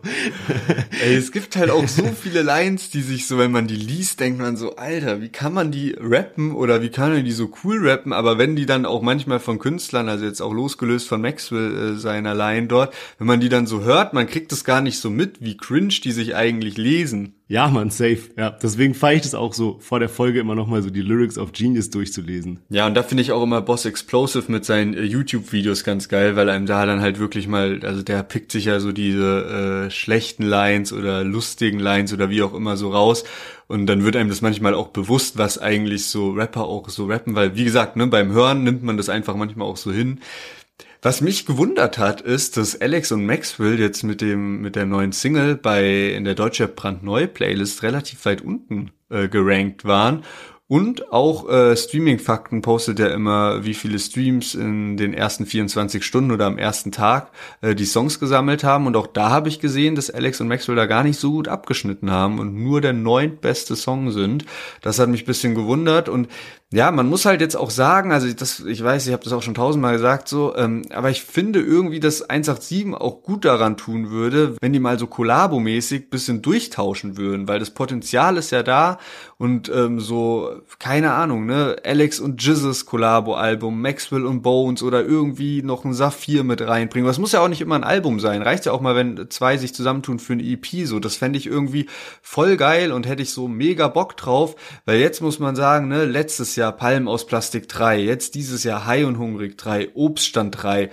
Ey, 1.04 1.16
es 1.16 1.32
gibt 1.32 1.56
halt 1.56 1.70
auch 1.70 1.88
so 1.88 2.04
viele 2.20 2.42
Lines, 2.42 2.90
die 2.90 3.02
sich 3.02 3.28
so, 3.28 3.38
wenn 3.38 3.52
man 3.52 3.68
die 3.68 3.76
liest, 3.76 4.20
denkt 4.20 4.40
man 4.40 4.58
so, 4.58 4.76
Alter, 4.76 5.22
wie 5.22 5.30
kann 5.30 5.54
man 5.54 5.72
die 5.72 5.92
rappen 6.00 6.56
oder 6.56 6.82
wie 6.82 6.90
kann 6.92 7.24
die 7.24 7.32
so 7.32 7.52
cool 7.64 7.88
rappen, 7.88 8.14
aber 8.14 8.38
wenn 8.38 8.56
die 8.56 8.66
dann 8.66 8.86
auch 8.86 9.02
manchmal 9.02 9.40
von 9.40 9.60
Künstlern, 9.60 10.10
also 10.10 10.26
jetzt 10.26 10.42
auch 10.42 10.54
losgelöst 10.54 11.08
von 11.08 11.22
Maxwell 11.22 11.94
äh, 11.94 11.96
seiner 11.98 12.34
Line 12.36 12.68
dort, 12.68 12.94
wenn 13.18 13.28
man 13.28 13.40
die 13.40 13.50
dann 13.50 13.68
so 13.68 13.82
hört, 13.82 14.14
man 14.14 14.28
kriegt 14.28 14.52
es 14.52 14.64
gar 14.64 14.82
nicht 14.82 15.00
so 15.00 15.10
mit, 15.10 15.42
wie 15.42 15.58
cringe 15.58 15.96
die 16.04 16.12
sich 16.12 16.36
eigentlich 16.36 16.78
lesen. 16.78 17.36
Ja, 17.52 17.68
man, 17.68 17.90
safe. 17.90 18.30
Ja, 18.38 18.50
deswegen 18.50 18.94
feiere 18.94 19.18
ich 19.18 19.24
das 19.24 19.36
auch 19.36 19.54
so, 19.54 19.76
vor 19.82 20.00
der 20.00 20.08
Folge 20.08 20.40
immer 20.40 20.56
nochmal 20.56 20.82
so 20.82 20.90
die 20.90 21.02
Lyrics 21.02 21.38
of 21.38 21.52
Genius 21.52 21.90
durchzulesen. 21.90 22.60
Ja, 22.70 22.88
und 22.88 22.94
da 22.94 23.04
finde 23.04 23.24
ich 23.24 23.34
auch 23.34 23.44
immer 23.44 23.62
Boss 23.62 23.84
Explosive 23.84 24.50
mit 24.50 24.64
seinen 24.64 24.94
äh, 24.94 25.02
YouTube-Videos 25.02 25.84
ganz 25.84 26.08
geil, 26.08 26.38
weil 26.38 26.50
einem 26.50 26.66
da 26.66 26.86
dann 26.86 27.02
halt 27.02 27.20
wirklich 27.20 27.50
mal, 27.50 27.82
also 27.84 28.04
der 28.04 28.24
pickt 28.24 28.54
sich 28.54 28.66
ja 28.66 28.80
so 28.80 28.94
diese 28.94 29.88
äh, 29.88 29.92
schlechten 29.92 30.44
Lines 30.44 30.94
oder 30.94 31.26
lustigen 31.26 31.80
Lines 31.80 32.14
oder 32.14 32.30
wie 32.30 32.42
auch 32.42 32.54
immer 32.54 32.78
so 32.78 32.90
raus. 32.90 33.26
Und 33.68 33.86
dann 33.88 34.06
wird 34.06 34.16
einem 34.16 34.30
das 34.30 34.42
manchmal 34.42 34.74
auch 34.74 34.88
bewusst, 34.88 35.38
was 35.38 35.58
eigentlich 35.58 36.06
so 36.06 36.32
Rapper 36.32 36.64
auch 36.64 36.88
so 36.88 37.08
rappen, 37.08 37.36
weil 37.36 37.58
wie 37.58 37.66
gesagt, 37.66 37.98
ne, 37.98 38.08
beim 38.08 38.32
Hören 38.32 38.64
nimmt 38.64 38.84
man 38.84 38.96
das 38.96 39.10
einfach 39.10 39.36
manchmal 39.36 39.68
auch 39.68 39.78
so 39.78 39.92
hin. 39.92 40.22
Was 41.04 41.20
mich 41.20 41.48
gewundert 41.48 41.98
hat, 41.98 42.22
ist, 42.22 42.58
dass 42.58 42.80
Alex 42.80 43.12
und 43.12 43.26
Maxwell 43.26 43.80
jetzt 43.80 44.04
mit 44.04 44.22
dem 44.22 44.62
mit 44.62 44.76
der 44.76 44.86
neuen 44.86 45.12
Single 45.14 45.56
bei 45.56 46.12
in 46.12 46.26
der 46.26 46.36
Deutsche 46.36 46.68
Brandneu 46.68 47.26
Playlist 47.26 47.82
relativ 47.82 48.24
weit 48.26 48.42
unten 48.42 48.92
äh, 49.10 49.28
gerankt 49.28 49.84
waren 49.84 50.24
und 50.72 51.12
auch 51.12 51.50
äh, 51.50 51.76
Streaming-Fakten 51.76 52.62
postet 52.62 52.98
er 53.02 53.14
immer, 53.14 53.66
wie 53.66 53.74
viele 53.74 54.00
Streams 54.00 54.56
in 54.56 54.96
den 54.96 55.14
ersten 55.14 55.46
24 55.46 56.02
Stunden 56.02 56.32
oder 56.32 56.46
am 56.46 56.58
ersten 56.58 56.94
Tag 56.94 57.30
äh, 57.60 57.76
die 57.76 57.84
Songs 57.84 58.22
gesammelt 58.22 58.64
haben. 58.64 58.88
Und 58.88 58.96
auch 58.96 59.08
da 59.08 59.32
habe 59.32 59.50
ich 59.50 59.60
gesehen, 59.60 59.96
dass 59.96 60.10
Alex 60.10 60.40
und 60.40 60.48
Maxwell 60.48 60.78
da 60.78 60.86
gar 60.86 61.04
nicht 61.04 61.20
so 61.20 61.32
gut 61.32 61.50
abgeschnitten 61.50 62.10
haben 62.10 62.40
und 62.40 62.56
nur 62.56 62.80
der 62.80 62.94
neuntbeste 62.94 63.76
Song 63.76 64.12
sind. 64.12 64.46
Das 64.82 64.98
hat 64.98 65.10
mich 65.10 65.26
bisschen 65.26 65.56
gewundert. 65.56 66.08
Und 66.08 66.30
ja, 66.74 66.90
man 66.90 67.10
muss 67.10 67.26
halt 67.26 67.42
jetzt 67.42 67.58
auch 67.58 67.70
sagen, 67.70 68.14
also 68.14 68.32
das, 68.32 68.62
ich 68.62 68.82
weiß, 68.82 69.06
ich 69.06 69.12
habe 69.12 69.26
das 69.26 69.34
auch 69.34 69.44
schon 69.44 69.56
tausendmal 69.56 69.92
gesagt, 69.92 70.30
so, 70.30 70.56
ähm, 70.56 70.84
aber 70.92 71.10
ich 71.10 71.22
finde 71.22 71.60
irgendwie, 71.60 72.00
dass 72.00 72.22
187 72.22 72.94
auch 72.94 73.24
gut 73.24 73.44
daran 73.44 73.76
tun 73.76 74.10
würde, 74.10 74.56
wenn 74.62 74.72
die 74.72 74.80
mal 74.80 74.98
so 74.98 75.08
kollabomäßig 75.08 76.10
bisschen 76.10 76.42
durchtauschen 76.42 77.18
würden, 77.18 77.50
weil 77.50 77.60
das 77.60 77.72
Potenzial 77.72 78.38
ist 78.38 78.52
ja 78.52 78.64
da 78.64 79.00
und 79.42 79.70
ähm, 79.70 80.00
so, 80.00 80.62
keine 80.80 81.12
Ahnung, 81.12 81.46
ne, 81.46 81.76
Alex 81.84 82.20
und 82.20 82.42
Jizzes 82.42 82.86
Kollabo-Album, 82.86 83.82
Maxwell 83.82 84.26
und 84.26 84.42
Bones 84.42 84.82
oder 84.82 85.04
irgendwie 85.04 85.62
noch 85.62 85.84
ein 85.84 85.94
Saphir 85.94 86.44
mit 86.44 86.66
reinbringen. 86.66 87.08
Das 87.08 87.20
muss 87.20 87.34
ja 87.34 87.42
auch 87.42 87.50
nicht 87.50 87.62
immer 87.62 87.76
ein 87.76 87.84
Album 87.84 88.20
sein. 88.20 88.42
Reicht 88.42 88.66
ja 88.66 88.72
auch 88.72 88.82
mal, 88.82 88.96
wenn 88.96 89.30
zwei 89.30 89.58
sich 89.58 89.76
zusammentun 89.76 90.20
für 90.20 90.34
eine 90.34 90.44
EP. 90.44 90.86
So, 90.86 91.00
das 91.00 91.16
fände 91.16 91.38
ich 91.38 91.48
irgendwie 91.48 91.88
voll 92.22 92.56
geil 92.56 92.92
und 92.92 93.08
hätte 93.08 93.24
ich 93.24 93.32
so 93.32 93.48
mega 93.48 93.88
Bock 93.90 94.16
drauf, 94.16 94.56
weil 94.86 95.00
jetzt 95.00 95.22
muss 95.22 95.40
man 95.40 95.56
sagen, 95.56 95.90
ne, 95.90 96.06
letztes 96.06 96.56
Jahr 96.56 96.62
Jahr 96.62 96.72
Palm 96.78 97.08
aus 97.08 97.26
Plastik 97.26 97.68
3, 97.68 98.00
jetzt 98.00 98.36
dieses 98.36 98.64
Jahr 98.64 98.86
High 98.86 99.06
und 99.06 99.18
Hungrig 99.18 99.58
3, 99.58 99.90
Obststand 99.96 100.62
3. 100.62 100.92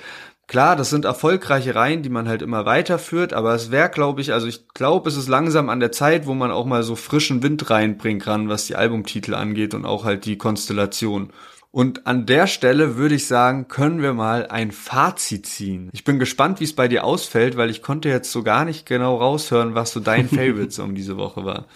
Klar, 0.49 0.77
das 0.77 0.89
sind 0.89 1.05
erfolgreiche 1.05 1.75
Reihen, 1.75 2.03
die 2.03 2.09
man 2.09 2.27
halt 2.27 2.41
immer 2.41 2.65
weiterführt, 2.65 3.35
aber 3.35 3.55
es 3.55 3.71
wäre, 3.71 3.91
glaube 3.91 4.23
ich, 4.23 4.33
also 4.33 4.47
ich 4.47 4.67
glaube, 4.69 5.11
es 5.11 5.17
ist 5.19 5.29
langsam 5.29 5.69
an 5.69 5.79
der 5.79 5.93
Zeit, 5.93 6.27
wo 6.27 6.33
man 6.33 6.51
auch 6.51 6.65
mal 6.65 6.83
so 6.83 6.97
frischen 6.97 7.43
Wind 7.43 7.69
reinbringen 7.69 8.21
kann, 8.21 8.49
was 8.49 8.67
die 8.67 8.75
Albumtitel 8.75 9.35
angeht 9.35 9.75
und 9.75 9.85
auch 9.85 10.05
halt 10.07 10.25
die 10.25 10.39
Konstellation. 10.39 11.35
Und 11.71 12.07
an 12.07 12.25
der 12.25 12.47
Stelle 12.47 12.97
würde 12.97 13.15
ich 13.15 13.27
sagen, 13.27 13.69
können 13.69 14.01
wir 14.01 14.15
mal 14.15 14.47
ein 14.47 14.73
Fazit 14.73 15.45
ziehen. 15.45 15.91
Ich 15.93 16.05
bin 16.05 16.19
gespannt, 16.19 16.61
wie 16.61 16.65
es 16.65 16.75
bei 16.75 16.89
dir 16.89 17.05
ausfällt, 17.05 17.59
weil 17.59 17.69
ich 17.69 17.83
konnte 17.83 18.09
jetzt 18.09 18.33
so 18.33 18.43
gar 18.43 18.65
nicht 18.65 18.87
genau 18.87 19.17
raushören, 19.17 19.75
was 19.75 19.93
so 19.93 20.01
dein 20.01 20.29
Favorite 20.31 20.71
Song 20.71 20.95
diese 20.95 21.19
Woche 21.19 21.45
war. 21.45 21.67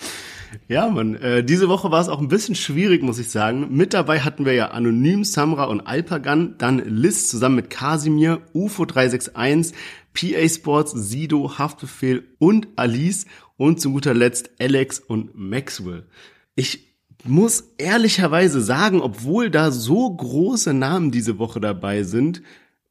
Ja, 0.69 0.89
man, 0.89 1.15
äh, 1.15 1.45
diese 1.45 1.69
Woche 1.69 1.91
war 1.91 2.01
es 2.01 2.09
auch 2.09 2.21
ein 2.21 2.29
bisschen 2.29 2.55
schwierig, 2.55 3.03
muss 3.03 3.19
ich 3.19 3.31
sagen. 3.31 3.69
Mit 3.71 3.95
dabei 3.95 4.21
hatten 4.21 4.45
wir 4.45 4.53
ja 4.53 4.69
Anonym, 4.69 5.25
Samra 5.25 5.65
und 5.65 5.81
Alpagan, 5.81 6.57
dann 6.59 6.79
Liz 6.79 7.29
zusammen 7.29 7.57
mit 7.57 7.71
Kasimir, 7.71 8.43
UFO 8.53 8.85
361, 8.85 9.75
PA 10.15 10.49
Sports, 10.49 10.93
Sido, 10.93 11.59
Haftbefehl 11.59 12.25
und 12.39 12.69
Alice 12.77 13.27
und 13.57 13.81
zu 13.81 13.93
guter 13.93 14.15
Letzt 14.15 14.51
Alex 14.59 14.99
und 14.99 15.31
Maxwell. 15.35 16.07
Ich 16.55 16.93
muss 17.25 17.73
ehrlicherweise 17.79 18.61
sagen, 18.61 19.01
obwohl 19.01 19.51
da 19.51 19.71
so 19.71 20.11
große 20.11 20.75
Namen 20.75 21.11
diese 21.11 21.39
Woche 21.39 21.61
dabei 21.61 22.03
sind, 22.03 22.43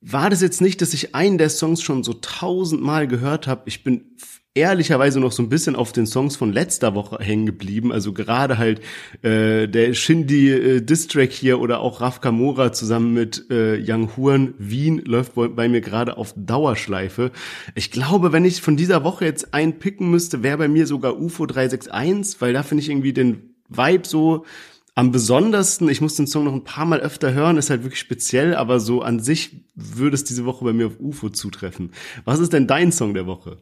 war 0.02 0.30
das 0.30 0.42
jetzt 0.42 0.62
nicht, 0.62 0.82
dass 0.82 0.94
ich 0.94 1.14
einen 1.14 1.38
der 1.38 1.50
Songs 1.50 1.82
schon 1.82 2.04
so 2.04 2.14
tausendmal 2.14 3.08
gehört 3.08 3.46
habe. 3.46 3.64
Ich 3.66 3.84
bin 3.84 4.16
ehrlicherweise 4.54 5.22
noch 5.22 5.32
so 5.32 5.42
ein 5.42 5.50
bisschen 5.50 5.78
auf 5.78 5.94
den 5.94 6.06
Songs 6.06 6.36
von 6.36 6.52
letzter 6.52 6.94
Woche 6.94 7.18
hängen 7.24 7.46
geblieben. 7.46 7.94
Also 7.94 8.12
gerade 8.12 8.58
halt 8.58 8.82
äh, 9.22 9.68
der 9.68 9.94
Shindy 9.94 10.52
äh, 10.52 10.82
Distrack 10.82 11.32
hier 11.32 11.60
oder 11.60 11.80
auch 11.80 12.02
Raf 12.02 12.20
Kamora 12.20 12.74
zusammen 12.74 13.14
mit 13.14 13.46
äh, 13.50 13.82
Young 13.82 14.18
Huan 14.18 14.54
Wien 14.58 15.02
läuft 15.06 15.36
bei 15.36 15.70
mir 15.70 15.80
gerade 15.80 16.18
auf 16.18 16.34
Dauerschleife. 16.36 17.32
Ich 17.76 17.92
glaube, 17.92 18.34
wenn 18.34 18.44
ich 18.44 18.62
von 18.62 18.76
dieser 18.76 19.06
Woche 19.06 19.24
jetzt 19.24 19.54
einen 19.54 19.80
picken 19.80 20.12
müsste, 20.12 20.44
wäre 20.44 20.58
bei 20.58 20.68
mir 20.68 20.86
sogar 20.86 21.18
UFO 21.18 21.46
361, 21.46 22.42
weil 22.42 22.52
da 22.52 22.64
finde 22.64 22.84
ich 22.84 22.90
irgendwie 22.90 23.14
den 23.14 23.56
Vibe 23.70 24.06
so 24.06 24.46
am 24.96 25.14
besondersten, 25.14 25.88
ich 25.88 26.02
muss 26.02 26.16
den 26.16 26.28
Song 26.28 26.44
noch 26.44 26.54
ein 26.54 26.66
paar 26.66 26.86
Mal 26.86 27.00
öfter 27.00 27.34
hören, 27.34 27.58
ist 27.58 27.70
halt 27.70 27.84
wirklich 27.84 28.02
speziell, 28.02 28.54
aber 28.54 28.82
so 28.82 29.02
an 29.02 29.22
sich 29.22 29.64
würde 29.74 30.16
es 30.16 30.26
diese 30.26 30.44
Woche 30.44 30.66
bei 30.66 30.74
mir 30.74 30.88
auf 30.88 31.00
UFO 31.00 31.30
zutreffen. 31.30 31.92
Was 32.26 32.40
ist 32.40 32.52
denn 32.52 32.68
dein 32.68 32.92
Song 32.92 33.14
der 33.14 33.26
Woche? 33.26 33.58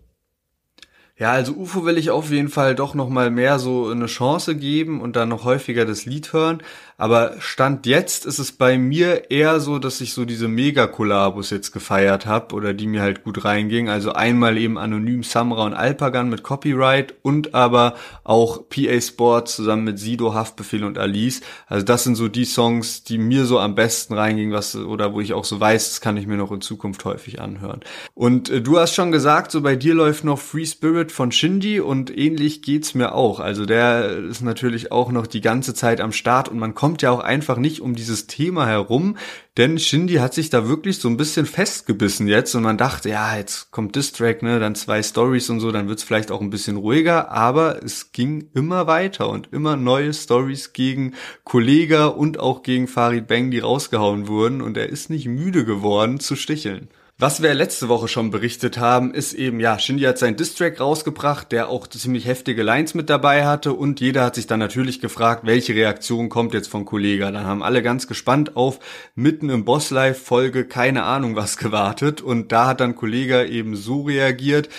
Ja, 1.19 1.31
also 1.33 1.51
UFO 1.53 1.83
will 1.83 1.97
ich 1.97 2.11
auf 2.11 2.31
jeden 2.31 2.47
Fall 2.47 2.75
doch 2.75 2.93
noch 2.95 3.09
mal 3.09 3.29
mehr 3.29 3.59
so 3.59 3.89
eine 3.89 4.05
Chance 4.05 4.55
geben 4.55 5.01
und 5.01 5.17
dann 5.17 5.27
noch 5.27 5.43
häufiger 5.43 5.85
das 5.85 6.05
Lied 6.05 6.31
hören. 6.31 6.63
Aber 6.99 7.35
Stand 7.39 7.85
jetzt 7.85 8.25
ist 8.25 8.39
es 8.39 8.51
bei 8.51 8.77
mir 8.77 9.31
eher 9.31 9.61
so, 9.61 9.79
dass 9.79 10.01
ich 10.01 10.13
so 10.13 10.25
diese 10.25 10.49
Mega-Kollabos 10.49 11.49
jetzt 11.49 11.71
gefeiert 11.71 12.25
habe 12.25 12.53
oder 12.53 12.73
die 12.73 12.87
mir 12.87 13.01
halt 13.01 13.23
gut 13.23 13.45
reingingen. 13.45 13.87
Also 13.87 14.11
einmal 14.11 14.57
eben 14.57 14.77
anonym 14.77 15.23
Samra 15.23 15.65
und 15.65 15.73
Alpagan 15.73 16.27
mit 16.27 16.43
Copyright 16.43 17.15
und 17.21 17.55
aber 17.55 17.95
auch 18.25 18.67
PA 18.67 18.99
Sports 18.99 19.55
zusammen 19.55 19.85
mit 19.85 19.97
Sido, 19.97 20.33
Haftbefehl 20.33 20.83
und 20.83 20.97
Alice. 20.97 21.39
Also 21.67 21.85
das 21.85 22.03
sind 22.03 22.15
so 22.15 22.27
die 22.27 22.43
Songs, 22.43 23.05
die 23.05 23.17
mir 23.17 23.45
so 23.45 23.59
am 23.59 23.75
besten 23.75 24.13
reingingen, 24.13 24.53
was 24.53 24.75
oder 24.75 25.13
wo 25.13 25.21
ich 25.21 25.31
auch 25.31 25.45
so 25.45 25.57
weiß, 25.57 25.91
das 25.91 26.01
kann 26.01 26.17
ich 26.17 26.27
mir 26.27 26.35
noch 26.35 26.51
in 26.51 26.59
Zukunft 26.59 27.05
häufig 27.05 27.39
anhören. 27.39 27.79
Und 28.13 28.49
äh, 28.49 28.61
du 28.61 28.77
hast 28.77 28.93
schon 28.93 29.13
gesagt, 29.13 29.51
so 29.51 29.61
bei 29.61 29.77
dir 29.77 29.93
läuft 29.93 30.25
noch 30.25 30.39
Free 30.39 30.65
Spirit 30.65 31.13
von 31.13 31.31
Shinji 31.31 31.79
und 31.79 32.15
ähnlich 32.15 32.61
geht's 32.61 32.93
mir 32.93 33.15
auch. 33.15 33.39
Also 33.39 33.65
der 33.65 34.17
ist 34.17 34.41
natürlich 34.41 34.91
auch 34.91 35.13
noch 35.13 35.27
die 35.27 35.39
ganze 35.39 35.73
Zeit 35.73 36.01
am 36.01 36.11
Start 36.11 36.49
und 36.49 36.59
man 36.59 36.75
kommt 36.75 36.88
ja 36.97 37.11
auch 37.11 37.19
einfach 37.19 37.57
nicht 37.57 37.81
um 37.81 37.95
dieses 37.95 38.27
Thema 38.27 38.67
herum, 38.67 39.17
denn 39.57 39.77
Shindy 39.77 40.15
hat 40.15 40.33
sich 40.33 40.49
da 40.49 40.67
wirklich 40.67 40.99
so 40.99 41.07
ein 41.07 41.17
bisschen 41.17 41.45
festgebissen 41.45 42.27
jetzt 42.27 42.55
und 42.55 42.63
man 42.63 42.77
dachte, 42.77 43.09
ja, 43.09 43.37
jetzt 43.37 43.71
kommt 43.71 43.95
Distrack, 43.95 44.41
ne, 44.41 44.59
dann 44.59 44.75
zwei 44.75 45.03
Stories 45.03 45.49
und 45.49 45.59
so, 45.59 45.71
dann 45.71 45.87
wird's 45.87 46.03
vielleicht 46.03 46.31
auch 46.31 46.41
ein 46.41 46.49
bisschen 46.49 46.77
ruhiger, 46.77 47.31
aber 47.31 47.83
es 47.83 48.11
ging 48.11 48.49
immer 48.53 48.87
weiter 48.87 49.29
und 49.29 49.49
immer 49.51 49.75
neue 49.75 50.13
Stories 50.13 50.73
gegen 50.73 51.13
Kollega 51.43 52.07
und 52.07 52.39
auch 52.39 52.63
gegen 52.63 52.87
Farid 52.87 53.27
Bang, 53.27 53.51
die 53.51 53.59
rausgehauen 53.59 54.27
wurden 54.27 54.61
und 54.61 54.77
er 54.77 54.89
ist 54.89 55.09
nicht 55.09 55.27
müde 55.27 55.65
geworden 55.65 56.19
zu 56.19 56.35
sticheln. 56.35 56.89
Was 57.21 57.41
wir 57.41 57.53
letzte 57.53 57.89
Woche 57.89 58.07
schon 58.07 58.31
berichtet 58.31 58.77
haben, 58.77 59.13
ist 59.13 59.33
eben, 59.33 59.59
ja, 59.59 59.77
Shindy 59.77 60.03
hat 60.03 60.17
seinen 60.17 60.37
Distrack 60.37 60.79
rausgebracht, 60.79 61.51
der 61.51 61.67
auch 61.67 61.85
ziemlich 61.85 62.25
heftige 62.25 62.63
Lines 62.63 62.93
mit 62.93 63.09
dabei 63.09 63.45
hatte 63.45 63.73
und 63.73 63.99
jeder 63.99 64.23
hat 64.23 64.35
sich 64.35 64.47
dann 64.47 64.61
natürlich 64.61 65.01
gefragt, 65.01 65.41
welche 65.45 65.75
Reaktion 65.75 66.29
kommt 66.29 66.53
jetzt 66.53 66.69
von 66.69 66.85
Kollega. 66.85 67.29
Dann 67.29 67.45
haben 67.45 67.61
alle 67.61 67.83
ganz 67.83 68.07
gespannt 68.07 68.55
auf 68.55 68.79
mitten 69.15 69.49
im 69.49 69.65
Boss 69.65 69.89
Live 69.89 70.23
Folge 70.23 70.63
keine 70.63 71.03
Ahnung 71.03 71.35
was 71.35 71.57
gewartet 71.57 72.21
und 72.21 72.53
da 72.53 72.67
hat 72.67 72.79
dann 72.79 72.95
Kollega 72.95 73.43
eben 73.43 73.75
so 73.75 74.03
reagiert, 74.03 74.69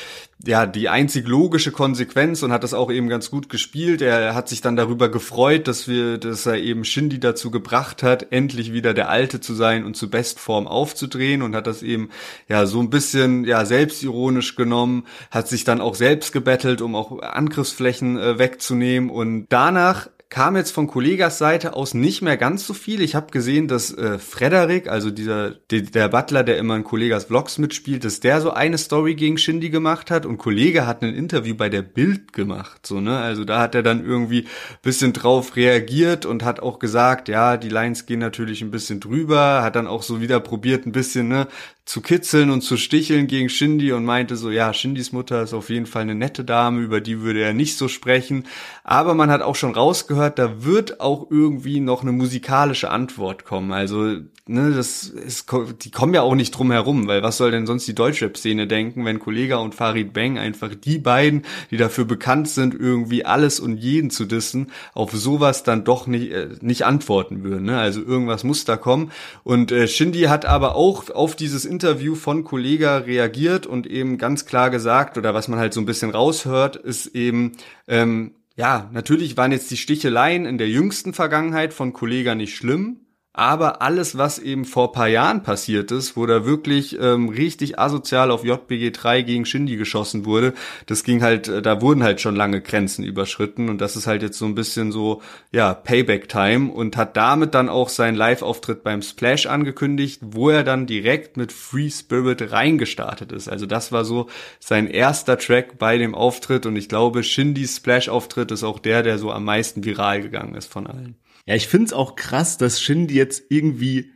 ja, 0.47 0.65
die 0.67 0.89
einzig 0.89 1.29
logische 1.29 1.71
Konsequenz 1.71 2.43
und 2.43 2.53
hat 2.53 2.65
das 2.65 2.73
auch 2.73 2.91
eben 2.91 3.09
ganz 3.09 3.31
gut 3.31 3.49
gespielt. 3.49 4.01
Er 4.01 4.35
hat 4.35 4.49
sich 4.49 4.61
dann 4.61 4.77
darüber 4.77 5.11
gefreut, 5.11 5.69
dass 5.69 5.87
wir, 5.87 6.19
dass 6.19 6.47
er 6.47 6.57
eben 6.57 6.85
Shindy 6.85 7.21
dazu 7.21 7.51
gebracht 7.51 8.03
hat, 8.03 8.33
endlich 8.33 8.73
wieder 8.73 8.95
der 8.95 9.11
Alte 9.11 9.41
zu 9.41 9.55
sein 9.55 9.85
und 9.85 9.97
zu 9.97 10.09
Bestform 10.09 10.67
aufzudrehen 10.67 11.43
und 11.43 11.55
hat 11.55 11.67
das 11.67 11.83
eben, 11.83 12.11
ja, 12.49 12.65
so 12.67 12.81
ein 12.81 12.91
bisschen, 12.91 13.45
ja, 13.45 13.65
selbstironisch 13.67 14.57
genommen, 14.57 15.07
hat 15.31 15.49
sich 15.49 15.65
dann 15.65 15.81
auch 15.81 15.95
selbst 15.95 16.33
gebettelt, 16.33 16.81
um 16.81 16.95
auch 16.95 17.21
Angriffsflächen 17.21 18.19
äh, 18.19 18.39
wegzunehmen 18.39 19.11
und 19.11 19.47
danach 19.51 20.09
kam 20.31 20.57
jetzt 20.57 20.71
von 20.71 20.87
Kollegas 20.87 21.39
Seite 21.39 21.75
aus 21.75 21.93
nicht 21.93 22.23
mehr 22.23 22.37
ganz 22.37 22.65
so 22.65 22.73
viel. 22.73 23.03
Ich 23.03 23.17
habe 23.17 23.33
gesehen, 23.33 23.67
dass 23.67 23.93
äh, 23.93 24.17
Frederik, 24.21 24.89
also 24.89 25.11
dieser 25.11 25.51
der, 25.51 25.83
der 25.83 26.09
Butler, 26.09 26.45
der 26.45 26.57
immer 26.57 26.77
in 26.77 26.85
Kollegas 26.85 27.25
Vlogs 27.25 27.59
mitspielt, 27.59 28.05
dass 28.05 28.21
der 28.21 28.41
so 28.41 28.53
eine 28.53 28.79
Story 28.79 29.17
gegen 29.17 29.39
Shindy 29.39 29.71
gemacht 29.71 30.09
hat 30.09 30.27
und 30.27 30.39
Kollege 30.39 30.87
hat 30.87 31.03
ein 31.03 31.13
Interview 31.15 31.57
bei 31.57 31.69
der 31.69 31.83
Bild 31.83 32.33
gemacht, 32.33 32.87
so 32.87 33.01
ne? 33.01 33.19
Also 33.19 33.45
da 33.45 33.61
hat 33.61 33.75
er 33.75 33.83
dann 33.83 34.05
irgendwie 34.05 34.47
bisschen 34.83 35.13
drauf 35.13 35.57
reagiert 35.57 36.27
und 36.27 36.45
hat 36.45 36.61
auch 36.61 36.79
gesagt, 36.79 37.29
ja, 37.29 37.57
die 37.57 37.69
Lines 37.69 38.07
gehen 38.07 38.21
natürlich 38.21 38.63
ein 38.63 38.71
bisschen 38.71 39.01
drüber, 39.01 39.63
hat 39.65 39.75
dann 39.75 39.89
auch 39.89 40.05
so 40.05 40.21
wieder 40.21 40.39
probiert 40.39 40.87
ein 40.87 40.93
bisschen 40.93 41.27
ne 41.27 41.49
zu 41.91 42.03
kitzeln 42.03 42.51
und 42.51 42.61
zu 42.61 42.77
sticheln 42.77 43.27
gegen 43.27 43.49
Shindy 43.49 43.91
und 43.91 44.05
meinte 44.05 44.37
so, 44.37 44.53
ja, 44.53 44.73
Shindys 44.73 45.11
Mutter 45.11 45.43
ist 45.43 45.53
auf 45.53 45.71
jeden 45.71 45.87
Fall 45.87 46.03
eine 46.03 46.15
nette 46.15 46.45
Dame, 46.45 46.83
über 46.83 47.01
die 47.01 47.21
würde 47.21 47.41
er 47.41 47.53
nicht 47.53 47.77
so 47.77 47.89
sprechen. 47.89 48.45
Aber 48.85 49.15
man 49.15 49.29
hat 49.29 49.43
auch 49.43 49.57
schon 49.57 49.75
rausgehört, 49.75 50.39
da 50.39 50.63
wird 50.63 51.01
auch 51.01 51.33
irgendwie 51.33 51.81
noch 51.81 52.03
eine 52.03 52.13
musikalische 52.13 52.91
Antwort 52.91 53.45
kommen. 53.45 53.73
Also, 53.73 54.19
ne, 54.47 54.71
das 54.71 55.03
ist, 55.03 55.47
die 55.83 55.91
kommen 55.91 56.15
ja 56.15 56.23
auch 56.23 56.37
nicht 56.37 56.53
drum 56.53 56.71
herum, 56.71 57.09
weil 57.09 57.25
was 57.25 57.39
soll 57.39 57.51
denn 57.51 57.67
sonst 57.67 57.89
die 57.89 57.95
Deutschrap-Szene 57.97 58.69
denken, 58.69 59.05
wenn 59.05 59.19
Kollega 59.19 59.57
und 59.57 59.75
Farid 59.75 60.13
Bang 60.13 60.39
einfach 60.39 60.73
die 60.77 60.99
beiden, 60.99 61.43
die 61.73 61.77
dafür 61.77 62.05
bekannt 62.05 62.49
sind, 62.49 62.73
irgendwie 62.73 63.25
alles 63.25 63.59
und 63.59 63.79
jeden 63.79 64.11
zu 64.11 64.27
dissen, 64.27 64.71
auf 64.95 65.11
sowas 65.11 65.65
dann 65.65 65.83
doch 65.83 66.07
nicht, 66.07 66.31
äh, 66.31 66.51
nicht 66.61 66.85
antworten 66.85 67.43
würden. 67.43 67.65
Ne? 67.65 67.81
Also 67.81 68.01
irgendwas 68.01 68.45
muss 68.45 68.65
da 68.65 68.77
kommen. 68.77 69.11
Und 69.43 69.73
äh, 69.73 69.89
Shindy 69.89 70.23
hat 70.23 70.47
aber 70.47 70.77
auch 70.77 71.11
auf 71.11 71.35
dieses 71.35 71.65
Interview 71.81 72.15
von 72.15 72.45
Kollega 72.45 72.99
reagiert 72.99 73.67
und 73.67 73.87
eben 73.87 74.19
ganz 74.19 74.45
klar 74.45 74.69
gesagt, 74.69 75.17
oder 75.17 75.33
was 75.33 75.49
man 75.49 75.59
halt 75.59 75.73
so 75.73 75.81
ein 75.81 75.87
bisschen 75.87 76.11
raushört, 76.11 76.77
ist 76.77 77.07
eben, 77.15 77.53
ähm, 77.89 78.35
ja, 78.55 78.91
natürlich 78.93 79.39
waren 79.39 79.51
jetzt 79.51 79.71
die 79.71 79.79
Sticheleien 79.79 80.45
in 80.45 80.59
der 80.59 80.69
jüngsten 80.69 81.15
Vergangenheit 81.15 81.73
von 81.73 81.95
Kollega 81.95 82.35
nicht 82.35 82.55
schlimm, 82.55 83.01
aber 83.33 83.81
alles, 83.81 84.19
was 84.19 84.41
eben 84.41 84.65
vor 84.65 84.91
paar 84.91 85.07
Jahren 85.07 85.45
passiert 85.45 85.93
ist, 85.93 86.17
wo 86.17 86.27
da 86.27 86.45
wirklich 86.45 86.99
ähm, 87.01 87.29
richtig 87.29 87.79
asozial 87.79 88.33
auf 88.33 88.45
JBG 88.45 88.91
3 88.91 89.23
gegen 89.23 89.47
Shindy 89.47 89.77
geschossen 89.77 90.25
wurde, 90.25 90.53
das 90.87 91.05
ging 91.05 91.23
halt, 91.23 91.47
äh, 91.47 91.63
da 91.63 91.81
wurden 91.81 92.03
halt 92.03 92.21
schon 92.21 92.35
lange 92.35 92.61
Grenzen 92.61 93.05
überschritten 93.05 93.69
und 93.69 93.81
das 93.81 93.95
ist 93.95 94.09
halt 94.09 94.23
jetzt 94.23 94.37
so 94.37 94.47
ein 94.47 94.57
bisschen 94.57 94.91
so, 94.91 95.23
ja, 95.53 95.75
Payback-Time 95.75 96.73
und 96.73 96.97
hat 96.97 97.17
damit 97.17 97.55
dann 97.55 97.69
auch 97.69 97.89
seinen 97.89 98.17
Live-Auftritt 98.17 98.83
beim 98.83 99.01
Splash 99.01 99.47
angekündigt, 99.47 100.21
wo 100.25 100.51
er 100.51 100.65
dann 100.65 100.87
direkt 100.87 101.37
mit 101.37 101.53
Free 101.53 101.91
Spirit 101.91 102.51
reingestartet 102.51 103.31
ist. 103.31 103.49
Also 103.49 103.67
das 103.67 103.93
war 103.93 104.05
so 104.05 104.29
sein 104.59 104.89
erster 104.89 105.39
Track 105.39 105.79
bei 105.79 105.99
dem 105.99 106.17
Auftritt 106.17 106.67
und 106.67 106.75
ich 106.75 106.89
glaube, 106.89 107.23
Shindys 107.23 107.77
Splash-Auftritt 107.77 108.51
ist 108.51 108.65
auch 108.65 108.81
der, 108.81 109.05
der 109.05 109.19
so 109.19 109.31
am 109.31 109.45
meisten 109.45 109.85
viral 109.85 110.21
gegangen 110.21 110.57
ist 110.57 110.73
von 110.73 110.89
allen. 110.89 111.15
Ja, 111.51 111.57
ich 111.57 111.67
find's 111.67 111.93
auch 111.93 112.15
krass, 112.15 112.59
dass 112.59 112.81
Shindy 112.81 113.17
jetzt 113.17 113.43
irgendwie 113.49 114.13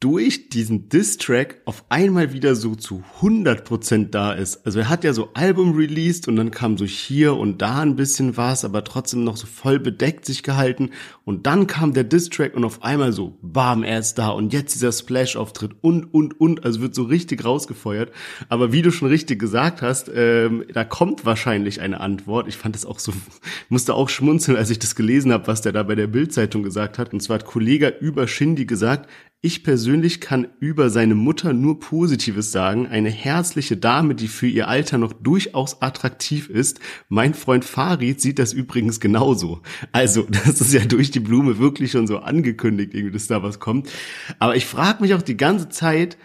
durch 0.00 0.48
diesen 0.48 0.88
Diss-Track 0.88 1.62
auf 1.66 1.84
einmal 1.88 2.32
wieder 2.32 2.56
so 2.56 2.74
zu 2.74 3.04
100% 3.20 4.10
da 4.10 4.32
ist. 4.32 4.66
Also 4.66 4.80
er 4.80 4.88
hat 4.88 5.04
ja 5.04 5.12
so 5.12 5.30
Album 5.34 5.76
released 5.76 6.26
und 6.26 6.34
dann 6.34 6.50
kam 6.50 6.76
so 6.76 6.84
hier 6.84 7.36
und 7.36 7.62
da 7.62 7.78
ein 7.78 7.94
bisschen 7.94 8.36
was, 8.36 8.64
aber 8.64 8.82
trotzdem 8.82 9.22
noch 9.22 9.36
so 9.36 9.46
voll 9.46 9.78
bedeckt 9.78 10.24
sich 10.24 10.42
gehalten 10.42 10.90
und 11.24 11.46
dann 11.46 11.66
kam 11.66 11.92
der 11.92 12.04
Diss-Track 12.04 12.54
und 12.56 12.64
auf 12.64 12.82
einmal 12.82 13.12
so, 13.12 13.38
bam, 13.42 13.84
er 13.84 14.00
ist 14.00 14.14
da 14.14 14.30
und 14.30 14.52
jetzt 14.52 14.74
dieser 14.74 14.90
Splash-Auftritt 14.90 15.72
und, 15.80 16.12
und, 16.12 16.40
und, 16.40 16.64
also 16.64 16.80
wird 16.80 16.94
so 16.94 17.04
richtig 17.04 17.44
rausgefeuert. 17.44 18.10
Aber 18.48 18.72
wie 18.72 18.82
du 18.82 18.90
schon 18.90 19.08
richtig 19.08 19.38
gesagt 19.38 19.82
hast, 19.82 20.10
ähm, 20.14 20.64
da 20.72 20.84
kommt 20.84 21.24
wahrscheinlich 21.24 21.80
eine 21.80 22.00
Antwort. 22.00 22.48
Ich 22.48 22.56
fand 22.56 22.74
es 22.74 22.84
auch 22.84 22.98
so, 22.98 23.12
musste 23.68 23.94
auch 23.94 24.08
schmunzeln, 24.08 24.56
als 24.56 24.70
ich 24.70 24.80
das 24.80 24.96
gelesen 24.96 25.32
habe, 25.32 25.46
was 25.46 25.62
der 25.62 25.72
da 25.72 25.84
bei 25.84 25.94
der 25.94 26.08
Bild-Zeitung 26.08 26.62
gesagt 26.64 26.98
hat. 26.98 27.12
Und 27.12 27.20
zwar 27.20 27.38
hat 27.38 27.46
Kollege 27.46 27.94
über 28.00 28.26
Shindy 28.26 28.66
gesagt, 28.66 29.08
ich 29.44 29.64
persönlich 29.64 30.20
kann 30.20 30.46
über 30.60 30.88
seine 30.88 31.16
Mutter 31.16 31.52
nur 31.52 31.80
Positives 31.80 32.52
sagen. 32.52 32.86
Eine 32.86 33.10
herzliche 33.10 33.76
Dame, 33.76 34.14
die 34.14 34.28
für 34.28 34.46
ihr 34.46 34.68
Alter 34.68 34.98
noch 34.98 35.12
durchaus 35.12 35.82
attraktiv 35.82 36.48
ist. 36.48 36.78
Mein 37.08 37.34
Freund 37.34 37.64
Farid 37.64 38.20
sieht 38.20 38.38
das 38.38 38.52
übrigens 38.52 39.00
genauso. 39.00 39.60
Also, 39.90 40.22
das 40.30 40.60
ist 40.60 40.72
ja 40.72 40.84
durch 40.84 41.10
die 41.14 41.20
Blume 41.20 41.58
wirklich 41.58 41.92
schon 41.92 42.06
so 42.06 42.18
angekündigt, 42.18 42.94
irgendwie, 42.94 43.12
dass 43.12 43.26
da 43.26 43.42
was 43.42 43.60
kommt. 43.60 43.90
Aber 44.38 44.56
ich 44.56 44.66
frage 44.66 45.02
mich 45.02 45.14
auch 45.14 45.22
die 45.22 45.36
ganze 45.36 45.68
Zeit, 45.68 46.16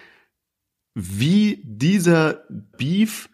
wie 0.95 1.61
dieser 1.63 2.45
Beef 2.77 3.29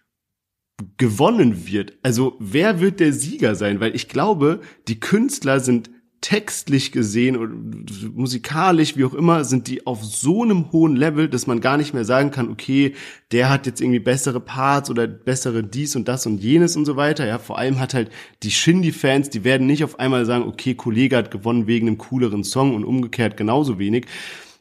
gewonnen 0.97 1.67
wird. 1.67 1.97
Also 2.01 2.35
wer 2.39 2.79
wird 2.79 2.99
der 2.99 3.13
Sieger 3.13 3.55
sein? 3.55 3.79
Weil 3.79 3.95
ich 3.95 4.09
glaube, 4.09 4.61
die 4.87 4.99
Künstler 4.99 5.59
sind 5.59 5.89
textlich 6.23 6.93
gesehen 6.93 7.35
und 7.35 8.15
musikalisch, 8.15 8.95
wie 8.95 9.03
auch 9.03 9.13
immer, 9.13 9.43
sind 9.43 9.67
die 9.67 9.85
auf 9.85 10.05
so 10.05 10.41
einem 10.41 10.71
hohen 10.71 10.95
Level, 10.95 11.27
dass 11.27 11.47
man 11.47 11.59
gar 11.59 11.75
nicht 11.75 11.93
mehr 11.93 12.05
sagen 12.05 12.31
kann, 12.31 12.49
okay, 12.49 12.95
der 13.33 13.49
hat 13.49 13.65
jetzt 13.65 13.81
irgendwie 13.81 13.99
bessere 13.99 14.39
Parts 14.39 14.89
oder 14.89 15.05
bessere 15.05 15.65
dies 15.65 15.97
und 15.97 16.07
das 16.07 16.25
und 16.25 16.41
jenes 16.41 16.77
und 16.77 16.85
so 16.85 16.95
weiter. 16.95 17.27
Ja, 17.27 17.39
vor 17.39 17.57
allem 17.57 17.77
hat 17.77 17.93
halt 17.93 18.09
die 18.41 18.51
Shindy-Fans, 18.51 19.31
die 19.31 19.43
werden 19.43 19.67
nicht 19.67 19.83
auf 19.83 19.99
einmal 19.99 20.25
sagen, 20.25 20.45
okay, 20.45 20.75
Kollege 20.75 21.17
hat 21.17 21.29
gewonnen 21.29 21.67
wegen 21.67 21.87
einem 21.87 21.97
cooleren 21.97 22.45
Song 22.45 22.73
und 22.73 22.85
umgekehrt 22.85 23.35
genauso 23.35 23.77
wenig, 23.77 24.05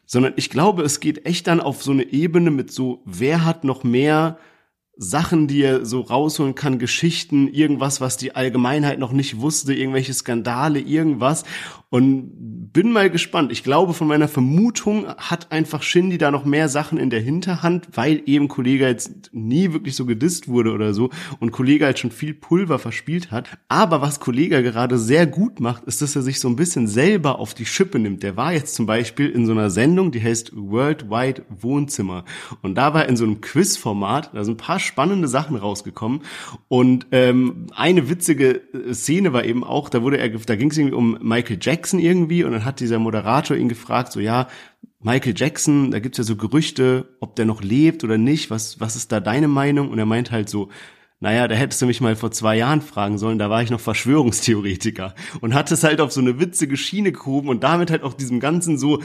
sondern 0.05 0.33
ich 0.35 0.51
glaube, 0.51 0.83
es 0.83 0.99
geht 0.99 1.27
echt 1.27 1.47
dann 1.47 1.61
auf 1.61 1.85
so 1.85 1.93
eine 1.93 2.13
Ebene 2.13 2.51
mit 2.51 2.73
so, 2.73 3.03
wer 3.05 3.45
hat 3.45 3.63
noch 3.63 3.85
mehr 3.85 4.37
Sachen, 4.97 5.49
die 5.49 5.63
er 5.63 5.87
so 5.87 6.01
rausholen 6.01 6.55
kann, 6.55 6.79
Geschichten, 6.79 7.49
irgendwas, 7.49 8.01
was 8.01 8.17
die 8.17 8.35
Allgemeinheit 8.37 8.99
noch 8.99 9.13
nicht 9.13 9.41
wusste, 9.41 9.75
irgendwelche 9.75 10.13
Skandale, 10.13 10.81
irgendwas. 10.81 11.45
Und 11.93 12.73
bin 12.73 12.91
mal 12.91 13.11
gespannt. 13.11 13.53
Ich 13.53 13.63
glaube, 13.63 13.93
von 13.93 14.07
meiner 14.07 14.29
Vermutung 14.29 15.07
hat 15.07 15.53
einfach 15.53 15.83
Shindy 15.83 16.17
da 16.17 16.31
noch 16.31 16.47
mehr 16.47 16.71
Sachen 16.71 16.97
in 16.97 17.11
der 17.11 17.21
Hinterhand, 17.21 17.87
weil 17.93 18.23
eben 18.25 18.49
Kollege 18.49 18.87
jetzt 18.87 19.31
nie 19.33 19.75
wirklich 19.75 19.95
so 19.95 20.07
gedisst 20.07 20.49
wurde 20.49 20.73
oder 20.73 20.95
so 20.95 21.11
und 21.39 21.53
Kollege 21.53 21.85
halt 21.85 21.99
schon 21.99 22.11
viel 22.11 22.33
Pulver 22.33 22.79
verspielt 22.79 23.31
hat. 23.31 23.59
Aber 23.69 24.01
was 24.01 24.21
Kollege 24.21 24.63
gerade 24.63 24.97
sehr 24.97 25.27
gut 25.27 25.61
macht, 25.61 25.85
ist, 25.85 26.01
dass 26.01 26.17
er 26.17 26.23
sich 26.23 26.41
so 26.41 26.49
ein 26.49 26.57
bisschen 26.57 26.89
selber 26.89 27.39
auf 27.39 27.53
die 27.53 27.67
Schippe 27.67 27.99
nimmt. 27.99 28.23
Der 28.23 28.39
war 28.39 28.55
jetzt 28.55 28.75
zum 28.75 28.87
Beispiel 28.87 29.29
in 29.29 29.45
so 29.45 29.53
einer 29.53 29.69
Sendung, 29.69 30.13
die 30.13 30.23
heißt 30.23 30.53
Worldwide 30.55 31.43
Wohnzimmer. 31.51 32.25
Und 32.63 32.77
da 32.77 32.95
war 32.95 33.07
in 33.07 33.19
so 33.19 33.25
einem 33.25 33.43
Quizformat, 33.43 34.31
da 34.33 34.45
sind 34.45 34.55
ein 34.55 34.65
paar 34.65 34.81
spannende 34.81 35.29
Sachen 35.29 35.57
rausgekommen. 35.57 36.23
Und 36.69 37.07
ähm, 37.13 37.67
eine 37.75 38.09
witzige 38.09 38.63
Szene 38.93 39.35
war 39.35 39.45
eben 39.45 39.63
auch, 39.63 39.91
da 39.91 40.03
wurde 40.03 40.17
er, 40.17 40.31
da 40.31 40.57
ging 40.57 40.71
es 40.71 40.79
irgendwie 40.79 40.97
um 40.97 41.19
Michael 41.21 41.59
Jackson 41.61 41.82
Jackson 41.83 41.99
irgendwie 41.99 42.45
und 42.45 42.53
dann 42.53 42.65
hat 42.65 42.79
dieser 42.79 43.01
Moderator 43.01 43.57
ihn 43.57 43.69
gefragt, 43.69 44.13
so 44.13 44.21
ja, 44.21 44.47
Michael 45.01 45.35
Jackson, 45.37 45.91
da 45.91 45.99
gibt's 45.99 46.19
ja 46.19 46.23
so 46.23 46.37
Gerüchte, 46.37 47.17
ob 47.19 47.35
der 47.35 47.45
noch 47.45 47.61
lebt 47.61 48.05
oder 48.05 48.19
nicht, 48.19 48.51
was, 48.51 48.79
was 48.79 48.95
ist 48.95 49.11
da 49.11 49.19
deine 49.19 49.49
Meinung? 49.49 49.91
Und 49.91 49.99
er 49.99 50.07
meint 50.07 50.31
halt 50.31 50.49
so, 50.49 50.69
naja, 51.19 51.49
da 51.49 51.57
hättest 51.57 51.83
du 51.83 51.87
mich 51.87 52.01
mal 52.01 52.15
vor 52.15 52.31
zwei 52.31 52.57
Jahren 52.57 52.83
fragen 52.83 53.19
sollen, 53.19 53.41
da 53.41 53.51
war 53.51 53.65
ich 53.65 53.71
noch 53.71 53.81
Verschwörungstheoretiker 53.81 55.17
und 55.41 55.55
hat 55.55 55.73
es 55.73 55.83
halt 55.83 56.01
auf 56.01 56.13
so 56.13 56.21
eine 56.21 56.39
witzige 56.39 56.77
Schiene 56.77 57.11
gehoben 57.11 57.49
und 57.49 57.65
damit 57.65 57.91
halt 57.91 58.05
auch 58.05 58.15
diesem 58.15 58.39
ganzen 58.39 58.79
so, 58.79 59.03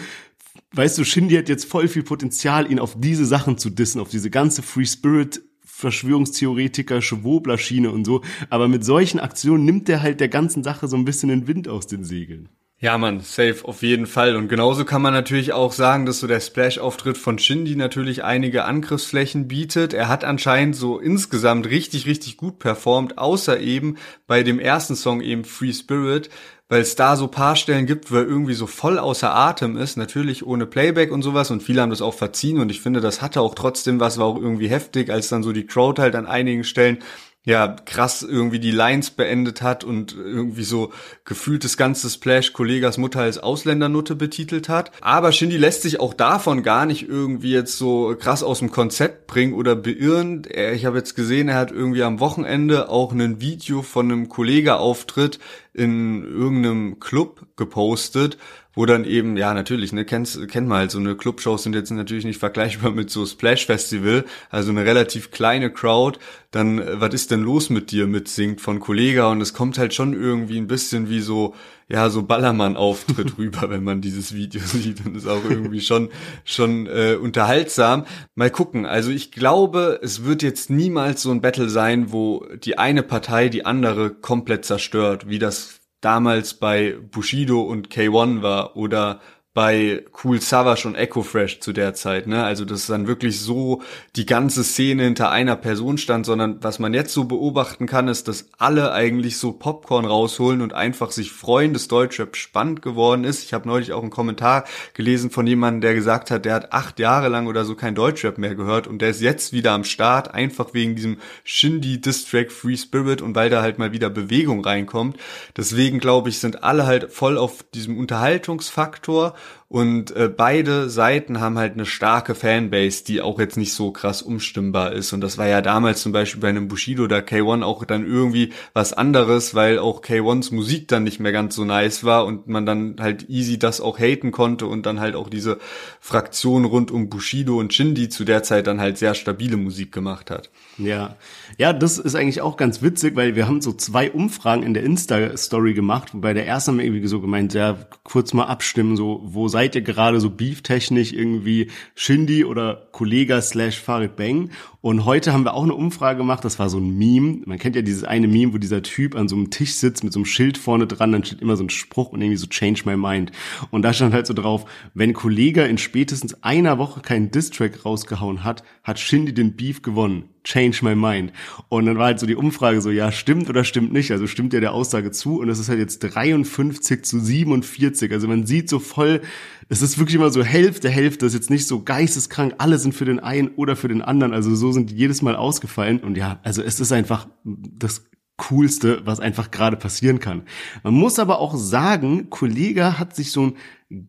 weißt 0.73 0.99
du, 0.99 1.03
Shindy 1.03 1.35
hat 1.35 1.49
jetzt 1.49 1.65
voll 1.65 1.87
viel 1.87 2.03
Potenzial, 2.03 2.71
ihn 2.71 2.79
auf 2.79 2.95
diese 2.99 3.25
Sachen 3.25 3.57
zu 3.57 3.71
dissen, 3.71 3.99
auf 3.99 4.09
diese 4.09 4.29
ganze 4.29 4.61
Free 4.61 4.85
Spirit 4.85 5.41
Verschwörungstheoretiker, 5.63 7.03
Schwobler-Schiene 7.03 7.91
und 7.91 8.03
so. 8.03 8.23
Aber 8.49 8.67
mit 8.67 8.83
solchen 8.83 9.19
Aktionen 9.19 9.63
nimmt 9.63 9.87
er 9.89 10.01
halt 10.01 10.19
der 10.19 10.27
ganzen 10.27 10.63
Sache 10.63 10.87
so 10.87 10.97
ein 10.97 11.05
bisschen 11.05 11.29
den 11.29 11.47
Wind 11.47 11.67
aus 11.67 11.85
den 11.85 12.03
Segeln. 12.03 12.49
Ja, 12.79 12.99
man, 12.99 13.21
safe 13.21 13.57
auf 13.63 13.81
jeden 13.81 14.05
Fall. 14.05 14.35
Und 14.35 14.49
genauso 14.49 14.85
kann 14.85 15.01
man 15.01 15.11
natürlich 15.11 15.51
auch 15.51 15.73
sagen, 15.73 16.05
dass 16.05 16.19
so 16.19 16.27
der 16.27 16.39
Splash-Auftritt 16.39 17.17
von 17.17 17.39
Shindy 17.39 17.75
natürlich 17.75 18.23
einige 18.23 18.65
Angriffsflächen 18.65 19.47
bietet. 19.47 19.95
Er 19.95 20.09
hat 20.09 20.23
anscheinend 20.23 20.75
so 20.75 20.99
insgesamt 20.99 21.67
richtig, 21.71 22.05
richtig 22.05 22.37
gut 22.37 22.59
performt, 22.59 23.17
außer 23.17 23.59
eben 23.59 23.97
bei 24.27 24.43
dem 24.43 24.59
ersten 24.59 24.95
Song 24.95 25.21
eben 25.21 25.43
Free 25.43 25.73
Spirit, 25.73 26.29
weil 26.69 26.81
es 26.81 26.95
da 26.95 27.15
so 27.15 27.27
paar 27.27 27.55
Stellen 27.55 27.87
gibt, 27.87 28.11
wo 28.11 28.17
er 28.17 28.27
irgendwie 28.27 28.53
so 28.53 28.67
voll 28.67 28.99
außer 28.99 29.33
Atem 29.33 29.75
ist, 29.75 29.97
natürlich 29.97 30.45
ohne 30.45 30.67
Playback 30.67 31.11
und 31.11 31.23
sowas 31.23 31.49
und 31.49 31.63
viele 31.63 31.81
haben 31.81 31.89
das 31.89 32.01
auch 32.03 32.13
verziehen 32.13 32.59
und 32.59 32.69
ich 32.69 32.81
finde, 32.81 33.01
das 33.01 33.21
hatte 33.23 33.41
auch 33.41 33.55
trotzdem 33.55 33.99
was, 33.99 34.17
war 34.19 34.25
auch 34.25 34.37
irgendwie 34.39 34.67
heftig, 34.67 35.09
als 35.09 35.29
dann 35.29 35.43
so 35.43 35.53
die 35.53 35.65
Crowd 35.65 35.99
halt 36.01 36.15
an 36.15 36.25
einigen 36.27 36.63
Stellen 36.65 36.99
ja 37.47 37.77
krass 37.85 38.23
irgendwie 38.23 38.59
die 38.59 38.71
Lines 38.71 39.09
beendet 39.09 39.61
hat 39.61 39.85
und 39.85 40.13
irgendwie 40.13 40.65
so 40.65 40.91
gefühlt 41.23 41.63
das 41.63 41.77
ganze 41.77 42.09
Splash 42.09 42.51
Kollegas 42.51 42.97
Mutter 42.97 43.21
als 43.21 43.37
Ausländernutte 43.37 44.17
betitelt 44.17 44.67
hat. 44.67 44.91
Aber 44.99 45.31
Shindy 45.31 45.55
lässt 45.55 45.83
sich 45.83 46.01
auch 46.01 46.13
davon 46.13 46.61
gar 46.61 46.85
nicht 46.85 47.07
irgendwie 47.07 47.53
jetzt 47.53 47.77
so 47.77 48.13
krass 48.19 48.43
aus 48.43 48.59
dem 48.59 48.69
Konzept 48.69 49.27
bringen 49.27 49.53
oder 49.53 49.77
beirren. 49.77 50.41
Ich 50.73 50.85
habe 50.85 50.97
jetzt 50.97 51.15
gesehen, 51.15 51.47
er 51.47 51.55
hat 51.55 51.71
irgendwie 51.71 52.03
am 52.03 52.19
Wochenende 52.19 52.89
auch 52.89 53.13
ein 53.13 53.39
Video 53.39 53.81
von 53.81 54.11
einem 54.11 54.27
Kollega-Auftritt 54.27 55.39
in 55.73 56.25
irgendeinem 56.25 56.99
Club 56.99 57.45
gepostet, 57.55 58.37
wo 58.77 58.85
dann 58.85 59.05
eben, 59.05 59.37
ja 59.37 59.55
natürlich, 59.55 59.91
ne, 59.91 60.05
kennt, 60.05 60.37
kennt 60.49 60.67
man 60.67 60.77
halt, 60.77 60.91
so 60.91 60.99
eine 60.99 61.15
Clubshows 61.15 61.63
sind 61.63 61.73
jetzt 61.73 61.89
natürlich 61.89 62.25
nicht 62.25 62.39
vergleichbar 62.39 62.91
mit 62.91 63.09
so 63.09 63.25
Splash 63.25 63.65
Festival, 63.65 64.23
also 64.51 64.69
eine 64.69 64.85
relativ 64.85 65.31
kleine 65.31 65.71
Crowd, 65.71 66.19
dann, 66.51 66.77
äh, 66.79 67.01
was 67.01 67.13
ist 67.15 67.31
denn 67.31 67.41
los 67.41 67.71
mit 67.71 67.89
dir, 67.89 68.05
mitsingt 68.05 68.61
von 68.61 68.79
Kollega? 68.79 69.31
Und 69.31 69.41
es 69.41 69.55
kommt 69.55 69.79
halt 69.79 69.95
schon 69.95 70.13
irgendwie 70.13 70.59
ein 70.59 70.67
bisschen 70.67 71.09
wie 71.09 71.21
so, 71.21 71.55
ja, 71.89 72.09
so 72.11 72.21
Ballermann-Auftritt 72.21 73.35
rüber, 73.39 73.69
wenn 73.69 73.83
man 73.83 74.01
dieses 74.01 74.35
Video 74.35 74.61
sieht. 74.65 75.03
Und 75.05 75.17
ist 75.17 75.27
auch 75.27 75.43
irgendwie 75.49 75.81
schon, 75.81 76.09
schon 76.45 76.85
äh, 76.85 77.17
unterhaltsam. 77.19 78.05
Mal 78.35 78.51
gucken, 78.51 78.85
also 78.85 79.09
ich 79.09 79.31
glaube, 79.31 79.99
es 80.03 80.23
wird 80.23 80.43
jetzt 80.43 80.69
niemals 80.69 81.23
so 81.23 81.31
ein 81.31 81.41
Battle 81.41 81.69
sein, 81.69 82.11
wo 82.11 82.45
die 82.63 82.77
eine 82.77 83.01
Partei 83.01 83.49
die 83.49 83.65
andere 83.65 84.11
komplett 84.11 84.65
zerstört, 84.65 85.27
wie 85.27 85.39
das 85.39 85.76
damals 86.01 86.55
bei 86.55 86.97
Bushido 87.11 87.61
und 87.61 87.89
K1 87.89 88.41
war 88.41 88.75
oder 88.75 89.19
bei 89.57 90.05
Cool 90.23 90.39
Savage 90.39 90.87
und 90.87 90.93
Echo 90.93 91.23
Fresh 91.23 91.61
zu 91.61 91.73
der 91.73 91.95
Zeit, 91.95 92.27
ne? 92.27 92.43
Also 92.43 92.63
dass 92.63 92.85
dann 92.85 93.07
wirklich 93.07 93.39
so 93.41 93.81
die 94.15 94.27
ganze 94.27 94.63
Szene 94.63 95.05
hinter 95.05 95.31
einer 95.31 95.55
Person 95.55 95.97
stand, 95.97 96.27
sondern 96.27 96.63
was 96.63 96.77
man 96.77 96.93
jetzt 96.93 97.11
so 97.11 97.23
beobachten 97.23 97.87
kann, 97.87 98.07
ist, 98.07 98.27
dass 98.27 98.49
alle 98.59 98.91
eigentlich 98.91 99.39
so 99.39 99.53
Popcorn 99.53 100.05
rausholen 100.05 100.61
und 100.61 100.75
einfach 100.75 101.09
sich 101.09 101.31
freuen, 101.31 101.73
dass 101.73 101.87
Deutschrap 101.87 102.35
spannend 102.35 102.83
geworden 102.83 103.23
ist. 103.23 103.45
Ich 103.45 103.53
habe 103.55 103.67
neulich 103.67 103.93
auch 103.93 104.03
einen 104.03 104.11
Kommentar 104.11 104.65
gelesen 104.93 105.31
von 105.31 105.47
jemandem, 105.47 105.81
der 105.81 105.95
gesagt 105.95 106.29
hat, 106.29 106.45
der 106.45 106.53
hat 106.53 106.71
acht 106.71 106.99
Jahre 106.99 107.27
lang 107.27 107.47
oder 107.47 107.65
so 107.65 107.73
kein 107.73 107.95
Deutschrap 107.95 108.37
mehr 108.37 108.53
gehört 108.53 108.85
und 108.85 109.01
der 109.01 109.09
ist 109.09 109.21
jetzt 109.21 109.53
wieder 109.53 109.71
am 109.71 109.85
Start, 109.85 110.35
einfach 110.35 110.75
wegen 110.75 110.95
diesem 110.95 111.17
Shindy 111.43 111.99
Distrack 111.99 112.51
Free 112.51 112.77
Spirit 112.77 113.23
und 113.23 113.33
weil 113.33 113.49
da 113.49 113.63
halt 113.63 113.79
mal 113.79 113.91
wieder 113.91 114.11
Bewegung 114.11 114.63
reinkommt. 114.63 115.17
Deswegen 115.55 115.97
glaube 115.97 116.29
ich, 116.29 116.37
sind 116.37 116.63
alle 116.63 116.85
halt 116.85 117.11
voll 117.11 117.39
auf 117.39 117.65
diesem 117.73 117.97
Unterhaltungsfaktor 117.97 119.33
und 119.69 120.15
äh, 120.15 120.29
beide 120.29 120.89
Seiten 120.89 121.41
haben 121.41 121.57
halt 121.57 121.73
eine 121.73 121.85
starke 121.85 122.35
Fanbase, 122.35 123.03
die 123.03 123.21
auch 123.21 123.37
jetzt 123.37 123.57
nicht 123.57 123.73
so 123.73 123.91
krass 123.91 124.21
umstimmbar 124.21 124.93
ist. 124.93 125.11
Und 125.11 125.19
das 125.19 125.37
war 125.37 125.47
ja 125.47 125.61
damals 125.61 126.01
zum 126.01 126.13
Beispiel 126.13 126.39
bei 126.39 126.47
einem 126.47 126.69
Bushido 126.69 127.03
oder 127.03 127.19
K1 127.19 127.63
auch 127.63 127.83
dann 127.83 128.05
irgendwie 128.05 128.53
was 128.73 128.93
anderes, 128.93 129.55
weil 129.55 129.77
auch 129.77 130.01
K1s 130.01 130.55
Musik 130.55 130.87
dann 130.87 131.03
nicht 131.03 131.19
mehr 131.19 131.33
ganz 131.33 131.53
so 131.53 131.65
nice 131.65 132.05
war 132.05 132.25
und 132.25 132.47
man 132.47 132.65
dann 132.65 132.95
halt 133.01 133.29
easy 133.29 133.59
das 133.59 133.81
auch 133.81 133.99
haten 133.99 134.31
konnte 134.31 134.67
und 134.67 134.85
dann 134.85 135.01
halt 135.01 135.15
auch 135.15 135.29
diese 135.29 135.59
Fraktion 135.99 136.63
rund 136.63 136.89
um 136.89 137.09
Bushido 137.09 137.59
und 137.59 137.73
Shindy 137.73 138.07
zu 138.07 138.23
der 138.23 138.43
Zeit 138.43 138.67
dann 138.67 138.79
halt 138.79 138.97
sehr 138.97 139.15
stabile 139.15 139.57
Musik 139.57 139.91
gemacht 139.91 140.31
hat. 140.31 140.49
Ja, 140.77 141.17
ja, 141.59 141.73
das 141.73 141.97
ist 141.97 142.13
eigentlich 142.13 142.41
auch 142.41 142.55
ganz 142.55 142.83
witzig, 142.83 143.15
weil 143.15 143.35
wir 143.35 143.47
haben 143.47 143.61
so 143.61 143.73
zwei 143.73 144.11
Umfragen 144.11 144.61
in 144.61 144.75
der 144.75 144.83
Insta-Story 144.83 145.73
gemacht, 145.73 146.13
wobei 146.13 146.33
der 146.33 146.45
erste 146.45 146.71
haben 146.71 146.77
wir 146.77 146.85
irgendwie 146.85 147.07
so 147.07 147.19
gemeint, 147.19 147.55
ja, 147.55 147.77
kurz 148.03 148.33
mal 148.33 148.45
abstimmen, 148.45 148.95
so, 148.95 149.21
wo 149.23 149.47
seid 149.47 149.73
ihr 149.73 149.81
gerade 149.81 150.19
so 150.19 150.29
beeftechnisch 150.29 151.13
irgendwie 151.13 151.71
Shindy 151.95 152.45
oder 152.45 152.87
Kollega 152.91 153.41
slash 153.41 153.79
Farid 153.79 154.15
Bang? 154.15 154.51
Und 154.81 155.05
heute 155.05 155.33
haben 155.33 155.45
wir 155.45 155.55
auch 155.55 155.63
eine 155.63 155.73
Umfrage 155.73 156.19
gemacht, 156.19 156.45
das 156.45 156.59
war 156.59 156.69
so 156.69 156.77
ein 156.77 156.95
Meme. 156.95 157.41
Man 157.45 157.57
kennt 157.57 157.75
ja 157.75 157.81
dieses 157.81 158.03
eine 158.03 158.27
Meme, 158.27 158.53
wo 158.53 158.59
dieser 158.59 158.83
Typ 158.83 159.15
an 159.15 159.27
so 159.27 159.35
einem 159.35 159.49
Tisch 159.49 159.73
sitzt 159.73 160.03
mit 160.03 160.13
so 160.13 160.19
einem 160.19 160.25
Schild 160.25 160.59
vorne 160.59 160.85
dran, 160.85 161.11
dann 161.11 161.23
steht 161.23 161.41
immer 161.41 161.57
so 161.57 161.63
ein 161.63 161.71
Spruch 161.71 162.13
und 162.13 162.21
irgendwie 162.21 162.37
so 162.37 162.45
Change 162.45 162.83
my 162.85 162.95
mind. 162.95 163.31
Und 163.71 163.81
da 163.81 163.93
stand 163.93 164.13
halt 164.13 164.27
so 164.27 164.35
drauf, 164.35 164.65
wenn 164.93 165.13
Kollega 165.13 165.65
in 165.65 165.79
spätestens 165.79 166.43
einer 166.43 166.77
Woche 166.77 167.01
keinen 167.01 167.31
Distrack 167.31 167.83
rausgehauen 167.83 168.43
hat, 168.43 168.63
hat 168.83 168.99
Shindy 168.99 169.33
den 169.33 169.55
Beef 169.55 169.81
gewonnen. 169.81 170.29
Change 170.47 170.79
my 170.81 170.95
mind. 170.95 171.33
Und 171.67 171.85
dann 171.87 171.97
war 171.97 172.05
halt 172.05 172.19
so 172.19 172.25
die 172.25 172.35
Umfrage 172.35 172.79
so, 172.81 172.89
ja, 172.89 173.11
stimmt 173.11 173.49
oder 173.49 173.65
stimmt 173.65 173.91
nicht? 173.91 174.11
Also 174.11 174.27
stimmt 174.27 174.53
ja 174.53 174.61
der 174.61 174.71
Aussage 174.71 175.11
zu 175.11 175.41
und 175.41 175.49
es 175.49 175.59
ist 175.59 175.67
halt 175.67 175.79
jetzt 175.79 175.99
53 175.99 177.03
zu 177.03 177.19
47. 177.19 178.13
Also 178.13 178.29
man 178.29 178.45
sieht 178.45 178.69
so 178.69 178.79
voll, 178.79 179.21
es 179.67 179.81
ist 179.81 179.99
wirklich 179.99 180.15
immer 180.15 180.29
so 180.29 180.43
Hälfte, 180.43 180.89
Hälfte, 180.89 181.25
ist 181.25 181.33
jetzt 181.33 181.49
nicht 181.49 181.67
so 181.67 181.83
geisteskrank, 181.83 182.55
alle 182.59 182.77
sind 182.77 182.95
für 182.95 183.03
den 183.03 183.19
einen 183.19 183.49
oder 183.49 183.75
für 183.75 183.89
den 183.89 184.01
anderen. 184.01 184.33
Also 184.33 184.55
so 184.55 184.71
sind 184.71 184.89
die 184.89 184.95
jedes 184.95 185.21
Mal 185.21 185.35
ausgefallen. 185.35 185.99
Und 185.99 186.15
ja, 186.15 186.39
also 186.43 186.61
es 186.61 186.79
ist 186.79 186.93
einfach 186.93 187.27
das 187.43 188.05
Coolste, 188.37 189.01
was 189.03 189.19
einfach 189.19 189.51
gerade 189.51 189.75
passieren 189.75 190.19
kann. 190.19 190.43
Man 190.83 190.93
muss 190.93 191.19
aber 191.19 191.39
auch 191.39 191.55
sagen, 191.55 192.29
Kollege 192.29 192.99
hat 192.99 193.15
sich 193.15 193.31
so 193.31 193.47
ein 193.47 193.57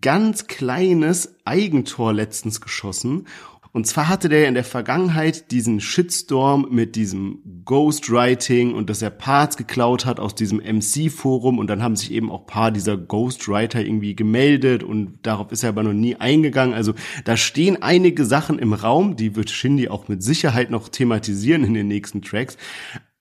ganz 0.00 0.46
kleines 0.46 1.36
Eigentor 1.44 2.12
letztens 2.12 2.60
geschossen 2.60 3.26
und 3.78 3.84
zwar 3.84 4.08
hatte 4.08 4.28
der 4.28 4.48
in 4.48 4.54
der 4.54 4.64
Vergangenheit 4.64 5.52
diesen 5.52 5.78
Shitstorm 5.78 6.66
mit 6.68 6.96
diesem 6.96 7.62
Ghostwriting 7.64 8.74
und 8.74 8.90
dass 8.90 9.02
er 9.02 9.10
Parts 9.10 9.56
geklaut 9.56 10.04
hat 10.04 10.18
aus 10.18 10.34
diesem 10.34 10.58
MC-Forum 10.58 11.60
und 11.60 11.70
dann 11.70 11.80
haben 11.80 11.94
sich 11.94 12.10
eben 12.10 12.28
auch 12.32 12.44
paar 12.44 12.72
dieser 12.72 12.96
Ghostwriter 12.96 13.80
irgendwie 13.80 14.16
gemeldet 14.16 14.82
und 14.82 15.20
darauf 15.22 15.52
ist 15.52 15.62
er 15.62 15.68
aber 15.68 15.84
noch 15.84 15.92
nie 15.92 16.16
eingegangen. 16.16 16.74
Also 16.74 16.94
da 17.24 17.36
stehen 17.36 17.80
einige 17.80 18.24
Sachen 18.24 18.58
im 18.58 18.72
Raum, 18.72 19.14
die 19.14 19.36
wird 19.36 19.48
Shindy 19.48 19.88
auch 19.88 20.08
mit 20.08 20.24
Sicherheit 20.24 20.72
noch 20.72 20.88
thematisieren 20.88 21.62
in 21.62 21.74
den 21.74 21.86
nächsten 21.86 22.20
Tracks. 22.20 22.56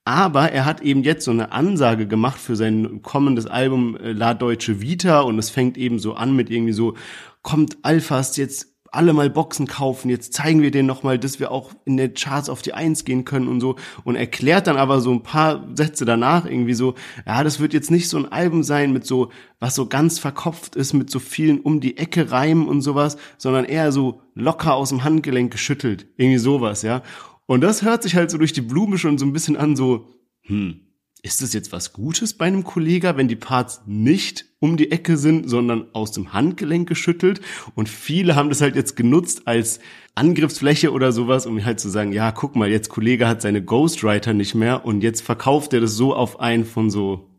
Aber 0.05 0.51
er 0.51 0.65
hat 0.65 0.81
eben 0.81 1.03
jetzt 1.03 1.25
so 1.25 1.29
eine 1.29 1.51
Ansage 1.51 2.07
gemacht 2.07 2.39
für 2.39 2.55
sein 2.55 3.03
kommendes 3.03 3.45
Album 3.45 3.95
äh, 3.95 4.11
La 4.11 4.33
Deutsche 4.33 4.81
Vita 4.81 5.19
und 5.19 5.37
es 5.37 5.51
fängt 5.51 5.77
eben 5.77 5.99
so 5.99 6.15
an 6.15 6.35
mit 6.35 6.49
irgendwie 6.49 6.73
so, 6.73 6.95
kommt 7.43 7.77
Alphas 7.83 8.37
jetzt 8.37 8.76
alle 8.91 9.13
mal 9.13 9.29
Boxen 9.29 9.67
kaufen, 9.67 10.09
jetzt 10.09 10.33
zeigen 10.33 10.61
wir 10.61 10.71
denen 10.71 10.87
nochmal, 10.87 11.19
dass 11.19 11.39
wir 11.39 11.51
auch 11.51 11.71
in 11.85 11.97
den 11.97 12.13
Charts 12.13 12.49
auf 12.49 12.61
die 12.61 12.73
Eins 12.73 13.05
gehen 13.05 13.25
können 13.25 13.47
und 13.47 13.59
so 13.59 13.75
und 14.03 14.15
erklärt 14.15 14.67
dann 14.67 14.77
aber 14.77 15.01
so 15.01 15.11
ein 15.11 15.23
paar 15.23 15.67
Sätze 15.75 16.05
danach 16.05 16.45
irgendwie 16.45 16.73
so, 16.73 16.95
ja, 17.25 17.43
das 17.43 17.59
wird 17.59 17.73
jetzt 17.73 17.91
nicht 17.91 18.09
so 18.09 18.17
ein 18.17 18.31
Album 18.31 18.63
sein 18.63 18.93
mit 18.93 19.05
so, 19.05 19.31
was 19.59 19.75
so 19.75 19.87
ganz 19.87 20.19
verkopft 20.19 20.75
ist, 20.75 20.93
mit 20.93 21.09
so 21.09 21.19
vielen 21.19 21.59
um 21.59 21.79
die 21.79 21.97
Ecke 21.97 22.31
Reimen 22.31 22.67
und 22.67 22.81
sowas, 22.81 23.17
sondern 23.37 23.65
eher 23.65 23.91
so 23.91 24.21
locker 24.35 24.75
aus 24.75 24.89
dem 24.89 25.03
Handgelenk 25.03 25.51
geschüttelt, 25.51 26.07
irgendwie 26.17 26.39
sowas, 26.39 26.81
ja. 26.81 27.03
Und 27.45 27.61
das 27.61 27.81
hört 27.81 28.03
sich 28.03 28.15
halt 28.15 28.29
so 28.29 28.37
durch 28.37 28.53
die 28.53 28.61
Blume 28.61 28.97
schon 28.97 29.17
so 29.17 29.25
ein 29.25 29.33
bisschen 29.33 29.57
an 29.57 29.75
so, 29.75 30.07
hm, 30.41 30.86
ist 31.23 31.41
das 31.41 31.53
jetzt 31.53 31.71
was 31.71 31.93
Gutes 31.93 32.33
bei 32.33 32.45
einem 32.45 32.63
Kollega, 32.63 33.17
wenn 33.17 33.27
die 33.27 33.35
Parts 33.35 33.81
nicht 33.85 34.45
um 34.59 34.77
die 34.77 34.91
Ecke 34.91 35.17
sind, 35.17 35.49
sondern 35.49 35.85
aus 35.93 36.11
dem 36.11 36.33
Handgelenk 36.33 36.87
geschüttelt? 36.87 37.41
Und 37.75 37.89
viele 37.89 38.35
haben 38.35 38.49
das 38.49 38.61
halt 38.61 38.75
jetzt 38.75 38.95
genutzt 38.95 39.43
als 39.45 39.79
Angriffsfläche 40.15 40.91
oder 40.91 41.11
sowas, 41.11 41.45
um 41.45 41.63
halt 41.63 41.79
zu 41.79 41.89
sagen, 41.89 42.11
ja, 42.11 42.31
guck 42.31 42.55
mal, 42.55 42.69
jetzt 42.69 42.89
Kollege 42.89 43.27
hat 43.27 43.41
seine 43.41 43.63
Ghostwriter 43.63 44.33
nicht 44.33 44.55
mehr 44.55 44.85
und 44.85 45.01
jetzt 45.01 45.21
verkauft 45.21 45.73
er 45.73 45.81
das 45.81 45.93
so 45.93 46.15
auf 46.15 46.39
einen 46.39 46.65
von 46.65 46.89
so, 46.89 47.29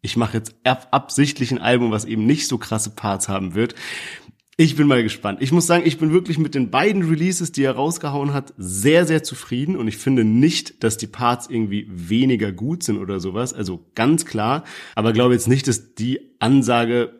ich 0.00 0.16
mache 0.16 0.38
jetzt 0.38 0.54
absichtlich 0.64 1.52
ein 1.52 1.58
Album, 1.58 1.90
was 1.90 2.04
eben 2.04 2.26
nicht 2.26 2.48
so 2.48 2.58
krasse 2.58 2.90
Parts 2.90 3.28
haben 3.28 3.54
wird. 3.54 3.74
Ich 4.62 4.76
bin 4.76 4.86
mal 4.86 5.02
gespannt. 5.02 5.42
Ich 5.42 5.50
muss 5.50 5.66
sagen, 5.66 5.82
ich 5.84 5.98
bin 5.98 6.12
wirklich 6.12 6.38
mit 6.38 6.54
den 6.54 6.70
beiden 6.70 7.02
Releases, 7.02 7.50
die 7.50 7.64
er 7.64 7.72
rausgehauen 7.72 8.32
hat, 8.32 8.54
sehr, 8.56 9.06
sehr 9.06 9.24
zufrieden. 9.24 9.76
Und 9.76 9.88
ich 9.88 9.96
finde 9.96 10.22
nicht, 10.22 10.84
dass 10.84 10.96
die 10.96 11.08
Parts 11.08 11.48
irgendwie 11.50 11.88
weniger 11.90 12.52
gut 12.52 12.84
sind 12.84 12.98
oder 12.98 13.18
sowas. 13.18 13.52
Also 13.52 13.84
ganz 13.96 14.24
klar. 14.24 14.62
Aber 14.94 15.12
glaube 15.12 15.34
jetzt 15.34 15.48
nicht, 15.48 15.66
dass 15.66 15.96
die 15.96 16.36
Ansage 16.38 17.10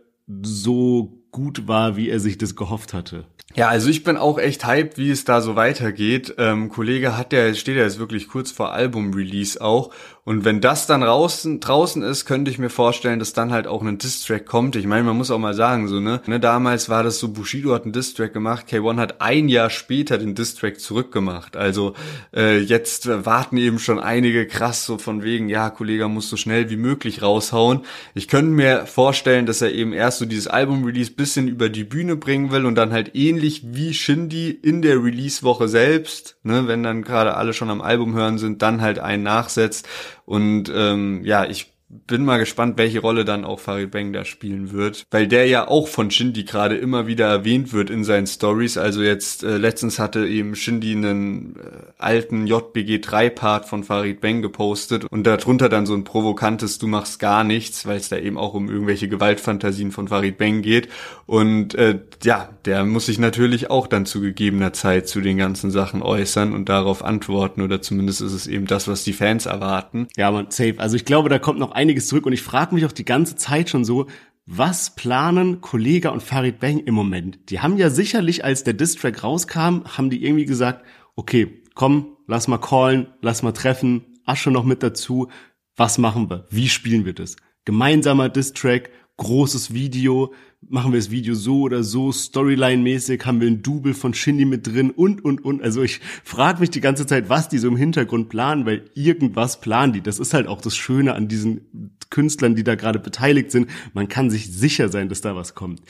so 0.42 1.24
gut 1.32 1.66
war, 1.66 1.96
wie 1.96 2.10
er 2.10 2.20
sich 2.20 2.38
das 2.38 2.54
gehofft 2.54 2.94
hatte. 2.94 3.24
Ja, 3.54 3.68
also 3.68 3.90
ich 3.90 4.04
bin 4.04 4.16
auch 4.16 4.38
echt 4.38 4.66
hyped, 4.66 4.96
wie 4.96 5.10
es 5.10 5.24
da 5.24 5.40
so 5.40 5.56
weitergeht. 5.56 6.34
Ähm, 6.38 6.68
Kollege 6.68 7.18
hat 7.18 7.32
ja, 7.32 7.52
steht 7.54 7.76
ja 7.76 7.82
jetzt 7.82 7.98
wirklich 7.98 8.28
kurz 8.28 8.50
vor 8.50 8.72
Album-Release 8.72 9.60
auch 9.60 9.92
und 10.24 10.44
wenn 10.44 10.60
das 10.60 10.86
dann 10.86 11.00
draußen, 11.00 11.58
draußen 11.58 12.00
ist, 12.04 12.26
könnte 12.26 12.48
ich 12.48 12.58
mir 12.58 12.70
vorstellen, 12.70 13.18
dass 13.18 13.32
dann 13.32 13.50
halt 13.50 13.66
auch 13.66 13.82
ein 13.82 13.98
Distrack 13.98 14.46
kommt. 14.46 14.76
Ich 14.76 14.86
meine, 14.86 15.02
man 15.02 15.16
muss 15.16 15.32
auch 15.32 15.38
mal 15.38 15.54
sagen, 15.54 15.88
so, 15.88 15.98
ne, 15.98 16.22
ne 16.26 16.38
damals 16.38 16.88
war 16.88 17.02
das 17.02 17.18
so, 17.18 17.30
Bushido 17.30 17.74
hat 17.74 17.82
einen 17.82 17.92
Distrack 17.92 18.32
gemacht, 18.32 18.66
K1 18.70 18.98
hat 18.98 19.20
ein 19.20 19.48
Jahr 19.48 19.68
später 19.68 20.18
den 20.18 20.36
Distrack 20.36 20.78
zurückgemacht. 20.78 21.56
Also 21.56 21.94
äh, 22.32 22.60
jetzt 22.60 23.08
warten 23.24 23.56
eben 23.56 23.80
schon 23.80 23.98
einige 23.98 24.46
krass 24.46 24.86
so 24.86 24.96
von 24.96 25.24
wegen, 25.24 25.48
ja, 25.48 25.70
Kollege 25.70 26.06
muss 26.06 26.30
so 26.30 26.36
schnell 26.36 26.70
wie 26.70 26.76
möglich 26.76 27.20
raushauen. 27.20 27.80
Ich 28.14 28.28
könnte 28.28 28.52
mir 28.52 28.86
vorstellen, 28.86 29.46
dass 29.46 29.60
er 29.60 29.72
eben 29.72 29.92
erst 29.92 30.20
so 30.20 30.24
dieses 30.24 30.46
Album-Release 30.46 31.10
bisschen 31.10 31.48
über 31.48 31.68
die 31.68 31.82
Bühne 31.82 32.14
bringen 32.14 32.52
will 32.52 32.64
und 32.64 32.76
dann 32.76 32.92
halt 32.92 33.16
ähnlich 33.16 33.62
wie 33.64 33.92
Shindy 33.92 34.50
in 34.50 34.82
der 34.82 35.02
Release-Woche 35.02 35.66
selbst, 35.66 36.36
ne, 36.44 36.68
wenn 36.68 36.84
dann 36.84 37.02
gerade 37.02 37.34
alle 37.34 37.54
schon 37.54 37.70
am 37.70 37.80
Album 37.80 38.14
hören 38.14 38.38
sind, 38.38 38.62
dann 38.62 38.80
halt 38.80 39.00
einen 39.00 39.24
nachsetzt 39.24 39.88
und 40.24 40.70
ähm, 40.74 41.24
ja, 41.24 41.44
ich 41.44 41.71
bin 42.06 42.24
mal 42.24 42.38
gespannt, 42.38 42.78
welche 42.78 43.00
Rolle 43.00 43.26
dann 43.26 43.44
auch 43.44 43.60
Farid 43.60 43.90
Bang 43.90 44.14
da 44.14 44.24
spielen 44.24 44.72
wird, 44.72 45.04
weil 45.10 45.28
der 45.28 45.46
ja 45.46 45.68
auch 45.68 45.88
von 45.88 46.10
Shindy 46.10 46.44
gerade 46.44 46.76
immer 46.76 47.06
wieder 47.06 47.26
erwähnt 47.26 47.74
wird 47.74 47.90
in 47.90 48.02
seinen 48.02 48.26
Stories. 48.26 48.78
Also 48.78 49.02
jetzt 49.02 49.44
äh, 49.44 49.58
letztens 49.58 49.98
hatte 49.98 50.26
eben 50.26 50.56
Shindy 50.56 50.92
einen 50.92 51.56
äh, 51.56 51.60
alten 51.98 52.46
JBG 52.46 53.00
3 53.00 53.28
Part 53.30 53.66
von 53.66 53.84
Farid 53.84 54.22
Bang 54.22 54.40
gepostet 54.40 55.04
und 55.04 55.26
darunter 55.26 55.68
dann 55.68 55.84
so 55.84 55.94
ein 55.94 56.04
provokantes 56.04 56.78
Du 56.78 56.86
machst 56.86 57.18
gar 57.18 57.44
nichts, 57.44 57.84
weil 57.86 57.98
es 57.98 58.08
da 58.08 58.16
eben 58.16 58.38
auch 58.38 58.54
um 58.54 58.70
irgendwelche 58.70 59.08
Gewaltfantasien 59.08 59.92
von 59.92 60.08
Farid 60.08 60.38
Bang 60.38 60.62
geht 60.62 60.88
und 61.26 61.74
äh, 61.74 61.98
ja, 62.22 62.48
der 62.64 62.84
muss 62.84 63.06
sich 63.06 63.18
natürlich 63.18 63.70
auch 63.70 63.86
dann 63.86 64.06
zu 64.06 64.20
gegebener 64.20 64.72
Zeit 64.72 65.08
zu 65.08 65.20
den 65.20 65.38
ganzen 65.38 65.70
Sachen 65.70 66.02
äußern 66.02 66.52
und 66.52 66.68
darauf 66.68 67.04
antworten 67.04 67.62
oder 67.62 67.82
zumindest 67.82 68.20
ist 68.20 68.32
es 68.32 68.46
eben 68.46 68.66
das, 68.66 68.88
was 68.88 69.04
die 69.04 69.12
Fans 69.12 69.46
erwarten. 69.46 70.08
Ja, 70.16 70.30
man 70.30 70.50
safe. 70.50 70.74
Also 70.78 70.96
ich 70.96 71.04
glaube, 71.04 71.28
da 71.28 71.38
kommt 71.38 71.58
noch 71.58 71.72
einiges 71.82 72.06
zurück 72.06 72.26
und 72.26 72.32
ich 72.32 72.42
frage 72.42 72.74
mich 72.74 72.86
auch 72.86 72.92
die 72.92 73.04
ganze 73.04 73.36
Zeit 73.36 73.68
schon 73.68 73.84
so, 73.84 74.06
was 74.46 74.94
planen 74.94 75.60
Kollega 75.60 76.10
und 76.10 76.22
Farid 76.22 76.58
Bang 76.58 76.78
im 76.78 76.94
Moment? 76.94 77.50
Die 77.50 77.60
haben 77.60 77.76
ja 77.76 77.90
sicherlich, 77.90 78.44
als 78.44 78.64
der 78.64 78.74
Distrack 78.74 79.22
rauskam, 79.22 79.84
haben 79.84 80.10
die 80.10 80.24
irgendwie 80.24 80.46
gesagt, 80.46 80.84
okay, 81.14 81.62
komm, 81.74 82.16
lass 82.26 82.48
mal 82.48 82.58
callen, 82.58 83.08
lass 83.20 83.42
mal 83.42 83.52
treffen, 83.52 84.20
Asche 84.24 84.50
noch 84.50 84.64
mit 84.64 84.82
dazu. 84.82 85.28
Was 85.76 85.98
machen 85.98 86.30
wir? 86.30 86.46
Wie 86.50 86.68
spielen 86.68 87.04
wir 87.04 87.12
das? 87.12 87.36
Gemeinsamer 87.64 88.28
Distrack, 88.28 88.90
großes 89.16 89.74
Video, 89.74 90.32
machen 90.68 90.92
wir 90.92 90.98
das 90.98 91.10
Video 91.10 91.34
so 91.34 91.62
oder 91.62 91.82
so, 91.82 92.10
Storyline-mäßig, 92.12 93.24
haben 93.24 93.40
wir 93.40 93.48
ein 93.48 93.62
Double 93.62 93.94
von 93.94 94.14
Shindy 94.14 94.44
mit 94.44 94.66
drin 94.66 94.90
und, 94.90 95.24
und, 95.24 95.44
und. 95.44 95.62
Also 95.62 95.82
ich 95.82 96.00
frage 96.24 96.60
mich 96.60 96.70
die 96.70 96.80
ganze 96.80 97.06
Zeit, 97.06 97.28
was 97.28 97.48
die 97.48 97.58
so 97.58 97.68
im 97.68 97.76
Hintergrund 97.76 98.28
planen, 98.28 98.64
weil 98.64 98.84
irgendwas 98.94 99.60
planen 99.60 99.92
die. 99.92 100.00
Das 100.00 100.18
ist 100.18 100.34
halt 100.34 100.46
auch 100.46 100.60
das 100.60 100.76
Schöne 100.76 101.14
an 101.14 101.28
diesen 101.28 101.90
Künstlern, 102.10 102.54
die 102.54 102.62
da 102.62 102.74
gerade 102.74 102.98
beteiligt 102.98 103.50
sind. 103.50 103.68
Man 103.94 104.08
kann 104.08 104.30
sich 104.30 104.52
sicher 104.52 104.88
sein, 104.88 105.08
dass 105.08 105.22
da 105.22 105.34
was 105.34 105.54
kommt. 105.54 105.80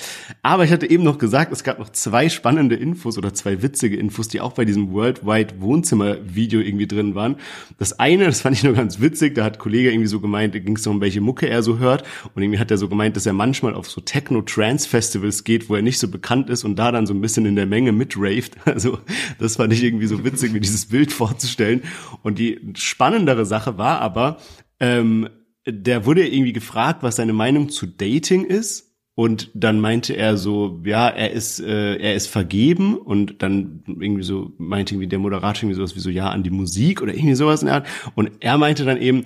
Aber 0.43 0.65
ich 0.65 0.71
hatte 0.71 0.89
eben 0.89 1.03
noch 1.03 1.19
gesagt, 1.19 1.53
es 1.53 1.65
gab 1.65 1.79
noch 1.79 1.91
zwei 1.91 2.29
spannende 2.29 2.77
Infos 2.77 3.19
oder 3.19 3.35
zwei 3.35 3.61
witzige 3.61 3.97
Infos, 3.97 4.29
die 4.29 4.41
auch 4.41 4.53
bei 4.53 4.65
diesem 4.65 4.93
Worldwide 4.93 5.61
Wohnzimmer-Video 5.61 6.61
irgendwie 6.61 6.87
drin 6.87 7.15
waren. 7.15 7.37
Das 7.79 7.99
eine, 7.99 8.27
das 8.27 8.41
fand 8.41 8.57
ich 8.57 8.63
nur 8.63 8.75
ganz 8.75 9.01
witzig, 9.01 9.35
da 9.35 9.45
hat 9.45 9.59
Kollege 9.59 9.91
irgendwie 9.91 10.09
so 10.09 10.21
gemeint, 10.21 10.55
da 10.55 10.61
ging 10.61 10.77
es 10.77 10.87
um 10.87 11.01
welche 11.01 11.21
Mucke 11.21 11.49
er 11.49 11.63
so 11.63 11.79
hört 11.79 12.05
und 12.35 12.43
irgendwie 12.43 12.61
hat 12.61 12.71
er 12.71 12.79
so 12.79 12.89
gemeint, 12.89 13.17
dass 13.17 13.27
er 13.27 13.33
manchmal 13.33 13.75
auf 13.75 13.91
so 13.91 14.01
Techno-Tracks 14.01 14.62
Trance-Festivals 14.63 15.43
geht, 15.43 15.69
wo 15.69 15.75
er 15.75 15.83
nicht 15.83 15.99
so 15.99 16.09
bekannt 16.09 16.49
ist 16.49 16.65
und 16.65 16.77
da 16.77 16.93
dann 16.93 17.07
so 17.07 17.15
ein 17.15 17.21
bisschen 17.21 17.47
in 17.47 17.57
der 17.57 17.67
Menge 17.67 17.93
mitraved. 17.93 18.57
Also 18.65 18.99
das 19.39 19.57
fand 19.57 19.73
ich 19.73 19.83
irgendwie 19.83 20.07
so 20.07 20.25
witzig, 20.25 20.53
mir 20.53 20.61
dieses 20.61 20.87
Bild 20.87 21.13
vorzustellen. 21.13 21.83
Und 22.23 22.39
die 22.39 22.73
spannendere 22.75 23.45
Sache 23.45 23.77
war 23.77 24.01
aber, 24.01 24.39
ähm, 24.81 25.29
der 25.67 26.07
wurde 26.07 26.27
irgendwie 26.27 26.53
gefragt, 26.53 27.03
was 27.03 27.17
seine 27.17 27.33
Meinung 27.33 27.69
zu 27.69 27.87
Dating 27.87 28.45
ist. 28.45 28.89
Und 29.15 29.51
dann 29.53 29.79
meinte 29.81 30.15
er 30.15 30.39
so, 30.39 30.81
ja, 30.85 31.09
er 31.09 31.33
ist, 31.33 31.61
äh, 31.61 31.97
er 31.97 32.15
ist 32.15 32.29
vergeben 32.29 32.97
und 32.97 33.43
dann 33.43 33.83
irgendwie 33.87 34.23
so 34.23 34.53
meinte 34.57 34.95
irgendwie 34.95 35.09
der 35.09 35.19
Moderator 35.19 35.65
irgendwie 35.65 35.77
sowas 35.77 35.95
wie 35.97 36.01
so, 36.01 36.09
ja, 36.09 36.31
an 36.31 36.43
die 36.43 36.51
Musik 36.51 37.03
oder 37.03 37.13
irgendwie 37.13 37.35
sowas 37.35 37.61
in 37.61 37.67
der 37.67 37.75
Art. 37.77 37.87
Und 38.15 38.31
er 38.41 38.57
meinte 38.57 38.87
dann 38.87 38.97
eben, 38.97 39.25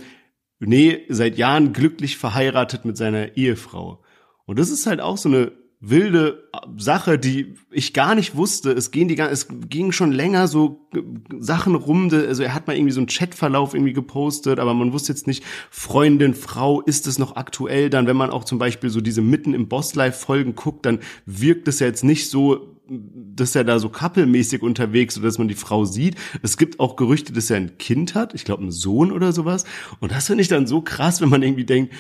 nee, 0.59 1.03
seit 1.09 1.39
Jahren 1.39 1.73
glücklich 1.73 2.17
verheiratet 2.17 2.85
mit 2.85 2.97
seiner 2.97 3.37
Ehefrau. 3.37 4.03
Und 4.47 4.59
das 4.59 4.71
ist 4.71 4.87
halt 4.87 5.01
auch 5.01 5.19
so 5.19 5.29
eine 5.29 5.53
wilde 5.79 6.49
Sache, 6.79 7.19
die 7.19 7.55
ich 7.71 7.93
gar 7.93 8.15
nicht 8.15 8.35
wusste. 8.35 8.73
Es 8.73 8.91
ging 8.91 9.09
die 9.09 9.19
es 9.19 9.49
ging 9.69 9.93
schon 9.93 10.11
länger 10.11 10.49
so 10.49 10.89
Sachen 11.39 11.75
rum, 11.75 12.09
also 12.11 12.43
er 12.43 12.55
hat 12.55 12.67
mal 12.67 12.75
irgendwie 12.75 12.93
so 12.93 13.01
einen 13.01 13.09
Chatverlauf 13.09 13.75
irgendwie 13.75 13.93
gepostet, 13.93 14.59
aber 14.59 14.73
man 14.73 14.93
wusste 14.93 15.13
jetzt 15.13 15.27
nicht, 15.27 15.45
Freundin, 15.71 16.35
Frau, 16.35 16.81
ist 16.81 17.07
es 17.07 17.19
noch 17.19 17.37
aktuell? 17.37 17.91
Dann, 17.91 18.07
wenn 18.07 18.17
man 18.17 18.31
auch 18.31 18.45
zum 18.45 18.59
Beispiel 18.59 18.89
so 18.89 19.03
diese 19.03 19.21
mitten 19.21 19.53
im 19.53 19.69
Boss 19.69 19.95
Life 19.95 20.19
Folgen 20.19 20.55
guckt, 20.55 20.87
dann 20.87 21.01
wirkt 21.27 21.69
es 21.69 21.81
ja 21.81 21.87
jetzt 21.87 22.05
nicht 22.05 22.31
so, 22.31 22.79
dass 22.89 23.55
er 23.55 23.65
da 23.65 23.79
so 23.79 23.91
kappelmäßig 23.91 24.63
unterwegs, 24.63 25.19
oder 25.19 25.27
dass 25.27 25.39
man 25.39 25.49
die 25.49 25.55
Frau 25.55 25.85
sieht. 25.85 26.17
Es 26.43 26.57
gibt 26.57 26.81
auch 26.81 26.97
Gerüchte, 26.97 27.33
dass 27.33 27.51
er 27.51 27.59
ein 27.59 27.77
Kind 27.79 28.15
hat, 28.15 28.33
ich 28.35 28.45
glaube 28.45 28.63
einen 28.63 28.71
Sohn 28.73 29.13
oder 29.13 29.33
sowas. 29.33 29.65
Und 30.01 30.13
das 30.13 30.27
finde 30.27 30.43
ich 30.43 30.49
dann 30.49 30.67
so 30.67 30.81
krass, 30.81 31.21
wenn 31.21 31.29
man 31.29 31.43
irgendwie 31.43 31.65
denkt, 31.65 31.93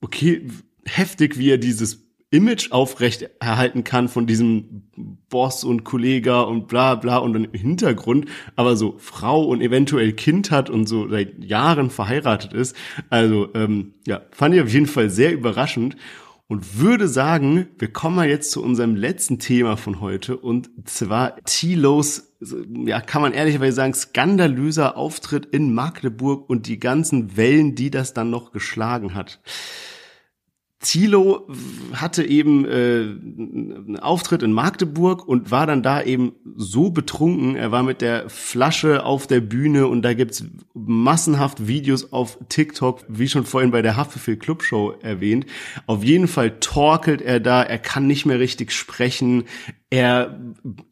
okay, 0.00 0.46
heftig, 0.86 1.38
wie 1.38 1.50
er 1.50 1.58
dieses 1.58 2.04
Image 2.34 2.72
aufrecht 2.72 3.30
erhalten 3.38 3.84
kann 3.84 4.08
von 4.08 4.26
diesem 4.26 4.82
Boss 5.28 5.62
und 5.62 5.84
Kollege 5.84 6.44
und 6.46 6.66
bla 6.66 6.96
bla 6.96 7.18
und 7.18 7.36
im 7.36 7.52
Hintergrund 7.52 8.26
aber 8.56 8.76
so 8.76 8.96
Frau 8.98 9.44
und 9.44 9.60
eventuell 9.60 10.12
Kind 10.14 10.50
hat 10.50 10.68
und 10.68 10.88
so 10.88 11.08
seit 11.08 11.44
Jahren 11.44 11.90
verheiratet 11.90 12.52
ist. 12.52 12.74
Also 13.08 13.54
ähm, 13.54 13.94
ja, 14.04 14.22
fand 14.32 14.54
ich 14.54 14.62
auf 14.62 14.68
jeden 14.68 14.86
Fall 14.86 15.10
sehr 15.10 15.32
überraschend 15.32 15.96
und 16.48 16.80
würde 16.80 17.06
sagen, 17.06 17.68
wir 17.78 17.92
kommen 17.92 18.16
mal 18.16 18.28
jetzt 18.28 18.50
zu 18.50 18.64
unserem 18.64 18.96
letzten 18.96 19.38
Thema 19.38 19.76
von 19.76 20.00
heute 20.00 20.36
und 20.36 20.70
zwar 20.86 21.36
Tilos, 21.44 22.34
ja, 22.84 23.00
kann 23.00 23.22
man 23.22 23.32
ehrlicherweise 23.32 23.76
sagen, 23.76 23.94
skandalöser 23.94 24.96
Auftritt 24.96 25.46
in 25.46 25.72
Magdeburg 25.72 26.50
und 26.50 26.66
die 26.66 26.80
ganzen 26.80 27.36
Wellen, 27.36 27.76
die 27.76 27.90
das 27.90 28.12
dann 28.12 28.30
noch 28.30 28.50
geschlagen 28.50 29.14
hat. 29.14 29.40
Thilo 30.84 31.48
hatte 31.94 32.24
eben 32.24 32.66
äh, 32.66 32.70
einen 32.70 33.98
Auftritt 33.98 34.42
in 34.42 34.52
Magdeburg 34.52 35.26
und 35.26 35.50
war 35.50 35.66
dann 35.66 35.82
da 35.82 36.02
eben 36.02 36.32
so 36.56 36.90
betrunken. 36.90 37.56
Er 37.56 37.72
war 37.72 37.82
mit 37.82 38.02
der 38.02 38.28
Flasche 38.28 39.04
auf 39.04 39.26
der 39.26 39.40
Bühne 39.40 39.88
und 39.88 40.02
da 40.02 40.12
gibt's 40.12 40.44
massenhaft 40.74 41.66
Videos 41.66 42.12
auf 42.12 42.38
TikTok, 42.50 43.04
wie 43.08 43.28
schon 43.28 43.46
vorhin 43.46 43.70
bei 43.70 43.80
der 43.80 43.96
Haftbefehl 43.96 44.36
Club 44.36 44.62
Show 44.62 44.94
erwähnt. 45.00 45.46
Auf 45.86 46.04
jeden 46.04 46.28
Fall 46.28 46.60
torkelt 46.60 47.22
er 47.22 47.40
da, 47.40 47.62
er 47.62 47.78
kann 47.78 48.06
nicht 48.06 48.26
mehr 48.26 48.38
richtig 48.38 48.70
sprechen 48.70 49.44
er 49.94 50.36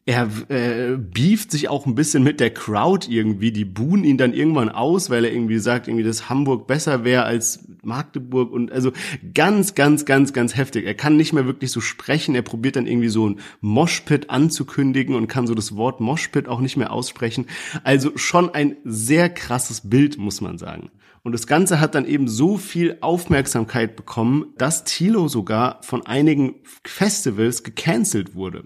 er 0.05 0.29
äh, 0.49 0.97
beeft 0.97 1.51
sich 1.51 1.67
auch 1.67 1.85
ein 1.85 1.95
bisschen 1.95 2.23
mit 2.23 2.39
der 2.39 2.53
Crowd 2.53 3.09
irgendwie. 3.09 3.51
Die 3.51 3.65
buhen 3.65 4.05
ihn 4.05 4.17
dann 4.17 4.33
irgendwann 4.33 4.69
aus, 4.69 5.09
weil 5.09 5.25
er 5.25 5.33
irgendwie 5.33 5.59
sagt, 5.59 5.87
irgendwie, 5.87 6.05
dass 6.05 6.29
Hamburg 6.29 6.67
besser 6.67 7.03
wäre 7.03 7.23
als 7.23 7.67
Magdeburg 7.83 8.51
und 8.51 8.71
also 8.71 8.91
ganz, 9.33 9.75
ganz, 9.75 10.05
ganz, 10.05 10.31
ganz 10.31 10.55
heftig. 10.55 10.85
Er 10.85 10.93
kann 10.93 11.17
nicht 11.17 11.33
mehr 11.33 11.45
wirklich 11.45 11.71
so 11.71 11.81
sprechen. 11.81 12.33
Er 12.35 12.43
probiert 12.43 12.77
dann 12.77 12.87
irgendwie 12.87 13.09
so 13.09 13.29
ein 13.29 13.39
Moshpit 13.59 14.29
anzukündigen 14.29 15.15
und 15.15 15.27
kann 15.27 15.47
so 15.47 15.55
das 15.55 15.75
Wort 15.75 15.99
Moshpit 15.99 16.47
auch 16.47 16.61
nicht 16.61 16.77
mehr 16.77 16.91
aussprechen. 16.91 17.47
Also 17.83 18.11
schon 18.15 18.53
ein 18.53 18.77
sehr 18.85 19.29
krasses 19.29 19.89
Bild, 19.89 20.17
muss 20.17 20.39
man 20.39 20.57
sagen. 20.57 20.91
Und 21.23 21.31
das 21.31 21.47
Ganze 21.47 21.79
hat 21.79 21.95
dann 21.95 22.05
eben 22.05 22.27
so 22.27 22.57
viel 22.57 22.97
Aufmerksamkeit 22.99 23.95
bekommen, 23.95 24.53
dass 24.57 24.83
Tilo 24.83 25.29
sogar 25.29 25.81
von 25.81 26.05
einigen 26.05 26.55
Festivals 26.85 27.63
gecancelt 27.63 28.35
wurde. 28.35 28.65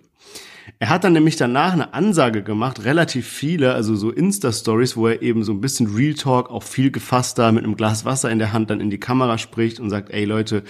Er 0.80 0.90
hat 0.90 1.04
dann 1.04 1.14
nämlich 1.14 1.38
danach 1.38 1.74
eine 1.74 1.94
Ansage 1.94 2.44
gemacht, 2.44 2.84
relativ 2.84 3.28
viele, 3.28 3.74
also 3.74 3.96
so 3.96 4.12
Insta-Stories, 4.12 4.98
wo 4.98 5.08
er 5.08 5.22
eben 5.22 5.44
so 5.44 5.54
ein 5.54 5.62
bisschen 5.62 5.96
Real 5.96 6.16
Talk, 6.16 6.50
auch 6.50 6.64
viel 6.64 6.92
gefasster, 6.92 7.52
mit 7.52 7.64
einem 7.64 7.76
Glas 7.76 8.06
Wasser 8.06 8.30
in 8.32 8.40
der 8.40 8.54
Hand 8.54 8.70
dann 8.70 8.82
in 8.82 8.90
die 8.90 9.00
Kamera 9.00 9.38
spricht 9.38 9.80
und 9.80 9.90
sagt, 9.90 10.10
ey 10.10 10.26
Leute, 10.26 10.64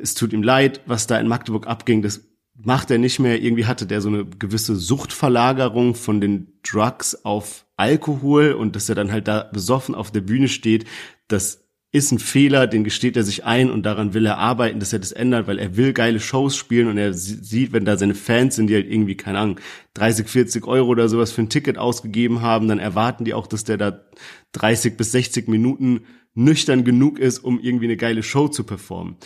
es 0.00 0.14
tut 0.14 0.32
ihm 0.32 0.42
leid, 0.42 0.80
was 0.86 1.06
da 1.06 1.18
in 1.18 1.28
Magdeburg 1.28 1.66
abging, 1.66 2.02
das 2.02 2.28
macht 2.62 2.90
er 2.90 2.98
nicht 2.98 3.18
mehr. 3.18 3.42
Irgendwie 3.42 3.66
hatte 3.66 3.86
der 3.86 4.00
so 4.00 4.08
eine 4.08 4.24
gewisse 4.24 4.76
Suchtverlagerung 4.76 5.94
von 5.94 6.20
den 6.20 6.58
Drugs 6.62 7.24
auf 7.24 7.66
Alkohol 7.76 8.52
und 8.52 8.76
dass 8.76 8.88
er 8.88 8.94
dann 8.94 9.12
halt 9.12 9.28
da 9.28 9.48
besoffen 9.52 9.94
auf 9.94 10.10
der 10.10 10.22
Bühne 10.22 10.48
steht, 10.48 10.86
das 11.28 11.66
ist 11.92 12.12
ein 12.12 12.18
Fehler, 12.18 12.66
den 12.66 12.84
gesteht 12.84 13.16
er 13.16 13.22
sich 13.22 13.44
ein 13.44 13.70
und 13.70 13.84
daran 13.84 14.12
will 14.12 14.26
er 14.26 14.38
arbeiten, 14.38 14.80
dass 14.80 14.92
er 14.92 14.98
das 14.98 15.12
ändert, 15.12 15.46
weil 15.46 15.58
er 15.58 15.76
will 15.76 15.92
geile 15.92 16.20
Shows 16.20 16.56
spielen 16.56 16.88
und 16.88 16.98
er 16.98 17.14
sieht, 17.14 17.72
wenn 17.72 17.84
da 17.84 17.96
seine 17.96 18.14
Fans 18.14 18.56
sind, 18.56 18.66
die 18.66 18.74
halt 18.74 18.90
irgendwie, 18.90 19.16
keine 19.16 19.38
Ahnung, 19.38 19.60
30, 19.94 20.28
40 20.28 20.66
Euro 20.66 20.88
oder 20.88 21.08
sowas 21.08 21.32
für 21.32 21.42
ein 21.42 21.48
Ticket 21.48 21.78
ausgegeben 21.78 22.42
haben, 22.42 22.68
dann 22.68 22.78
erwarten 22.78 23.24
die 23.24 23.34
auch, 23.34 23.46
dass 23.46 23.64
der 23.64 23.78
da 23.78 24.04
30 24.52 24.96
bis 24.96 25.12
60 25.12 25.48
Minuten 25.48 26.02
nüchtern 26.34 26.84
genug 26.84 27.18
ist, 27.18 27.38
um 27.38 27.58
irgendwie 27.58 27.86
eine 27.86 27.96
geile 27.96 28.22
Show 28.22 28.48
zu 28.48 28.64
performen. 28.64 29.16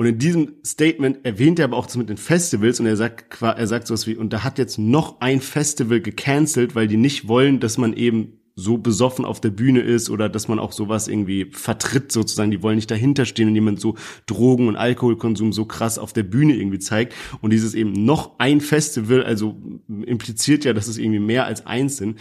Und 0.00 0.06
in 0.06 0.16
diesem 0.16 0.54
Statement 0.64 1.26
erwähnt 1.26 1.58
er 1.58 1.66
aber 1.66 1.76
auch 1.76 1.84
das 1.84 1.98
mit 1.98 2.08
den 2.08 2.16
Festivals 2.16 2.80
und 2.80 2.86
er 2.86 2.96
sagt, 2.96 3.42
er 3.42 3.66
sagt 3.66 3.86
sowas 3.86 4.06
wie, 4.06 4.16
und 4.16 4.32
da 4.32 4.42
hat 4.42 4.56
jetzt 4.56 4.78
noch 4.78 5.20
ein 5.20 5.42
Festival 5.42 6.00
gecancelt, 6.00 6.74
weil 6.74 6.88
die 6.88 6.96
nicht 6.96 7.28
wollen, 7.28 7.60
dass 7.60 7.76
man 7.76 7.92
eben 7.92 8.40
so 8.54 8.78
besoffen 8.78 9.26
auf 9.26 9.42
der 9.42 9.50
Bühne 9.50 9.80
ist 9.80 10.08
oder 10.08 10.30
dass 10.30 10.48
man 10.48 10.58
auch 10.58 10.72
sowas 10.72 11.06
irgendwie 11.06 11.50
vertritt 11.50 12.12
sozusagen. 12.12 12.50
Die 12.50 12.62
wollen 12.62 12.76
nicht 12.76 12.90
dahinter 12.90 13.26
stehen 13.26 13.48
und 13.48 13.54
jemand 13.54 13.78
so 13.78 13.94
Drogen- 14.24 14.68
und 14.68 14.76
Alkoholkonsum 14.76 15.52
so 15.52 15.66
krass 15.66 15.98
auf 15.98 16.14
der 16.14 16.22
Bühne 16.22 16.56
irgendwie 16.56 16.78
zeigt. 16.78 17.14
Und 17.42 17.52
dieses 17.52 17.74
eben 17.74 17.92
noch 17.92 18.38
ein 18.38 18.62
Festival, 18.62 19.22
also 19.22 19.60
impliziert 19.86 20.64
ja, 20.64 20.72
dass 20.72 20.88
es 20.88 20.96
irgendwie 20.96 21.20
mehr 21.20 21.44
als 21.44 21.66
eins 21.66 21.98
sind, 21.98 22.18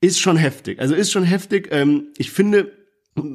ist 0.00 0.20
schon 0.20 0.38
heftig. 0.38 0.80
Also 0.80 0.94
ist 0.94 1.12
schon 1.12 1.24
heftig. 1.24 1.68
Ähm, 1.70 2.14
ich 2.16 2.30
finde, 2.30 2.77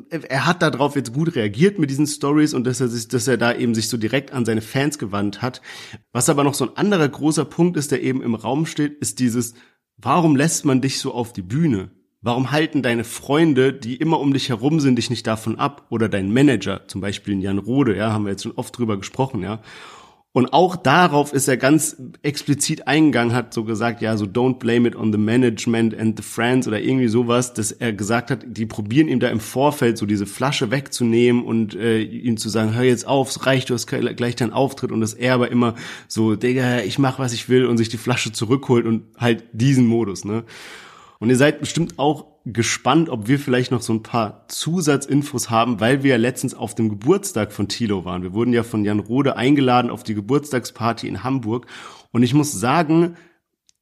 er 0.09 0.45
hat 0.45 0.61
darauf 0.61 0.95
jetzt 0.95 1.13
gut 1.13 1.35
reagiert 1.35 1.79
mit 1.79 1.89
diesen 1.89 2.07
Stories 2.07 2.53
und 2.53 2.65
dass 2.65 2.81
er 2.81 2.87
sich, 2.87 3.07
dass 3.07 3.27
er 3.27 3.37
da 3.37 3.53
eben 3.53 3.75
sich 3.75 3.89
so 3.89 3.97
direkt 3.97 4.31
an 4.33 4.45
seine 4.45 4.61
Fans 4.61 4.97
gewandt 4.97 5.41
hat. 5.41 5.61
Was 6.11 6.29
aber 6.29 6.43
noch 6.43 6.53
so 6.53 6.65
ein 6.65 6.77
anderer 6.77 7.07
großer 7.07 7.45
Punkt 7.45 7.77
ist, 7.77 7.91
der 7.91 8.03
eben 8.03 8.21
im 8.21 8.35
Raum 8.35 8.65
steht, 8.65 8.97
ist 8.99 9.19
dieses, 9.19 9.53
warum 9.97 10.35
lässt 10.35 10.65
man 10.65 10.81
dich 10.81 10.99
so 10.99 11.13
auf 11.13 11.33
die 11.33 11.41
Bühne? 11.41 11.91
Warum 12.21 12.51
halten 12.51 12.81
deine 12.81 13.03
Freunde, 13.03 13.73
die 13.73 13.97
immer 13.97 14.19
um 14.21 14.31
dich 14.33 14.47
herum 14.47 14.79
sind, 14.79 14.95
dich 14.95 15.09
nicht 15.09 15.27
davon 15.27 15.59
ab? 15.59 15.87
Oder 15.89 16.07
dein 16.07 16.31
Manager, 16.31 16.87
zum 16.87 17.01
Beispiel 17.01 17.37
Jan 17.41 17.57
Rode, 17.57 17.97
ja, 17.97 18.13
haben 18.13 18.23
wir 18.23 18.31
jetzt 18.31 18.43
schon 18.43 18.53
oft 18.53 18.77
drüber 18.77 18.95
gesprochen, 18.97 19.43
ja. 19.43 19.61
Und 20.35 20.51
auch 20.51 20.75
darauf 20.75 21.31
ist 21.31 21.47
er 21.47 21.57
ganz 21.57 21.95
explizit 22.23 22.87
eingegangen, 22.87 23.35
hat 23.35 23.53
so 23.53 23.63
gesagt, 23.63 24.01
ja, 24.01 24.17
so 24.17 24.25
don't 24.25 24.57
blame 24.57 24.87
it 24.87 24.95
on 24.95 25.11
the 25.11 25.19
management 25.19 25.95
and 25.95 26.17
the 26.17 26.23
friends 26.23 26.67
oder 26.67 26.81
irgendwie 26.81 27.07
sowas, 27.07 27.53
dass 27.53 27.71
er 27.71 27.93
gesagt 27.93 28.31
hat, 28.31 28.43
die 28.47 28.65
probieren 28.65 29.09
ihm 29.09 29.19
da 29.19 29.29
im 29.29 29.39
Vorfeld 29.39 29.95
so 29.95 30.07
diese 30.07 30.25
Flasche 30.25 30.71
wegzunehmen 30.71 31.43
und 31.43 31.75
äh, 31.75 32.01
ihm 32.01 32.37
zu 32.37 32.49
sagen, 32.49 32.73
hör 32.73 32.81
jetzt 32.81 33.05
auf, 33.05 33.29
es 33.29 33.45
reicht, 33.45 33.69
du 33.69 33.75
hast 33.75 33.85
gleich 33.85 34.35
deinen 34.35 34.53
Auftritt 34.53 34.91
und 34.91 35.01
dass 35.01 35.13
er 35.13 35.35
aber 35.35 35.51
immer 35.51 35.75
so, 36.07 36.35
Digga, 36.35 36.79
ich 36.79 36.97
mach, 36.97 37.19
was 37.19 37.33
ich 37.33 37.47
will 37.47 37.67
und 37.67 37.77
sich 37.77 37.89
die 37.89 37.97
Flasche 37.97 38.31
zurückholt 38.31 38.87
und 38.87 39.03
halt 39.19 39.43
diesen 39.53 39.85
Modus, 39.85 40.25
ne. 40.25 40.45
Und 41.19 41.29
ihr 41.29 41.37
seid 41.37 41.59
bestimmt 41.59 41.99
auch 41.99 42.32
gespannt, 42.45 43.09
ob 43.09 43.27
wir 43.27 43.39
vielleicht 43.39 43.71
noch 43.71 43.81
so 43.81 43.93
ein 43.93 44.03
paar 44.03 44.45
Zusatzinfos 44.49 45.49
haben, 45.49 45.79
weil 45.79 46.03
wir 46.03 46.11
ja 46.11 46.17
letztens 46.17 46.53
auf 46.53 46.75
dem 46.75 46.89
Geburtstag 46.89 47.53
von 47.53 47.69
Thilo 47.69 48.03
waren. 48.03 48.21
Wir 48.21 48.33
wurden 48.33 48.51
ja 48.51 48.63
von 48.63 48.83
Jan 48.83 48.99
Rode 48.99 49.37
eingeladen 49.37 49.89
auf 49.89 50.03
die 50.03 50.13
Geburtstagsparty 50.13 51.07
in 51.07 51.23
Hamburg. 51.23 51.67
Und 52.11 52.23
ich 52.23 52.33
muss 52.33 52.51
sagen, 52.51 53.15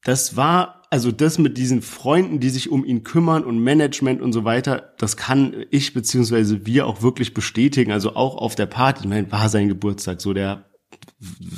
das 0.04 0.38
war, 0.38 0.84
also 0.92 1.12
das 1.12 1.40
mit 1.40 1.58
diesen 1.58 1.82
Freunden, 1.82 2.40
die 2.40 2.50
sich 2.50 2.70
um 2.70 2.86
ihn 2.86 3.04
kümmern 3.04 3.44
und 3.44 3.60
Management 3.60 4.22
und 4.22 4.32
so 4.32 4.44
weiter, 4.44 4.94
das 5.00 5.18
kann 5.18 5.66
ich 5.72 5.94
beziehungsweise 5.94 6.66
wir 6.66 6.86
auch 6.86 7.02
wirklich 7.02 7.34
bestätigen. 7.34 7.92
Also 7.92 8.16
auch 8.16 8.36
auf 8.36 8.54
der 8.54 8.68
Party, 8.68 9.02
ich 9.02 9.10
meine, 9.10 9.32
war 9.32 9.50
sein 9.50 9.70
Geburtstag, 9.70 10.22
so 10.22 10.34
der 10.34 10.71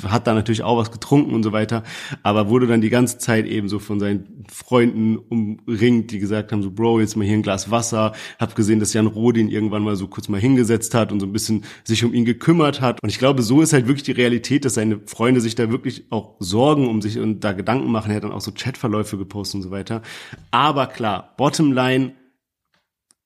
hat 0.06 0.26
da 0.26 0.34
natürlich 0.34 0.62
auch 0.62 0.76
was 0.76 0.90
getrunken 0.90 1.34
und 1.34 1.42
so 1.42 1.52
weiter, 1.52 1.82
aber 2.22 2.48
wurde 2.48 2.66
dann 2.66 2.80
die 2.80 2.90
ganze 2.90 3.18
Zeit 3.18 3.46
eben 3.46 3.68
so 3.68 3.78
von 3.78 3.98
seinen 3.98 4.44
Freunden 4.52 5.16
umringt, 5.16 6.10
die 6.10 6.18
gesagt 6.18 6.52
haben, 6.52 6.62
so 6.62 6.70
Bro, 6.70 7.00
jetzt 7.00 7.16
mal 7.16 7.24
hier 7.24 7.34
ein 7.34 7.42
Glas 7.42 7.70
Wasser. 7.70 8.12
Hab 8.38 8.54
gesehen, 8.54 8.80
dass 8.80 8.92
Jan 8.92 9.06
Rodin 9.06 9.48
irgendwann 9.48 9.82
mal 9.82 9.96
so 9.96 10.06
kurz 10.06 10.28
mal 10.28 10.40
hingesetzt 10.40 10.94
hat 10.94 11.12
und 11.12 11.20
so 11.20 11.26
ein 11.26 11.32
bisschen 11.32 11.64
sich 11.84 12.04
um 12.04 12.12
ihn 12.12 12.24
gekümmert 12.24 12.80
hat. 12.80 13.02
Und 13.02 13.08
ich 13.08 13.18
glaube, 13.18 13.42
so 13.42 13.62
ist 13.62 13.72
halt 13.72 13.86
wirklich 13.86 14.04
die 14.04 14.12
Realität, 14.12 14.64
dass 14.64 14.74
seine 14.74 15.00
Freunde 15.06 15.40
sich 15.40 15.54
da 15.54 15.70
wirklich 15.70 16.04
auch 16.10 16.36
sorgen 16.40 16.88
um 16.88 17.00
sich 17.00 17.18
und 17.18 17.40
da 17.40 17.52
Gedanken 17.52 17.90
machen. 17.90 18.10
Er 18.10 18.16
hat 18.16 18.24
dann 18.24 18.32
auch 18.32 18.40
so 18.40 18.52
Chatverläufe 18.52 19.16
gepostet 19.16 19.56
und 19.56 19.62
so 19.62 19.70
weiter. 19.70 20.02
Aber 20.50 20.86
klar, 20.86 21.34
Bottomline, 21.36 22.12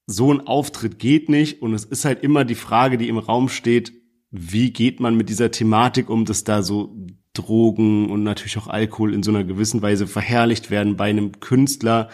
so 0.07 0.33
ein 0.33 0.47
Auftritt 0.47 0.97
geht 0.97 1.29
nicht 1.29 1.61
und 1.61 1.73
es 1.73 1.85
ist 1.85 2.03
halt 2.03 2.23
immer 2.23 2.43
die 2.43 2.55
Frage, 2.55 2.97
die 2.97 3.09
im 3.09 3.19
Raum 3.19 3.47
steht, 3.47 3.93
wie 4.31 4.71
geht 4.71 4.99
man 4.99 5.15
mit 5.15 5.29
dieser 5.29 5.51
Thematik 5.51 6.09
um, 6.09 6.25
dass 6.25 6.43
da 6.43 6.61
so 6.61 6.95
Drogen 7.33 8.09
und 8.09 8.23
natürlich 8.23 8.57
auch 8.57 8.67
Alkohol 8.67 9.13
in 9.13 9.23
so 9.23 9.31
einer 9.31 9.43
gewissen 9.43 9.81
Weise 9.81 10.07
verherrlicht 10.07 10.71
werden 10.71 10.97
bei 10.97 11.09
einem 11.09 11.39
Künstler, 11.39 12.09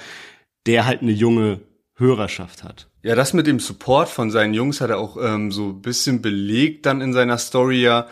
der 0.65 0.85
halt 0.85 1.01
eine 1.01 1.11
junge 1.11 1.61
Hörerschaft 1.95 2.63
hat. 2.63 2.89
Ja, 3.03 3.15
das 3.15 3.33
mit 3.33 3.47
dem 3.47 3.59
Support 3.59 4.09
von 4.09 4.31
seinen 4.31 4.53
Jungs 4.53 4.81
hat 4.81 4.89
er 4.89 4.99
auch 4.99 5.17
ähm, 5.21 5.51
so 5.51 5.73
bisschen 5.73 6.21
belegt 6.21 6.85
dann 6.85 7.01
in 7.01 7.13
seiner 7.13 7.37
Story 7.37 7.81
ja 7.81 8.07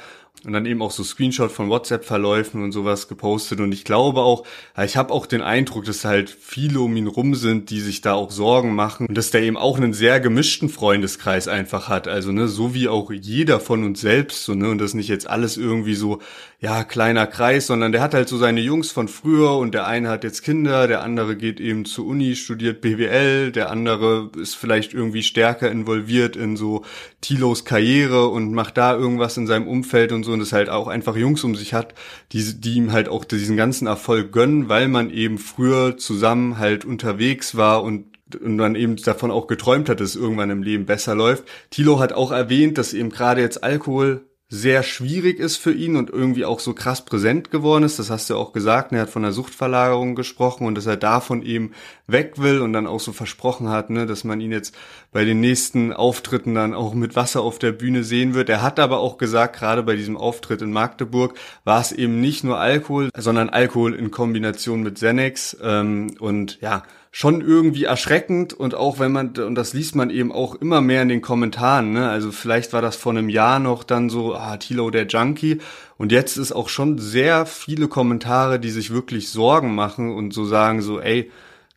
und 0.45 0.53
dann 0.53 0.65
eben 0.65 0.82
auch 0.82 0.91
so 0.91 1.03
Screenshot 1.03 1.52
von 1.52 1.70
WhatsApp-Verläufen 1.70 2.64
und 2.64 2.72
sowas 2.72 3.07
gepostet. 3.07 3.60
Und 3.61 3.72
ich 3.72 3.86
glaube 3.86 4.22
auch, 4.22 4.44
ich 4.84 4.98
habe 4.98 5.14
auch 5.14 5.26
den 5.26 5.41
Eindruck, 5.41 5.86
dass 5.86 6.03
halt 6.03 6.30
viele 6.30 6.82
um 6.82 6.95
ihn 6.98 7.07
rum 7.07 7.36
sind, 7.36 7.70
die 7.70 7.80
sich 7.80 8.02
da 8.02 8.14
auch 8.14 8.32
Sorgen 8.32 8.76
machen 8.76 9.07
und 9.07 9.18
dass 9.18 9.32
der 9.32 9.44
eben 9.44 9.57
auch 9.57 9.78
einen 9.78 9.94
sehr 9.94 10.20
gemischten 10.20 10.70
Freundeskreis 10.70 11.48
einfach 11.48 11.88
hat. 11.88 12.07
Also 12.07 12.32
ne, 12.32 12.48
so 12.48 12.74
wie 12.74 12.90
auch 12.90 13.11
jeder 13.11 13.60
von 13.60 13.84
uns 13.84 14.02
selbst, 14.02 14.44
so 14.44 14.53
ne, 14.53 14.70
und 14.70 14.80
das 14.80 14.94
nicht 14.94 15.07
jetzt 15.07 15.30
alles 15.30 15.56
irgendwie 15.57 15.95
so 15.95 16.20
ja, 16.64 16.85
kleiner 16.85 17.27
Kreis, 17.27 17.68
sondern 17.68 17.91
der 17.91 17.99
hat 17.99 18.14
halt 18.14 18.30
so 18.30 18.38
seine 18.38 18.61
Jungs 18.61 18.90
von 18.90 19.10
früher 19.10 19.57
und 19.57 19.73
der 19.73 19.85
eine 19.85 20.07
hat 20.07 20.23
jetzt 20.23 20.44
Kinder, 20.44 20.88
der 20.88 21.03
andere 21.03 21.35
geht 21.35 21.60
eben 21.60 21.84
zur 21.84 22.06
Uni, 22.06 22.38
studiert 22.38 22.80
BWL, 22.80 23.52
der 23.52 23.69
andere 23.69 24.31
ist 24.38 24.56
vielleicht 24.56 24.94
irgendwie 24.94 25.23
stärker 25.23 25.69
involviert 25.69 26.38
in 26.38 26.56
so 26.56 26.85
Tilos 27.19 27.65
Karriere 27.65 28.30
und 28.30 28.53
macht 28.53 28.77
da 28.77 28.95
irgendwas 28.95 29.35
in 29.35 29.45
seinem 29.45 29.68
Umfeld 29.68 30.14
und 30.14 30.23
so 30.23 30.31
und 30.31 30.40
es 30.40 30.53
halt 30.53 30.69
auch 30.69 30.88
einfach 30.88 31.18
Jungs 31.18 31.44
um 31.44 31.53
sich 31.53 31.73
hat, 31.73 31.95
die, 32.31 32.61
die 32.61 32.76
ihm 32.76 32.94
halt 32.94 33.10
auch 33.10 33.26
diesen 33.26 33.57
ganzen 33.57 33.85
Erfolg 33.85 34.31
gönnen, 34.31 34.69
weil 34.69 34.88
man 34.88 35.10
eben 35.10 35.40
früher 35.40 35.98
zusammen 35.98 36.60
halt 36.60 36.85
unterwegs 36.85 37.57
war 37.57 37.84
und 37.84 38.06
und 38.41 38.57
dann 38.57 38.73
eben 38.73 38.95
davon 38.95 39.30
auch 39.30 39.45
geträumt 39.45 39.90
hat, 39.90 39.99
dass 39.99 40.11
es 40.11 40.15
irgendwann 40.15 40.49
im 40.49 40.64
Leben 40.64 40.88
besser 40.88 41.14
läuft. 41.14 41.44
Tilo 41.69 41.99
hat 41.99 42.14
auch 42.14 42.31
erwähnt, 42.31 42.80
dass 42.80 42.95
eben 42.95 43.10
gerade 43.10 43.41
jetzt 43.41 43.64
Alkohol 43.64 44.26
sehr 44.53 44.84
schwierig 44.84 45.39
ist 45.39 45.57
für 45.57 45.73
ihn 45.73 45.95
und 45.95 46.11
irgendwie 46.11 46.45
auch 46.45 46.59
so 46.59 46.75
krass 46.75 47.03
präsent 47.03 47.49
geworden 47.49 47.84
ist. 47.84 47.97
Das 47.97 48.11
hast 48.11 48.30
du 48.30 48.38
auch 48.38 48.53
gesagt. 48.53 48.91
Er 48.91 49.01
hat 49.01 49.09
von 49.09 49.23
der 49.23 49.31
Suchtverlagerung 49.31 50.13
gesprochen 50.13 50.67
und 50.67 50.75
dass 50.75 50.85
er 50.85 50.95
davon 50.95 51.41
eben 51.41 51.71
weg 52.05 52.34
will 52.38 52.61
und 52.61 52.71
dann 52.71 52.85
auch 52.85 52.99
so 52.99 53.13
versprochen 53.13 53.69
hat, 53.69 53.89
ne, 53.89 54.05
dass 54.05 54.23
man 54.23 54.39
ihn 54.41 54.51
jetzt 54.51 54.75
bei 55.11 55.25
den 55.25 55.39
nächsten 55.39 55.91
Auftritten 55.91 56.53
dann 56.53 56.75
auch 56.75 56.93
mit 56.93 57.15
Wasser 57.15 57.41
auf 57.41 57.57
der 57.57 57.71
Bühne 57.71 58.03
sehen 58.03 58.35
wird. 58.35 58.47
Er 58.47 58.61
hat 58.61 58.80
aber 58.80 58.99
auch 58.99 59.17
gesagt, 59.17 59.57
gerade 59.57 59.81
bei 59.81 59.95
diesem 59.95 60.17
Auftritt 60.17 60.61
in 60.61 60.71
Magdeburg 60.71 61.34
war 61.63 61.81
es 61.81 61.91
eben 61.91 62.21
nicht 62.21 62.43
nur 62.43 62.59
Alkohol, 62.59 63.09
sondern 63.17 63.49
Alkohol 63.49 63.95
in 63.95 64.11
Kombination 64.11 64.84
mit 64.84 64.95
Xanax 64.95 65.57
ähm, 65.63 66.15
und 66.19 66.61
ja, 66.61 66.84
schon 67.15 67.41
irgendwie 67.41 67.84
erschreckend 67.84 68.53
und 68.53 68.73
auch 68.73 68.98
wenn 68.98 69.11
man, 69.11 69.38
und 69.38 69.53
das 69.53 69.73
liest 69.73 69.95
man 69.95 70.10
eben 70.10 70.31
auch 70.31 70.56
immer 70.56 70.81
mehr 70.81 71.03
in 71.03 71.10
den 71.10 71.22
Kommentaren, 71.22 71.94
ne? 71.94 72.10
also 72.10 72.31
vielleicht 72.31 72.73
war 72.73 72.81
das 72.81 72.95
vor 72.95 73.11
einem 73.11 73.30
Jahr 73.30 73.60
noch 73.60 73.84
dann 73.84 74.10
so, 74.10 74.34
ah, 74.34 74.57
Tilo 74.57 74.90
der 74.90 75.06
Junkie 75.06 75.60
und 75.98 76.11
jetzt 76.11 76.38
ist 76.38 76.53
auch 76.53 76.69
schon 76.69 76.98
sehr 76.98 77.45
viele 77.45 77.88
Kommentare, 77.88 78.60
die 78.60 78.72
sich 78.72 78.90
wirklich 78.90 79.30
Sorgen 79.30 79.76
machen 79.76 80.11
und 80.11 80.34
so 80.34 80.44
sagen 80.44 80.81
so, 80.81 80.99
ey, 80.99 81.30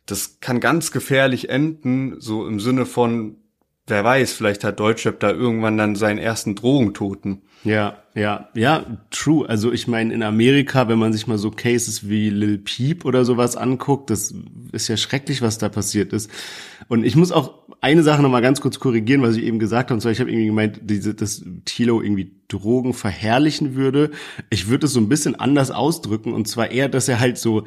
das 0.07 0.39
kann 0.41 0.59
ganz 0.59 0.91
gefährlich 0.91 1.49
enden, 1.49 2.19
so 2.19 2.47
im 2.47 2.59
Sinne 2.59 2.87
von, 2.87 3.35
wer 3.87 4.03
weiß, 4.03 4.33
vielleicht 4.33 4.63
hat 4.63 4.79
Deutschrap 4.79 5.19
da 5.19 5.31
irgendwann 5.31 5.77
dann 5.77 5.95
seinen 5.95 6.19
ersten 6.19 6.55
Drogentoten. 6.55 7.41
Ja, 7.63 7.97
ja, 8.13 8.49
ja, 8.53 8.85
true. 9.09 9.47
Also 9.47 9.71
ich 9.71 9.87
meine, 9.87 10.13
in 10.13 10.23
Amerika, 10.23 10.87
wenn 10.87 10.99
man 10.99 11.13
sich 11.13 11.27
mal 11.27 11.37
so 11.37 11.51
Cases 11.51 12.07
wie 12.07 12.29
Lil 12.29 12.59
Peep 12.59 13.03
oder 13.05 13.25
sowas 13.25 13.57
anguckt, 13.57 14.09
das 14.09 14.33
ist 14.71 14.87
ja 14.87 14.97
schrecklich, 14.97 15.41
was 15.41 15.57
da 15.57 15.69
passiert 15.69 16.13
ist. 16.13 16.29
Und 16.87 17.05
ich 17.05 17.15
muss 17.15 17.31
auch 17.31 17.65
eine 17.81 18.03
Sache 18.03 18.21
nochmal 18.21 18.41
ganz 18.41 18.61
kurz 18.61 18.79
korrigieren, 18.79 19.21
was 19.21 19.35
ich 19.35 19.43
eben 19.43 19.59
gesagt 19.59 19.89
habe. 19.89 19.95
Und 19.95 20.01
zwar, 20.01 20.11
ich 20.11 20.19
habe 20.19 20.29
irgendwie 20.29 20.47
gemeint, 20.47 20.79
diese, 20.83 21.13
dass 21.13 21.43
Tilo 21.65 22.01
irgendwie 22.01 22.31
Drogen 22.47 22.93
verherrlichen 22.93 23.75
würde. 23.75 24.11
Ich 24.49 24.67
würde 24.67 24.85
es 24.87 24.93
so 24.93 24.99
ein 24.99 25.09
bisschen 25.09 25.35
anders 25.35 25.69
ausdrücken. 25.69 26.33
Und 26.33 26.47
zwar 26.47 26.71
eher, 26.71 26.89
dass 26.89 27.07
er 27.07 27.19
halt 27.19 27.37
so 27.37 27.65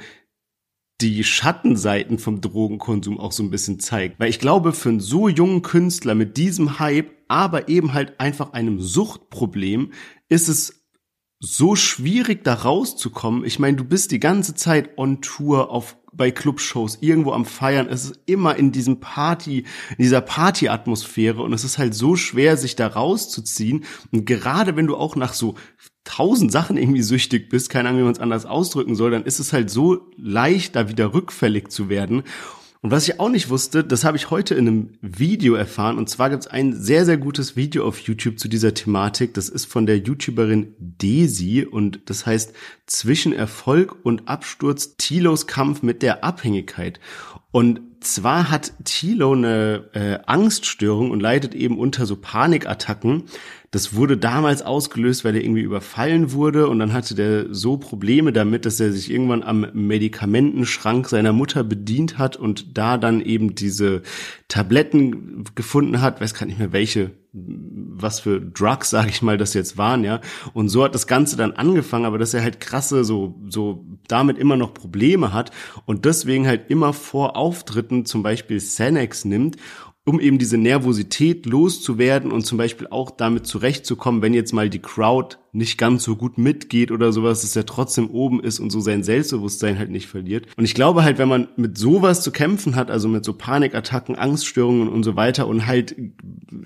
die 1.01 1.25
Schattenseiten 1.25 2.19
vom 2.19 2.41
Drogenkonsum 2.41 3.19
auch 3.19 3.33
so 3.33 3.43
ein 3.43 3.51
bisschen 3.51 3.81
zeigt. 3.81 4.21
Weil 4.21 4.31
ich 4.31 4.39
glaube, 4.39 4.73
für 4.73 4.91
einen 4.91 5.01
so 5.01 5.29
jungen 5.29 5.63
Künstler 5.63 6.15
mit 6.15 6.37
diesem 6.37 6.79
Hype, 6.79 7.11
aber 7.29 7.69
eben 7.69 7.95
halt 7.95 8.21
einfach 8.21 8.53
einem 8.53 8.81
Suchtproblem, 8.81 9.93
ist 10.29 10.49
es 10.49 10.85
so 11.41 11.75
schwierig 11.75 12.45
da 12.45 12.53
rauszukommen. 12.53 13.45
Ich 13.45 13.59
meine, 13.59 13.77
du 13.77 13.85
bist 13.85 14.11
die 14.11 14.21
ganze 14.21 14.55
Zeit 14.55 14.99
on 14.99 15.23
Tour 15.23 15.71
auf 15.71 15.97
bei 16.13 16.31
Clubshows 16.31 16.99
irgendwo 17.01 17.33
am 17.33 17.45
Feiern. 17.45 17.87
Es 17.89 18.05
ist 18.05 18.21
immer 18.27 18.57
in 18.57 18.73
diesem 18.73 19.01
Party, 19.01 19.65
in 19.97 20.03
dieser 20.03 20.21
Partyatmosphäre 20.21 21.43
und 21.43 21.53
es 21.53 21.65
ist 21.65 21.79
halt 21.79 21.95
so 21.95 22.17
schwer, 22.17 22.57
sich 22.57 22.77
da 22.77 22.89
rauszuziehen. 22.89 23.85
Und 24.11 24.27
gerade 24.27 24.77
wenn 24.77 24.87
du 24.87 24.97
auch 24.97 25.17
nach 25.17 25.33
so 25.33 25.55
tausend 26.05 26.51
Sachen 26.51 26.77
irgendwie 26.77 27.03
süchtig 27.03 27.49
bist, 27.49 27.71
keine 27.71 27.89
Ahnung, 27.89 28.01
wie 28.01 28.05
man 28.05 28.13
es 28.13 28.21
anders 28.21 28.47
ausdrücken 28.47 28.95
soll, 28.97 29.11
dann 29.11 29.25
ist 29.25 29.39
es 29.39 29.53
halt 29.53 29.71
so 29.71 30.11
leicht, 30.17 30.77
da 30.77 30.89
wieder 30.89 31.13
rückfällig 31.13 31.69
zu 31.69 31.89
werden. 31.89 32.23
Und 32.83 32.91
was 32.91 33.07
ich 33.07 33.21
auch 33.21 33.29
nicht 33.29 33.51
wusste, 33.51 33.85
das 33.85 34.05
habe 34.05 34.17
ich 34.17 34.31
heute 34.31 34.55
in 34.55 34.67
einem 34.67 34.93
Video 35.03 35.55
erfahren. 35.55 35.99
Und 35.99 36.09
zwar 36.09 36.31
gibt 36.31 36.45
es 36.45 36.47
ein 36.47 36.73
sehr, 36.73 37.05
sehr 37.05 37.19
gutes 37.19 37.55
Video 37.55 37.87
auf 37.87 37.99
YouTube 37.99 38.39
zu 38.39 38.49
dieser 38.49 38.73
Thematik. 38.73 39.35
Das 39.35 39.51
ist 39.51 39.67
von 39.67 39.85
der 39.85 39.99
YouTuberin 39.99 40.75
Desi 40.79 41.67
und 41.71 42.01
das 42.07 42.25
heißt 42.25 42.55
Zwischen 42.87 43.35
Erfolg 43.35 43.97
und 44.03 44.29
Absturz 44.29 44.97
Tilos 44.97 45.47
Kampf 45.47 45.83
mit 45.83 46.01
der 46.01 46.25
Abhängigkeit. 46.25 47.01
Und 47.53 47.83
zwar 48.01 48.51
hat 48.51 48.73
Tilo 48.85 49.33
eine 49.33 49.91
äh, 49.93 50.19
Angststörung 50.27 51.11
und 51.11 51.21
leidet 51.21 51.55
eben 51.55 51.79
unter 51.79 52.07
so 52.07 52.17
Panikattacken. 52.17 53.25
Das 53.73 53.95
wurde 53.95 54.17
damals 54.17 54.63
ausgelöst, 54.63 55.25
weil 55.25 55.37
er 55.37 55.45
irgendwie 55.45 55.61
überfallen 55.61 56.33
wurde 56.33 56.67
und 56.67 56.81
dann 56.81 56.93
hatte 56.93 57.15
der 57.15 57.55
so 57.55 57.77
Probleme 57.77 58.33
damit, 58.33 58.67
dass 58.67 58.81
er 58.81 58.91
sich 58.91 59.13
irgendwann 59.13 59.45
am 59.45 59.65
Medikamentenschrank 59.73 61.09
seiner 61.09 61.33
Mutter 61.33 61.63
bedient 61.63 62.19
hat 62.19 62.35
und 62.35 62.77
da 62.77 62.99
dann 62.99 63.21
eben 63.21 63.55
diese 63.55 64.03
Tabletten 64.49 65.45
gefunden 65.55 66.01
hat, 66.01 66.21
weiß 66.21 66.35
gar 66.35 66.47
nicht 66.47 66.59
mehr 66.59 66.73
welche, 66.73 67.13
was 67.33 68.19
für 68.19 68.41
Drugs, 68.41 68.91
sage 68.91 69.11
ich 69.11 69.23
mal, 69.23 69.39
das 69.39 69.55
jetzt 69.55 69.79
waren, 69.79 70.03
ja. 70.03 70.21
Und 70.53 70.69
so 70.69 70.83
hat 70.83 70.97
das 70.97 71.07
Ganze 71.07 71.37
dann 71.37 71.53
angefangen, 71.53 72.07
aber 72.07 72.19
dass 72.19 72.35
er 72.35 72.43
halt 72.43 72.59
krasse, 72.59 73.05
so, 73.05 73.41
so 73.49 73.85
damit 74.09 74.37
immer 74.37 74.57
noch 74.57 74.75
Probleme 74.75 75.33
hat 75.33 75.53
und 75.87 76.07
deswegen 76.07 76.49
halt 76.49 76.71
immer 76.71 76.93
vor 76.93 77.37
Auftritten 77.37 78.05
zum 78.05 78.25
Beispiel 78.25 78.59
Xanax 78.59 79.25
nimmt 79.25 79.59
um 80.05 80.19
eben 80.21 80.39
diese 80.39 80.57
Nervosität 80.57 81.47
loszuwerden 81.47 82.33
und 82.33 82.47
zum 82.47 82.59
Beispiel 82.59 82.87
auch 82.89 83.11
damit 83.11 83.47
zurechtzukommen, 83.47 84.23
wenn 84.23 84.35
jetzt 84.35 84.53
mal 84.53 84.71
die 84.71 84.81
Crowd 84.81 85.37
nicht 85.53 85.79
ganz 85.79 86.05
so 86.05 86.17
gut 86.17 86.39
mitgeht 86.39 86.91
oder 86.91 87.13
sowas, 87.13 87.43
dass 87.43 87.57
er 87.57 87.67
trotzdem 87.67 88.09
oben 88.11 88.41
ist 88.41 88.61
und 88.61 88.71
so 88.71 88.81
sein 88.81 89.03
Selbstbewusstsein 89.03 89.79
halt 89.79 89.91
nicht 89.91 90.07
verliert. 90.07 90.47
Und 90.57 90.65
ich 90.65 90.75
glaube 90.75 91.03
halt, 91.03 91.19
wenn 91.19 91.29
man 91.29 91.49
mit 91.57 91.77
sowas 91.77 92.23
zu 92.23 92.31
kämpfen 92.31 92.77
hat, 92.77 92.91
also 92.91 93.09
mit 93.09 93.25
so 93.25 93.33
Panikattacken, 93.33 94.17
Angststörungen 94.17 94.89
und 94.89 95.03
so 95.03 95.17
weiter 95.17 95.49
und 95.49 95.67
halt, 95.67 95.97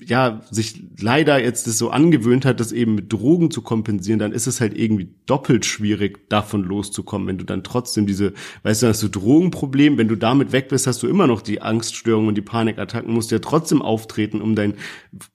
ja, 0.04 0.42
sich 0.50 0.82
leider 1.00 1.42
jetzt 1.42 1.66
das 1.66 1.78
so 1.78 1.90
angewöhnt 1.90 2.44
hat, 2.44 2.60
das 2.60 2.72
eben 2.72 2.94
mit 2.94 3.12
Drogen 3.12 3.50
zu 3.50 3.62
kompensieren, 3.62 4.18
dann 4.18 4.32
ist 4.32 4.46
es 4.46 4.60
halt 4.60 4.76
irgendwie 4.76 5.08
doppelt 5.26 5.64
schwierig, 5.64 6.28
davon 6.28 6.62
loszukommen, 6.62 7.26
wenn 7.26 7.38
du 7.38 7.44
dann 7.44 7.64
trotzdem 7.64 8.06
diese, 8.06 8.34
weißt 8.64 8.82
du, 8.82 8.86
hast 8.88 9.02
du 9.02 9.08
Drogenproblem, 9.08 9.96
wenn 9.96 10.08
du 10.08 10.16
damit 10.16 10.52
weg 10.52 10.68
bist, 10.68 10.86
hast 10.86 11.02
du 11.02 11.08
immer 11.08 11.26
noch 11.26 11.40
die 11.40 11.62
Angststörungen 11.62 12.28
und 12.28 12.34
die 12.34 12.42
Panikattacken, 12.42 13.12
musst 13.12 13.30
ja 13.30 13.38
trotzdem 13.38 13.80
auftreten, 13.80 14.42
um 14.42 14.54
dein 14.54 14.74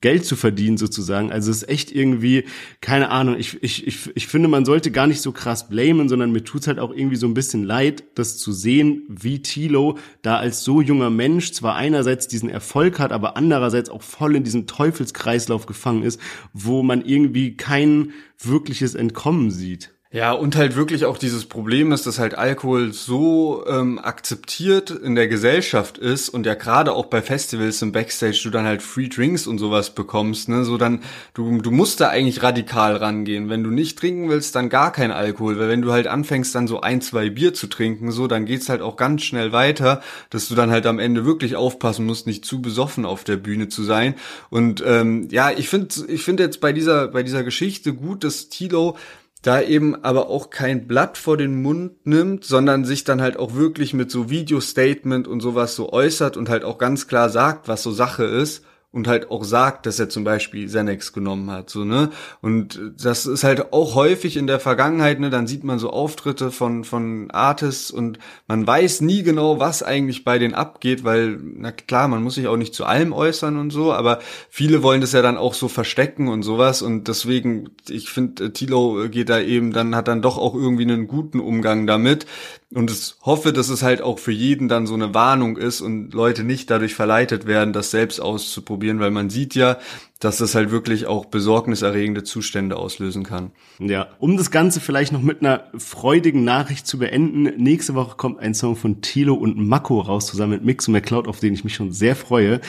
Geld 0.02 0.26
zu 0.26 0.36
verdienen 0.36 0.78
sozusagen. 0.78 1.32
Also 1.32 1.50
es 1.50 1.64
ist 1.64 1.70
echt 1.70 1.92
irgendwie, 1.92 2.44
keine 2.82 3.10
Ahnung, 3.10 3.39
ich, 3.40 3.64
ich, 3.64 3.88
ich, 3.88 4.16
ich 4.16 4.28
finde, 4.28 4.50
man 4.50 4.66
sollte 4.66 4.92
gar 4.92 5.08
nicht 5.08 5.22
so 5.22 5.32
krass 5.32 5.70
blamen, 5.70 6.10
sondern 6.10 6.32
mir 6.32 6.44
tut's 6.44 6.68
halt 6.68 6.78
auch 6.78 6.92
irgendwie 6.92 7.16
so 7.16 7.26
ein 7.26 7.34
bisschen 7.34 7.64
leid, 7.64 8.04
das 8.16 8.38
zu 8.38 8.52
sehen, 8.52 9.04
wie 9.08 9.42
Tilo 9.42 9.98
da 10.22 10.38
als 10.38 10.64
so 10.64 10.82
junger 10.82 11.10
Mensch 11.10 11.54
zwar 11.54 11.76
einerseits 11.76 12.28
diesen 12.28 12.50
Erfolg 12.50 13.00
hat, 13.00 13.12
aber 13.12 13.38
andererseits 13.38 13.90
auch 13.90 14.02
voll 14.02 14.36
in 14.36 14.44
diesem 14.44 14.68
Teufelskreislauf 14.68 15.66
gefangen 15.66 16.04
ist, 16.04 16.20
wo 16.54 16.84
man 16.84 17.04
irgendwie 17.04 17.56
kein 17.56 18.12
wirkliches 18.38 18.94
Entkommen 18.94 19.52
sieht. 19.52 19.94
Ja, 20.12 20.32
und 20.32 20.56
halt 20.56 20.76
wirklich 20.76 21.06
auch 21.06 21.20
dieses 21.20 21.46
Problem 21.46 21.92
ist, 21.92 22.08
dass 22.08 22.18
halt 22.18 22.36
Alkohol 22.36 22.94
so 22.94 23.64
ähm, 23.68 24.00
akzeptiert 24.00 24.90
in 24.90 25.14
der 25.14 25.28
Gesellschaft 25.28 26.00
ist 26.00 26.30
und 26.30 26.48
ja 26.48 26.56
gerade 26.56 26.94
auch 26.94 27.06
bei 27.06 27.22
Festivals 27.22 27.84
im 27.84 27.92
Backstage 27.92 28.40
du 28.42 28.50
dann 28.50 28.66
halt 28.66 28.82
Free 28.82 29.08
Drinks 29.08 29.46
und 29.46 29.60
sowas 29.60 29.94
bekommst, 29.94 30.50
ne, 30.50 30.66
so 30.66 30.78
dann, 30.80 31.04
du, 31.36 31.62
du 31.62 31.70
musst 31.70 32.00
da 32.02 32.10
eigentlich 32.10 32.42
radikal 32.42 32.96
rangehen. 32.96 33.50
Wenn 33.50 33.64
du 33.64 33.70
nicht 33.70 34.00
trinken 34.00 34.30
willst, 34.30 34.56
dann 34.56 34.70
gar 34.70 34.92
kein 34.92 35.12
Alkohol, 35.12 35.60
weil 35.60 35.70
wenn 35.70 35.84
du 35.84 35.92
halt 35.92 36.08
anfängst, 36.08 36.56
dann 36.56 36.66
so 36.66 36.82
ein, 36.82 37.02
zwei 37.02 37.30
Bier 37.30 37.54
zu 37.54 37.68
trinken, 37.68 38.12
so, 38.12 38.26
dann 38.26 38.48
geht's 38.48 38.68
halt 38.68 38.82
auch 38.82 38.96
ganz 38.96 39.22
schnell 39.22 39.52
weiter, 39.52 40.02
dass 40.32 40.48
du 40.48 40.56
dann 40.56 40.72
halt 40.72 40.88
am 40.88 40.98
Ende 40.98 41.24
wirklich 41.24 41.56
aufpassen 41.56 42.08
musst, 42.08 42.26
nicht 42.26 42.46
zu 42.46 42.64
besoffen 42.64 43.06
auf 43.06 43.24
der 43.26 43.38
Bühne 43.38 43.68
zu 43.68 43.84
sein. 43.84 44.16
Und 44.50 44.84
ähm, 44.84 45.28
ja, 45.30 45.52
ich 45.52 45.70
finde 45.70 45.94
ich 46.08 46.24
finde 46.24 46.42
jetzt 46.42 46.62
bei 46.62 46.74
dieser, 46.74 47.10
bei 47.10 47.22
dieser 47.22 47.44
Geschichte 47.44 47.94
gut, 47.94 48.24
dass 48.24 48.50
Tilo 48.50 48.98
da 49.42 49.62
eben 49.62 50.04
aber 50.04 50.30
auch 50.30 50.50
kein 50.50 50.88
Blatt 50.88 51.18
vor 51.18 51.38
den 51.38 51.62
Mund 51.62 52.06
nimmt, 52.06 52.44
sondern 52.44 52.84
sich 52.84 53.04
dann 53.04 53.22
halt 53.22 53.38
auch 53.38 53.56
wirklich 53.56 53.94
mit 53.94 54.12
so 54.12 54.30
Video-Statement 54.30 55.28
und 55.28 55.40
sowas 55.40 55.76
so 55.76 55.94
äußert 55.94 56.36
und 56.36 56.50
halt 56.50 56.64
auch 56.64 56.78
ganz 56.78 57.08
klar 57.08 57.30
sagt, 57.30 57.68
was 57.68 57.84
so 57.84 57.92
Sache 57.92 58.26
ist 58.26 58.66
und 58.92 59.08
halt 59.08 59.30
auch 59.30 59.44
sagt, 59.44 59.86
dass 59.86 60.00
er 60.00 60.10
zum 60.10 60.24
Beispiel 60.24 60.66
Xanax 60.66 61.14
genommen 61.14 61.52
hat, 61.52 61.70
so, 61.70 61.86
ne? 61.86 62.10
Und 62.42 62.82
das 62.98 63.28
ist 63.28 63.44
halt 63.44 63.72
auch 63.72 63.94
häufig 63.94 64.36
in 64.36 64.48
der 64.48 64.60
Vergangenheit, 64.60 65.20
ne? 65.20 65.30
Dann 65.30 65.46
sieht 65.46 65.64
man 65.64 65.78
so 65.78 65.92
Auftritte 65.92 66.50
von, 66.50 66.84
von 66.84 67.30
Artists 67.30 67.92
und 67.92 68.18
man 68.48 68.66
weiß 68.66 69.02
nie 69.02 69.22
genau, 69.22 69.60
was 69.60 69.84
eigentlich 69.84 70.24
bei 70.24 70.40
denen 70.40 70.56
abgeht, 70.56 71.04
weil, 71.04 71.40
na 71.40 71.72
klar, 71.72 72.08
man 72.08 72.24
muss 72.24 72.34
sich 72.34 72.48
auch 72.48 72.58
nicht 72.58 72.74
zu 72.74 72.86
allem 72.86 73.14
äußern 73.14 73.58
und 73.58 73.70
so, 73.70 73.94
aber 73.94 74.20
viele 74.50 74.82
wollen 74.82 75.02
das 75.02 75.12
ja 75.12 75.22
dann 75.22 75.38
auch 75.38 75.54
so 75.54 75.68
verstecken 75.68 76.28
und 76.28 76.42
sowas 76.42 76.82
und 76.82 77.08
deswegen, 77.08 77.70
ich 77.88 78.10
finde, 78.10 78.54
Tilo 78.54 79.08
geht 79.08 79.30
da 79.30 79.40
eben, 79.40 79.72
dann 79.72 79.96
hat 79.96 80.08
dann 80.08 80.24
doch 80.24 80.40
auch 80.40 80.56
irgendwie 80.56 80.84
einen 80.84 81.08
guten 81.08 81.40
Umgang 81.40 81.86
damit, 81.86 82.26
und 82.72 82.92
ich 82.92 83.16
hoffe, 83.24 83.52
dass 83.52 83.70
es 83.70 83.82
halt 83.82 84.02
auch 84.04 84.20
für 84.20 84.32
jeden 84.32 84.68
dann 84.68 84.86
so 84.86 84.94
eine 84.94 85.16
Warnung 85.16 85.58
ist 85.58 85.82
und 85.82 86.14
Leute 86.14 86.44
nicht 86.44 86.70
dadurch 86.70 86.94
verleitet 86.94 87.48
werden, 87.48 87.74
das 87.74 87.90
selbst 87.90 88.20
auszuprobieren, 88.20 89.00
weil 89.00 89.10
man 89.10 89.32
sieht 89.32 89.56
ja, 89.56 89.80
dass 90.20 90.38
das 90.38 90.54
halt 90.54 90.70
wirklich 90.70 91.08
auch 91.08 91.26
besorgniserregende 91.26 92.24
Zustände 92.24 92.76
auslösen 92.78 93.24
kann. 93.24 93.52
Ja, 93.80 94.10
um 94.20 94.38
das 94.38 94.52
Ganze 94.52 94.82
vielleicht 94.82 95.12
noch 95.12 95.24
mit 95.24 95.40
einer 95.42 95.64
freudigen 95.78 96.44
Nachricht 96.44 96.86
zu 96.86 97.00
beenden, 97.00 97.44
nächste 97.58 97.96
Woche 97.96 98.18
kommt 98.18 98.40
ein 98.40 98.54
Song 98.54 98.76
von 98.76 99.02
Tilo 99.02 99.34
und 99.34 99.58
Mako 99.58 100.02
raus, 100.02 100.28
zusammen 100.28 100.52
mit 100.52 100.66
Mix 100.66 100.88
und 100.88 100.92
McCloud, 100.92 101.28
auf 101.28 101.40
den 101.40 101.56
ich 101.56 101.64
mich 101.64 101.74
schon 101.74 101.92
sehr 101.92 102.16
freue. 102.16 102.62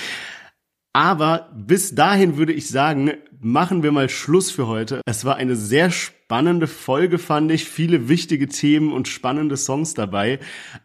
Aber 0.94 1.50
bis 1.54 1.94
dahin 1.94 2.38
würde 2.38 2.54
ich 2.54 2.68
sagen, 2.68 3.12
machen 3.42 3.82
wir 3.82 3.90
mal 3.90 4.10
Schluss 4.10 4.50
für 4.50 4.66
heute. 4.66 5.00
Es 5.06 5.24
war 5.24 5.36
eine 5.36 5.56
sehr 5.56 5.90
spannende 5.90 6.66
Folge, 6.66 7.18
fand 7.18 7.50
ich. 7.50 7.64
Viele 7.64 8.08
wichtige 8.08 8.48
Themen 8.48 8.92
und 8.92 9.08
spannende 9.08 9.56
Songs 9.56 9.94
dabei. 9.94 10.38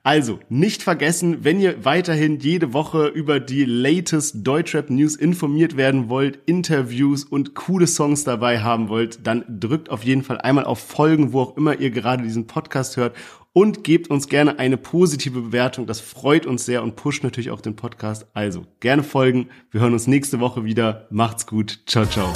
Also, 0.03 0.39
nicht 0.47 0.81
vergessen, 0.81 1.43
wenn 1.43 1.59
ihr 1.59 1.83
weiterhin 1.83 2.39
jede 2.39 2.73
Woche 2.73 3.07
über 3.07 3.41
die 3.41 3.65
latest 3.65 4.47
Deutschrap 4.47 4.89
News 4.89 5.17
informiert 5.17 5.75
werden 5.75 6.07
wollt, 6.07 6.39
Interviews 6.45 7.25
und 7.25 7.55
coole 7.55 7.87
Songs 7.87 8.23
dabei 8.23 8.61
haben 8.61 8.87
wollt, 8.87 9.27
dann 9.27 9.43
drückt 9.59 9.89
auf 9.89 10.03
jeden 10.03 10.23
Fall 10.23 10.39
einmal 10.39 10.63
auf 10.63 10.79
Folgen, 10.79 11.33
wo 11.33 11.41
auch 11.41 11.57
immer 11.57 11.79
ihr 11.79 11.91
gerade 11.91 12.23
diesen 12.23 12.47
Podcast 12.47 12.95
hört 12.95 13.15
und 13.55 13.85
gebt 13.85 14.09
uns 14.09 14.27
gerne 14.27 14.59
eine 14.59 14.75
positive 14.75 15.39
Bewertung. 15.39 15.87
Das 15.87 16.01
freut 16.01 16.45
uns 16.45 16.65
sehr 16.65 16.83
und 16.83 16.97
pusht 16.97 17.23
natürlich 17.23 17.51
auch 17.51 17.61
den 17.61 17.77
Podcast. 17.77 18.27
Also 18.33 18.65
gerne 18.81 19.01
folgen. 19.01 19.47
Wir 19.71 19.79
hören 19.79 19.93
uns 19.93 20.07
nächste 20.07 20.41
Woche 20.41 20.65
wieder. 20.65 21.07
Macht's 21.09 21.47
gut. 21.47 21.79
Ciao, 21.87 22.05
ciao. 22.05 22.33